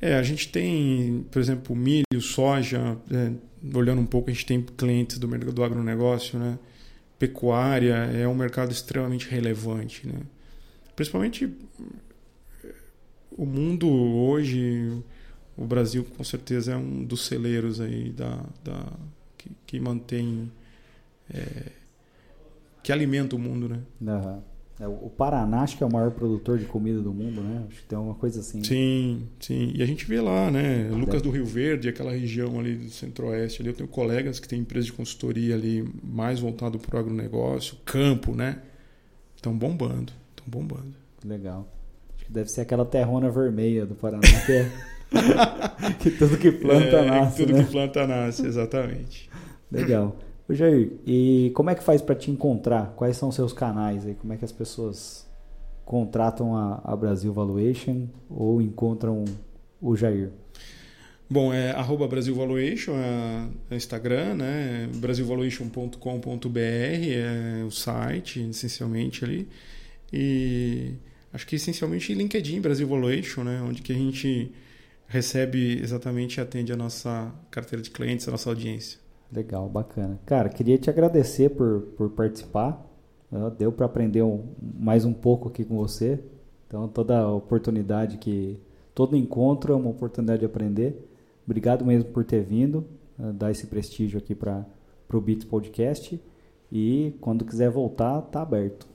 É, 0.00 0.16
a 0.16 0.22
gente 0.22 0.48
tem, 0.48 1.24
por 1.30 1.38
exemplo, 1.38 1.76
milho, 1.76 2.20
soja, 2.20 2.96
é, 3.10 3.32
olhando 3.74 4.00
um 4.00 4.06
pouco, 4.06 4.30
a 4.30 4.32
gente 4.32 4.46
tem 4.46 4.62
clientes 4.62 5.18
do 5.18 5.28
mercado 5.28 5.52
do 5.52 5.64
agronegócio, 5.64 6.38
né? 6.38 6.58
Pecuária 7.18 7.94
é 7.94 8.26
um 8.26 8.34
mercado 8.34 8.72
extremamente 8.72 9.28
relevante, 9.28 10.06
né? 10.06 10.20
Principalmente 10.96 11.50
o 13.30 13.46
mundo 13.46 13.88
hoje, 13.88 15.02
o 15.56 15.64
Brasil 15.64 16.04
com 16.04 16.24
certeza 16.24 16.72
é 16.72 16.76
um 16.76 17.04
dos 17.04 17.26
celeiros 17.26 17.80
aí 17.80 18.10
da, 18.10 18.44
da 18.62 18.86
que, 19.38 19.50
que 19.66 19.80
mantém, 19.80 20.50
é, 21.32 21.72
que 22.82 22.92
alimenta 22.92 23.36
o 23.36 23.38
mundo, 23.38 23.68
né? 23.68 23.80
Uhum. 24.00 24.42
É, 24.80 24.88
o 24.88 25.10
Paraná 25.10 25.62
acho 25.62 25.76
que 25.76 25.84
é 25.84 25.86
o 25.86 25.92
maior 25.92 26.10
produtor 26.10 26.58
de 26.58 26.64
comida 26.64 27.00
do 27.00 27.12
mundo, 27.12 27.40
né? 27.40 27.64
Acho 27.68 27.82
que 27.82 27.86
tem 27.86 27.98
uma 27.98 28.14
coisa 28.14 28.40
assim. 28.40 28.58
Né? 28.58 28.64
Sim, 28.64 29.28
sim. 29.38 29.72
E 29.74 29.82
a 29.82 29.86
gente 29.86 30.04
vê 30.06 30.20
lá, 30.20 30.50
né? 30.50 30.88
Lucas 30.90 31.22
do 31.22 31.30
Rio 31.30 31.44
Verde, 31.44 31.88
aquela 31.88 32.12
região 32.12 32.58
ali 32.58 32.76
do 32.76 32.90
centro-oeste. 32.90 33.62
Ali 33.62 33.70
eu 33.70 33.74
tenho 33.74 33.88
colegas 33.88 34.40
que 34.40 34.48
têm 34.48 34.60
empresas 34.60 34.86
de 34.86 34.92
consultoria 34.92 35.54
ali 35.54 35.88
mais 36.02 36.40
voltado 36.40 36.78
para 36.78 36.96
o 36.96 36.98
agronegócio, 36.98 37.76
campo, 37.84 38.34
né? 38.34 38.58
Estão 39.36 39.56
bombando, 39.56 40.12
estão 40.30 40.46
bombando. 40.46 40.94
Legal. 41.24 41.68
Acho 42.16 42.24
que 42.24 42.32
deve 42.32 42.50
ser 42.50 42.62
aquela 42.62 42.84
terrona 42.84 43.30
vermelha 43.30 43.86
do 43.86 43.94
Paraná 43.94 44.22
que 44.46 44.52
é... 44.52 44.72
que 46.00 46.10
tudo 46.10 46.38
que 46.38 46.50
planta 46.50 46.96
é, 46.96 47.06
nasce. 47.06 47.36
Tudo 47.44 47.52
né? 47.52 47.64
que 47.64 47.70
planta 47.70 48.06
nasce, 48.06 48.46
exatamente. 48.46 49.28
Legal. 49.70 50.16
Ô 50.48 50.54
Jair, 50.54 50.92
e 51.06 51.52
como 51.54 51.70
é 51.70 51.74
que 51.74 51.82
faz 51.82 52.02
para 52.02 52.14
te 52.14 52.30
encontrar? 52.30 52.94
Quais 52.96 53.16
são 53.16 53.30
seus 53.30 53.52
canais 53.52 54.06
aí? 54.06 54.14
Como 54.14 54.32
é 54.32 54.36
que 54.36 54.44
as 54.44 54.52
pessoas 54.52 55.26
contratam 55.84 56.56
a, 56.56 56.80
a 56.84 56.96
Brasil 56.96 57.32
Valuation 57.32 58.08
ou 58.28 58.60
encontram 58.60 59.24
o 59.80 59.96
Jair? 59.96 60.30
Bom, 61.32 61.50
é 61.50 61.70
arroba 61.70 62.06
Brasil 62.06 62.34
Valuation, 62.34 62.92
é, 62.92 63.48
é 63.70 63.76
Instagram, 63.76 64.34
né? 64.34 64.90
brasilvaluation.com.br 64.96 66.58
é 66.58 67.64
o 67.64 67.70
site, 67.70 68.40
essencialmente 68.50 69.24
ali. 69.24 69.48
E 70.12 70.92
acho 71.32 71.46
que 71.46 71.56
essencialmente 71.56 72.12
LinkedIn 72.12 72.60
Brasil 72.60 72.86
Valuation, 72.86 73.44
né? 73.44 73.62
Onde 73.66 73.80
que 73.80 73.92
a 73.92 73.96
gente 73.96 74.52
recebe 75.06 75.80
exatamente 75.80 76.36
e 76.36 76.40
atende 76.42 76.70
a 76.70 76.76
nossa 76.76 77.32
carteira 77.50 77.82
de 77.82 77.90
clientes, 77.90 78.28
a 78.28 78.30
nossa 78.30 78.50
audiência. 78.50 79.01
Legal, 79.32 79.68
bacana. 79.68 80.20
Cara, 80.26 80.48
queria 80.48 80.76
te 80.76 80.90
agradecer 80.90 81.50
por, 81.50 81.80
por 81.96 82.10
participar. 82.10 82.86
Deu 83.58 83.72
para 83.72 83.86
aprender 83.86 84.22
um, 84.22 84.44
mais 84.78 85.06
um 85.06 85.12
pouco 85.12 85.48
aqui 85.48 85.64
com 85.64 85.76
você. 85.76 86.20
Então, 86.66 86.86
toda 86.86 87.28
oportunidade 87.28 88.18
que. 88.18 88.58
Todo 88.94 89.16
encontro 89.16 89.72
é 89.72 89.76
uma 89.76 89.88
oportunidade 89.88 90.40
de 90.40 90.44
aprender. 90.44 91.08
Obrigado 91.46 91.82
mesmo 91.82 92.10
por 92.10 92.24
ter 92.24 92.42
vindo, 92.44 92.84
dar 93.18 93.50
esse 93.50 93.66
prestígio 93.66 94.18
aqui 94.18 94.34
para 94.34 94.66
o 95.10 95.20
Beats 95.20 95.46
Podcast. 95.46 96.20
E 96.70 97.14
quando 97.18 97.42
quiser 97.46 97.70
voltar, 97.70 98.20
tá 98.20 98.42
aberto. 98.42 98.86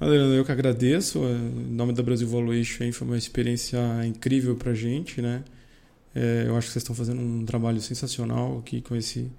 Adriano, 0.00 0.32
eu 0.32 0.46
que 0.46 0.50
agradeço. 0.50 1.18
Em 1.18 1.74
nome 1.74 1.92
da 1.92 2.02
Brasil 2.02 2.26
Valuation 2.26 2.90
foi 2.90 3.06
uma 3.06 3.18
experiência 3.18 3.78
incrível 4.06 4.56
para 4.56 4.72
gente, 4.72 5.20
né? 5.20 5.44
É, 6.14 6.44
eu 6.46 6.56
acho 6.56 6.66
que 6.66 6.72
vocês 6.72 6.82
estão 6.82 6.94
fazendo 6.94 7.20
um 7.20 7.44
trabalho 7.44 7.80
sensacional 7.80 8.58
aqui 8.58 8.80
com 8.80 8.94
esse 8.94 9.30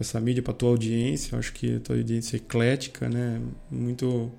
essa 0.00 0.18
mídia 0.18 0.42
para 0.42 0.54
tua 0.54 0.70
audiência. 0.70 1.34
Eu 1.34 1.38
acho 1.38 1.52
que 1.52 1.76
a 1.76 1.80
tua 1.80 1.96
audiência 1.96 2.36
é 2.36 2.38
eclética, 2.38 3.08
né? 3.08 3.40
Muito 3.70 4.32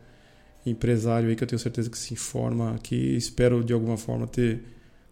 empresário 0.66 1.30
aí 1.30 1.36
que 1.36 1.44
eu 1.44 1.48
tenho 1.48 1.60
certeza 1.60 1.90
que 1.90 1.98
se 1.98 2.14
informa 2.14 2.76
aqui. 2.76 3.16
Espero 3.16 3.64
de 3.64 3.72
alguma 3.72 3.98
forma 3.98 4.28
ter 4.28 4.64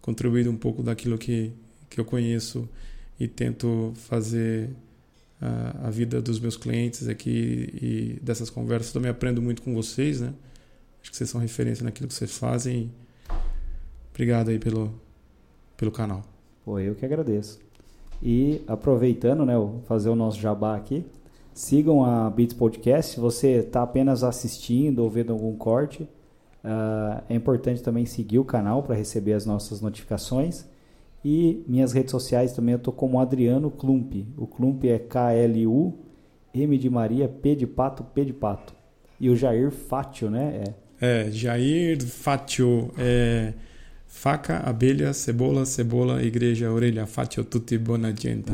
contribuído 0.01 0.49
um 0.49 0.57
pouco 0.57 0.81
daquilo 0.81 1.17
que, 1.17 1.51
que 1.89 1.99
eu 1.99 2.05
conheço 2.05 2.67
e 3.19 3.27
tento 3.27 3.93
fazer 3.95 4.69
a, 5.39 5.87
a 5.87 5.89
vida 5.91 6.21
dos 6.21 6.39
meus 6.39 6.57
clientes 6.57 7.07
aqui 7.07 7.69
e 7.81 8.19
dessas 8.21 8.49
conversas. 8.49 8.91
Também 8.91 9.11
aprendo 9.11 9.41
muito 9.41 9.61
com 9.61 9.73
vocês, 9.73 10.19
né? 10.21 10.33
Acho 11.01 11.11
que 11.11 11.17
vocês 11.17 11.29
são 11.29 11.39
referência 11.39 11.83
naquilo 11.83 12.07
que 12.07 12.13
vocês 12.13 12.35
fazem. 12.35 12.91
Obrigado 14.11 14.49
aí 14.49 14.59
pelo, 14.59 14.99
pelo 15.77 15.91
canal. 15.91 16.38
Pô, 16.69 16.79
eu 16.79 16.93
que 16.93 17.03
agradeço. 17.03 17.59
E 18.21 18.61
aproveitando, 18.67 19.43
né, 19.43 19.55
fazer 19.87 20.07
o 20.07 20.15
nosso 20.15 20.39
jabá 20.39 20.75
aqui. 20.75 21.03
Sigam 21.51 22.05
a 22.05 22.29
Beats 22.29 22.53
Podcast. 22.53 23.15
Se 23.15 23.19
você 23.19 23.53
está 23.53 23.81
apenas 23.81 24.23
assistindo 24.23 24.99
ou 24.99 25.09
vendo 25.09 25.33
algum 25.33 25.55
corte, 25.55 26.03
uh, 26.03 27.23
é 27.27 27.33
importante 27.33 27.81
também 27.81 28.05
seguir 28.05 28.37
o 28.37 28.45
canal 28.45 28.83
para 28.83 28.93
receber 28.93 29.33
as 29.33 29.47
nossas 29.47 29.81
notificações. 29.81 30.63
E 31.25 31.63
minhas 31.67 31.91
redes 31.91 32.11
sociais 32.11 32.53
também 32.53 32.73
eu 32.73 32.77
estou 32.77 32.93
como 32.93 33.19
Adriano 33.19 33.71
Klump. 33.71 34.27
O 34.37 34.45
Klump 34.45 34.85
é 34.85 34.99
K-L-U, 34.99 35.95
M 36.53 36.77
de 36.77 36.87
Maria, 36.87 37.27
P 37.27 37.55
de 37.55 37.65
Pato, 37.65 38.03
P 38.03 38.25
de 38.25 38.33
Pato. 38.33 38.75
E 39.19 39.27
o 39.27 39.35
Jair 39.35 39.71
Fátio, 39.71 40.29
né? 40.29 40.65
É, 41.01 41.23
é 41.23 41.31
Jair 41.31 41.99
Fátio. 42.05 42.91
É 42.95 43.53
faca, 44.09 44.59
abelha, 44.65 45.13
cebola, 45.13 45.65
cebola, 45.65 46.21
igreja, 46.23 46.69
orelha. 46.71 47.05
Fátio 47.05 47.43
tutti 47.45 47.77
buona 47.77 48.13
gente. 48.13 48.51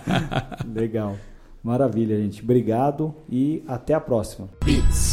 Legal. 0.72 1.16
Maravilha, 1.62 2.16
gente. 2.16 2.42
Obrigado 2.42 3.14
e 3.28 3.64
até 3.66 3.94
a 3.94 4.00
próxima. 4.00 4.48
Beats. 4.64 5.12